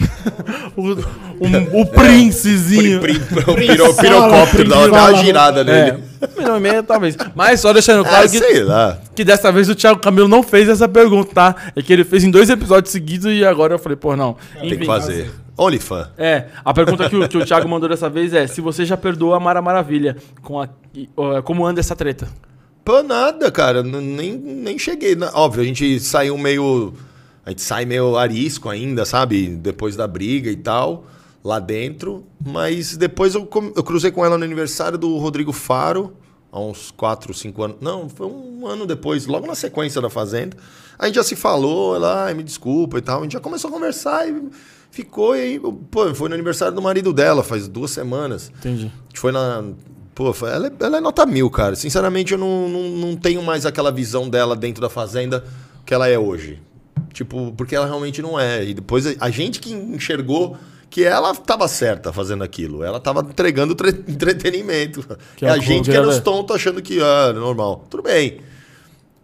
O, 0.76 0.92
o, 0.92 1.80
o 1.82 1.86
princezinho. 1.86 3.00
Pri- 3.00 3.18
pri- 3.18 3.40
o 3.40 3.54
piro- 3.56 3.94
pirocóptero, 3.94 4.68
dá 4.68 4.78
uma 4.86 5.14
girada 5.14 5.60
É, 5.62 5.64
nele. 5.64 6.04
um 6.22 6.38
milhão 6.40 6.56
e 6.56 6.60
meio 6.60 6.82
talvez. 6.84 7.16
Mas 7.34 7.60
só 7.60 7.72
deixando 7.72 8.02
Ah, 8.06 8.08
claro 8.08 8.30
que, 8.30 8.38
sei 8.38 8.62
lá. 8.62 8.98
que 9.14 9.24
dessa 9.24 9.50
vez 9.50 9.68
o 9.68 9.74
Thiago 9.74 9.98
Camilo 10.00 10.28
não 10.28 10.42
fez 10.42 10.68
essa 10.68 10.88
pergunta, 10.88 11.34
tá? 11.34 11.54
É 11.74 11.82
que 11.82 11.92
ele 11.92 12.04
fez 12.04 12.22
em 12.22 12.30
dois 12.30 12.48
episódios 12.48 12.92
seguidos 12.92 13.26
e 13.32 13.44
agora 13.44 13.74
eu 13.74 13.78
falei, 13.78 13.96
pô, 13.96 14.14
não. 14.14 14.36
Tem 14.60 14.78
que 14.78 14.86
fazer. 14.86 15.30
OnlyFan. 15.58 16.10
É, 16.16 16.44
a 16.64 16.72
pergunta 16.72 17.08
que 17.08 17.16
o, 17.16 17.28
que 17.28 17.36
o 17.38 17.44
Thiago 17.44 17.68
mandou 17.68 17.88
dessa 17.88 18.08
vez 18.08 18.32
é 18.32 18.46
se 18.46 18.60
você 18.60 18.84
já 18.84 18.96
perdoou 18.96 19.34
a 19.34 19.40
Mara 19.40 19.60
Maravilha 19.60 20.16
com 20.42 20.60
a, 20.60 20.68
como 21.44 21.66
anda 21.66 21.80
essa 21.80 21.96
treta. 21.96 22.28
Pô, 22.84 23.02
nada, 23.02 23.50
cara. 23.50 23.82
N- 23.82 24.00
Nem, 24.00 24.32
nem 24.38 24.78
cheguei. 24.78 25.16
Óbvio, 25.34 25.62
a 25.62 25.66
gente 25.66 25.98
saiu 26.00 26.38
meio. 26.38 26.94
A 27.44 27.50
gente 27.50 27.62
sai 27.62 27.84
meio 27.84 28.16
arisco 28.16 28.68
ainda, 28.68 29.04
sabe? 29.04 29.48
Depois 29.48 29.96
da 29.96 30.06
briga 30.06 30.50
e 30.50 30.56
tal, 30.56 31.06
lá 31.42 31.58
dentro. 31.58 32.24
Mas 32.44 32.96
depois 32.96 33.34
eu, 33.34 33.48
eu 33.74 33.82
cruzei 33.82 34.10
com 34.10 34.24
ela 34.24 34.36
no 34.36 34.44
aniversário 34.44 34.98
do 34.98 35.16
Rodrigo 35.16 35.52
Faro. 35.52 36.14
há 36.52 36.60
uns 36.60 36.90
4, 36.90 37.32
5 37.32 37.62
anos. 37.62 37.76
Não, 37.80 38.08
foi 38.08 38.26
um 38.26 38.66
ano 38.66 38.86
depois, 38.86 39.26
logo 39.26 39.46
na 39.46 39.54
sequência 39.54 40.00
da 40.00 40.10
Fazenda. 40.10 40.56
A 40.98 41.06
gente 41.06 41.14
já 41.14 41.22
se 41.22 41.34
falou, 41.34 41.96
ela, 41.96 42.24
ai, 42.26 42.34
me 42.34 42.42
desculpa 42.42 42.98
e 42.98 43.00
tal. 43.00 43.20
A 43.20 43.22
gente 43.22 43.32
já 43.32 43.40
começou 43.40 43.68
a 43.68 43.72
conversar 43.72 44.28
e 44.28 44.50
ficou. 44.90 45.34
E 45.34 45.40
aí, 45.40 45.60
pô, 45.90 46.14
foi 46.14 46.28
no 46.28 46.34
aniversário 46.34 46.74
do 46.74 46.82
marido 46.82 47.12
dela, 47.12 47.42
faz 47.42 47.66
duas 47.66 47.90
semanas. 47.90 48.52
Entendi. 48.58 48.86
A 48.86 49.08
gente 49.08 49.18
foi 49.18 49.32
na. 49.32 49.64
Pô, 50.14 50.34
ela, 50.46 50.66
é, 50.66 50.72
ela 50.80 50.98
é 50.98 51.00
nota 51.00 51.24
mil, 51.24 51.48
cara. 51.48 51.74
Sinceramente, 51.74 52.32
eu 52.32 52.38
não, 52.38 52.68
não, 52.68 52.82
não 52.90 53.16
tenho 53.16 53.42
mais 53.42 53.64
aquela 53.64 53.90
visão 53.90 54.28
dela 54.28 54.54
dentro 54.54 54.82
da 54.82 54.90
Fazenda 54.90 55.42
que 55.86 55.94
ela 55.94 56.06
é 56.06 56.18
hoje. 56.18 56.60
Tipo, 57.12 57.52
porque 57.56 57.74
ela 57.74 57.86
realmente 57.86 58.22
não 58.22 58.38
é. 58.38 58.64
E 58.64 58.74
depois 58.74 59.06
a- 59.20 59.30
gente 59.30 59.60
que 59.60 59.72
enxergou 59.72 60.56
que 60.88 61.04
ela 61.04 61.30
estava 61.30 61.68
certa 61.68 62.12
fazendo 62.12 62.42
aquilo. 62.42 62.82
Ela 62.82 62.98
estava 62.98 63.20
entregando 63.20 63.74
tre- 63.74 63.90
entretenimento. 64.08 65.04
Que 65.36 65.46
é 65.46 65.50
a 65.50 65.58
gente 65.58 65.90
que 65.90 65.96
era 65.96 66.08
os 66.08 66.18
tontos 66.18 66.56
achando 66.56 66.82
que 66.82 67.00
ah, 67.00 67.32
normal. 67.32 67.86
Tudo 67.88 68.02
bem. 68.02 68.40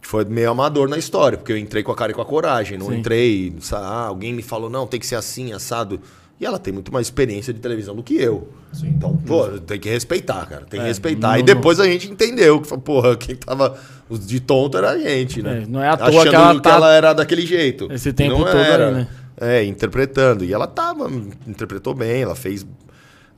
Foi 0.00 0.24
meio 0.24 0.50
amador 0.50 0.88
na 0.88 0.96
história, 0.96 1.36
porque 1.36 1.50
eu 1.52 1.56
entrei 1.58 1.82
com 1.82 1.90
a 1.90 1.96
cara 1.96 2.12
e 2.12 2.14
com 2.14 2.22
a 2.22 2.24
coragem. 2.24 2.78
Não 2.78 2.86
Sim. 2.90 2.98
entrei, 2.98 3.56
ah, 3.72 4.06
alguém 4.06 4.32
me 4.32 4.42
falou, 4.42 4.70
não, 4.70 4.86
tem 4.86 5.00
que 5.00 5.06
ser 5.06 5.16
assim, 5.16 5.52
assado. 5.52 6.00
E 6.38 6.44
ela 6.44 6.58
tem 6.58 6.72
muito 6.72 6.92
mais 6.92 7.06
experiência 7.06 7.52
de 7.52 7.60
televisão 7.60 7.96
do 7.96 8.02
que 8.02 8.14
eu. 8.14 8.48
Então, 8.84 9.16
pô, 9.16 9.48
tem 9.58 9.80
que 9.80 9.88
respeitar, 9.88 10.44
cara. 10.46 10.66
Tem 10.68 10.78
que 10.78 10.84
É, 10.84 10.88
respeitar. 10.88 11.28
não- 11.32 11.38
e 11.38 11.42
depois 11.42 11.80
a 11.80 11.84
gente 11.86 12.10
entendeu 12.10 12.60
que, 12.60 12.76
porra, 12.78 13.16
quem 13.16 13.34
tava 13.36 13.78
de 14.10 14.38
tonto 14.40 14.76
era 14.76 14.90
a 14.90 14.98
gente, 14.98 15.40
né? 15.42 15.62
É, 15.62 15.66
não 15.66 15.82
é 15.82 15.88
à 15.88 15.96
toa 15.96 16.08
Achando 16.08 16.28
que 16.28 16.36
ela 16.36 16.60
tá- 16.60 16.90
era 16.92 17.12
daquele 17.14 17.46
jeito. 17.46 17.90
Esse 17.90 18.12
tempo 18.12 18.32
Não 18.38 18.44
todo 18.44 18.58
era. 18.58 18.90
né? 18.90 19.08
É, 19.40 19.64
interpretando. 19.64 20.44
E 20.44 20.52
ela 20.52 20.66
tava, 20.66 21.10
interpretou 21.46 21.94
bem, 21.94 22.22
ela 22.22 22.34
fez. 22.34 22.66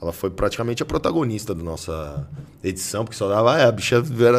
Ela 0.00 0.12
foi 0.12 0.30
praticamente 0.30 0.80
a 0.82 0.86
protagonista 0.86 1.52
da 1.54 1.62
nossa 1.62 2.26
edição, 2.62 3.04
porque 3.04 3.16
só 3.16 3.28
dava. 3.28 3.58
É, 3.60 3.64
a 3.64 3.72
bicha 3.72 3.96
era. 4.20 4.38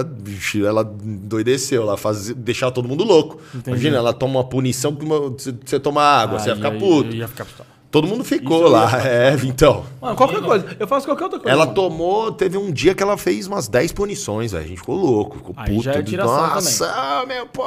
Ela 0.68 0.84
doideceu, 0.84 1.82
ela 1.82 1.98
fazia, 1.98 2.34
deixava 2.36 2.72
todo 2.74 2.88
mundo 2.88 3.04
louco. 3.04 3.40
Entendi. 3.54 3.70
Imagina, 3.70 3.98
ela 3.98 4.14
toma 4.14 4.40
uma 4.40 4.44
punição 4.46 4.96
que 4.96 5.06
você, 5.06 5.54
você 5.66 5.80
toma 5.80 6.02
água, 6.02 6.40
você 6.40 6.50
ia 6.50 6.56
ficar 6.58 6.72
puto. 6.72 7.10
eu 7.10 7.16
ia 7.16 7.28
ficar 7.28 7.46
puto. 7.46 7.64
Todo 7.92 8.08
mundo 8.08 8.24
ficou 8.24 8.58
Isso 8.58 8.68
ia 8.68 8.72
lá. 8.72 9.02
É, 9.04 9.34
então. 9.44 9.84
Mano, 10.00 10.16
qualquer 10.16 10.42
coisa. 10.42 10.76
Eu 10.80 10.88
faço 10.88 11.08
qualquer 11.08 11.24
outra 11.24 11.40
coisa. 11.40 11.52
Ela 11.52 11.66
mano. 11.66 11.74
tomou, 11.76 12.32
teve 12.32 12.56
um 12.56 12.72
dia 12.72 12.94
que 12.94 13.02
ela 13.02 13.18
fez 13.18 13.48
umas 13.48 13.68
10 13.68 13.92
punições, 13.94 14.52
velho. 14.52 14.64
A 14.64 14.68
gente 14.68 14.78
ficou 14.78 14.96
louco, 14.96 15.38
ficou 15.38 15.54
Aí 15.58 15.72
puto. 15.72 15.84
já 15.84 15.94
é 15.94 16.04
tiração 16.04 16.36
Nossa, 16.54 17.26
meu 17.28 17.48
pô. 17.48 17.64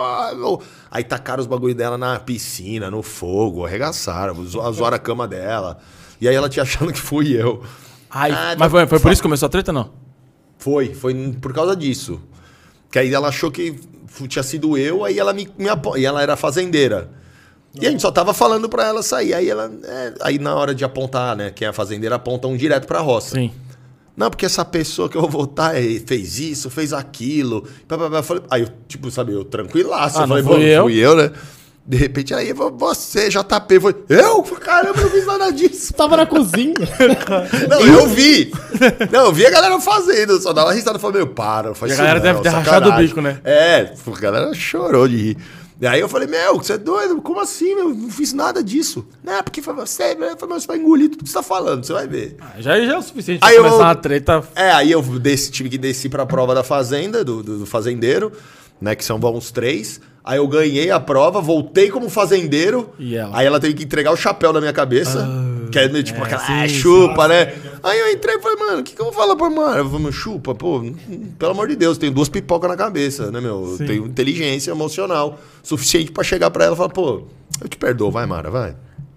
Aí 0.90 1.02
tacaram 1.02 1.40
os 1.40 1.46
bagulho 1.48 1.74
dela 1.74 1.98
na 1.98 2.20
piscina, 2.20 2.88
no 2.90 3.02
fogo, 3.02 3.66
arregaçaram, 3.66 4.34
zo- 4.44 4.72
zoaram 4.72 4.96
a 4.96 5.00
cama 5.00 5.26
dela. 5.26 5.78
E 6.20 6.28
aí 6.28 6.34
ela 6.36 6.48
tinha 6.48 6.62
achando 6.62 6.92
que 6.92 7.00
fui 7.00 7.32
eu. 7.32 7.60
Ai, 8.08 8.30
Ah, 8.30 8.54
mas 8.56 8.58
tá- 8.58 8.70
foi, 8.70 8.86
foi 8.86 9.00
por 9.00 9.10
isso 9.12 9.20
que 9.20 9.26
começou 9.26 9.46
a 9.46 9.50
treta, 9.50 9.72
não? 9.72 9.90
Foi, 10.58 10.94
foi 10.94 11.14
por 11.40 11.52
causa 11.52 11.74
disso. 11.74 12.20
Que 12.92 13.00
aí 13.00 13.12
ela 13.12 13.26
achou 13.28 13.50
que 13.50 13.80
tinha 14.28 14.42
sido 14.44 14.78
eu, 14.78 15.04
aí 15.04 15.18
ela 15.18 15.32
me, 15.32 15.48
me 15.58 15.68
apo- 15.68 15.96
E 15.96 16.04
ela 16.06 16.22
era 16.22 16.36
fazendeira. 16.36 17.10
E 17.80 17.86
a 17.86 17.90
gente 17.90 18.02
só 18.02 18.10
tava 18.10 18.34
falando 18.34 18.68
pra 18.68 18.86
ela 18.86 19.02
sair. 19.02 19.32
Aí 19.34 19.48
ela. 19.48 19.72
é, 19.84 20.12
aí 20.20 20.38
na 20.38 20.54
hora 20.54 20.74
de 20.74 20.84
apontar, 20.84 21.34
né? 21.36 21.50
Quem 21.54 21.66
é 21.68 21.72
fazendeira 21.72 22.16
aponta 22.16 22.46
um 22.46 22.56
direto 22.56 22.86
pra 22.86 23.00
roça. 23.00 23.36
Sim. 23.36 23.50
Não, 24.14 24.28
porque 24.28 24.44
essa 24.44 24.62
pessoa 24.64 25.08
que 25.08 25.16
eu 25.16 25.22
vou 25.22 25.30
votar 25.30 25.74
eh, 25.74 26.00
fez 26.06 26.38
isso, 26.38 26.68
fez 26.68 26.92
aquilo. 26.92 27.66
pá, 27.88 27.96
pá, 27.96 28.10
pá. 28.10 28.16
Eu 28.18 28.22
falei- 28.22 28.42
Aí 28.50 28.62
eu, 28.62 28.68
tipo, 28.86 29.10
sabe, 29.10 29.32
eu 29.32 29.42
tranquilaço. 29.44 30.18
Ah, 30.18 30.24
eu 30.24 30.28
falei, 30.28 30.42
fui 30.44 30.54
"Pô, 30.56 30.60
eu?" 30.60 30.82
fui 30.82 30.96
eu, 30.98 31.16
né? 31.16 31.30
De 31.84 31.96
repente, 31.96 32.32
aí 32.32 32.52
você, 32.52 33.28
JP, 33.28 33.80
foi. 33.80 33.96
Eu? 34.08 34.42
Caramba, 34.42 34.98
eu 35.00 35.04
não 35.04 35.10
fiz 35.10 35.26
nada 35.26 35.50
disso. 35.50 35.92
Tava 35.96 36.16
na 36.16 36.26
cozinha. 36.26 36.74
Não, 37.68 37.80
eu 37.80 38.06
vi. 38.06 38.52
Não, 39.10 39.24
eu 39.26 39.32
vi 39.32 39.44
a 39.46 39.50
galera 39.50 39.80
fazendo, 39.80 40.38
só 40.40 40.52
dava 40.52 40.72
risada. 40.72 40.96
Eu 40.96 41.00
falei, 41.00 41.16
meu, 41.24 41.26
para, 41.28 41.74
faz 41.74 41.90
E 41.90 41.92
a 41.92 41.94
isso 41.96 42.02
galera 42.04 42.18
não, 42.20 42.22
deve 42.24 42.40
ter 42.42 42.48
rachado 42.50 42.84
sacanagem. 42.86 43.04
o 43.04 43.08
bico, 43.08 43.20
né? 43.20 43.40
É, 43.44 43.92
a 44.06 44.20
galera 44.20 44.54
chorou 44.54 45.08
de 45.08 45.16
rir. 45.16 45.36
E 45.82 45.86
aí 45.88 45.98
eu 45.98 46.08
falei, 46.08 46.28
meu, 46.28 46.58
você 46.58 46.74
é 46.74 46.78
doido? 46.78 47.20
Como 47.20 47.40
assim, 47.40 47.74
meu? 47.74 47.88
Não 47.92 48.08
fiz 48.08 48.32
nada 48.32 48.62
disso. 48.62 49.04
Não, 49.20 49.42
porque 49.42 49.60
foi 49.60 49.74
você, 49.74 50.14
né? 50.14 50.28
Eu 50.30 50.36
falei, 50.36 50.54
mas 50.54 50.62
você 50.62 50.68
vai 50.68 50.78
engolir 50.78 51.10
tudo 51.10 51.24
que 51.24 51.28
você 51.28 51.34
tá 51.34 51.42
falando, 51.42 51.84
você 51.84 51.92
vai 51.92 52.06
ver. 52.06 52.36
Ah, 52.40 52.52
Já, 52.60 52.80
já 52.80 52.92
é 52.94 52.96
o 52.96 53.02
suficiente 53.02 53.40
pra 53.40 53.48
Aí 53.48 53.56
eu- 53.56 53.64
começar 53.64 53.82
uma 53.82 53.94
treta. 53.96 54.44
É, 54.54 54.70
aí 54.70 54.92
eu 54.92 55.02
desci, 55.02 55.50
tive 55.50 55.68
que 55.68 55.76
descer 55.76 56.08
pra 56.08 56.24
prova 56.24 56.54
da 56.54 56.62
fazenda, 56.62 57.24
do, 57.24 57.42
do, 57.42 57.58
do 57.58 57.66
fazendeiro, 57.66 58.30
né? 58.80 58.94
Que 58.94 59.04
são 59.04 59.18
uns 59.18 59.50
três. 59.50 60.00
Aí 60.24 60.38
eu 60.38 60.46
ganhei 60.46 60.88
a 60.92 61.00
prova, 61.00 61.40
voltei 61.40 61.90
como 61.90 62.08
fazendeiro. 62.08 62.90
E 62.96 63.16
ela? 63.16 63.36
Aí 63.36 63.44
ela 63.44 63.58
teve 63.58 63.74
que 63.74 63.82
entregar 63.82 64.12
o 64.12 64.16
chapéu 64.16 64.52
na 64.52 64.60
minha 64.60 64.72
cabeça. 64.72 65.28
Que 65.72 65.78
é 65.78 65.88
meio 65.88 66.04
tipo 66.04 66.20
é, 66.20 66.24
aquela, 66.24 66.46
sim, 66.46 66.52
ah, 66.52 66.68
sim. 66.68 66.74
chupa, 66.74 67.26
né? 67.26 67.52
Aí 67.82 67.98
eu 67.98 68.12
entrei 68.12 68.36
e 68.36 68.40
falei, 68.40 68.58
mano, 68.58 68.80
o 68.80 68.82
que, 68.84 68.94
que 68.94 69.00
eu 69.00 69.06
vou 69.06 69.14
falar 69.14 69.34
pra 69.34 69.50
mano? 69.50 69.76
Eu 69.78 69.90
falei, 69.90 70.12
chupa, 70.12 70.54
pô, 70.54 70.80
pelo 71.38 71.50
amor 71.50 71.66
de 71.66 71.74
Deus, 71.74 71.98
tenho 71.98 72.12
duas 72.12 72.28
pipocas 72.28 72.70
na 72.70 72.76
cabeça, 72.76 73.32
né, 73.32 73.40
meu? 73.40 73.64
Eu 73.66 73.76
Sim. 73.78 73.86
tenho 73.86 74.06
inteligência 74.06 74.70
emocional 74.70 75.40
suficiente 75.62 76.12
pra 76.12 76.22
chegar 76.22 76.50
pra 76.50 76.64
ela 76.64 76.74
e 76.74 76.76
falar, 76.76 76.90
pô, 76.90 77.22
eu 77.60 77.68
te 77.68 77.76
perdoo, 77.76 78.10
vai, 78.10 78.26
Mara, 78.26 78.50
vai. 78.50 78.76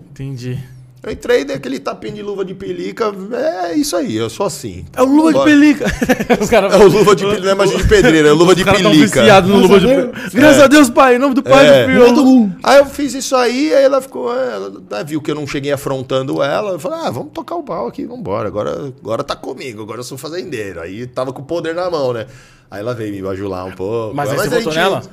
Entendi. 0.10 0.58
Eu 1.06 1.12
entrei, 1.12 1.46
dei 1.46 1.56
aquele 1.58 1.80
tapinha 1.80 2.14
de 2.16 2.22
luva 2.24 2.44
de 2.44 2.56
pelica, 2.56 3.14
é 3.64 3.76
isso 3.76 3.96
aí, 3.96 4.16
eu 4.16 4.28
sou 4.28 4.44
assim. 4.46 4.86
É 4.96 5.04
o 5.04 5.06
luva 5.06 5.34
de 5.34 5.44
pelica. 5.44 5.86
Os 6.42 6.50
caras. 6.50 6.74
É 6.74 6.78
o 6.78 6.88
luva 6.88 7.16
de 7.16 7.24
pelica, 7.24 7.42
não 7.44 7.52
é 7.52 7.54
mais 7.56 7.70
de 7.70 7.88
pedreira, 7.88 8.30
é 8.30 8.32
luva 8.32 8.56
de 8.56 8.66
pelica. 8.66 9.22
viciados 9.22 9.50
no 9.50 9.58
luva 9.60 9.80
de 9.80 9.86
Graças 9.86 10.04
a 10.08 10.12
pelica. 10.12 10.38
Graças 10.40 10.62
a 10.64 10.68
Deus, 10.68 10.90
pai. 10.90 11.16
Em 11.16 11.20
nome 11.20 11.36
do 11.36 11.44
pai, 11.44 11.68
É. 11.68 11.86
do 11.86 11.92
filho. 11.94 12.06
Todo. 12.16 12.52
Aí 12.64 12.78
eu 12.80 12.86
fiz 12.88 13.14
isso 13.14 13.36
aí, 13.36 13.72
aí 13.74 13.84
ela 13.84 14.02
ficou. 14.02 14.36
é, 14.36 14.54
Ela 14.56 14.70
né, 14.72 15.04
viu 15.06 15.22
que 15.22 15.30
eu 15.30 15.36
não 15.36 15.46
cheguei 15.46 15.72
afrontando 15.72 16.42
ela. 16.42 16.72
Eu 16.72 16.80
falei, 16.80 17.00
ah, 17.04 17.12
vamos 17.12 17.32
tocar 17.34 17.56
o 17.56 17.62
pau 17.62 17.88
aqui, 17.88 18.04
vambora. 18.06 18.48
Agora, 18.48 18.92
agora 19.00 19.24
tá 19.24 19.36
comigo, 19.36 19.84
agora 19.84 20.00
eu 20.00 20.04
sou 20.04 20.18
fazendeiro. 20.18 20.82
Aí 20.82 21.06
tava 21.06 21.32
com 21.32 21.44
o 21.44 21.46
poder 21.46 21.76
na 21.76 21.88
mão, 21.88 22.14
né? 22.14 22.26
Aí 22.72 22.80
ela 22.80 22.96
veio 22.96 23.14
me 23.14 23.22
bajular 23.22 23.64
um 23.68 23.74
pouco. 23.74 24.16
Mas 24.16 24.32
aí 24.32 24.38
você 24.38 24.48
a 24.48 24.50
votou 24.58 24.72
gente- 24.74 24.76
nela? 24.82 25.04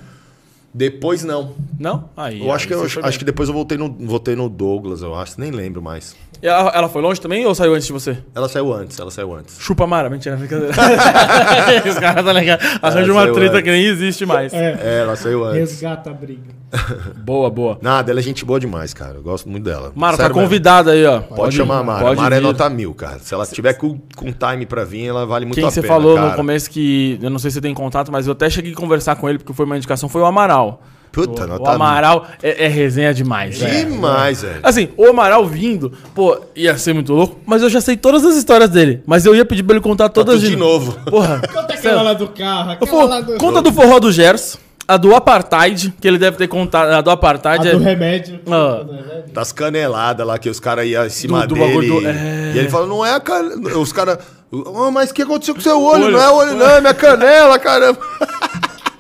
Depois 0.75 1.23
não. 1.23 1.55
Não? 1.79 2.09
Aí. 2.17 2.41
Eu 2.41 2.51
acho 2.53 2.65
aí 2.65 2.69
que, 2.69 2.75
eu, 2.75 2.83
acho 2.85 3.01
bem. 3.01 3.19
que 3.19 3.25
depois 3.25 3.49
eu 3.49 3.55
voltei 3.55 3.77
no, 3.77 3.93
voltei 3.93 4.35
no 4.35 4.49
Douglas, 4.49 5.03
eu 5.03 5.15
acho. 5.15 5.41
Nem 5.41 5.51
lembro 5.51 5.83
mais. 5.83 6.17
E 6.43 6.47
Ela, 6.49 6.73
ela 6.75 6.89
foi 6.89 7.01
longe 7.01 7.21
também 7.21 7.47
ou 7.47 7.55
saiu 7.55 7.73
antes 7.73 7.87
de 7.87 7.93
você? 7.93 8.19
Ela 8.35 8.49
saiu 8.49 8.73
antes, 8.73 8.99
ela 8.99 9.11
saiu 9.13 9.33
antes. 9.33 9.57
Chupa 9.61 9.87
Mara, 9.87 10.11
mentira, 10.11 10.37
brincadeira. 10.37 10.73
Os 11.89 11.99
caras 12.01 12.25
tá 12.25 12.33
ligado. 12.33 12.61
Arranja 12.83 13.13
uma 13.13 13.33
treta 13.33 13.53
antes. 13.59 13.63
que 13.63 13.71
nem 13.71 13.85
existe 13.85 14.27
mais. 14.27 14.53
É. 14.53 14.77
É, 14.83 15.01
ela 15.03 15.15
saiu 15.15 15.45
antes. 15.45 15.59
Resgata 15.71 16.11
a 16.11 16.13
briga. 16.13 16.63
Boa, 17.19 17.51
boa. 17.51 17.79
Nada, 17.83 18.11
ela 18.11 18.19
é 18.21 18.23
gente 18.23 18.45
boa 18.47 18.59
demais, 18.59 18.95
cara. 18.95 19.17
Eu 19.17 19.23
gosto 19.23 19.47
muito 19.49 19.63
dela. 19.65 19.93
Mara, 19.95 20.17
tá 20.17 20.23
Sério 20.23 20.35
mesmo. 20.35 20.49
convidada 20.49 20.93
aí, 20.93 21.05
ó. 21.05 21.21
Pode, 21.21 21.55
chamar 21.55 21.79
a 21.81 21.83
Mara. 21.85 22.01
Pode 22.07 22.21
Mara 22.21 22.35
é 22.35 22.39
vir. 22.41 22.45
nota 22.45 22.69
mil, 22.71 22.95
cara. 22.95 23.19
Se 23.19 23.35
ela 23.35 23.45
tiver 23.47 23.75
com, 23.75 24.01
com 24.17 24.33
time 24.33 24.65
pra 24.65 24.83
vir, 24.83 25.07
ela 25.07 25.27
vale 25.27 25.45
muito 25.45 25.57
Quem 25.57 25.65
a 25.67 25.71
você 25.71 25.83
pena, 25.83 25.93
falou 25.93 26.17
cara. 26.17 26.31
no 26.31 26.35
começo 26.35 26.71
que. 26.71 27.19
Eu 27.23 27.29
não 27.29 27.39
sei 27.39 27.51
se 27.51 27.57
você 27.57 27.61
tem 27.61 27.75
contato, 27.75 28.11
mas 28.11 28.27
eu 28.27 28.33
até 28.33 28.49
cheguei 28.49 28.73
a 28.73 28.75
conversar 28.75 29.17
com 29.17 29.29
ele 29.29 29.39
porque 29.39 29.53
foi 29.53 29.67
uma 29.67 29.77
indicação, 29.77 30.09
foi 30.09 30.23
o 30.23 30.25
Amaral. 30.25 30.83
Puta, 31.13 31.45
O, 31.45 31.47
nota 31.47 31.63
o 31.63 31.69
Amaral 31.75 32.27
é, 32.43 32.65
é 32.65 32.69
resenha 32.69 33.13
demais, 33.13 33.59
velho. 33.59 33.91
Demais, 33.91 34.41
velho. 34.43 34.61
Assim, 34.63 34.89
o 34.97 35.07
Amaral 35.07 35.47
vindo, 35.47 35.93
pô, 36.15 36.41
ia 36.57 36.77
ser 36.79 36.95
muito 36.95 37.13
louco, 37.13 37.39
mas 37.45 37.61
eu 37.63 37.69
já 37.69 37.81
sei 37.83 37.97
todas 37.97 38.25
as 38.25 38.35
histórias 38.35 38.71
dele. 38.71 39.03
Mas 39.07 39.27
eu 39.27 39.35
ia 39.37 39.45
pedir 39.45 39.63
pra 39.63 39.75
ele 39.77 39.83
contar 39.83 40.09
todas 40.09 40.37
tudo 40.41 40.49
de 40.49 40.57
novo. 40.57 40.99
Porra. 41.11 41.43
Conta 41.53 41.75
aquela 41.75 42.01
lá 42.03 42.13
do 42.15 42.29
carro, 42.29 42.71
aquela 42.73 42.91
vou- 42.91 43.07
lá 43.07 43.21
do... 43.21 43.37
Conta 43.37 43.61
do 43.61 43.71
forró 43.73 43.99
do 44.01 44.11
Gers, 44.11 44.57
a 44.89 44.97
do 44.97 45.15
Apartheid, 45.15 45.93
que 46.01 46.09
ele 46.09 46.17
deve 46.19 46.37
ter 46.39 46.49
contado. 46.49 46.91
A 46.91 47.01
do 47.03 47.11
A 47.11 47.13
Apartheid 47.13 47.71
do 47.71 47.83
é. 47.83 47.85
remédio. 47.85 48.41
Ah. 48.51 48.79
A 48.81 48.83
do 48.83 48.93
remédio. 48.93 49.33
Das 49.35 49.53
caneladas 49.53 50.27
lá 50.27 50.39
que 50.39 50.49
os 50.49 50.59
caras 50.59 50.87
iam 50.87 51.05
em 51.07 51.11
cima 51.11 51.43
Do- 51.47 51.49
do 51.49 51.55
dele. 51.57 51.67
bagulho 51.67 52.01
do- 52.01 52.09
é. 52.09 52.53
E 52.55 52.59
ele 52.59 52.69
fala, 52.71 52.87
não 52.87 53.05
é 53.05 53.15
a 53.15 53.21
canela. 53.21 53.79
Os 53.79 53.93
caras. 53.93 54.19
"Ah, 54.53 54.91
mas 54.91 55.11
o 55.11 55.15
que 55.15 55.23
aconteceu 55.23 55.55
com 55.55 55.61
o 55.61 55.63
seu 55.63 55.81
olho? 55.81 56.05
Olho. 56.07 56.13
Não 56.17 56.23
é 56.23 56.29
o 56.31 56.35
olho, 56.35 56.55
não, 56.55 56.71
é 56.71 56.81
minha 56.81 56.93
canela, 56.95 57.59
caramba. 57.59 57.99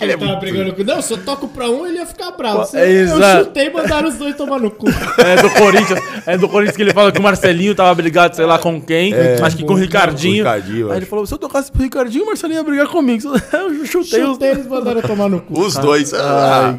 Ele 0.02 0.16
tava 0.16 0.36
brigando 0.36 0.72
com... 0.74 0.82
Não, 0.84 1.00
se 1.02 1.12
eu 1.12 1.18
toco 1.18 1.48
pra 1.48 1.68
um, 1.70 1.86
ele 1.86 1.98
ia 1.98 2.06
ficar 2.06 2.30
bravo. 2.32 2.64
Se 2.66 2.76
É, 2.76 2.84
eu 2.86 3.02
exato. 3.02 3.44
chutei 3.44 3.66
e 3.66 3.72
mandaram 3.72 4.08
os 4.08 4.16
dois 4.16 4.36
tomar 4.36 4.58
no 4.58 4.70
cu. 4.70 4.86
É 5.18 5.40
do 5.40 5.50
Corinthians. 5.50 6.00
É 6.26 6.36
do 6.38 6.48
Corinthians 6.48 6.76
que 6.76 6.82
ele 6.82 6.92
fala 6.92 7.12
que 7.12 7.18
o 7.18 7.22
Marcelinho 7.22 7.74
tava 7.74 7.94
brigado, 7.94 8.34
sei 8.36 8.44
lá 8.46 8.58
com 8.58 8.80
quem. 8.80 9.12
acho 9.14 9.56
que 9.56 9.64
com 9.64 9.74
o 9.74 9.76
Ricardinho. 9.76 10.44
Com 10.44 10.50
o 10.50 10.54
Ricardinho, 10.54 10.90
Aí 10.90 10.96
ele 10.98 11.06
falou: 11.06 11.26
se 11.26 11.34
eu 11.34 11.38
tocasse 11.38 11.70
pro 11.70 11.82
Ricardinho, 11.82 12.24
o 12.24 12.26
Marcelinho 12.26 12.58
ia 12.58 12.64
brigar 12.64 12.86
comigo. 12.88 13.22
Eu 13.52 13.84
chutei 13.86 14.22
os. 14.22 14.30
Chutei, 14.32 14.50
eles 14.50 14.66
mandaram 14.66 15.00
tomar 15.02 15.28
no 15.28 15.40
cu. 15.40 15.60
Os 15.60 15.74
dois. 15.76 16.12
ah. 16.14 16.78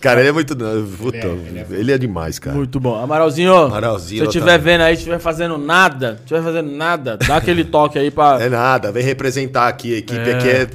Cara, 0.00 0.20
ele 0.20 0.28
é 0.30 0.32
muito. 0.32 0.56
Puta, 0.56 1.28
ele 1.70 1.92
é 1.92 1.98
demais, 1.98 2.38
cara. 2.38 2.56
Muito 2.56 2.80
bom. 2.80 2.98
Amaralzinho, 3.00 3.54
Amaralzinho, 3.54 4.18
se 4.18 4.22
eu 4.22 4.24
tá- 4.24 4.30
estiver 4.30 4.58
vendo 4.58 4.80
aí, 4.82 4.94
estiver 4.94 5.18
fazendo 5.18 5.56
nada, 5.56 6.18
estiver 6.20 6.42
fazendo 6.42 6.70
nada, 6.72 7.16
dá 7.16 7.36
aquele 7.36 7.62
toque 7.64 7.98
aí 7.98 8.10
pra. 8.10 8.38
É 8.40 8.48
nada, 8.48 8.90
vem 8.90 9.02
representar 9.04 9.68
aqui. 9.68 9.94
A 9.94 9.98
equipe 9.98 10.28
É. 10.30 10.34
aqui 10.34 10.48
é 10.48 10.68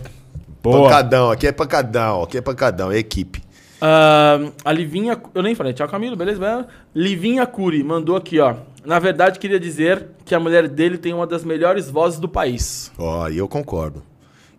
Boa. 0.71 0.89
pancadão, 0.89 1.31
aqui 1.31 1.47
é 1.47 1.51
pancadão, 1.51 2.23
aqui 2.23 2.37
é 2.37 2.41
pancadão, 2.41 2.91
é 2.91 2.97
equipe. 2.97 3.43
Ah, 3.81 4.39
a 4.65 4.71
Livinha. 4.71 5.21
Eu 5.33 5.43
nem 5.43 5.55
falei, 5.55 5.73
tchau 5.73 5.87
Camilo, 5.87 6.15
beleza? 6.15 6.67
Livinha 6.95 7.45
Curi 7.45 7.83
mandou 7.83 8.15
aqui, 8.15 8.39
ó. 8.39 8.55
Na 8.85 8.99
verdade, 8.99 9.39
queria 9.39 9.59
dizer 9.59 10.07
que 10.25 10.33
a 10.33 10.39
mulher 10.39 10.67
dele 10.67 10.97
tem 10.97 11.13
uma 11.13 11.27
das 11.27 11.43
melhores 11.43 11.89
vozes 11.89 12.19
do 12.19 12.27
país. 12.27 12.91
Ó, 12.97 13.27
e 13.29 13.37
eu 13.37 13.47
concordo. 13.47 14.01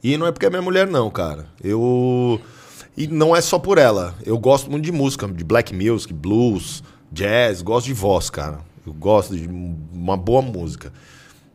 E 0.02 0.16
não 0.16 0.26
é 0.26 0.32
porque 0.32 0.46
é 0.46 0.50
minha 0.50 0.62
mulher, 0.62 0.86
não, 0.86 1.10
cara. 1.10 1.46
Eu. 1.62 2.40
E 2.96 3.06
não 3.06 3.34
é 3.34 3.40
só 3.40 3.58
por 3.58 3.78
ela. 3.78 4.14
Eu 4.24 4.38
gosto 4.38 4.70
muito 4.70 4.84
de 4.84 4.92
música, 4.92 5.26
de 5.26 5.44
black 5.44 5.74
music, 5.74 6.12
blues, 6.12 6.82
jazz, 7.10 7.62
gosto 7.62 7.86
de 7.86 7.94
voz, 7.94 8.30
cara. 8.30 8.60
Eu 8.86 8.92
gosto 8.92 9.36
de 9.36 9.48
uma 9.92 10.16
boa 10.16 10.42
música. 10.42 10.92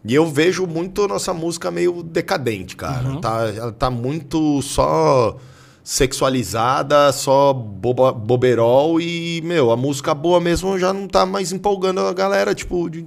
E 0.05 0.13
eu 0.13 0.25
vejo 0.25 0.67
muito 0.67 1.07
nossa 1.07 1.33
música 1.33 1.71
meio 1.71 2.03
decadente, 2.03 2.75
cara. 2.75 3.19
Tá, 3.21 3.47
ela 3.55 3.71
tá 3.71 3.89
muito 3.89 4.61
só 4.61 5.37
sexualizada, 5.83 7.11
só 7.11 7.53
boba, 7.53 8.11
boberol 8.11 8.99
e, 8.99 9.41
meu, 9.43 9.71
a 9.71 9.77
música 9.77 10.13
boa 10.13 10.39
mesmo 10.39 10.77
já 10.79 10.93
não 10.93 11.07
tá 11.07 11.25
mais 11.25 11.51
empolgando 11.51 11.99
a 12.01 12.13
galera, 12.13 12.53
tipo, 12.53 12.89
de, 12.89 13.05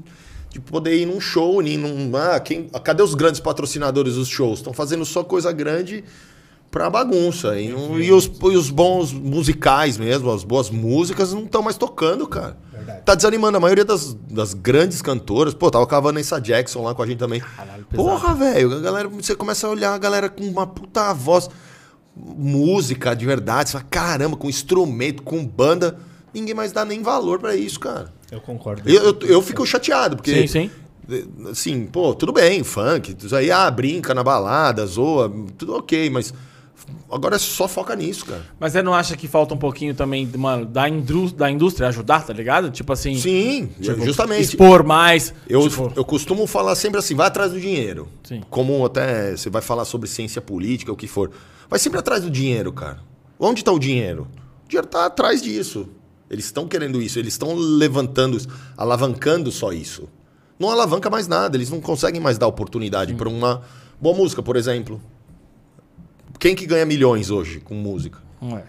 de 0.51 0.61
poder 0.61 0.97
ir 0.97 1.07
num 1.07 1.21
show, 1.21 1.63
ir 1.63 1.77
num. 1.77 2.15
Ah, 2.17 2.41
quem, 2.41 2.69
cadê 2.83 3.03
os 3.03 3.15
grandes 3.15 3.41
patrocinadores 3.41 4.15
dos 4.15 4.29
shows? 4.29 4.59
Estão 4.59 4.73
fazendo 4.73 5.05
só 5.05 5.23
coisa 5.23 5.53
grande 5.53 6.03
pra 6.71 6.91
bagunça. 6.91 7.59
E, 7.61 7.69
e 7.69 8.13
os, 8.13 8.25
e 8.27 8.57
os 8.57 8.71
bons 8.71 9.13
musicais 9.13 9.99
mesmo, 9.99 10.31
as 10.31 10.45
boas 10.45 10.71
músicas 10.71 11.33
não 11.33 11.45
estão 11.45 11.63
mais 11.63 11.77
tocando, 11.77 12.27
cara. 12.27 12.57
Tá 13.07 13.15
desanimando 13.15 13.57
a 13.57 13.61
maioria 13.61 13.85
das, 13.85 14.15
das 14.29 14.53
grandes 14.53 15.01
cantoras. 15.01 15.55
Pô, 15.55 15.71
tava 15.71 15.87
com 15.87 15.95
a 15.95 16.01
Vanessa 16.01 16.41
Jackson 16.41 16.83
lá 16.83 16.93
com 16.93 17.05
a 17.05 17.07
gente 17.07 17.19
também. 17.19 17.41
pesado. 17.41 17.87
Porra, 17.95 18.35
velho, 18.35 18.77
a 18.77 18.81
galera, 18.81 19.09
você 19.09 19.37
começa 19.37 19.65
a 19.69 19.71
olhar 19.71 19.95
a 19.95 19.99
galera 19.99 20.29
com 20.29 20.43
uma 20.43 20.67
puta 20.67 21.15
voz, 21.15 21.49
música 22.17 23.15
de 23.15 23.25
verdade, 23.25 23.71
você 23.71 23.73
fala, 23.75 23.87
caramba, 23.89 24.37
com 24.37 24.49
instrumento, 24.49 25.23
com 25.23 25.47
banda, 25.47 25.97
ninguém 26.35 26.53
mais 26.53 26.73
dá 26.73 26.85
nem 26.85 27.01
valor 27.01 27.39
pra 27.39 27.55
isso, 27.55 27.79
cara. 27.79 28.13
Eu 28.29 28.41
concordo. 28.41 28.83
Eu, 28.91 29.05
eu, 29.05 29.19
eu 29.21 29.41
fico 29.41 29.65
chateado, 29.65 30.17
porque. 30.17 30.49
Sim, 30.49 30.69
sim. 30.69 30.71
Assim, 31.49 31.87
pô, 31.87 32.13
tudo 32.13 32.33
bem, 32.33 32.65
funk, 32.65 33.17
isso 33.17 33.37
aí, 33.37 33.53
ah, 33.53 33.71
brinca 33.71 34.13
na 34.13 34.25
balada, 34.25 34.85
zoa, 34.85 35.33
tudo 35.57 35.77
ok, 35.77 36.11
mas 36.11 36.35
agora 37.11 37.39
só 37.39 37.69
foca 37.69 37.95
nisso, 37.95 38.27
cara. 38.27 38.43
Mas 38.59 38.73
você 38.73 38.83
não 38.83 38.95
acha 38.95 39.17
que 39.17 39.29
falta 39.29 39.55
um 39.55 39.59
pouquinho 39.59 39.95
também, 39.95 40.27
mano, 40.37 40.67
da, 40.67 40.89
indú 40.89 41.31
da 41.31 41.51
indústria 41.51 41.89
ajudar, 41.89 42.25
tá 42.25 42.33
ligado? 42.33 42.71
Tipo 42.71 42.93
assim. 42.93 43.17
Sim, 43.17 43.69
tipo, 43.81 44.05
justamente. 44.05 44.43
Expor 44.43 44.85
mais. 44.85 45.35
Eu, 45.49 45.69
tipo, 45.69 45.93
eu 45.97 46.05
costumo 46.05 46.47
falar 46.47 46.75
sempre 46.75 46.99
assim, 46.99 47.15
vai 47.15 47.27
atrás 47.27 47.53
do 47.53 47.61
dinheiro. 47.61 48.09
Sim. 48.25 48.43
Como 48.51 48.85
até 48.85 49.37
você 49.37 49.51
vai 49.51 49.63
falar 49.63 49.85
sobre 49.85 50.09
ciência 50.09 50.41
política, 50.41 50.93
o 50.93 50.97
que 50.97 51.07
for. 51.07 51.31
Vai 51.69 51.79
sempre 51.79 51.99
atrás 51.99 52.23
do 52.23 52.31
dinheiro, 52.31 52.73
cara. 52.73 52.99
Onde 53.39 53.61
está 53.61 53.73
o 53.73 53.79
dinheiro? 53.79 54.29
O 54.65 54.69
dinheiro 54.69 54.87
está 54.87 55.07
atrás 55.07 55.43
disso. 55.43 55.89
Eles 56.29 56.47
estão 56.47 56.67
querendo 56.67 57.01
isso, 57.01 57.19
eles 57.19 57.35
estão 57.35 57.55
levantando, 57.55 58.37
isso, 58.37 58.49
alavancando 58.77 59.53
só 59.53 59.73
isso. 59.73 60.09
Não 60.59 60.71
alavanca 60.71 61.09
mais 61.09 61.29
nada, 61.29 61.57
eles 61.57 61.71
não 61.71 61.81
conseguem 61.81 62.21
mais 62.21 62.39
dar 62.39 62.47
oportunidade 62.47 63.15
para 63.15 63.29
uma 63.29 63.63
boa 64.01 64.17
música, 64.17 64.43
por 64.43 64.57
exemplo. 64.57 65.01
Quem 66.39 66.55
que 66.55 66.67
ganha 66.67 66.85
milhões 66.85 67.31
hoje 67.31 67.61
com 67.61 67.75
música? 67.75 68.19
não 68.41 68.59
é. 68.59 68.65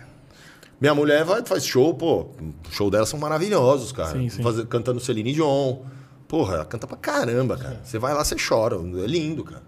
Minha 0.79 0.93
mulher 0.93 1.23
vai, 1.25 1.43
faz 1.43 1.65
show, 1.65 1.91
pô. 1.95 2.27
Show 2.69 2.91
delas 2.91 3.09
são 3.09 3.19
maravilhosos, 3.19 3.91
cara. 3.91 4.11
Sim, 4.11 4.29
sim. 4.29 4.43
Fazer- 4.43 4.67
cantando 4.67 4.99
Celine 4.99 5.33
Dion. 5.33 5.77
Porra, 6.27 6.53
ela 6.57 6.65
canta 6.65 6.85
pra 6.85 6.95
caramba, 6.95 7.57
cara. 7.57 7.81
Você 7.83 7.97
vai 7.97 8.13
lá, 8.13 8.23
você 8.23 8.35
chora. 8.35 8.75
É 8.75 9.07
lindo, 9.07 9.43
cara. 9.43 9.63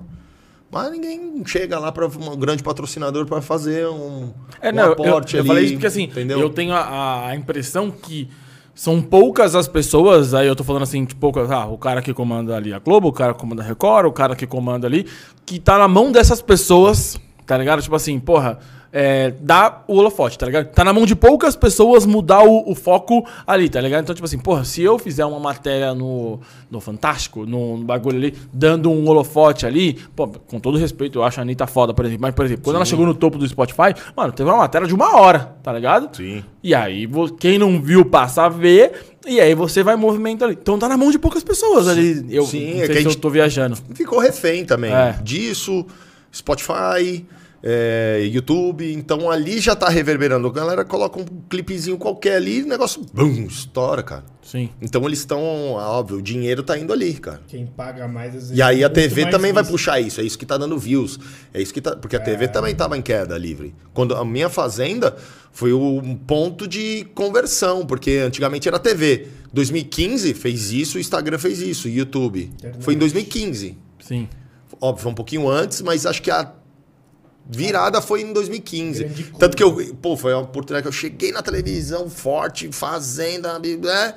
Mas 0.72 0.92
ninguém 0.92 1.42
chega 1.48 1.80
lá 1.80 1.92
para 1.92 2.06
um 2.06 2.38
grande 2.38 2.62
patrocinador 2.62 3.26
para 3.26 3.42
fazer 3.42 3.88
um, 3.88 4.32
É, 4.62 4.70
um 4.70 4.76
não, 4.76 4.84
eu- 4.86 4.92
aporte 4.94 5.36
eu, 5.36 5.40
eu 5.40 5.42
ali. 5.42 5.48
falei 5.48 5.64
isso 5.64 5.74
porque 5.74 5.88
assim, 5.88 6.04
entendeu? 6.04 6.40
eu 6.40 6.50
tenho 6.52 6.74
a, 6.74 7.26
a 7.30 7.36
impressão 7.36 7.90
que 7.90 8.30
são 8.76 9.02
poucas 9.02 9.56
as 9.56 9.68
pessoas, 9.68 10.36
aí 10.36 10.46
eu 10.48 10.56
tô 10.56 10.64
falando 10.64 10.84
assim, 10.84 11.06
tipo, 11.06 11.20
poucas, 11.20 11.50
ah, 11.50 11.66
o 11.66 11.76
cara 11.80 12.04
que 12.04 12.14
comanda 12.14 12.56
ali 12.56 12.72
a 12.72 12.78
Globo, 12.78 13.08
o 13.08 13.12
cara 13.12 13.34
que 13.34 13.40
comanda 13.40 13.64
a 13.64 13.66
Record, 13.66 14.06
o 14.06 14.12
cara 14.12 14.36
que 14.36 14.46
comanda 14.46 14.86
ali, 14.86 15.08
que 15.44 15.60
tá 15.60 15.80
na 15.80 15.88
mão 15.88 16.12
dessas 16.12 16.40
pessoas, 16.40 17.20
tá 17.50 17.58
ligado? 17.58 17.82
Tipo 17.82 17.96
assim, 17.96 18.20
porra, 18.20 18.60
é, 18.94 19.34
dá 19.42 19.82
o 19.88 19.96
holofote, 19.96 20.38
tá 20.38 20.46
ligado? 20.46 20.68
Tá 20.68 20.84
na 20.84 20.94
mão 20.94 21.04
de 21.04 21.16
poucas 21.16 21.56
pessoas 21.56 22.06
mudar 22.06 22.44
o, 22.44 22.70
o 22.70 22.76
foco 22.76 23.26
ali, 23.48 23.68
tá 23.68 23.82
ligado? 23.82 24.04
Então, 24.04 24.14
tipo 24.14 24.26
assim, 24.26 24.38
porra, 24.38 24.64
se 24.64 24.84
eu 24.84 25.00
fizer 25.00 25.26
uma 25.26 25.40
matéria 25.40 25.96
no, 25.96 26.40
no 26.70 26.80
Fantástico, 26.80 27.48
no, 27.48 27.78
no 27.78 27.84
bagulho 27.84 28.18
ali, 28.18 28.36
dando 28.54 28.92
um 28.92 29.08
holofote 29.10 29.66
ali, 29.66 29.94
pô, 30.16 30.28
com 30.28 30.60
todo 30.60 30.78
respeito, 30.78 31.18
eu 31.18 31.24
acho 31.24 31.40
a 31.40 31.42
Anitta 31.42 31.66
foda, 31.66 31.92
por 31.92 32.06
exemplo, 32.06 32.22
mas, 32.22 32.36
por 32.36 32.46
exemplo, 32.46 32.64
quando 32.66 32.76
ela 32.76 32.86
chegou 32.86 33.04
no 33.04 33.16
topo 33.16 33.40
do 33.40 33.48
Spotify, 33.48 33.96
mano, 34.16 34.32
teve 34.32 34.48
uma 34.48 34.60
matéria 34.60 34.88
de 34.88 34.94
uma 34.94 35.20
hora, 35.20 35.56
tá 35.64 35.74
ligado? 35.74 36.16
Sim. 36.16 36.44
E 36.64 36.76
aí, 36.76 37.10
quem 37.40 37.58
não 37.58 37.82
viu 37.82 38.06
passa 38.06 38.44
a 38.44 38.50
ver, 38.50 38.92
e 39.26 39.42
aí 39.42 39.56
você 39.56 39.82
vai 39.82 39.96
movimentando 39.96 40.52
ali. 40.52 40.58
Então 40.62 40.78
tá 40.78 40.88
na 40.88 40.98
mão 40.98 41.10
de 41.10 41.18
poucas 41.18 41.44
pessoas 41.44 41.88
ali. 41.88 42.28
Eu 42.30 42.46
Sim, 42.46 42.76
não 42.76 42.84
é 42.84 42.86
sei 42.86 42.96
que 42.96 42.98
a 43.00 43.02
se 43.02 43.08
eu 43.08 43.16
tô 43.16 43.32
viajando. 43.32 43.76
Ficou 43.96 44.20
refém 44.20 44.64
também 44.66 44.94
É. 44.94 45.18
disso, 45.24 45.84
Spotify, 46.32 47.26
é, 47.64 48.28
YouTube. 48.32 48.92
Então 48.94 49.30
ali 49.30 49.60
já 49.60 49.76
tá 49.76 49.90
reverberando. 49.90 50.48
A 50.48 50.52
galera 50.52 50.86
coloca 50.86 51.20
um 51.20 51.26
clipezinho 51.50 51.98
qualquer 51.98 52.38
ali 52.38 52.60
e 52.60 52.64
o 52.64 52.68
negócio, 52.68 53.06
bum, 53.14 53.46
estoura, 53.46 54.04
cara. 54.04 54.24
Sim. 54.42 54.70
Então 54.82 55.06
eles 55.06 55.20
estão, 55.20 55.40
óbvio, 55.74 56.18
o 56.18 56.22
dinheiro 56.22 56.64
tá 56.64 56.78
indo 56.78 56.92
ali, 56.92 57.14
cara. 57.14 57.42
Quem 57.48 57.68
paga 57.68 58.08
mais 58.08 58.30
às 58.30 58.42
vezes. 58.42 58.58
E 58.58 58.62
aí 58.62 58.84
a 58.84 58.88
muito 58.88 58.96
TV 58.96 59.28
também 59.28 59.54
vai 59.54 59.64
puxar 59.64 60.00
isso, 60.00 60.20
é 60.20 60.24
isso 60.24 60.40
que 60.40 60.46
tá 60.46 60.58
dando 60.58 60.78
views. 60.78 61.20
É 61.54 61.62
isso 61.62 61.72
que 61.74 61.80
tá, 61.80 61.96
porque 61.96 62.16
a 62.16 62.20
TV 62.20 62.48
também 62.48 62.74
tava 62.74 62.98
em 62.98 63.02
queda 63.02 63.38
livre. 63.38 63.76
Quando 63.94 64.16
a 64.16 64.26
minha 64.26 64.50
fazenda 64.50 65.16
foi 65.52 65.72
um 65.74 66.16
ponto 66.16 66.68
de 66.68 67.06
conversão, 67.14 67.86
porque 67.86 68.24
antigamente 68.26 68.68
era 68.68 68.80
TV. 68.80 69.28
2015 69.54 70.34
fez 70.34 70.72
isso, 70.72 70.98
o 70.98 71.02
Instagram 71.02 71.38
fez 71.38 71.60
isso, 71.62 71.88
o 71.88 71.92
YouTube. 71.92 72.52
Internet. 72.54 72.84
Foi 72.84 72.96
em 72.96 72.98
2015. 72.98 73.78
Sim. 74.00 74.28
Óbvio, 74.82 75.04
foi 75.04 75.12
um 75.12 75.16
pouquinho 75.16 75.50
antes, 75.50 75.82
mas 75.82 76.06
acho 76.06 76.22
que 76.22 76.32
a 76.32 76.54
virada 77.50 78.00
foi 78.02 78.22
em 78.22 78.32
2015. 78.32 79.04
Grande 79.04 79.24
curva. 79.24 79.40
Tanto 79.40 79.58
que 79.58 79.64
eu, 79.64 79.96
pô, 79.96 80.16
foi 80.16 80.34
uma 80.34 80.44
oportunidade 80.44 80.84
que 80.84 80.88
eu 80.88 80.94
cheguei 80.94 81.32
na 81.32 81.42
televisão 81.42 82.08
forte, 82.10 82.72
fazenda, 82.72 83.58
né? 83.58 84.14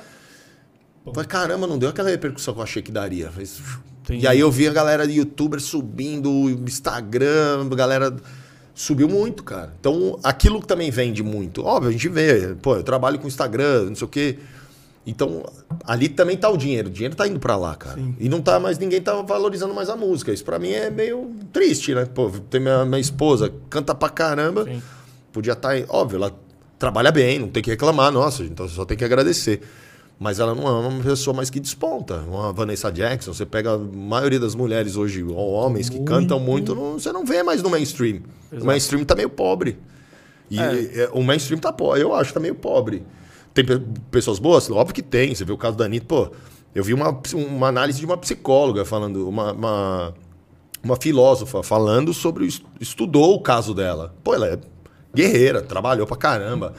Falei, 1.05 1.27
caramba, 1.27 1.67
não 1.67 1.79
deu 1.79 1.89
aquela 1.89 2.11
repercussão 2.11 2.53
que 2.53 2.61
eu 2.61 2.65
achei 2.65 2.83
que 2.83 2.93
daria. 2.93 3.33
E 4.11 4.27
aí 4.27 4.39
eu 4.39 4.51
vi 4.51 4.69
a 4.69 4.73
galera 4.73 5.07
de 5.07 5.15
youtuber 5.15 5.61
subindo, 5.61 6.31
o 6.31 6.51
Instagram, 6.51 7.67
a 7.71 7.75
galera 7.75 8.15
subiu 8.75 9.09
muito, 9.09 9.43
cara. 9.43 9.73
Então, 9.81 10.19
aquilo 10.23 10.61
que 10.61 10.67
também 10.67 10.91
vende 10.91 11.23
muito. 11.23 11.65
Óbvio, 11.65 11.89
a 11.89 11.93
gente 11.93 12.09
vê, 12.09 12.55
pô, 12.61 12.77
eu 12.77 12.83
trabalho 12.83 13.19
com 13.19 13.27
Instagram, 13.27 13.87
não 13.87 13.95
sei 13.95 14.05
o 14.05 14.09
quê. 14.09 14.39
Então, 15.07 15.45
ali 15.85 16.09
também 16.09 16.37
tá 16.37 16.49
o 16.49 16.57
dinheiro. 16.57 16.89
O 16.89 16.93
dinheiro 16.93 17.15
tá 17.17 17.27
indo 17.27 17.41
pra 17.41 17.57
lá, 17.57 17.75
cara. 17.75 18.01
E 18.21 18.29
não 18.29 18.41
tá 18.41 18.61
mais, 18.61 18.79
ninguém 18.79 19.01
tá 19.03 19.21
valorizando 19.23 19.75
mais 19.75 19.89
a 19.89 19.97
música. 19.97 20.33
Isso 20.33 20.45
pra 20.45 20.59
mim 20.59 20.71
é 20.71 20.91
meio 20.91 21.33
triste, 21.53 21.95
né? 21.95 22.05
Pô, 22.05 22.31
tem 22.49 22.61
minha, 22.61 22.85
minha 22.85 23.01
esposa, 23.01 23.53
canta 23.69 23.95
pra 23.95 24.09
caramba. 24.09 24.65
Sim. 24.65 24.81
Podia 25.33 25.55
estar, 25.55 25.73
óbvio, 25.89 26.17
ela 26.19 26.33
trabalha 26.79 27.11
bem, 27.11 27.39
não 27.39 27.49
tem 27.49 27.63
que 27.63 27.71
reclamar, 27.71 28.13
nossa, 28.13 28.45
então 28.45 28.69
só 28.69 28.85
tem 28.85 28.97
que 28.97 29.05
agradecer. 29.05 29.61
Mas 30.21 30.39
ela 30.39 30.55
não 30.55 30.69
é 30.69 30.71
uma 30.89 31.03
pessoa 31.03 31.35
mais 31.35 31.51
que 31.51 31.59
desponta. 31.59 32.19
Uma 32.29 32.53
Vanessa 32.53 32.93
Jackson, 32.93 33.33
você 33.35 33.45
pega 33.45 33.73
a 33.73 33.79
maioria 33.79 34.39
das 34.39 34.55
mulheres 34.55 34.95
hoje, 34.95 35.25
ou 35.25 35.51
homens 35.53 35.89
que 35.89 35.99
cantam 36.01 36.39
muito, 36.39 36.75
não- 36.77 36.93
você 36.93 37.11
não 37.11 37.25
vê 37.25 37.43
mais 37.43 37.61
no 37.61 37.69
mainstream. 37.71 38.21
O 38.53 38.65
mainstream 38.65 39.05
tá 39.05 39.17
meio 39.17 39.31
pobre. 39.31 39.79
E 40.49 40.61
é, 40.61 41.11
o 41.13 41.23
mainstream 41.23 41.59
tá 41.59 41.73
pobre, 41.73 42.03
eu 42.03 42.15
acho 42.15 42.29
que 42.29 42.35
tá 42.35 42.41
meio 42.41 42.55
pobre. 42.55 43.03
Tem 43.55 43.65
pe- 43.65 43.81
pessoas 44.11 44.39
boas? 44.39 44.71
Óbvio 44.71 44.95
que 44.95 45.03
tem. 45.03 45.35
Você 45.35 45.45
vê 45.45 45.53
o 45.53 45.59
caso 45.59 45.77
da 45.77 45.85
Anitta, 45.85 46.07
pô. 46.07 46.31
Eu 46.75 46.83
vi 46.83 46.95
uma, 46.95 47.21
uma 47.35 47.69
análise 47.69 47.99
de 47.99 48.07
uma 48.07 48.17
psicóloga 48.17 48.85
falando, 48.85 49.29
uma, 49.29 49.53
uma, 49.53 50.15
uma 50.83 50.97
filósofa 50.97 51.63
falando 51.63 52.15
sobre. 52.15 52.49
Estudou 52.81 53.35
o 53.35 53.41
caso 53.41 53.75
dela. 53.75 54.15
Pô, 54.25 54.35
ela 54.35 54.49
é 54.49 54.59
guerreira, 55.15 55.61
trabalhou 55.61 56.07
pra 56.07 56.17
caramba. 56.17 56.73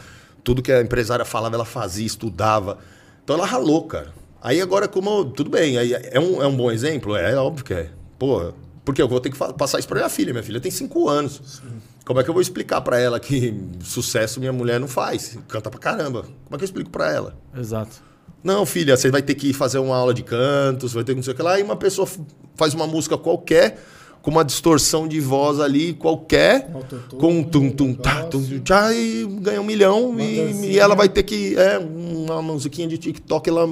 Tudo 0.44 0.62
que 0.62 0.72
a 0.72 0.82
empresária 0.82 1.24
falava, 1.24 1.56
ela 1.56 1.66
fazia, 1.66 2.06
estudava. 2.06 2.80
Então 3.24 3.36
ela 3.36 3.46
ralou, 3.46 3.84
cara. 3.86 4.12
Aí 4.42 4.60
agora, 4.60 4.88
como. 4.88 5.26
Tudo 5.26 5.50
bem, 5.52 5.78
aí 5.78 5.94
é 5.94 6.20
um, 6.20 6.42
é 6.42 6.48
um 6.48 6.56
bom 6.58 6.72
exemplo? 6.72 7.16
É, 7.16 7.32
é 7.32 7.36
óbvio 7.38 7.64
que 7.64 7.74
é. 7.74 7.90
Porra. 8.18 8.54
Porque 8.84 9.02
eu 9.02 9.08
vou 9.08 9.22
ter 9.22 9.30
que 9.30 9.38
passar 9.38 9.80
isso 9.80 9.88
pra 9.88 9.98
minha 9.98 10.10
filha. 10.10 10.34
Minha 10.34 10.44
filha 10.44 10.60
tem 10.60 10.70
cinco 10.72 11.08
anos. 11.08 11.62
Como 12.06 12.20
é 12.20 12.24
que 12.24 12.30
eu 12.30 12.34
vou 12.34 12.42
explicar 12.42 12.82
pra 12.82 13.00
ela 13.00 13.20
que 13.20 13.54
sucesso 13.82 14.40
minha 14.40 14.52
mulher 14.52 14.80
não 14.80 14.88
faz? 14.88 15.38
Canta 15.48 15.70
pra 15.70 15.80
caramba. 15.80 16.24
Como 16.24 16.56
é 16.56 16.58
que 16.58 16.64
eu 16.64 16.66
explico 16.66 16.90
pra 16.90 17.12
ela? 17.12 17.36
Exato. 17.58 18.02
Não, 18.44 18.66
filha, 18.66 18.98
você 18.98 19.10
vai 19.10 19.22
ter 19.22 19.36
que 19.36 19.54
fazer 19.54 19.78
uma 19.78 19.96
aula 19.96 20.14
de 20.14 20.22
canto, 20.22 20.90
você 20.90 20.96
vai 20.96 21.04
ter 21.06 21.14
que 21.14 21.16
não 21.16 21.24
sei 21.24 21.34
o 21.34 21.36
que 21.36 21.42
lá. 21.42 21.58
E 21.58 21.64
uma 21.64 21.78
pessoa 21.78 22.08
faz 22.56 22.74
uma 22.74 22.86
música 22.86 23.18
qualquer, 23.18 23.82
com 24.22 24.32
uma 24.32 24.44
distorção 24.44 25.08
de 25.08 25.22
voz 25.22 25.62
ali 25.62 25.94
qualquer, 25.94 26.70
Autotune, 26.74 27.22
com 27.22 27.40
um 27.40 27.44
tum 27.44 27.70
tum 27.70 27.94
tá, 27.94 28.24
tum 28.24 28.42
tchá, 28.60 28.94
e 28.94 29.26
ganha 29.40 29.62
um 29.62 29.64
milhão. 29.64 30.20
E, 30.20 30.72
e 30.72 30.80
ela 30.80 30.94
vai 30.94 31.08
ter 31.08 31.24
que. 31.24 31.56
É, 31.56 31.78
uma 31.78 32.42
musiquinha 32.42 32.88
de 32.88 32.98
TikTok, 32.98 33.50
ela 33.50 33.66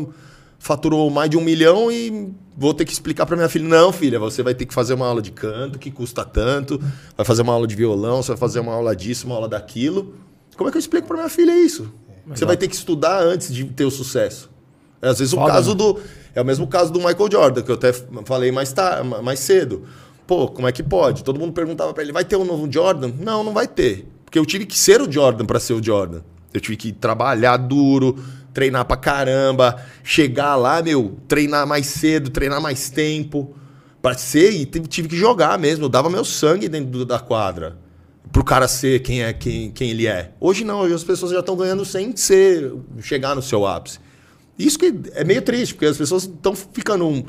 faturou 0.62 1.10
mais 1.10 1.28
de 1.30 1.38
um 1.38 1.42
milhão 1.42 1.92
e 1.92 2.32
vou 2.56 2.72
ter 2.74 2.86
que 2.86 2.94
explicar 2.94 3.26
pra 3.26 3.36
minha 3.36 3.50
filha: 3.50 3.68
não, 3.68 3.92
filha, 3.92 4.20
você 4.20 4.44
vai 4.44 4.54
ter 4.54 4.66
que 4.68 4.74
fazer 4.74 4.94
uma 4.94 5.08
aula 5.08 5.22
de 5.22 5.32
canto 5.32 5.80
que 5.80 5.90
custa 5.90 6.24
tanto, 6.24 6.80
vai 7.18 7.26
fazer 7.26 7.42
uma 7.42 7.52
aula 7.54 7.66
de 7.66 7.76
violão, 7.76 8.22
você 8.22 8.30
vai 8.30 8.38
fazer 8.38 8.60
uma 8.60 8.74
aula 8.74 8.96
disso, 8.96 9.26
uma 9.26 9.36
aula 9.36 9.50
daquilo. 9.50 10.14
Como 10.56 10.70
é 10.70 10.72
que 10.72 10.78
eu 10.78 10.80
explico 10.80 11.08
pra 11.08 11.18
minha 11.18 11.30
filha 11.30 11.52
isso? 11.66 11.92
Você 12.28 12.46
vai 12.46 12.56
ter 12.56 12.68
que 12.68 12.76
estudar 12.76 13.24
antes 13.24 13.52
de 13.52 13.66
ter 13.66 13.84
o 13.84 13.90
sucesso. 13.92 14.50
É, 15.02 15.08
às 15.10 15.18
vezes 15.18 15.34
o 15.34 15.38
Foda, 15.38 15.52
caso 15.52 15.72
né? 15.72 15.76
do. 15.78 16.00
É 16.36 16.42
o 16.42 16.46
mesmo 16.46 16.68
caso 16.68 16.94
do 16.94 17.00
Michael 17.00 17.30
Jordan, 17.32 17.62
que 17.64 17.72
eu 17.72 17.76
até 17.76 17.92
falei 18.26 18.52
mais, 18.52 18.72
ta- 18.72 19.04
mais 19.04 19.40
cedo. 19.40 19.84
Pô, 20.28 20.48
como 20.48 20.68
é 20.68 20.72
que 20.72 20.84
pode? 20.84 21.24
Todo 21.24 21.40
mundo 21.40 21.52
perguntava 21.52 21.92
pra 21.94 22.04
ele: 22.04 22.12
vai 22.14 22.24
ter 22.24 22.36
um 22.36 22.46
novo 22.46 22.72
Jordan? 22.72 23.12
Não, 23.20 23.44
não 23.44 23.52
vai 23.54 23.68
ter. 23.68 24.08
Porque 24.24 24.38
eu 24.38 24.46
tive 24.46 24.66
que 24.68 24.78
ser 24.78 25.02
o 25.02 25.12
Jordan 25.12 25.46
pra 25.46 25.60
ser 25.60 25.74
o 25.74 25.84
Jordan. 25.84 26.22
Eu 26.54 26.62
tive 26.62 26.78
que 26.78 26.92
trabalhar 26.92 27.58
duro, 27.58 28.16
treinar 28.54 28.86
pra 28.86 28.98
caramba, 28.98 29.82
chegar 30.04 30.56
lá, 30.56 30.82
meu, 30.82 31.18
treinar 31.28 31.66
mais 31.66 31.88
cedo, 31.88 32.30
treinar 32.30 32.62
mais 32.62 32.90
tempo. 32.90 33.56
Pra 34.02 34.16
ser, 34.16 34.52
e 34.52 34.66
tive 34.66 35.08
que 35.08 35.16
jogar 35.16 35.60
mesmo. 35.60 35.88
Dava 35.88 36.10
meu 36.10 36.26
sangue 36.26 36.68
dentro 36.68 37.06
da 37.06 37.20
quadra. 37.20 37.78
Pro 38.32 38.44
cara 38.44 38.68
ser 38.68 39.02
quem 39.02 39.22
é 39.22 39.32
quem, 39.32 39.70
quem 39.70 39.92
ele 39.92 40.08
é. 40.08 40.32
Hoje 40.40 40.64
não, 40.64 40.80
hoje 40.80 40.96
as 40.96 41.04
pessoas 41.04 41.32
já 41.32 41.40
estão 41.40 41.56
ganhando 41.56 41.86
sem 41.86 42.16
ser, 42.18 42.74
chegar 43.00 43.36
no 43.36 43.44
seu 43.44 43.68
ápice. 43.68 44.00
Isso 44.58 44.80
que 44.80 44.94
é 45.14 45.24
meio 45.24 45.42
triste, 45.44 45.76
porque 45.76 45.86
as 45.86 45.98
pessoas 45.98 46.24
estão 46.24 46.56
ficando 46.56 47.08
um, 47.08 47.24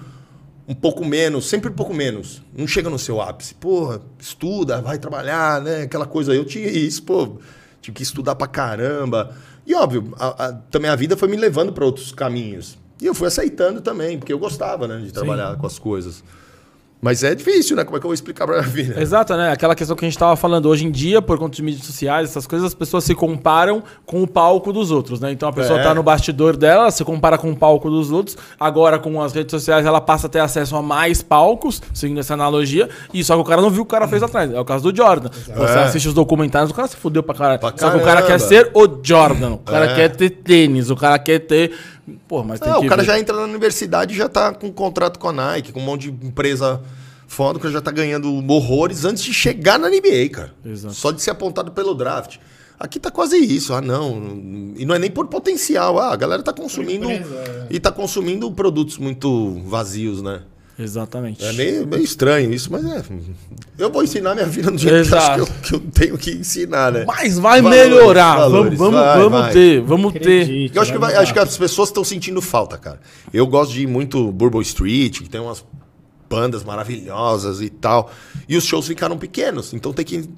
um 0.66 0.74
pouco 0.74 1.04
menos, 1.04 1.46
sempre 1.46 1.70
um 1.70 1.74
pouco 1.74 1.92
menos. 1.92 2.42
Não 2.56 2.66
chega 2.66 2.88
no 2.88 2.98
seu 2.98 3.20
ápice. 3.20 3.54
Porra, 3.54 4.00
estuda, 4.18 4.80
vai 4.80 4.98
trabalhar, 4.98 5.60
né? 5.60 5.82
Aquela 5.82 6.06
coisa. 6.06 6.34
Eu 6.34 6.44
tinha 6.44 6.68
isso, 6.68 7.02
pô. 7.02 7.38
Tive 7.82 7.96
que 7.96 8.02
estudar 8.02 8.34
pra 8.34 8.46
caramba. 8.46 9.36
E 9.66 9.74
óbvio, 9.74 10.12
a- 10.18 10.46
a- 10.46 10.52
também 10.52 10.90
a 10.90 10.96
vida 10.96 11.16
foi 11.16 11.28
me 11.28 11.36
levando 11.36 11.72
para 11.72 11.84
outros 11.84 12.12
caminhos. 12.12 12.76
E 13.00 13.06
eu 13.06 13.14
fui 13.14 13.26
aceitando 13.28 13.80
também, 13.80 14.18
porque 14.18 14.32
eu 14.32 14.38
gostava, 14.38 14.86
né, 14.88 14.98
de 14.98 15.12
trabalhar 15.12 15.56
com 15.56 15.66
as 15.66 15.78
coisas. 15.78 16.22
Mas 17.04 17.24
é 17.24 17.34
difícil, 17.34 17.74
né? 17.74 17.82
Como 17.82 17.96
é 17.96 18.00
que 18.00 18.06
eu 18.06 18.10
vou 18.10 18.14
explicar 18.14 18.46
pra 18.46 18.58
minha 18.60 18.68
vida? 18.68 19.00
Exato, 19.02 19.34
né? 19.36 19.50
Aquela 19.50 19.74
questão 19.74 19.96
que 19.96 20.04
a 20.04 20.08
gente 20.08 20.16
tava 20.16 20.36
falando 20.36 20.66
hoje 20.68 20.86
em 20.86 20.90
dia, 20.92 21.20
por 21.20 21.36
conta 21.36 21.56
de 21.56 21.60
mídias 21.60 21.84
sociais, 21.84 22.30
essas 22.30 22.46
coisas, 22.46 22.68
as 22.68 22.74
pessoas 22.74 23.02
se 23.02 23.12
comparam 23.12 23.82
com 24.06 24.22
o 24.22 24.26
palco 24.26 24.72
dos 24.72 24.92
outros, 24.92 25.18
né? 25.18 25.32
Então 25.32 25.48
a 25.48 25.52
pessoa 25.52 25.80
É. 25.80 25.82
tá 25.82 25.92
no 25.92 26.00
bastidor 26.04 26.56
dela, 26.56 26.92
se 26.92 27.04
compara 27.04 27.36
com 27.36 27.50
o 27.50 27.56
palco 27.56 27.90
dos 27.90 28.12
outros. 28.12 28.36
Agora, 28.58 29.00
com 29.00 29.20
as 29.20 29.32
redes 29.32 29.50
sociais, 29.50 29.84
ela 29.84 30.00
passa 30.00 30.28
a 30.28 30.30
ter 30.30 30.38
acesso 30.38 30.76
a 30.76 30.82
mais 30.82 31.22
palcos, 31.22 31.82
seguindo 31.92 32.20
essa 32.20 32.34
analogia. 32.34 32.88
E 33.12 33.24
só 33.24 33.34
que 33.34 33.40
o 33.40 33.44
cara 33.44 33.60
não 33.60 33.68
viu 33.70 33.82
o 33.82 33.84
que 33.84 33.90
o 33.90 33.98
cara 33.98 34.06
fez 34.06 34.22
atrás. 34.22 34.52
É 34.52 34.60
o 34.60 34.64
caso 34.64 34.92
do 34.92 34.96
Jordan. 34.96 35.28
Você 35.56 35.78
É. 35.78 35.82
assiste 35.82 36.06
os 36.06 36.14
documentários, 36.14 36.70
o 36.70 36.74
cara 36.74 36.86
se 36.86 36.94
fudeu 36.96 37.24
pra 37.24 37.34
caralho. 37.34 37.58
Pra 37.58 37.72
só 37.76 37.90
que 37.90 37.96
o 37.96 38.04
cara 38.04 38.22
quer 38.22 38.38
ser 38.38 38.70
o 38.74 38.86
Jordan. 39.02 39.54
O 39.54 39.58
cara 39.58 39.86
É. 39.86 39.94
quer 39.96 40.08
ter 40.14 40.30
tênis, 40.30 40.88
o 40.88 40.94
cara 40.94 41.18
quer 41.18 41.40
ter. 41.40 41.72
Pô, 42.26 42.42
mas 42.42 42.58
tem 42.60 42.68
Não, 42.70 42.80
que. 42.80 42.86
o 42.86 42.88
cara 42.88 43.02
ver. 43.02 43.06
já 43.08 43.18
entra 43.18 43.36
na 43.36 43.42
universidade 43.44 44.14
e 44.14 44.16
já 44.16 44.28
tá 44.28 44.52
com 44.52 44.72
contrato 44.72 45.18
com 45.18 45.28
a 45.28 45.32
Nike, 45.32 45.72
com 45.72 45.80
um 45.80 45.84
monte 45.84 46.10
de 46.10 46.26
empresa 46.26 46.80
foda, 47.28 47.58
que 47.58 47.70
já 47.70 47.80
tá 47.80 47.90
ganhando 47.90 48.28
horrores 48.52 49.04
antes 49.04 49.22
de 49.22 49.32
chegar 49.32 49.78
na 49.78 49.88
NBA, 49.88 50.28
cara. 50.32 50.52
Exato. 50.64 50.94
Só 50.94 51.10
de 51.12 51.22
ser 51.22 51.30
apontado 51.30 51.70
pelo 51.72 51.94
draft. 51.94 52.38
Aqui 52.78 52.98
tá 52.98 53.10
quase 53.12 53.36
isso. 53.36 53.72
Ah, 53.72 53.80
não. 53.80 54.74
E 54.76 54.84
não 54.84 54.94
é 54.94 54.98
nem 54.98 55.10
por 55.10 55.28
potencial. 55.28 55.98
Ah, 56.00 56.12
a 56.12 56.16
galera 56.16 56.42
tá 56.42 56.52
consumindo. 56.52 57.08
empresa, 57.10 57.34
é. 57.36 57.66
E 57.70 57.78
tá 57.78 57.92
consumindo 57.92 58.50
produtos 58.50 58.98
muito 58.98 59.60
vazios, 59.66 60.20
né? 60.20 60.42
Exatamente. 60.82 61.44
É 61.44 61.52
meio, 61.52 61.86
meio 61.86 62.02
estranho 62.02 62.52
isso, 62.52 62.70
mas 62.70 62.84
é. 62.84 63.02
Eu 63.78 63.90
vou 63.90 64.02
ensinar 64.02 64.34
minha 64.34 64.46
vida 64.46 64.70
do 64.70 64.78
jeito 64.78 64.94
que, 64.94 65.00
Exato. 65.00 65.42
acho 65.42 65.52
que, 65.52 65.74
eu, 65.74 65.80
que 65.80 65.86
eu 65.86 65.90
tenho 65.92 66.18
que 66.18 66.30
ensinar, 66.32 66.92
né? 66.92 67.04
Mas 67.06 67.38
vai 67.38 67.62
Valores, 67.62 67.82
melhorar. 67.88 68.36
valores, 68.38 68.78
vamos 68.78 68.94
vamos, 68.94 69.00
vai, 69.06 69.18
vamos 69.18 69.40
vai. 69.40 69.52
ter. 69.52 69.80
Vamos 69.82 70.12
ter. 70.12 70.18
Acredite, 70.42 70.76
Eu 70.76 70.82
acho 70.82 70.92
que, 70.92 70.98
vai 70.98 71.14
acho 71.16 71.32
que 71.32 71.38
as 71.38 71.56
pessoas 71.56 71.88
estão 71.88 72.04
sentindo 72.04 72.40
falta, 72.42 72.76
cara. 72.76 73.00
Eu 73.32 73.46
gosto 73.46 73.72
de 73.72 73.82
ir 73.82 73.86
muito 73.86 74.30
Bourbon 74.32 74.60
Street, 74.62 75.20
que 75.22 75.28
tem 75.28 75.40
umas 75.40 75.64
bandas 76.28 76.64
maravilhosas 76.64 77.60
e 77.60 77.68
tal. 77.68 78.10
E 78.48 78.56
os 78.56 78.64
shows 78.64 78.86
ficaram 78.86 79.18
pequenos. 79.18 79.72
Então 79.74 79.92
tem 79.92 80.04
que, 80.04 80.28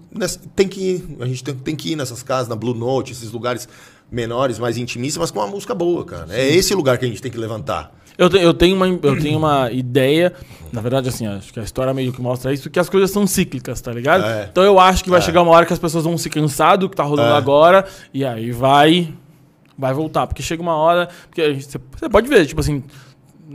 tem 0.57 0.67
que 0.69 0.81
ir- 0.81 1.17
a 1.21 1.27
gente 1.27 1.45
tem, 1.45 1.55
tem 1.55 1.77
que 1.77 1.93
ir 1.93 1.97
nessas 1.97 2.23
casas, 2.23 2.49
na 2.49 2.57
Blue 2.57 2.75
Note, 2.75 3.13
esses 3.13 3.31
lugares 3.31 3.69
menores, 4.11 4.59
mais 4.59 4.77
intimistas, 4.77 5.19
mas 5.21 5.31
com 5.31 5.39
uma 5.41 5.47
música 5.47 5.75
boa, 5.75 6.05
cara. 6.05 6.27
É 6.31 6.53
esse 6.55 6.75
lugar 6.75 6.99
que 6.99 7.05
a 7.05 7.09
gente 7.09 7.23
tem 7.23 7.31
que 7.31 7.39
levantar. 7.39 7.93
Eu, 8.17 8.31
te- 8.31 8.39
eu, 8.39 8.55
tenho 8.55 8.77
uma, 8.77 8.87
eu 8.87 9.21
tenho 9.21 9.39
uma 9.39 9.71
ideia, 9.73 10.33
na 10.73 10.81
verdade, 10.81 11.09
assim, 11.09 11.27
acho 11.27 11.53
que 11.53 11.59
a 11.59 11.63
história 11.65 11.93
meio 11.93 12.13
que 12.13 12.21
mostra 12.23 12.53
isso, 12.53 12.71
que 12.71 12.79
as 12.79 12.89
coisas 12.89 13.11
são 13.11 13.27
cíclicas, 13.27 13.81
tá 13.81 13.93
ligado? 13.93 14.25
É. 14.25 14.49
Então 14.51 14.63
eu 14.63 14.79
acho 14.79 15.03
que 15.03 15.11
vai 15.11 15.21
chegar 15.21 15.43
uma 15.43 15.51
hora 15.51 15.67
que 15.67 15.73
as 15.73 15.79
pessoas 15.79 16.05
vão 16.05 16.17
se 16.17 16.31
cansar 16.31 16.79
do 16.79 16.89
que 16.89 16.95
tá 16.97 17.03
rolando 17.03 17.33
É. 17.35 17.37
agora, 17.37 17.85
e 18.13 18.25
aí 18.25 18.53
vai 18.53 19.13
vai 19.77 19.93
voltar. 19.93 20.27
Porque 20.29 20.41
chega 20.43 20.63
uma 20.63 20.77
hora. 20.77 21.09
Porque 21.29 21.59
você 21.61 22.09
pode 22.09 22.29
ver, 22.29 22.47
tipo 22.47 22.61
assim. 22.61 22.85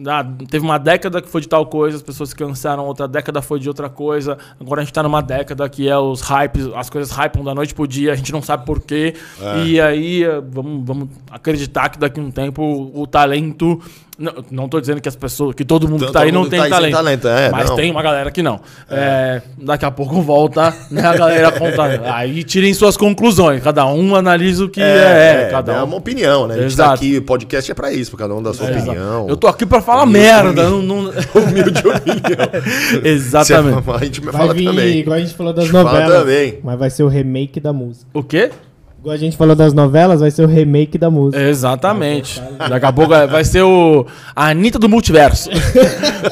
Ah, 0.08 0.26
teve 0.50 0.64
uma 0.64 0.78
década 0.78 1.22
que 1.22 1.28
foi 1.30 1.42
de 1.42 1.48
tal 1.48 1.66
coisa, 1.66 1.98
as 1.98 2.04
pessoas 2.04 2.30
se 2.30 2.36
cansaram, 2.36 2.86
outra 2.86 3.08
década 3.08 3.42
foi 3.42 3.60
de 3.60 3.68
outra 3.68 3.90
coisa. 3.90 4.38
Agora 4.60 4.82
a 4.82 4.84
gente 4.84 4.94
tá 4.94 5.02
numa 5.04 5.22
década 5.22 5.68
que 5.68 5.88
é 5.90 5.98
os 5.98 6.22
hypes, 6.22 6.68
as 6.76 6.90
coisas 6.90 7.12
hypam 7.12 7.44
da 7.44 7.56
noite 7.56 7.74
pro 7.74 7.88
dia, 7.88 8.12
a 8.14 8.16
gente 8.16 8.32
não 8.32 8.42
sabe 8.42 8.66
porquê. 8.66 9.14
É. 9.42 9.64
E 9.64 9.82
aí 9.82 10.24
vamos, 10.52 10.86
vamos 10.86 11.10
acreditar 11.32 11.90
que 11.90 11.98
daqui 12.00 12.20
a 12.20 12.24
um 12.24 12.32
tempo 12.32 12.62
o, 12.62 13.02
o 13.02 13.08
talento. 13.08 13.80
Não, 14.18 14.34
não 14.52 14.68
tô 14.68 14.82
dizendo 14.82 15.00
que 15.00 15.08
as 15.08 15.16
pessoas, 15.16 15.56
que 15.56 15.64
todo 15.64 15.88
mundo 15.88 16.02
que 16.02 16.06
Todo 16.08 16.14
tá 16.14 16.24
aí 16.24 16.32
não 16.32 16.46
tem 16.50 16.60
tá 16.62 16.68
talento. 16.68 16.92
talento, 16.92 17.28
é, 17.30 17.50
mas 17.52 17.70
não. 17.70 17.76
tem 17.78 17.90
uma 17.90 18.04
galera 18.04 18.30
que 18.30 18.44
não. 18.44 18.60
É, 18.90 19.42
daqui 19.58 19.86
a 19.86 19.92
pouco 19.92 20.22
volta, 20.22 20.76
né, 20.92 21.02
a 21.06 21.16
galera 21.16 21.50
conta. 21.54 21.80
Aí 22.14 22.44
tirem 22.44 22.74
suas 22.74 22.98
conclusões. 22.98 23.64
Cada 23.64 23.86
um 23.86 24.14
analisa 24.18 24.66
o 24.66 24.70
que 24.70 24.82
é. 24.82 25.48
cada 25.50 25.72
é 25.72 25.82
um. 25.82 25.86
uma 25.86 25.96
opinião, 25.96 26.48
né? 26.48 26.56
A 26.56 26.58
gente 26.58 26.74
Exato. 26.74 26.90
tá 26.90 26.96
aqui, 26.96 27.18
o 27.20 27.22
podcast 27.22 27.72
é 27.72 27.74
pra 27.74 27.94
isso, 27.94 28.12
pra 28.12 28.20
cada 28.20 28.36
um 28.36 28.44
dar 28.44 28.54
sua 28.54 28.68
É, 28.68 28.78
opinião. 28.78 29.30
Eu 29.30 29.38
tô 29.38 29.48
aqui 29.48 29.66
pra 29.66 29.79
falar 29.82 30.04
Humilde, 30.04 30.20
merda. 30.28 30.70
humilde. 30.70 30.88
Não, 30.88 31.02
não... 31.04 31.12
humilde 31.44 31.80
opinião. 31.80 33.02
Exatamente. 33.04 33.84
Você- 33.84 33.92
a 33.92 33.98
gente 34.06 34.22
Vai 34.22 34.34
fala 34.34 34.54
vir, 34.54 34.66
também. 34.66 34.98
igual 35.00 35.18
a 35.18 35.20
gente 35.20 35.34
falou 35.34 35.54
das 35.54 35.66
gente 35.66 35.74
fala 35.74 35.92
novelas. 35.92 36.20
também. 36.20 36.60
Mas 36.64 36.80
vai 36.80 36.90
ser 36.90 37.04
o 37.04 37.08
remake 37.08 37.60
da 37.60 37.72
música. 37.74 38.06
O 38.14 38.24
quê? 38.24 38.52
Igual 39.00 39.14
a 39.16 39.18
gente 39.18 39.38
falou 39.38 39.56
das 39.56 39.72
novelas, 39.74 40.20
vai 40.20 40.30
ser 40.30 40.44
o 40.44 40.46
remake 40.46 40.98
da 40.98 41.10
música. 41.10 41.42
Exatamente. 41.42 42.42
Daqui 42.70 42.86
a 42.86 42.92
pouco 42.92 43.12
vai 43.30 43.46
ser 43.46 43.62
o 43.62 44.06
a 44.36 44.50
Anitta 44.50 44.78
do 44.78 44.90
multiverso. 44.90 45.50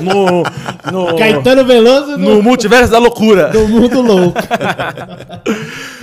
No, 0.02 0.44
no, 0.92 1.16
Caetano 1.16 1.64
Veloso 1.66 2.18
no 2.18 2.36
no, 2.36 2.44
multiverso 2.44 2.92
da 2.92 3.00
loucura. 3.00 3.48
do 3.50 3.68
Mundo 3.70 4.02
Louco. 4.02 4.38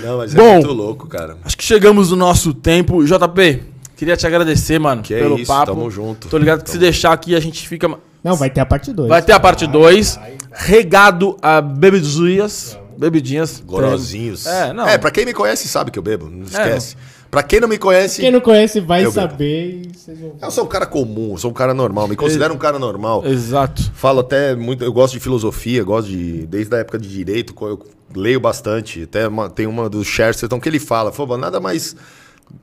Não, 0.03 0.17
mas 0.19 0.35
é 0.35 0.39
Bom. 0.39 0.55
muito 0.55 0.73
louco, 0.73 1.07
cara. 1.07 1.37
Acho 1.45 1.57
que 1.57 1.65
chegamos 1.65 2.11
no 2.11 2.17
nosso 2.17 2.55
tempo. 2.55 3.05
JP, 3.05 3.63
queria 3.97 4.17
te 4.17 4.27
agradecer, 4.27 4.79
mano, 4.79 5.03
Que 5.03 5.15
é 5.15 5.21
pelo 5.21 5.39
isso, 5.39 5.47
papo. 5.47 5.73
tamo 5.73 5.91
junto. 5.91 6.29
Tô 6.29 6.39
ligado 6.39 6.63
que 6.63 6.71
se 6.71 6.79
deixar 6.79 7.13
aqui 7.13 7.35
a 7.35 7.41
gente 7.41 7.67
fica. 7.69 7.89
Não, 8.23 8.35
vai 8.37 8.49
ter 8.51 8.61
a 8.61 8.67
parte 8.67 8.93
2. 8.93 9.09
Vai 9.09 9.23
ter 9.23 9.33
a 9.33 9.41
parte 9.41 9.67
2, 9.67 10.19
regado 10.53 11.37
a 11.43 11.61
bebidinhas. 11.61 12.79
Bebidinhas. 12.97 13.61
Gorozinhos. 13.65 14.47
É, 14.47 14.73
não. 14.73 14.87
É, 14.89 14.97
pra 14.97 15.11
quem 15.11 15.25
me 15.27 15.35
conhece 15.35 15.67
sabe 15.69 15.91
que 15.91 15.99
eu 15.99 16.03
bebo, 16.03 16.31
não 16.31 16.45
esquece. 16.45 16.97
Pra 17.31 17.43
quem 17.43 17.59
não 17.59 17.67
me 17.67 17.77
conhece, 17.77 18.21
Quem 18.21 18.31
não 18.31 18.41
conhece 18.41 18.79
vai 18.79 19.05
Eu 19.05 19.11
saber 19.11 19.83
e 19.87 19.99
vocês 19.99 20.17
vão 20.21 20.37
eu 20.41 20.51
sou 20.53 20.63
um 20.65 20.69
cara 20.69 20.87
comum, 20.87 21.33
eu 21.33 21.37
sou 21.39 21.51
um 21.51 21.55
cara 21.55 21.75
normal, 21.75 22.07
me 22.07 22.15
considero 22.15 22.55
um 22.55 22.57
cara 22.57 22.79
normal. 22.79 23.27
Exato. 23.27 23.91
Falo 23.93 24.21
até 24.21 24.55
muito, 24.55 24.85
eu 24.85 24.93
gosto 24.93 25.15
de 25.15 25.19
filosofia, 25.21 25.83
gosto 25.83 26.09
de, 26.09 26.47
desde 26.47 26.73
a 26.77 26.79
época 26.79 26.97
de 26.97 27.09
direito, 27.09 27.53
eu 27.63 27.85
leio 28.15 28.39
bastante. 28.39 29.03
Até 29.03 29.27
uma- 29.27 29.51
tem 29.51 29.67
uma 29.67 29.89
do 29.91 30.05
Chesterton 30.05 30.61
que 30.61 30.69
ele 30.69 30.79
fala, 30.79 31.11
"Pô, 31.11 31.37
nada 31.37 31.59
mais 31.59 31.97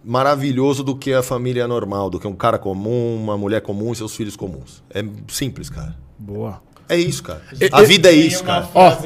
maravilhoso 0.03 0.83
do 0.83 0.95
que 0.95 1.13
a 1.13 1.21
família 1.23 1.67
normal, 1.67 2.09
do 2.09 2.19
que 2.19 2.27
um 2.27 2.35
cara 2.35 2.57
comum, 2.57 3.15
uma 3.21 3.37
mulher 3.37 3.61
comum 3.61 3.91
e 3.91 3.95
seus 3.95 4.15
filhos 4.15 4.35
comuns. 4.35 4.83
É 4.93 5.03
simples, 5.27 5.69
cara. 5.69 5.95
Boa. 6.17 6.61
É 6.89 6.97
isso, 6.97 7.23
cara. 7.23 7.41
A 7.71 7.81
vida 7.83 8.09
é 8.09 8.13
isso, 8.13 8.43
cara. 8.43 8.67
Ó, 8.73 8.97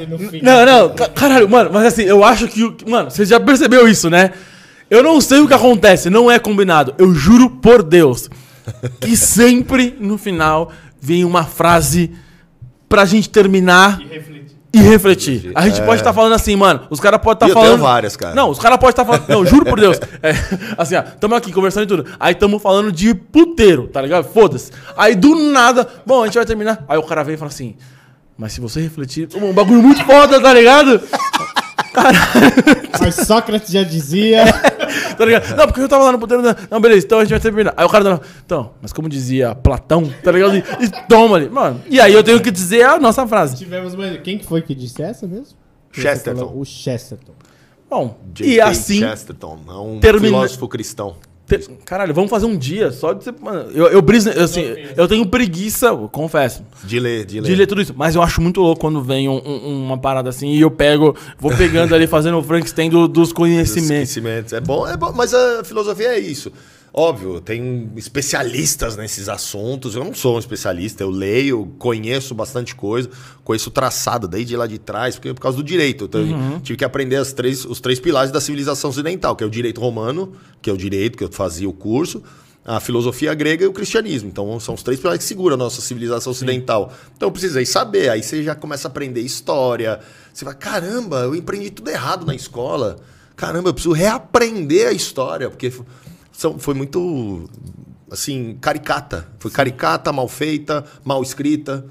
não, 0.42 0.66
não, 0.66 0.94
ca- 0.94 1.08
caralho, 1.08 1.48
mano, 1.48 1.70
mas 1.72 1.84
assim, 1.86 2.02
eu 2.02 2.24
acho 2.24 2.48
que. 2.48 2.60
Mano, 2.88 3.10
você 3.10 3.24
já 3.24 3.38
percebeu 3.38 3.86
isso, 3.88 4.10
né? 4.10 4.32
Eu 4.90 5.02
não 5.02 5.20
sei 5.20 5.38
o 5.40 5.46
que 5.48 5.54
acontece, 5.54 6.10
não 6.10 6.30
é 6.30 6.38
combinado. 6.38 6.94
Eu 6.98 7.14
juro 7.14 7.48
por 7.50 7.82
Deus 7.84 8.28
que 9.00 9.14
sempre 9.18 9.96
no 10.00 10.18
final 10.18 10.72
vem 11.00 11.24
uma 11.24 11.44
frase 11.44 12.10
pra 12.88 13.04
gente 13.04 13.28
terminar 13.30 14.00
e 14.00 14.06
refletir. 14.06 14.45
A 15.54 15.68
gente 15.68 15.82
pode 15.82 16.00
estar 16.00 16.12
falando 16.12 16.32
assim, 16.34 16.56
mano, 16.56 16.86
os 16.90 17.00
caras 17.00 17.20
podem 17.20 17.34
estar 17.34 17.46
É. 17.46 17.48
E 17.48 17.50
eu 17.50 17.54
tenho 17.54 17.78
falando. 17.78 17.80
várias, 17.80 18.16
cara. 18.16 18.34
Não, 18.34 18.50
os 18.50 18.58
caras 18.58 18.78
podem 18.78 18.90
estar 18.90 19.04
falando. 19.04 19.28
Não, 19.28 19.44
juro 19.44 19.64
por 19.64 19.80
Deus. 19.80 19.98
É, 20.22 20.32
assim, 20.78 20.96
ó, 20.96 21.02
tamo 21.02 21.34
aqui 21.34 21.52
conversando 21.52 21.84
e 21.84 21.86
tudo. 21.86 22.06
Aí 22.18 22.34
tamo 22.34 22.58
falando 22.58 22.90
de 22.90 23.14
puteiro, 23.14 23.86
tá 23.88 24.00
ligado? 24.00 24.24
Foda-se. 24.24 24.72
Aí 24.96 25.14
do 25.14 25.34
nada, 25.52 25.86
bom, 26.04 26.22
a 26.22 26.26
gente 26.26 26.34
vai 26.36 26.46
terminar. 26.46 26.84
Aí 26.88 26.98
o 26.98 27.02
cara 27.02 27.22
vem 27.22 27.34
e 27.34 27.38
fala 27.38 27.50
assim. 27.50 27.76
Mas 28.38 28.52
se 28.52 28.60
você 28.60 28.80
refletir, 28.80 29.28
um 29.34 29.52
bagulho 29.52 29.82
muito 29.82 30.04
foda, 30.04 30.40
tá 30.40 30.52
ligado? 30.52 31.00
Mas 33.00 33.14
Sócrates 33.26 33.70
já 33.70 33.82
dizia. 33.82 34.44
Tá 35.16 35.24
ligado? 35.24 35.56
Não, 35.56 35.66
porque 35.66 35.80
eu 35.80 35.88
tava 35.88 36.04
lá 36.04 36.12
no 36.12 36.18
puteiro. 36.18 36.42
né? 36.42 36.54
Não, 36.70 36.80
beleza, 36.80 37.06
então 37.06 37.18
a 37.18 37.22
gente 37.24 37.30
vai 37.30 37.40
terminar. 37.40 37.72
Aí 37.76 37.84
o 37.84 37.88
cara 37.88 38.18
tá 38.18 38.26
Então, 38.44 38.72
mas 38.82 38.92
como 38.92 39.08
dizia 39.08 39.54
Platão, 39.54 40.12
tá 40.22 40.30
ligado? 40.32 40.56
E, 40.56 40.58
e 40.84 40.90
toma 41.08 41.36
ali. 41.36 41.48
Mano, 41.48 41.80
e 41.88 41.98
aí 42.00 42.12
eu 42.12 42.22
tenho 42.22 42.40
que 42.40 42.50
dizer 42.50 42.84
a 42.84 42.98
nossa 42.98 43.26
frase. 43.26 43.56
Tivemos 43.56 43.94
mais. 43.94 44.20
Quem 44.22 44.36
que 44.38 44.44
foi 44.46 44.60
que 44.62 44.74
disse 44.74 45.02
essa 45.02 45.26
mesmo? 45.26 45.56
Chesterton. 45.92 46.52
O 46.54 46.64
Chesterton. 46.64 47.32
Bom, 47.88 48.18
J.K. 48.34 48.52
e 48.52 48.60
assim. 48.60 48.98
Chesterton, 48.98 49.58
é 49.68 49.72
um 49.72 50.00
termina- 50.00 50.26
filósofo 50.36 50.68
cristão. 50.68 51.16
Te- 51.46 51.68
Caralho, 51.84 52.12
vamos 52.12 52.28
fazer 52.30 52.46
um 52.46 52.56
dia 52.56 52.90
só 52.90 53.12
de 53.12 53.22
ser. 53.24 53.34
Mano, 53.40 53.70
eu, 53.72 53.86
eu, 53.86 54.02
briso- 54.02 54.30
eu, 54.30 54.44
assim, 54.44 54.62
eu 54.96 55.06
tenho 55.06 55.24
preguiça, 55.26 55.86
eu 55.86 56.08
confesso. 56.08 56.62
De 56.84 56.98
ler, 56.98 57.24
de 57.24 57.40
ler. 57.40 57.46
de 57.48 57.54
ler 57.54 57.66
tudo 57.66 57.80
isso. 57.82 57.94
Mas 57.96 58.14
eu 58.14 58.22
acho 58.22 58.40
muito 58.40 58.60
louco 58.60 58.80
quando 58.80 59.00
vem 59.02 59.28
um- 59.28 59.40
um- 59.46 59.84
uma 59.86 59.98
parada 59.98 60.28
assim 60.28 60.48
e 60.52 60.60
eu 60.60 60.70
pego, 60.70 61.16
vou 61.38 61.54
pegando 61.56 61.94
ali, 61.94 62.06
fazendo 62.06 62.38
o 62.38 62.42
Frankenstein 62.42 62.90
do- 62.90 63.06
dos 63.06 63.28
Dos 63.28 63.32
conhecimentos. 63.32 63.88
conhecimentos. 63.88 64.52
É 64.52 64.60
bom, 64.60 64.86
é 64.86 64.96
bom, 64.96 65.12
mas 65.14 65.32
a 65.34 65.62
filosofia 65.64 66.08
é 66.08 66.18
isso. 66.18 66.52
Óbvio, 66.98 67.42
tem 67.42 67.92
especialistas 67.94 68.96
nesses 68.96 69.28
assuntos. 69.28 69.94
Eu 69.94 70.02
não 70.02 70.14
sou 70.14 70.36
um 70.36 70.38
especialista, 70.38 71.02
eu 71.02 71.10
leio, 71.10 71.66
conheço 71.78 72.34
bastante 72.34 72.74
coisa, 72.74 73.10
conheço 73.44 73.68
o 73.68 73.72
traçado 73.72 74.26
desde 74.26 74.56
lá 74.56 74.66
de 74.66 74.78
trás, 74.78 75.16
porque 75.16 75.34
por 75.34 75.42
causa 75.42 75.58
do 75.58 75.62
direito. 75.62 76.06
Então, 76.06 76.22
eu 76.22 76.60
tive 76.60 76.78
que 76.78 76.84
aprender 76.86 77.16
as 77.16 77.34
três, 77.34 77.66
os 77.66 77.80
três 77.80 78.00
pilares 78.00 78.32
da 78.32 78.40
civilização 78.40 78.88
ocidental, 78.88 79.36
que 79.36 79.44
é 79.44 79.46
o 79.46 79.50
direito 79.50 79.78
romano, 79.78 80.32
que 80.62 80.70
é 80.70 80.72
o 80.72 80.76
direito 80.78 81.18
que 81.18 81.24
eu 81.24 81.30
fazia 81.30 81.68
o 81.68 81.72
curso, 81.74 82.22
a 82.64 82.80
filosofia 82.80 83.34
grega 83.34 83.64
e 83.64 83.66
o 83.68 83.74
cristianismo. 83.74 84.30
Então 84.30 84.58
são 84.58 84.74
os 84.74 84.82
três 84.82 84.98
pilares 84.98 85.22
que 85.22 85.28
seguram 85.28 85.52
a 85.54 85.58
nossa 85.58 85.82
civilização 85.82 86.32
ocidental. 86.32 86.90
Então 87.14 87.28
eu 87.28 87.32
precisei 87.32 87.66
saber. 87.66 88.08
Aí 88.08 88.22
você 88.22 88.42
já 88.42 88.54
começa 88.54 88.88
a 88.88 88.90
aprender 88.90 89.20
história. 89.20 90.00
Você 90.32 90.46
vai, 90.46 90.54
caramba, 90.54 91.24
eu 91.24 91.34
aprendi 91.34 91.68
tudo 91.68 91.90
errado 91.90 92.24
na 92.24 92.34
escola. 92.34 92.96
Caramba, 93.36 93.68
eu 93.68 93.74
preciso 93.74 93.94
reaprender 93.94 94.88
a 94.88 94.92
história, 94.92 95.50
porque 95.50 95.70
são, 96.36 96.58
foi 96.58 96.74
muito 96.74 97.48
assim, 98.10 98.56
caricata. 98.60 99.26
Foi 99.38 99.50
caricata, 99.50 100.12
mal 100.12 100.28
feita, 100.28 100.84
mal 101.04 101.22
escrita. 101.22 101.84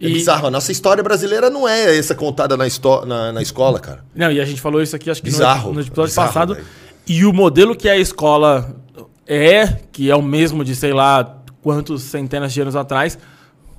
É 0.00 0.06
E- 0.08 0.12
bizarro. 0.12 0.46
A 0.48 0.50
nossa 0.50 0.72
história 0.72 1.02
brasileira 1.02 1.48
não 1.48 1.68
é 1.68 1.96
essa 1.96 2.14
contada 2.14 2.56
na, 2.56 2.64
na, 3.06 3.32
na 3.32 3.42
escola, 3.42 3.78
cara. 3.78 4.04
Não, 4.14 4.30
e 4.32 4.40
a 4.40 4.44
gente 4.44 4.60
falou 4.60 4.82
isso 4.82 4.96
aqui, 4.96 5.10
acho 5.10 5.22
que 5.22 5.30
no- 5.30 5.36
Bizarro, 5.36 5.72
no, 5.72 5.80
episódio 5.80 6.04
bizarro, 6.04 6.26
passado. 6.28 6.54
velho. 6.54 6.66
E 7.06 7.24
o 7.24 7.32
modelo 7.32 7.74
que 7.76 7.88
a 7.88 7.96
escola 7.96 8.74
é, 9.26 9.66
que 9.92 10.10
é 10.10 10.16
o 10.16 10.22
mesmo 10.22 10.64
de 10.64 10.74
sei 10.76 10.92
lá 10.92 11.38
quantos 11.62 12.02
centenas 12.02 12.52
de 12.52 12.60
anos 12.60 12.74
atrás, 12.76 13.16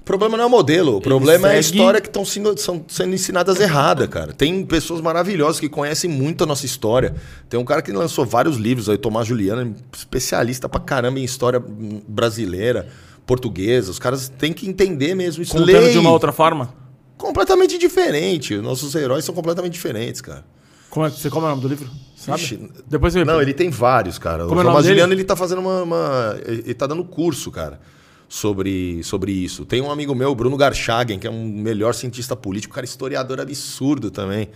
O 0.04 0.06
problema 0.06 0.36
não 0.36 0.44
é 0.44 0.48
o 0.48 0.50
modelo, 0.50 0.98
o 0.98 1.02
problema 1.02 1.48
é 1.48 1.60
a 1.60 1.64
segue- 1.64 1.78
história 1.78 2.02
que 2.02 2.08
estão 2.10 2.26
sendo, 2.26 2.58
são 2.60 2.84
sendo 2.90 3.16
ensinadas 3.16 3.58
errada, 3.62 4.06
cara. 4.06 4.34
Tem 4.34 4.66
pessoas 4.66 5.00
maravilhosas 5.00 5.62
que 5.62 5.70
conhecem 5.70 6.10
muito 6.10 6.44
a 6.44 6.48
nossa 6.48 6.66
história. 6.66 7.16
Tem 7.50 7.58
um 7.58 7.64
cara 7.64 7.82
que 7.82 7.90
lançou 7.94 8.26
vários 8.26 8.58
livros 8.58 8.90
aí, 8.90 8.98
Tomás 8.98 9.26
Juliano, 9.26 9.74
especialista 9.98 10.68
pra 10.68 10.82
caramba 10.82 11.20
em 11.20 11.24
história 11.24 11.64
brasileira, 12.06 12.88
portuguesa. 13.26 13.92
Os 13.92 14.00
caras 14.00 14.28
têm 14.28 14.52
que 14.52 14.68
entender 14.68 15.16
mesmo 15.16 15.42
isso. 15.42 15.54
contando 15.54 15.68
Lei 15.68 15.92
de 15.94 15.98
uma 15.98 16.12
outra 16.12 16.34
forma. 16.34 16.74
completamente 17.18 17.78
diferente. 17.78 18.58
Nossos 18.58 18.94
heróis 18.96 19.24
são 19.24 19.34
completamente 19.34 19.72
diferentes, 19.72 20.20
cara. 20.20 20.44
Como 20.90 21.06
é, 21.06 21.10
você 21.10 21.30
como 21.30 21.46
é 21.46 21.48
o 21.48 21.52
nome 21.52 21.62
do 21.62 21.68
livro? 21.70 21.90
Sabe? 22.18 22.42
Ixi, 22.42 22.70
Depois 22.88 23.14
você 23.14 23.24
Não, 23.24 23.42
ele 23.42 23.54
tem 23.54 23.70
vários, 23.70 24.20
cara. 24.20 24.44
Como 24.46 24.56
o 24.56 24.58
é 24.58 24.62
o 24.62 24.64
nome 24.64 24.68
Tomás 24.68 24.84
dele? 24.86 24.96
Juliano, 25.00 25.14
ele 25.14 25.24
tá 25.24 25.36
fazendo 25.38 25.60
uma, 25.62 25.82
uma- 25.84 26.38
Ele 26.46 26.74
tá 26.74 26.86
dando 26.86 27.04
curso, 27.06 27.50
cara, 27.50 27.80
sobre, 28.28 29.04
sobre 29.04 29.32
isso. 29.32 29.66
Tem 29.66 29.82
um 29.82 29.92
amigo 29.92 30.14
meu, 30.16 30.34
Bruno 30.36 30.58
Garchagen, 30.58 31.20
que 31.20 31.28
é 31.28 31.30
um 31.32 31.46
melhor 31.48 31.94
cientista 31.94 32.36
político, 32.36 32.74
cara, 32.74 32.86
historiador 32.86 33.40
absurdo 33.40 34.10
também. 34.10 34.50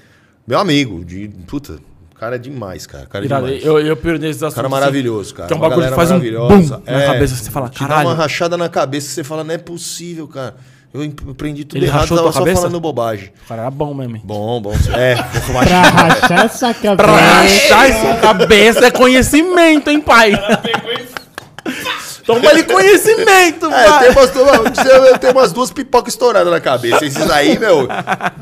Meu 0.47 0.59
amigo, 0.59 1.03
de. 1.03 1.27
Puta, 1.45 1.73
o 2.13 2.15
cara 2.19 2.35
é 2.35 2.39
demais, 2.39 2.87
cara. 2.87 3.05
Cara 3.05 3.23
é 3.23 3.27
Irado, 3.27 3.45
demais. 3.47 3.65
eu, 3.65 3.79
eu 3.79 3.95
piro 3.97 4.17
nesses 4.17 4.41
assuntos. 4.41 4.55
Cara 4.55 4.69
maravilhoso, 4.69 5.33
cara. 5.35 5.47
Que 5.47 5.53
é 5.53 5.55
um 5.57 5.59
Uma 5.59 5.69
bagulho 5.69 5.89
que 5.89 5.95
faz 5.95 6.09
um 6.11 6.19
boom 6.19 6.79
na 6.85 7.05
cabeça, 7.05 7.35
você 7.35 7.51
fala, 7.51 7.69
te 7.69 7.79
dá 7.81 7.87
"Caralho." 7.87 8.07
uma 8.09 8.15
rachada 8.15 8.57
na 8.57 8.69
cabeça, 8.69 9.09
você 9.09 9.23
fala, 9.23 9.43
não 9.43 9.53
é 9.53 9.57
possível, 9.57 10.27
cara. 10.27 10.55
Eu 10.93 11.01
aprendi 11.29 11.65
tudo 11.65 11.77
Ele 11.79 11.85
errado, 11.85 12.07
tava 12.07 12.31
só 12.31 12.39
cabeça? 12.39 12.61
falando 12.61 12.79
bobagem. 12.79 13.31
O 13.45 13.47
cara 13.49 13.63
era 13.63 13.69
bom 13.71 13.93
mesmo. 13.93 14.15
hein? 14.15 14.21
Bom, 14.25 14.61
bom. 14.61 14.73
É, 14.95 15.15
vou 15.15 15.61
Pra 15.61 15.81
rachar 15.81 16.45
essa 16.45 16.73
Pra 16.73 16.95
cabeça. 16.95 17.11
rachar 17.11 17.85
essa 17.85 18.15
cabeça 18.21 18.85
é 18.87 18.89
conhecimento, 18.91 19.89
hein, 19.89 19.99
pai? 20.01 20.31
Toma 22.27 22.49
ali 22.49 22.63
conhecimento, 22.63 23.65
É, 23.73 23.85
pai. 23.89 23.99
tem 24.03 24.11
umas, 24.11 24.29
duas, 24.31 24.85
eu 24.85 25.17
tenho 25.17 25.33
umas 25.33 25.51
duas 25.53 25.71
pipocas 25.71 26.13
estouradas 26.13 26.51
na 26.51 26.59
cabeça. 26.59 27.03
Esses 27.05 27.31
aí, 27.31 27.57
meu, 27.57 27.87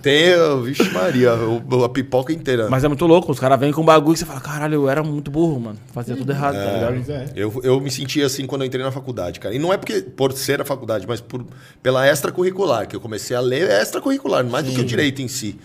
tem. 0.02 0.34
Vixe, 0.64 0.90
Maria, 0.90 1.34
o- 1.36 1.84
a 1.86 1.90
pipoca 1.90 2.34
inteira. 2.34 2.68
Mas 2.70 2.84
é 2.84 2.88
muito 2.88 3.06
louco, 3.06 3.32
os 3.32 3.40
caras 3.40 3.60
vêm 3.60 3.72
com 3.72 3.82
um 3.82 3.86
bagulho 3.86 4.16
e 4.16 4.18
você 4.18 4.26
fala, 4.26 4.42
caralho, 4.42 4.74
eu 4.74 4.90
era 4.90 5.04
muito 5.04 5.30
burro, 5.30 5.60
mano. 5.60 5.78
Fazia 5.94 6.16
tudo 6.16 6.32
errado, 6.32 6.56
tá 6.56 6.72
ligado? 6.72 6.94
Pois 6.96 7.10
é. 7.10 7.26
Eu, 7.36 7.62
eu 7.64 7.80
me 7.80 7.92
senti 7.92 8.22
assim 8.24 8.46
quando 8.48 8.62
eu 8.64 8.66
entrei 8.68 8.84
na 8.84 8.92
faculdade, 8.92 9.40
cara. 9.40 9.54
E 9.54 9.60
não 9.60 9.72
é 9.72 9.78
porque 9.78 10.02
por 10.02 10.34
ser 10.34 10.60
a 10.62 10.66
faculdade, 10.66 11.06
mas 11.08 11.22
por, 11.22 11.46
pela 11.84 12.08
extracurricular, 12.08 12.88
que 12.88 12.96
eu 12.96 13.00
comecei 13.00 13.38
a 13.38 13.40
ler 13.40 13.70
extracurricular, 13.70 14.44
mais 14.44 14.66
do 14.66 14.72
que 14.72 14.82
o 14.82 14.86
direito 14.86 15.22
em 15.22 15.28
si. 15.28 15.60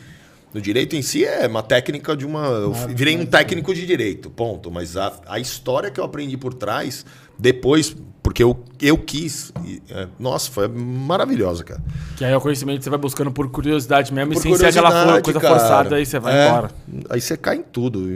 No 0.53 0.61
direito 0.61 0.97
em 0.97 1.03
si 1.03 1.25
é 1.25 1.47
uma 1.47 1.63
técnica 1.63 2.17
de 2.17 2.27
uma. 2.27 2.45
Eu 2.47 2.73
virei 2.73 3.17
um 3.17 3.25
técnico 3.25 3.73
de 3.73 3.87
direito, 3.87 4.29
ponto. 4.29 4.71
Mas 4.71 4.97
a, 4.97 5.13
a 5.29 5.39
história 5.39 5.91
que 5.91 6.01
eu 6.01 6.05
aprendi 6.05 6.37
por 6.37 6.53
trás, 6.53 7.07
depois, 7.39 7.95
porque 8.21 8.43
eu, 8.43 8.59
eu 8.83 8.99
quis. 8.99 9.53
e, 9.65 9.81
é, 9.89 10.09
nossa, 10.19 10.51
foi 10.51 10.67
maravilhosa, 10.67 11.63
cara. 11.63 11.81
Que 12.17 12.25
aí 12.25 12.33
é 12.33 12.37
o 12.37 12.41
conhecimento 12.41 12.79
que 12.79 12.85
você 12.85 12.91
vai 12.91 12.99
buscando 12.99 13.31
por 13.31 13.49
curiosidade 13.49 14.13
mesmo, 14.13 14.33
Por 14.33 14.39
e 14.41 14.43
sem 14.43 14.57
ser 14.57 14.67
aquela 14.67 15.23
coisa 15.23 15.39
cara. 15.39 15.59
forçada, 15.59 15.95
aí 15.95 16.05
você 16.05 16.19
vai 16.19 16.37
É, 16.37 16.49
embora. 16.49 16.71
Aí 17.11 17.21
você 17.21 17.37
cai 17.37 17.57
em 17.59 17.63
tudo. 17.63 18.09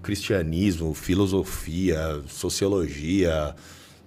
Cristianismo, 0.00 0.94
filosofia, 0.94 2.20
sociologia, 2.28 3.54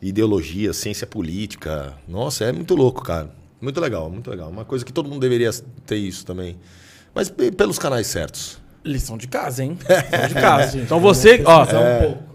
ideologia, 0.02 0.72
ciência 0.74 1.06
política. 1.06 1.94
Nossa, 2.08 2.46
é 2.46 2.52
muito 2.54 2.76
louco, 2.76 3.04
cara. 3.04 3.30
Muito 3.60 3.80
legal, 3.82 4.10
muito 4.10 4.30
legal. 4.30 4.50
Uma 4.50 4.64
coisa 4.66 4.86
que 4.86 4.92
todo 4.94 5.10
mundo 5.10 5.20
deveria 5.22 5.52
ter 5.86 5.98
isso 5.98 6.26
também. 6.26 6.56
Mas 7.14 7.30
pe- 7.30 7.52
pelos 7.52 7.78
canais 7.80 8.08
certos. 8.08 8.62
Lição 8.84 9.18
de 9.18 9.28
casa, 9.28 9.64
hein? 9.64 9.78
Lição 9.88 10.28
de 10.28 10.34
casa. 10.34 10.78
Então 10.78 11.00
você, 11.00 11.42
ó, 11.46 11.66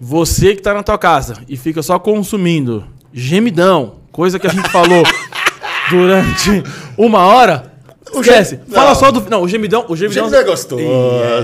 você 0.01 0.55
que 0.55 0.63
tá 0.63 0.73
na 0.73 0.83
tua 0.83 0.97
casa 0.99 1.35
e 1.49 1.57
fica 1.57 1.83
só 1.83 1.99
consumindo 1.99 2.87
gemidão, 3.13 3.97
coisa 4.13 4.39
que 4.39 4.47
a 4.47 4.51
gente 4.51 4.69
falou 4.71 5.03
durante 5.91 6.63
uma 6.97 7.27
hora, 7.27 7.73
esquece. 8.21 8.57
gem- 8.57 8.75
Fala 8.75 8.89
não. 8.91 8.95
só 8.95 9.11
do... 9.11 9.29
Não, 9.31 9.43
o 9.43 9.49
gemidão... 9.49 9.85
O 9.89 9.93
O 9.93 9.97
gemidão... 9.97 10.33
é 10.35 10.45
gostoso. 10.45 10.83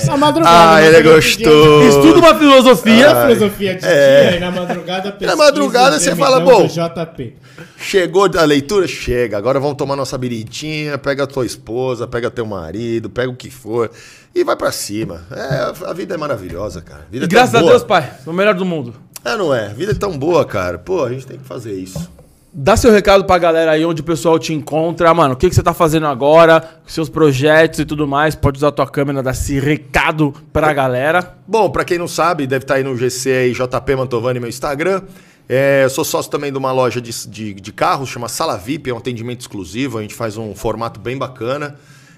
Na 0.07 0.17
madrugada. 0.17 0.57
Ah, 0.57 0.73
na 0.75 0.83
ele 0.83 0.97
é 0.97 1.03
gostoso. 1.03 1.83
Estuda 1.89 2.19
uma 2.19 2.35
filosofia... 2.39 3.11
A 3.11 3.27
filosofia 3.27 3.75
de 3.75 3.81
dia 3.81 4.37
e 4.37 4.41
na 4.41 4.51
madrugada 4.51 5.13
pesquisa 5.13 5.37
madrugada 5.37 5.97
o 5.97 6.01
você 6.01 6.15
fala, 6.17 6.37
gemidão 6.39 6.61
bom. 6.61 6.67
JP. 6.67 7.35
Chegou 7.79 8.29
a 8.37 8.45
leitura? 8.45 8.87
Chega. 8.89 9.37
Agora 9.37 9.61
vamos 9.61 9.77
tomar 9.77 9.97
nossa 9.97 10.17
biritinha, 10.19 10.97
pega 10.99 11.25
a 11.25 11.27
tua 11.27 11.45
esposa, 11.47 12.07
pega 12.07 12.31
teu 12.31 12.47
marido, 12.47 13.09
pega 13.11 13.31
o 13.31 13.37
que 13.37 13.51
for 13.51 13.91
e 14.35 14.43
vai 14.43 14.57
pra 14.57 14.73
cima. 14.73 15.23
É, 15.31 15.89
a 15.89 15.93
vida 15.93 16.15
é 16.15 16.17
maravilhosa, 16.17 16.81
cara. 16.81 17.03
A 17.09 17.11
vida 17.13 17.25
E 17.25 17.27
é 17.27 17.29
graças 17.29 17.55
a. 17.55 17.61
Deus, 17.63 17.85
pai, 17.85 18.11
o 18.27 18.33
melhor 18.33 18.55
do 18.55 18.65
mundo. 18.65 18.95
É, 19.25 19.37
não 19.37 19.55
é? 19.55 19.67
A 19.67 19.73
vida 19.73 19.93
é 19.93 19.95
tão 19.95 20.17
boa, 20.19 20.45
cara. 20.45 20.79
Pô, 20.79 21.05
a 21.05 21.11
gente 21.11 21.27
tem 21.27 21.39
que 21.39 21.45
fazer 21.45 21.73
isso. 21.75 22.11
Dá 22.57 22.77
seu 22.77 22.93
recado 22.93 23.25
pra 23.25 23.37
galera 23.37 23.73
aí 23.73 23.85
onde 23.85 24.01
o 24.01 24.05
pessoal 24.05 24.39
te 24.39 24.55
encontra. 24.55 25.13
Mano, 25.13 25.35
o 25.35 25.37
que, 25.37 25.49
que 25.49 25.55
você 25.57 25.63
tá 25.63 25.75
fazendo 25.75 26.07
agora? 26.07 26.79
Seus 26.87 27.09
projetos 27.09 27.81
e 27.81 27.85
tudo 27.85 28.07
mais. 28.07 28.37
Pode 28.37 28.59
usar 28.59 28.69
a 28.69 28.73
tua 28.73 28.87
câmera, 28.87 29.25
dar 29.25 29.33
esse 29.33 29.59
recado 29.59 30.33
pra 30.53 30.73
galera. 30.73 31.37
Bom, 31.49 31.69
pra 31.69 31.85
quem 31.85 31.99
não 31.99 32.07
sabe, 32.07 32.47
deve 32.47 32.63
estar 32.63 32.77
aí 32.77 32.85
no 32.85 32.97
GC 32.97 33.29
aí, 33.29 33.53
JP 33.53 33.97
Mantovani, 33.97 34.39
meu 34.39 34.49
Instagram. 34.49 35.03
É, 35.49 35.83
eu 35.83 35.91
sou 35.91 36.05
sócio 36.05 36.31
também 36.31 36.53
de 36.53 36.57
uma 36.57 36.71
loja 36.71 37.01
de, 37.01 37.11
de, 37.29 37.55
de 37.55 37.73
carros, 37.73 38.09
chama 38.09 38.29
Sala 38.29 38.57
VIP, 38.57 38.89
é 38.89 38.95
um 38.95 38.99
atendimento 38.99 39.41
exclusivo. 39.41 39.99
A 39.99 40.03
gente 40.03 40.15
faz 40.15 40.37
um 40.37 40.55
formato 40.55 41.01
bem 41.01 41.19
bacana. 41.19 41.75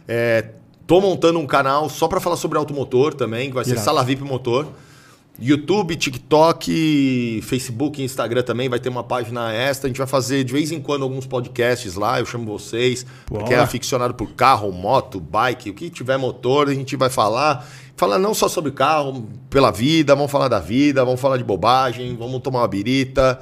É, 0.06 0.50
tô 0.86 1.00
montando 1.00 1.38
um 1.38 1.46
canal 1.46 1.88
só 1.88 2.08
pra 2.08 2.20
falar 2.20 2.36
sobre 2.36 2.58
automotor 2.58 3.14
também, 3.14 3.48
que 3.48 3.54
vai 3.54 3.64
ser 3.64 3.70
Irado. 3.70 3.84
Sala 3.86 4.04
VIP 4.04 4.22
Motor. 4.22 4.66
YouTube, 5.38 5.96
TikTok, 5.96 7.42
Facebook 7.42 8.02
Instagram 8.02 8.42
também 8.42 8.68
vai 8.68 8.78
ter 8.78 8.88
uma 8.88 9.04
página 9.04 9.52
extra. 9.52 9.86
A 9.86 9.88
gente 9.88 9.98
vai 9.98 10.06
fazer 10.06 10.44
de 10.44 10.52
vez 10.52 10.72
em 10.72 10.80
quando 10.80 11.02
alguns 11.02 11.26
podcasts 11.26 11.94
lá. 11.94 12.18
Eu 12.18 12.26
chamo 12.26 12.46
vocês, 12.46 13.04
porque 13.26 13.52
é 13.52 13.58
aficionado 13.58 14.14
por 14.14 14.32
carro, 14.32 14.72
moto, 14.72 15.20
bike, 15.20 15.70
o 15.70 15.74
que 15.74 15.90
tiver 15.90 16.16
motor, 16.16 16.68
a 16.68 16.74
gente 16.74 16.96
vai 16.96 17.10
falar. 17.10 17.66
Falar 17.96 18.18
não 18.18 18.34
só 18.34 18.48
sobre 18.48 18.72
carro, 18.72 19.26
pela 19.48 19.70
vida, 19.70 20.14
vamos 20.14 20.30
falar 20.30 20.48
da 20.48 20.58
vida, 20.58 21.04
vamos 21.04 21.20
falar 21.20 21.38
de 21.38 21.44
bobagem, 21.44 22.14
vamos 22.16 22.40
tomar 22.40 22.60
uma 22.60 22.68
birita 22.68 23.40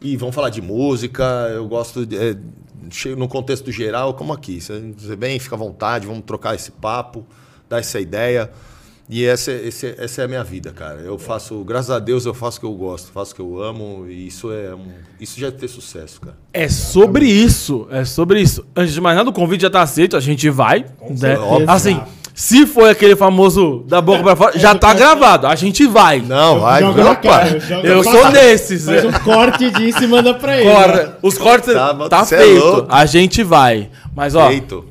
e 0.00 0.16
vamos 0.16 0.34
falar 0.34 0.50
de 0.50 0.62
música. 0.62 1.24
Eu 1.52 1.66
gosto 1.66 2.06
de, 2.06 2.16
é, 2.16 2.36
no 3.16 3.28
contexto 3.28 3.70
geral, 3.70 4.14
como 4.14 4.32
aqui. 4.32 4.60
Você 4.60 5.16
vem, 5.16 5.38
fica 5.38 5.54
à 5.54 5.58
vontade, 5.58 6.06
vamos 6.06 6.22
trocar 6.24 6.54
esse 6.54 6.70
papo, 6.70 7.24
dar 7.68 7.78
essa 7.78 8.00
ideia. 8.00 8.50
E 9.10 9.24
essa, 9.24 9.50
esse- 9.52 9.94
essa 9.96 10.20
é 10.20 10.24
a 10.26 10.28
minha 10.28 10.44
vida, 10.44 10.70
cara. 10.70 11.00
Eu 11.00 11.16
faço, 11.18 11.64
graças 11.64 11.90
a 11.90 11.98
Deus, 11.98 12.26
eu 12.26 12.34
faço 12.34 12.58
o 12.58 12.60
que 12.60 12.66
eu 12.66 12.72
gosto, 12.74 13.10
faço 13.10 13.32
o 13.32 13.34
que 13.34 13.40
eu 13.40 13.62
amo, 13.62 14.04
e 14.06 14.26
isso 14.26 14.52
é 14.52 14.74
um, 14.74 14.86
isso 15.18 15.40
já 15.40 15.46
é 15.48 15.50
ter 15.50 15.66
sucesso, 15.68 16.20
cara. 16.20 16.36
É 16.52 16.68
sobre 16.68 17.26
isso. 17.26 17.86
É 17.90 18.04
sobre 18.04 18.40
isso. 18.42 18.66
Antes 18.76 18.92
de 18.92 19.00
mais 19.00 19.16
nada, 19.16 19.30
o 19.30 19.32
convite 19.32 19.62
já 19.62 19.70
tá 19.70 19.80
aceito. 19.80 20.14
A 20.16 20.20
gente 20.20 20.50
vai. 20.50 20.84
Né? 21.08 21.36
Assim, 21.66 21.98
se 22.34 22.66
foi 22.66 22.90
aquele 22.90 23.16
famoso 23.16 23.82
da 23.88 24.02
boca 24.02 24.22
pra 24.22 24.36
fora, 24.36 24.58
já 24.58 24.74
tá 24.74 24.92
gravado. 24.92 25.46
A 25.46 25.54
gente 25.56 25.86
vai. 25.86 26.20
Não, 26.20 26.60
vai, 26.60 26.82
Joga 26.82 27.10
opa. 27.12 27.16
cara, 27.22 27.58
Eu 27.82 28.04
sou 28.04 28.12
cara. 28.12 28.30
desses. 28.32 28.84
Faz 28.84 29.04
um 29.06 29.12
corte 29.12 29.70
disso 29.70 30.04
e 30.04 30.06
manda 30.06 30.34
pra 30.34 30.60
ele. 30.60 30.70
Corre. 30.70 31.08
Os 31.22 31.38
cortes 31.38 31.72
Tá, 31.72 31.94
tá, 32.10 32.20
é 32.20 32.24
feito. 32.26 32.60
louco. 32.62 32.86
a 32.90 33.06
gente 33.06 33.42
vai. 33.42 33.88
Mas, 34.14 34.34
ó, 34.34 34.48
Feito. 34.48 34.84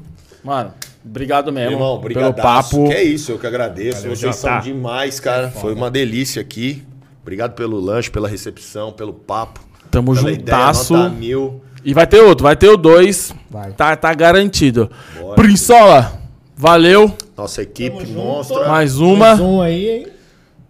mano, 0.44 0.74
obrigado 1.08 1.52
mesmo 1.52 1.72
Irmão, 1.74 2.00
pelo 2.00 2.00
obrigado. 2.00 2.36
papo. 2.36 2.88
Que 2.88 2.94
é 2.94 3.04
isso, 3.04 3.32
eu 3.32 3.40
que 3.40 3.48
agradeço. 3.48 4.02
Valeu, 4.02 4.16
Vocês 4.16 4.36
são 4.36 4.60
demais, 4.60 5.20
cara. 5.20 5.50
Foi 5.50 5.74
uma 5.74 5.90
delícia 5.90 6.42
aqui. 6.42 6.84
Obrigado 7.22 7.54
pelo 7.54 7.80
lanche, 7.80 8.10
pela 8.10 8.28
recepção, 8.28 8.92
pelo 8.92 9.14
papo. 9.14 9.60
Tamo 9.92 10.14
pela 10.14 10.30
juntasso. 10.32 10.94
Ideia, 10.96 11.10
mil. 11.10 11.62
E 11.84 11.94
vai 11.94 12.08
ter 12.08 12.20
outro, 12.22 12.44
vai 12.44 12.56
ter 12.56 12.70
o 12.70 12.78
dois. 12.78 13.34
Vai. 13.50 13.72
Tá, 13.72 13.96
tá 13.96 14.14
garantido. 14.14 14.90
Bora. 15.20 15.36
Prinsola, 15.36 16.22
valeu. 16.56 17.14
Nossa 17.36 17.62
equipe 17.62 17.98
Tamo 17.98 18.06
junto. 18.08 18.20
monstra. 18.20 18.68
Mais 18.68 19.00
uma. 19.00 19.18
Mais 19.18 19.40
um 19.40 19.62
aí, 19.62 19.90
hein? 19.90 20.08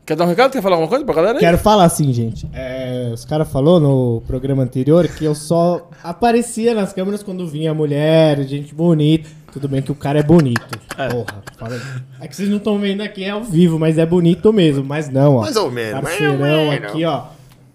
Quer 0.06 0.16
dar 0.16 0.24
um 0.24 0.28
recado? 0.30 0.52
Quer 0.54 0.62
falar 0.62 0.76
alguma 0.76 0.88
coisa 0.88 1.04
pra 1.04 1.14
galera 1.14 1.34
aí? 1.34 1.40
Quero 1.42 1.58
falar 1.58 1.84
assim, 1.84 2.14
gente. 2.14 2.48
É, 2.54 3.12
os 3.14 3.26
caras 3.26 3.52
falou 3.52 3.78
no 3.78 4.22
programa 4.26 4.64
anterior 4.64 5.06
que 5.08 5.26
eu 5.26 5.36
só 5.36 5.90
aparecia 6.02 6.74
nas 6.74 6.94
câmeras 6.94 7.22
quando 7.22 7.46
vinha 7.46 7.74
mulher, 7.74 8.42
gente 8.44 8.74
bonita. 8.74 9.30
Tudo 9.52 9.68
bem 9.68 9.82
que 9.82 9.92
o 9.92 9.96
cara 9.96 10.20
é 10.20 10.24
bonito. 10.24 10.78
Porra, 11.12 11.44
fala. 11.58 11.82
É 12.20 12.28
que 12.28 12.36
vocês 12.36 12.50
não 12.50 12.58
estão 12.58 12.78
vendo 12.80 13.02
aqui 13.02 13.28
ao 13.28 13.44
vivo, 13.44 13.80
mas 13.80 13.98
é 13.98 14.06
bonito 14.06 14.52
mesmo. 14.54 14.84
Mas 14.84 15.10
não, 15.10 15.36
ó. 15.38 15.42
Mais 15.42 15.56
ou 15.56 15.72
menos. 15.72 16.02
Parceirão 16.02 16.72
aqui, 16.72 17.06
ó. 17.06 17.24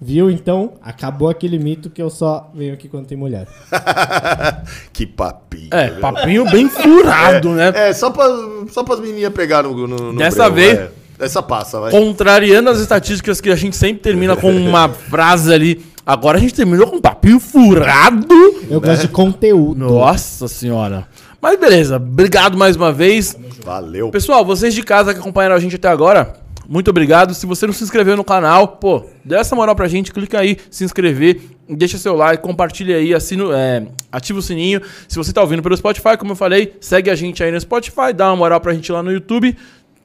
Viu? 0.01 0.31
Então, 0.31 0.73
acabou 0.82 1.28
aquele 1.31 1.59
mito 1.59 1.89
que 1.89 2.03
eu 2.03 2.11
só 2.11 2.51
venho 2.55 2.74
aqui 2.74 2.89
quando 2.89 3.07
tem 3.07 3.16
mulher. 3.16 3.47
que 4.93 5.07
papinho. 5.07 5.69
É, 5.70 5.90
papinho 5.90 6.44
bem 6.51 6.69
furado, 6.69 7.51
né? 7.51 7.73
É, 7.74 7.93
só, 7.93 8.11
pra, 8.11 8.27
só 8.70 8.82
pras 8.82 8.99
menininhas 9.01 9.32
pegar 9.32 9.62
no, 9.62 9.86
no, 9.86 10.12
no 10.12 10.19
Dessa 10.19 10.51
breu, 10.51 10.55
vez- 10.55 10.78
é. 10.78 10.90
Essa 11.20 11.40
passa, 11.40 11.78
vai. 11.78 11.93
Contrariando 11.93 12.69
as 12.69 12.81
estatísticas 12.81 13.40
que 13.40 13.49
a 13.49 13.55
gente 13.55 13.77
sempre 13.77 14.03
termina 14.03 14.35
com 14.35 14.51
uma 14.51 14.89
frase 14.89 15.55
ali. 15.55 15.85
Agora 16.05 16.36
a 16.36 16.40
gente 16.40 16.53
terminou 16.55 16.89
com 16.89 16.97
um 16.97 17.01
papinho 17.01 17.39
furado. 17.39 18.27
Eu 18.69 18.81
gosto 18.81 19.03
de 19.03 19.09
conteúdo. 19.09 19.78
Nossa 19.89 20.49
senhora. 20.49 21.07
Mas 21.43 21.59
beleza, 21.59 21.97
obrigado 21.97 22.56
mais 22.56 22.77
uma 22.77 22.93
vez. 22.93 23.36
Valeu. 23.64 24.10
Pessoal, 24.10 24.44
vocês 24.44 24.73
de 24.73 24.82
casa 24.85 25.12
que 25.12 25.19
acompanharam 25.19 25.56
a 25.56 25.59
gente 25.59 25.74
até 25.74 25.89
agora, 25.89 26.36
muito 26.69 26.89
obrigado. 26.89 27.35
Se 27.35 27.47
você 27.47 27.66
não 27.66 27.73
se 27.73 27.82
inscreveu 27.82 28.16
no 28.16 28.23
canal, 28.23 28.69
pô, 28.69 29.05
dê 29.24 29.35
essa 29.35 29.56
moral 29.56 29.74
pra 29.74 29.89
gente, 29.89 30.12
clica 30.12 30.39
aí, 30.39 30.56
se 30.70 30.85
inscrever, 30.85 31.40
deixa 31.69 31.98
seu 31.98 32.14
like, 32.14 32.40
compartilha 32.40 32.97
aí, 32.97 33.12
assina, 33.12 33.59
é, 33.59 33.85
ativa 34.12 34.39
o 34.39 34.43
sininho. 34.43 34.82
Se 35.09 35.16
você 35.16 35.32
tá 35.32 35.40
ouvindo 35.40 35.64
pelo 35.64 35.77
Spotify, 35.77 36.16
como 36.16 36.31
eu 36.31 36.36
falei, 36.36 36.77
segue 36.81 37.10
a 37.10 37.14
gente 37.16 37.43
aí 37.43 37.51
no 37.51 37.60
Spotify, 37.60 38.12
dá 38.14 38.28
uma 38.28 38.36
moral 38.36 38.60
pra 38.60 38.73
gente 38.73 38.93
lá 38.93 39.02
no 39.02 39.10
YouTube. 39.10 39.56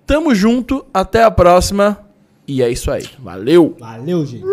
Tamo 0.08 0.34
junto, 0.34 0.84
até 0.92 1.24
a 1.24 1.30
próxima. 1.30 2.00
E 2.48 2.64
é 2.64 2.70
isso 2.70 2.90
aí. 2.90 3.06
Valeu! 3.20 3.76
Valeu, 3.80 4.26
gente. 4.26 4.44